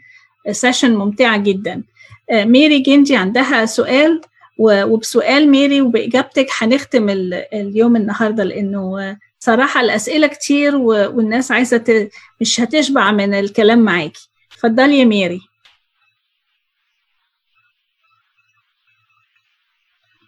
session 0.52 0.96
ممتعة 0.96 1.38
جدا. 1.38 1.84
آه 2.30 2.44
ميري 2.46 2.80
جنجي 2.80 3.16
عندها 3.16 3.66
سؤال 3.66 4.22
وبسؤال 4.58 5.50
ميري 5.52 5.82
وبإجابتك 5.82 6.48
هنختم 6.58 7.10
اليوم 7.54 7.96
النهارده 7.96 8.44
لأنه 8.44 9.18
صراحة 9.40 9.82
الأسئلة 9.82 10.28
كتير 10.28 10.76
والناس 10.76 11.52
عايزة 11.52 11.78
ت... 11.78 12.10
مش 12.42 12.60
هتشبع 12.62 13.12
من 13.12 13.34
الكلام 13.34 13.80
معاكي. 13.80 14.30
اتفضلي 14.52 15.00
يا 15.00 15.06
ميري. 15.06 15.42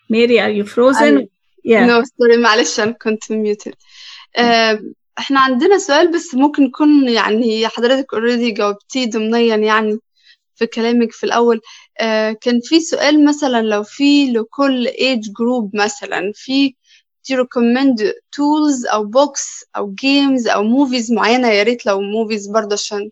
ميري 0.09 0.41
are 0.41 0.63
you 0.65 0.69
frozen? 0.69 1.27
Yeah. 1.65 1.85
no 1.87 2.03
sorry 2.03 2.37
معلش 2.37 2.79
أنا 2.79 2.91
كنت 2.91 3.23
uh, 3.23 4.79
إحنا 5.19 5.39
عندنا 5.39 5.77
سؤال 5.77 6.11
بس 6.11 6.35
ممكن 6.35 6.63
يكون 6.63 7.09
يعني 7.09 7.67
حضرتك 7.67 8.13
already 8.13 8.51
جاوبتيه 8.51 9.09
ضمنيا 9.09 9.55
يعني 9.55 9.99
في 10.55 10.67
كلامك 10.67 11.11
في 11.11 11.23
الأول. 11.23 11.57
uh, 12.01 12.03
كان 12.41 12.59
في 12.63 12.79
سؤال 12.79 13.25
مثلا 13.25 13.61
لو 13.61 13.83
في 13.83 14.31
لكل 14.31 14.87
age 14.87 15.27
group 15.27 15.69
مثلا 15.73 16.31
في 16.35 16.75
to 17.31 17.35
recommend 17.35 17.99
tools 18.35 18.93
أو 18.93 19.11
books 19.11 19.63
أو 19.77 19.95
games 20.01 20.49
أو 20.49 20.63
movies 20.63 21.11
معينة؟ 21.11 21.47
يا 21.47 21.63
ريت 21.63 21.85
لو 21.85 21.99
movies 21.99 22.51
برضه 22.53 22.73
عشان 22.73 23.09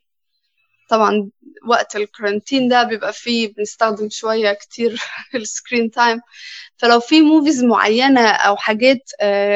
طبعا 0.90 1.30
وقت 1.68 1.95
ال 1.95 2.02
quarantine 2.02 2.68
ده 2.68 2.84
بيبقى 2.84 3.14
فيه 3.14 3.53
بنستخدم 3.53 4.10
شوية 4.10 4.53
كتير 4.53 5.02
ال 5.36 5.44
screen 5.44 5.91
time. 5.91 6.22
فلو 6.78 6.99
في 6.99 7.22
movies 7.22 7.64
معينة 7.64 8.22
أو 8.30 8.57
حاجات 8.57 9.10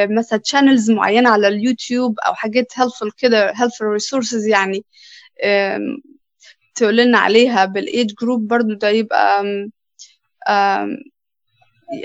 مثلا 0.10 0.40
channels 0.50 0.90
معينة 0.90 1.30
على 1.30 1.48
اليوتيوب 1.48 2.20
أو 2.20 2.34
حاجات 2.36 2.74
helpful 2.74 3.10
كده 3.18 3.54
helpful 3.54 4.00
resources 4.00 4.48
يعني 4.50 4.86
تقول 6.76 6.98
لنا 6.98 7.18
عليها 7.18 7.66
بال 7.66 8.14
age 8.22 8.31
group 8.31 8.48
برضو 8.48 8.74
ده 8.74 8.90
يبقى 8.90 9.44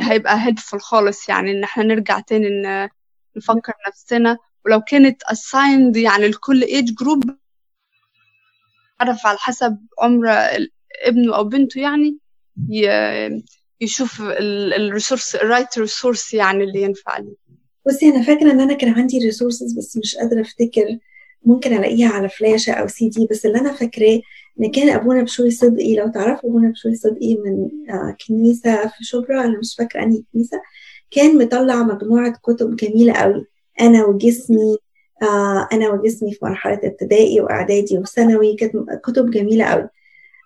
هيبقى 0.01 0.39
helpful 0.39 0.79
خالص 0.79 1.29
يعني 1.29 1.51
إن 1.51 1.65
إحنا 1.65 1.85
نرجع 1.85 2.21
تاني 2.21 2.49
نفكر 3.37 3.73
نفسنا. 3.89 4.37
ولو 4.67 4.81
كانت 4.81 5.23
assigned 5.25 5.97
يعني 5.97 6.29
لكل 6.29 6.63
age 6.65 6.91
group 7.05 7.31
عرف 9.01 9.27
على 9.27 9.39
حسب 9.39 9.79
عمر 9.99 10.29
ابنه 11.05 11.37
أو 11.37 11.45
بنته 11.45 11.81
يعني 11.81 12.19
يشوف 13.81 14.21
ال 14.21 14.34
resource 14.34 15.35
ال 15.35 15.42
right 15.42 15.79
resource 15.79 16.35
يعني 16.35 16.65
اللي 16.65 16.83
ينفع 16.83 17.19
لي 17.19 17.35
بصي 17.87 18.09
أنا 18.09 18.23
فاكرة 18.23 18.51
إن 18.53 18.61
أنا 18.61 18.75
كان 18.75 18.93
عندي 18.93 19.19
resources 19.19 19.79
بس 19.79 19.97
مش 19.97 20.17
قادرة 20.17 20.41
أفتكر 20.41 20.99
ممكن 21.45 21.73
ألاقيها 21.73 22.09
على 22.09 22.29
flashة 22.29 22.73
أو 22.73 22.87
سي 22.87 23.09
دي 23.09 23.27
بس 23.31 23.47
اللي 23.47 23.59
أنا 23.59 23.73
فاكراه 23.73 24.21
إن 24.61 24.71
كان 24.71 24.89
أبونا 24.89 25.23
بشوي 25.23 25.51
صدقي 25.51 25.95
لو 25.95 26.09
تعرفوا 26.09 26.51
أبونا 26.51 26.69
بشوي 26.71 26.95
صدقي 26.95 27.35
من 27.35 27.69
آه 27.91 28.17
كنيسة 28.29 28.89
في 28.89 29.05
شبرا 29.05 29.45
أنا 29.45 29.59
مش 29.59 29.75
فاكرة 29.79 30.03
أنهي 30.03 30.23
كنيسة 30.33 30.61
كان 31.11 31.39
مطلع 31.39 31.83
مجموعة 31.83 32.33
كتب 32.43 32.77
جميلة 32.77 33.13
قوي 33.13 33.47
أنا 33.81 34.05
وجسمي 34.05 34.77
آه 35.23 35.69
أنا 35.73 35.89
وجسمي 35.89 36.33
في 36.33 36.39
مرحلة 36.45 36.81
ابتدائي 36.85 37.41
وإعدادي 37.41 37.99
وثانوي 37.99 38.55
كانت 38.57 38.75
كتب 39.05 39.31
جميلة 39.31 39.65
قوي 39.65 39.89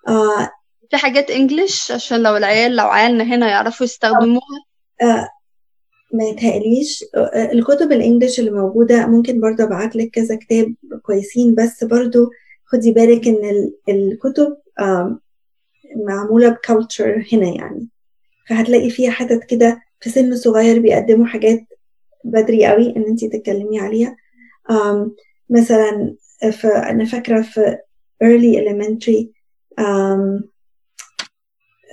آه 0.08 0.50
في 0.90 0.96
حاجات 0.96 1.30
انجلش 1.30 1.92
عشان 1.92 2.22
لو 2.22 2.36
العيال 2.36 2.76
لو 2.76 2.86
عيالنا 2.86 3.24
هنا 3.24 3.48
يعرفوا 3.48 3.86
يستخدموها؟ 3.86 4.64
آه 5.02 5.28
ما 6.12 6.24
يتهيأليش. 6.24 7.04
الكتب 7.34 7.92
الإنجليش 7.92 8.40
اللي 8.40 8.50
موجودة 8.50 9.06
ممكن 9.06 9.40
برضه 9.40 9.64
أبعت 9.64 9.96
لك 9.96 10.10
كذا 10.10 10.36
كتاب 10.36 10.74
كويسين 11.02 11.54
بس 11.54 11.84
برضه 11.84 12.30
خدي 12.64 12.92
بالك 12.92 13.28
إن 13.28 13.70
الكتب 13.88 14.56
معمولة 15.96 16.48
بكالتشر 16.48 17.26
هنا 17.32 17.46
يعني. 17.48 17.88
فهتلاقي 18.48 18.90
فيها 18.90 19.10
حتت 19.10 19.44
كده 19.44 19.82
في 20.00 20.10
سن 20.10 20.36
صغير 20.36 20.78
بيقدموا 20.78 21.26
حاجات 21.26 21.60
بدري 22.24 22.66
قوي 22.66 22.96
إن 22.96 23.04
انت 23.04 23.24
تتكلمي 23.24 23.80
عليها. 23.80 24.16
مثلا 25.50 26.16
أنا 26.64 27.04
فاكرة 27.04 27.42
في 27.42 27.78
early 28.24 28.58
elementary 28.58 29.28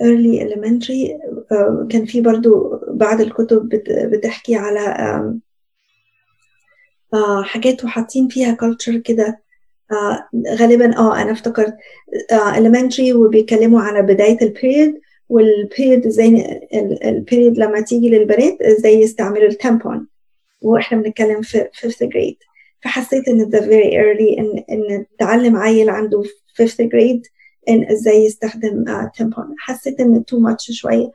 early 0.02 0.40
elementary 0.40 1.12
uh, 1.52 1.86
كان 1.88 2.04
في 2.04 2.20
برضو 2.20 2.80
بعض 2.88 3.20
الكتب 3.20 3.68
بت, 3.68 3.90
بتحكي 3.90 4.54
على 4.56 4.80
um, 4.80 5.38
uh, 7.16 7.42
حاجات 7.44 7.84
وحاطين 7.84 8.28
فيها 8.28 8.56
culture 8.62 8.96
كده. 8.96 9.42
Uh, 9.92 10.38
غالبا 10.54 10.96
آه 10.98 11.22
أنا 11.22 11.32
افتكرت 11.32 11.76
elementary 12.32 13.14
وبيتكلموا 13.14 13.80
على 13.80 14.02
بداية 14.02 14.38
البيريد 14.42 15.00
والبيريد 15.28 16.06
إزاي 16.06 16.60
البيريد 17.04 17.58
لما 17.58 17.80
تيجي 17.80 18.10
للبنات 18.10 18.62
إزاي 18.62 18.94
يستعملوا 18.94 19.48
التامبون 19.48 20.08
وإحنا 20.60 20.98
بنتكلم 20.98 21.42
في 21.42 21.68
fifth 21.74 22.06
grade. 22.06 22.51
فحسيت 22.84 23.28
إن 23.28 23.50
ده 23.50 23.60
very 23.60 23.92
early 23.92 24.38
إن 24.38 24.64
إن 24.70 25.06
تعلم 25.18 25.56
عيل 25.56 25.90
عنده 25.90 26.22
fifth 26.62 26.82
grade 26.94 27.30
إن 27.68 27.90
إزاي 27.90 28.24
يستخدم 28.24 28.84
tampon 29.16 29.54
حسيت 29.58 30.00
إن 30.00 30.24
too 30.24 30.38
much 30.38 30.70
شوية. 30.72 31.10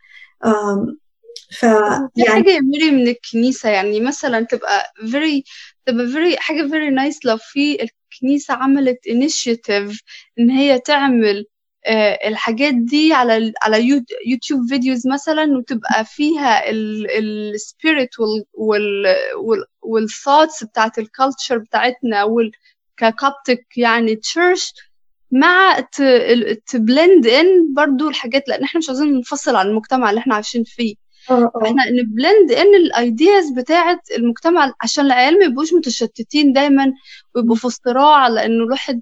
ف 1.60 1.64
يعني 1.64 2.30
حاجة 2.30 2.50
يا 2.50 2.60
ميري 2.62 2.92
من 2.92 3.08
الكنيسة 3.08 3.70
يعني 3.70 4.00
مثلا 4.00 4.42
تبقى 4.46 4.94
very 5.02 5.44
تبقى 5.86 6.06
very 6.08 6.36
حاجة 6.40 6.62
very 6.68 6.92
nice 7.00 7.20
لو 7.26 7.38
في 7.38 7.78
الكنيسة 7.84 8.54
عملت 8.54 9.00
initiative 9.10 10.00
إن 10.40 10.50
هي 10.50 10.80
تعمل 10.80 11.46
الحاجات 12.28 12.74
دي 12.74 13.14
على 13.14 13.54
على 13.62 13.88
يوتيوب 14.28 14.68
videos 14.70 15.08
مثلا 15.08 15.58
وتبقى 15.58 16.06
فيها 16.06 16.70
ال 16.70 16.90
spirit 16.90 18.10
وال 19.82 19.98
thoughts 19.98 20.64
بتاعت 20.64 21.00
ال 21.00 21.07
culture 21.07 21.58
بتاعتنا 21.58 22.26
ك 22.98 23.07
Coptic 23.07 23.66
يعني 23.78 24.16
church 24.16 24.74
مع 25.32 25.80
ت 26.68 26.78
blend 26.78 27.28
ان 27.28 27.74
برضو 27.74 28.10
الحاجات 28.10 28.48
لأن 28.50 28.64
إحنا 28.64 28.78
مش 28.78 28.90
عايزين 28.90 29.14
ننفصل 29.14 29.56
عن 29.56 29.68
المجتمع 29.68 30.10
اللي 30.10 30.20
إحنا 30.20 30.36
عايشين 30.36 30.64
فيه. 30.64 30.96
إحنا 31.66 31.84
ن 31.92 32.02
blend 32.02 32.52
إن 32.52 32.76
ال 32.76 32.88
ideas 32.88 33.50
بتاعه 33.52 34.00
المجتمع 34.18 34.74
عشان 34.82 35.06
العيال 35.06 35.40
ما 35.40 35.46
يبقوش 35.46 35.74
متشتتين 35.74 36.54
دايما 36.54 36.94
ويبقوا 37.36 37.56
في 37.56 37.70
صراع 37.70 38.28
لأنه 38.28 38.64
الواحد 38.64 39.02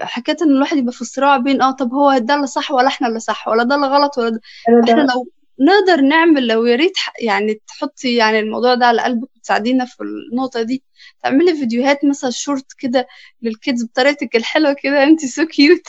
حكايه 0.00 0.36
إن 0.42 0.50
الواحد 0.50 0.76
يبقى 0.76 0.92
في 0.92 1.04
صراع 1.04 1.36
بين 1.36 1.62
آه 1.62 1.70
طب 1.70 1.92
هو 1.92 2.18
ده 2.18 2.34
اللي 2.34 2.46
صح 2.46 2.70
ولا 2.70 2.86
إحنا 2.88 3.08
اللي 3.08 3.20
صح 3.20 3.48
ولا 3.48 3.62
ده 3.64 3.74
اللي 3.74 3.86
غلط 3.86 4.18
ولا 4.18 4.28
ده؟ 4.30 4.40
إحنا 4.88 5.02
لو 5.02 5.28
نقدر 5.60 6.00
نعمل 6.00 6.46
لو 6.46 6.66
يا 6.66 6.76
ريت 6.76 6.92
يعني 7.20 7.60
تحطي 7.68 8.14
يعني 8.16 8.38
الموضوع 8.38 8.74
ده 8.74 8.86
على 8.86 9.02
قلبك 9.02 9.28
وتساعدينا 9.36 9.84
في 9.84 9.96
النقطة 10.02 10.62
دي 10.62 10.82
تعملي 11.22 11.54
فيديوهات 11.54 12.04
مثلا 12.04 12.30
شورت 12.30 12.66
كده 12.78 13.06
لل 13.42 13.56
kids 13.56 13.84
بطريقتك 13.84 14.36
الحلوة 14.36 14.72
كده 14.72 15.02
انت 15.02 15.24
so 15.24 15.46
cute 15.46 15.86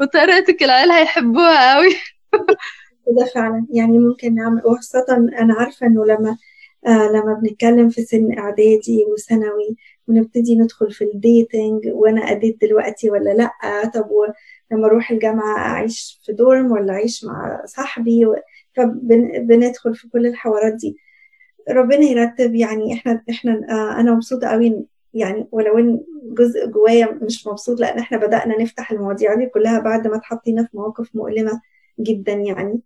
وطريقتك 0.00 0.62
العيال 0.62 0.90
هيحبوها 0.90 1.74
قوي 1.76 1.90
ده 3.18 3.26
فعلا. 3.34 3.66
يعني 3.72 3.98
ممكن 3.98 4.34
نعمل 4.34 4.62
وخاصة 4.64 5.06
أنا 5.40 5.54
عارفة 5.54 5.86
إنه 5.86 6.04
لما 6.04 6.36
آه 6.86 7.08
لما 7.08 7.40
بنتكلم 7.42 7.88
في 7.88 8.02
سن 8.02 8.38
إعدادي 8.38 9.04
وثانوي 9.12 9.76
ونبتدي 10.10 10.56
ندخل 10.58 10.90
في 10.90 11.04
ال 11.04 11.16
dating 11.16 11.86
وأنا 11.86 12.20
أ 12.30 12.36
date 12.36 12.60
دلوقتي 12.60 13.10
ولا 13.10 13.30
لأ 13.30 13.50
طب 13.94 14.08
لما 14.72 14.86
أروح 14.86 15.10
الجامعة 15.10 15.58
أعيش 15.58 16.20
في 16.26 16.32
دورم 16.32 16.72
ولا 16.72 16.92
أعيش 16.92 17.24
مع 17.24 17.62
صاحبي. 17.66 18.26
فبندخل 18.76 19.94
في 19.94 20.08
كل 20.08 20.26
الحوارات 20.26 20.74
دي 20.74 20.96
ربنا 21.70 22.00
يرتب 22.04 22.54
يعني 22.54 22.94
إحنا 22.94 23.22
إحنا 23.30 23.52
آه 23.70 24.00
أنا 24.00 24.12
مبسوطة 24.14 24.48
قوي 24.48 24.84
يعني 25.14 25.48
ولو 25.52 25.78
إن 25.78 26.00
جزء 26.24 26.66
جوايا 26.66 27.18
مش 27.22 27.46
مبسوط 27.46 27.80
لأن 27.80 27.98
إحنا 27.98 28.18
بدأنا 28.18 28.62
نفتح 28.62 28.92
المواضيع 28.92 29.34
دي 29.34 29.46
كلها 29.46 29.78
بعد 29.80 30.06
ما 30.06 30.16
اتحطينا 30.16 30.62
في 30.64 30.76
مواقف 30.76 31.16
مؤلمة 31.16 31.60
جدا 32.00 32.32
يعني 32.32 32.80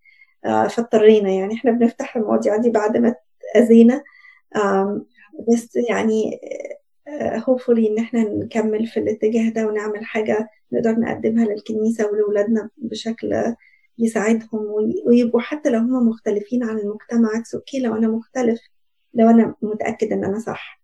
آه 0.44 0.66
فاضطرينا 0.66 1.30
يعني 1.30 1.54
إحنا 1.54 1.70
بنفتح 1.70 2.16
المواضيع 2.16 2.56
دي 2.56 2.70
بعد 2.70 2.96
ما 2.96 3.14
اتأذينا 3.54 4.02
بس 5.48 5.76
يعني 5.90 6.40
hopefully 7.48 7.88
إن 7.88 7.98
إحنا 7.98 8.22
نكمل 8.22 8.86
في 8.86 9.00
الاتجاه 9.00 9.48
ده 9.50 9.66
ونعمل 9.66 10.04
حاجة 10.04 10.48
نقدر 10.72 10.92
نقدمها 11.00 11.44
للكنيسة 11.44 12.06
ولولادنا 12.10 12.70
بشكل 12.76 13.54
يساعدهم 13.98 14.60
ويبقوا 15.06 15.40
حتى 15.40 15.70
لو 15.70 15.78
هم 15.78 16.08
مختلفين 16.08 16.64
عن 16.64 16.78
المجتمع 16.78 17.38
it's 17.38 17.54
okay 17.54 17.78
لو 17.80 17.96
أنا 17.96 18.08
مختلف 18.08 18.60
لو 19.14 19.30
أنا 19.30 19.54
متأكد 19.62 20.12
إن 20.12 20.24
أنا 20.24 20.38
صح. 20.38 20.80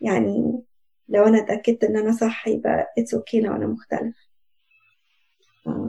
يعني 0.00 0.62
لو 1.08 1.24
أنا 1.24 1.38
اتأكدت 1.38 1.84
إن 1.84 1.96
أنا 1.96 2.12
صح 2.12 2.48
يبقى 2.48 2.92
it's 2.98 3.14
okay 3.14 3.40
لو 3.40 3.52
أنا 3.56 3.66
مختلف. 3.66 4.16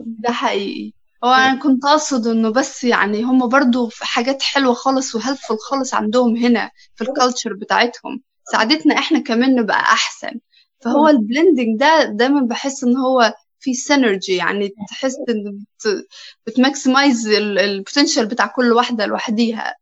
ده 0.06 0.32
حقيقي. 0.32 0.94
هو 1.24 1.30
أنا 1.30 1.60
كنت 1.60 1.86
أقصد 1.86 2.28
إنه 2.28 2.50
بس 2.50 2.84
يعني 2.84 3.24
هم 3.24 3.50
برضو 3.50 3.88
في 3.90 4.06
حاجات 4.06 4.42
حلوة 4.42 4.74
خالص 4.74 5.16
و 5.16 5.21
helpful 5.21 5.58
خالص 5.60 5.94
عندهم 5.94 6.36
هنا 6.38 6.72
في 6.96 7.04
ال 7.04 7.10
culture 7.10 7.54
بتاعتهم. 7.54 8.22
ساعدتنا 8.52 8.98
إحنا 8.98 9.20
كمان 9.20 9.56
نبقى 9.56 9.80
أحسن. 9.80 10.40
فهو 10.80 11.08
ال 11.08 11.16
blending 11.16 11.80
ده 11.80 12.04
دايما 12.04 12.42
بحس 12.42 12.84
إن 12.84 12.98
هو 12.98 13.34
في 13.60 13.74
synergy 13.74 14.36
يعني 14.36 14.74
تحس 14.90 15.16
إن 15.30 15.58
بت 15.58 16.06
بت 16.48 16.64
maximize 16.64 17.28
ال 17.28 17.37
potential 17.37 18.26
بتاع 18.26 18.48
كل 18.48 18.72
واحدة 18.72 19.06
لوحديها. 19.06 19.76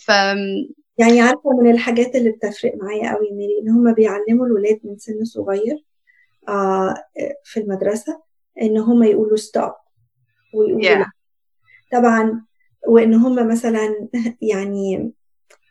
ف 0.00 0.08
يعني 0.98 1.20
عارفة 1.20 1.50
من 1.50 1.70
الحاجات 1.70 2.14
اللي 2.14 2.30
بتفرق 2.30 2.72
معايا 2.82 3.14
قوي 3.14 3.32
ميري 3.32 3.58
إن 3.62 3.68
هم 3.68 3.94
بيعلموا 3.94 4.46
الولاد 4.46 4.80
من 4.84 4.98
سن 4.98 5.24
صغير 5.24 5.84
آه 6.48 6.94
في 7.44 7.60
المدرسة 7.60 8.22
إن 8.62 8.78
هم 8.78 9.02
يقولوا 9.02 9.36
stop 9.36 9.72
ويقولوا 10.54 11.04
yeah. 11.04 11.08
طبعا 11.92 12.44
وإن 12.86 13.14
هم 13.14 13.48
مثلا 13.48 14.08
يعني 14.52 15.12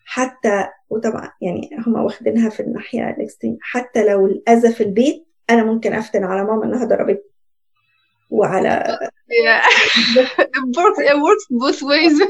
حتى 0.05 0.67
وطبعا 0.89 1.31
يعني 1.41 1.69
هم 1.87 1.95
واخدينها 1.95 2.49
في 2.49 2.59
الناحية 2.59 3.09
ال 3.09 3.15
extreme 3.15 3.57
حتى 3.61 4.05
لو 4.05 4.25
الأذى 4.25 4.73
في 4.73 4.83
البيت 4.83 5.25
أنا 5.49 5.63
ممكن 5.63 5.93
أفتن 5.93 6.23
على 6.23 6.43
ماما 6.43 6.65
إنها 6.65 6.85
ضربتني. 6.85 7.23
وعلى 8.29 8.97
works 11.25 11.45
both 11.51 11.81
ways. 11.81 12.21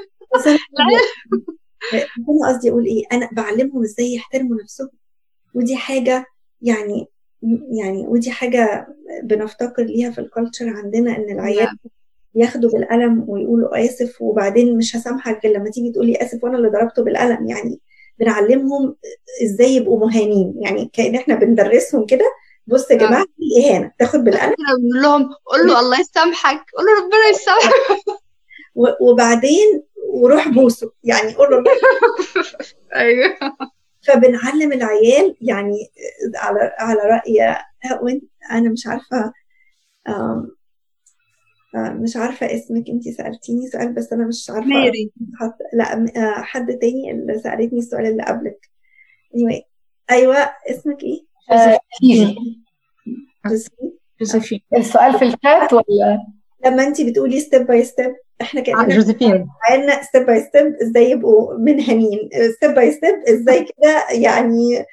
أنا 1.93 2.47
قصدي 2.49 2.69
أقول 2.69 2.85
إيه 2.85 3.03
أنا 3.11 3.29
بعلمهم 3.31 3.83
إزاي 3.83 4.13
يحترموا 4.13 4.57
نفسهم. 4.63 4.89
ودي 5.53 5.75
حاجة 5.75 6.25
يعني 6.61 7.07
يعني 7.79 8.07
ودي 8.07 8.31
حاجة 8.31 8.87
بنفتقر 9.23 9.83
ليها 9.83 10.11
في 10.11 10.21
ال 10.21 10.27
culture 10.27 10.69
عندنا 10.69 11.17
إن 11.17 11.29
العيال 11.31 11.77
ياخدوا 12.35 12.69
بالقلم 12.69 13.25
ويقولوا 13.27 13.85
آسف 13.85 14.21
وبعدين 14.21 14.77
مش 14.77 14.95
هسامحك 14.95 15.45
غير 15.45 15.57
لما 15.57 15.69
تيجي 15.69 15.91
تقولي 15.91 16.15
آسف 16.21 16.43
وأنا 16.43 16.57
اللي 16.57 16.69
ضربته 16.69 17.03
بالقلم. 17.03 17.47
يعني 17.47 17.79
بنعلمهم 18.19 18.95
إزاي 19.43 19.75
يبقوا 19.75 20.07
مهانين. 20.07 20.53
يعني 20.61 20.89
كأن 20.93 21.15
إحنا 21.15 21.35
بندرسهم 21.35 22.05
كده 22.05 22.25
بص 22.67 22.91
يا 22.91 22.95
جماعة 22.95 23.25
دي 23.37 23.69
إهانة. 23.69 23.91
تاخد 23.99 24.19
بالقلم. 24.23 24.53
بنقول 24.79 25.01
لهم 25.01 25.29
قول 25.45 25.67
له 25.67 25.79
الله 25.79 25.99
يسامحك 25.99 26.63
قول 26.77 26.85
له 26.85 26.91
ربنا 27.05 27.29
يسامحك. 27.29 28.05
وبعدين 29.01 29.83
وروح 30.09 30.47
بوسه. 30.47 30.91
يعني 31.03 31.33
قول 31.33 31.51
له 31.51 31.63
أيوه. 32.95 33.37
فبنعلم 34.07 34.73
العيال 34.73 35.35
يعني 35.41 35.77
على 36.35 36.73
على 36.79 36.99
رأي 37.01 38.21
أنا 38.51 38.69
مش 38.69 38.87
عارفة 38.87 39.33
مش 41.75 42.17
عارفة 42.17 42.55
اسمك 42.55 42.89
انت 42.89 43.09
سألتيني 43.09 43.67
سؤال 43.67 43.93
بس 43.93 44.13
أنا 44.13 44.27
مش 44.27 44.49
عارفة 44.49 44.67
ميري 44.67 45.11
حط... 45.39 45.57
لا 45.73 46.41
حد 46.43 46.77
تاني 46.77 47.11
اللي 47.11 47.39
سألتني 47.39 47.79
السؤال 47.79 48.05
اللي 48.05 48.23
قبلك. 48.23 48.69
Anyway. 49.35 49.61
أيوه 50.11 50.37
اسمك 50.69 50.97
إيه؟ 51.03 51.25
جوزيفين. 54.19 54.61
السؤال 54.77 55.19
في 55.19 55.25
الشات 55.25 55.73
ولا؟ 55.73 56.25
لما 56.65 56.87
انت 56.87 57.01
بتقولي 57.01 57.39
ستيب 57.39 57.67
باي 57.67 57.83
ستيب 57.83 58.15
إحنا 58.41 58.61
كأننا 58.61 58.95
جوزيفين. 58.95 59.47
عنا 59.69 60.03
ستيب 60.03 60.25
باي 60.25 60.41
ستيب 60.41 60.75
إزاي 60.81 61.11
يبقوا 61.11 61.57
منهمين. 61.57 62.29
ستيب 62.57 62.71
باي 62.71 62.91
ستيب 62.91 63.15
إزاي 63.29 63.59
كده 63.63 64.05
يعني 64.11 64.85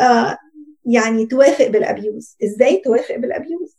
آه 0.00 0.36
يعني 0.84 1.26
توافق 1.26 1.66
بالابيوز 1.66 2.36
إزاي 2.44 2.76
توافق 2.84 3.16
بالابيوز 3.16 3.76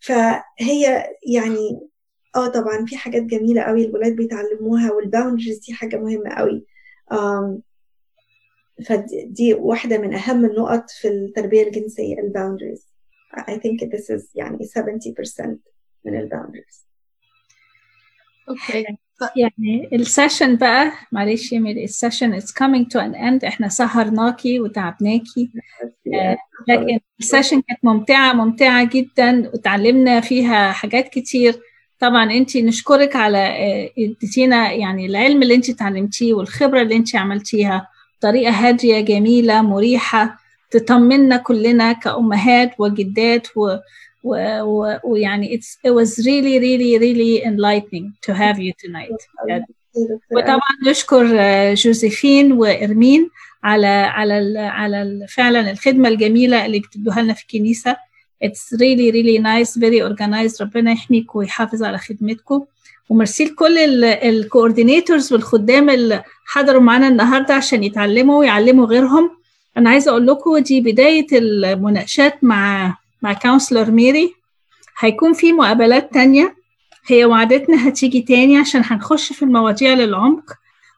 فهي 0.00 1.06
يعني 1.26 1.88
آه 2.36 2.48
طبعا 2.48 2.84
في 2.86 2.96
حاجات 2.96 3.22
جميلة 3.22 3.62
قوي 3.62 3.84
الولاد 3.84 4.16
بيتعلموها 4.16 4.92
وال 4.92 5.03
boundaries 5.03 5.58
دي 5.58 5.74
حاجة 5.74 5.96
مهمة 5.96 6.30
قوي. 6.30 6.64
فدي 8.86 9.54
واحدة 9.54 9.98
من 9.98 10.14
أهم 10.14 10.44
النقط 10.44 10.90
في 10.90 11.08
التربية 11.08 11.62
الجنسية 11.62 12.18
ال 12.18 12.24
boundaries. 12.24 12.88
I 13.36 13.52
think 13.52 13.80
this 13.90 14.10
is 14.10 14.30
يعني 14.34 14.58
70% 14.64 15.58
من 16.04 16.20
ال 16.20 16.26
boundaries. 16.26 16.86
okay 18.48 18.98
يعني 19.36 19.88
ال 19.92 20.00
session 20.00 20.56
بقى 20.56 20.92
معلش 21.12 21.52
يا 21.52 21.58
ميري 21.58 21.84
ال 21.84 21.91
session 21.91 22.40
is 22.40 22.44
coming 22.44 22.84
to 22.94 23.00
an 23.00 23.14
end. 23.14 23.44
إحنا 23.44 23.68
سهرناكي 23.68 24.60
وتعبناكي. 24.60 25.50
آه 26.14 26.36
لكن 26.68 26.98
ال 27.20 27.25
session 27.25 27.60
كانت 27.60 27.80
ممتعة 27.82 28.32
ممتعة 28.32 28.84
جدا 28.84 29.50
وتعلمنا 29.54 30.20
فيها 30.20 30.72
حاجات 30.72 31.08
كتير. 31.08 31.60
طبعا 31.98 32.32
انت 32.32 32.56
نشكرك 32.56 33.16
على 33.16 33.56
اديتينا 33.98 34.72
يعني 34.72 35.06
العلم 35.06 35.42
اللي 35.42 35.54
انت 35.54 35.70
تعلمتيه 35.70 36.34
والخبرة 36.34 36.82
اللي 36.82 36.96
انت 36.96 37.16
عملتيها. 37.16 37.88
بطريقة 38.18 38.50
هادية 38.52 39.00
جميلة 39.00 39.62
مريحة 39.62 40.38
تطمنا 40.70 41.36
كلنا 41.36 41.92
كأمهات 41.92 42.70
وجدات 42.78 43.46
و 43.56 43.76
ويعني 44.24 45.58
it's 45.58 45.88
it 45.88 45.92
was 45.94 46.10
really 46.24 46.58
really 46.58 46.98
really 46.98 47.44
enlightening 47.44 48.06
to 48.26 48.34
have 48.34 48.58
you 48.58 48.72
tonight. 48.84 49.26
وطبعا 50.32 50.60
نشكر 50.86 51.26
جوزيفين 51.74 52.52
وإرمين 52.52 53.30
على 53.64 53.86
على 53.86 54.58
على 54.58 55.26
فعلا 55.28 55.70
الخدمة 55.70 56.08
الجميلة 56.08 56.66
اللي 56.66 56.78
بتدوها 56.78 57.22
لنا 57.22 57.32
في 57.34 57.42
الكنيسة 57.42 57.96
it's 58.44 58.76
really 58.78 59.10
really 59.12 59.38
nice 59.42 59.76
very 59.78 60.00
organized. 60.10 60.60
ربنا 60.62 60.92
يحميكم 60.92 61.38
ويحافظ 61.38 61.82
على 61.82 61.98
خدمتكم. 61.98 62.64
وميرسي 63.08 63.44
لكل 63.44 64.04
ال 64.04 64.14
coordinators 64.14 65.32
والخدام 65.32 65.90
اللي 65.90 66.22
حضروا 66.46 66.80
معانا 66.80 67.08
النهارده 67.08 67.54
عشان 67.54 67.84
يتعلموا 67.84 68.38
ويعلموا 68.38 68.86
غيرهم. 68.86 69.30
أنا 69.76 69.90
عايزة 69.90 70.10
أقول 70.10 70.26
لكم 70.26 70.58
دي 70.58 70.80
بداية 70.80 71.26
المناقشات 71.32 72.44
مع 72.44 72.96
مع 73.22 73.32
counselor 73.32 73.90
ميري. 73.90 74.34
هيكون 74.98 75.32
في 75.32 75.52
مقابلات 75.52 76.12
تانية. 76.14 76.56
هي 77.06 77.24
وعدتنا 77.24 77.88
هتيجي 77.88 78.20
تاني 78.20 78.58
عشان 78.58 78.82
هنخش 78.84 79.32
في 79.32 79.42
المواضيع 79.42 79.94
للعمق. 79.94 80.52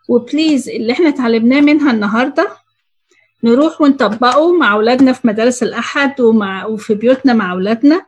و 0.08 0.17
please 0.17 0.68
اللي 0.68 0.92
إحنا 0.92 1.08
اتعلمناه 1.08 1.60
منها 1.60 1.90
النهاردة 1.92 2.48
نروح 3.44 3.80
ونطبقه 3.80 4.52
مع 4.58 4.72
أولادنا 4.72 5.12
في 5.12 5.26
مدارس 5.28 5.62
الأحد 5.62 6.20
ومع 6.20 6.66
وفي 6.66 6.94
بيوتنا 6.94 7.32
مع 7.34 7.52
أولادنا. 7.52 8.06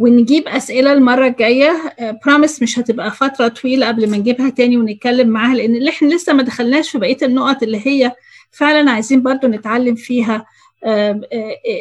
ونجيب 0.00 0.48
أسئلة 0.48 0.92
المرة 0.92 1.26
الجاية. 1.26 1.94
برامس 2.26 2.62
مش 2.62 2.78
هتبقى 2.78 3.10
فترة 3.10 3.48
طويلة 3.48 3.88
قبل 3.88 4.10
ما 4.10 4.16
نجيبها 4.16 4.50
تاني 4.50 4.76
ونتكلم 4.76 5.28
معاها 5.28 5.54
لأن 5.54 5.76
اللي 5.76 5.90
إحنا 5.90 6.08
لسه 6.14 6.32
ما 6.32 6.42
دخلناش 6.42 6.90
في 6.90 6.98
بقية 6.98 7.16
النقط 7.22 7.62
اللي 7.62 7.86
هي 7.86 8.12
فعلا 8.50 8.90
عايزين 8.90 9.22
برضو 9.22 9.46
نتعلم 9.48 9.94
فيها. 9.94 10.46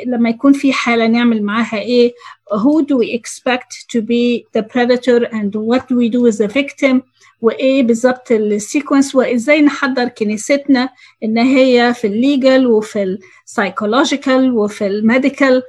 لما 0.08 0.30
يكون 0.30 0.54
في 0.54 0.74
حالة 0.74 1.08
نعمل 1.08 1.44
معاها 1.44 1.80
إيه 1.80 2.14
who 2.54 2.82
do 2.86 2.98
we 2.98 3.20
expect 3.20 3.72
to 3.94 4.02
be 4.02 4.46
the 4.58 4.64
predator 4.64 5.26
and 5.32 5.56
what 5.56 5.82
do 5.90 5.96
we 5.96 6.10
do 6.10 6.28
as 6.28 6.40
a 6.42 6.48
victim 6.48 7.02
وإيه 7.42 7.84
بالظبط 7.84 8.32
السيكونس 8.32 9.16
وإزاي 9.16 9.62
نحضر 9.62 10.08
كنيستنا 10.08 10.90
إن 11.24 11.38
هي 11.38 11.94
في 11.94 12.08
ال 12.08 12.18
legal 12.18 12.68
وفي 12.68 13.18
ال 13.46 13.53
psychological 13.53 14.52
وفي 14.58 14.88
ال 14.88 14.97
medical 14.97 15.64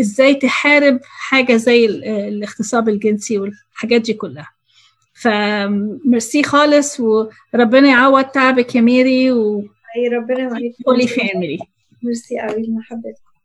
إزاي 0.00 0.34
تحارب 0.34 1.00
حاجة 1.02 1.56
زي 1.56 1.86
الاغتصاب 2.28 2.88
الجنسي 2.88 3.38
والحاجات 3.38 4.00
دي 4.00 4.12
كلها. 4.12 4.48
فميرسي 5.14 6.42
خالص 6.42 7.00
وربنا 7.00 7.88
يعوض 7.88 8.24
تعبك 8.24 8.74
يا 8.74 8.80
ميري 8.80 9.32
و 9.32 9.60
أي 9.96 10.08
ربنا 10.08 10.48
في 11.06 11.30
عمري 11.34 11.58
ميرسي 12.02 12.40
قوي 12.40 12.62
لمحبتك 12.66 13.25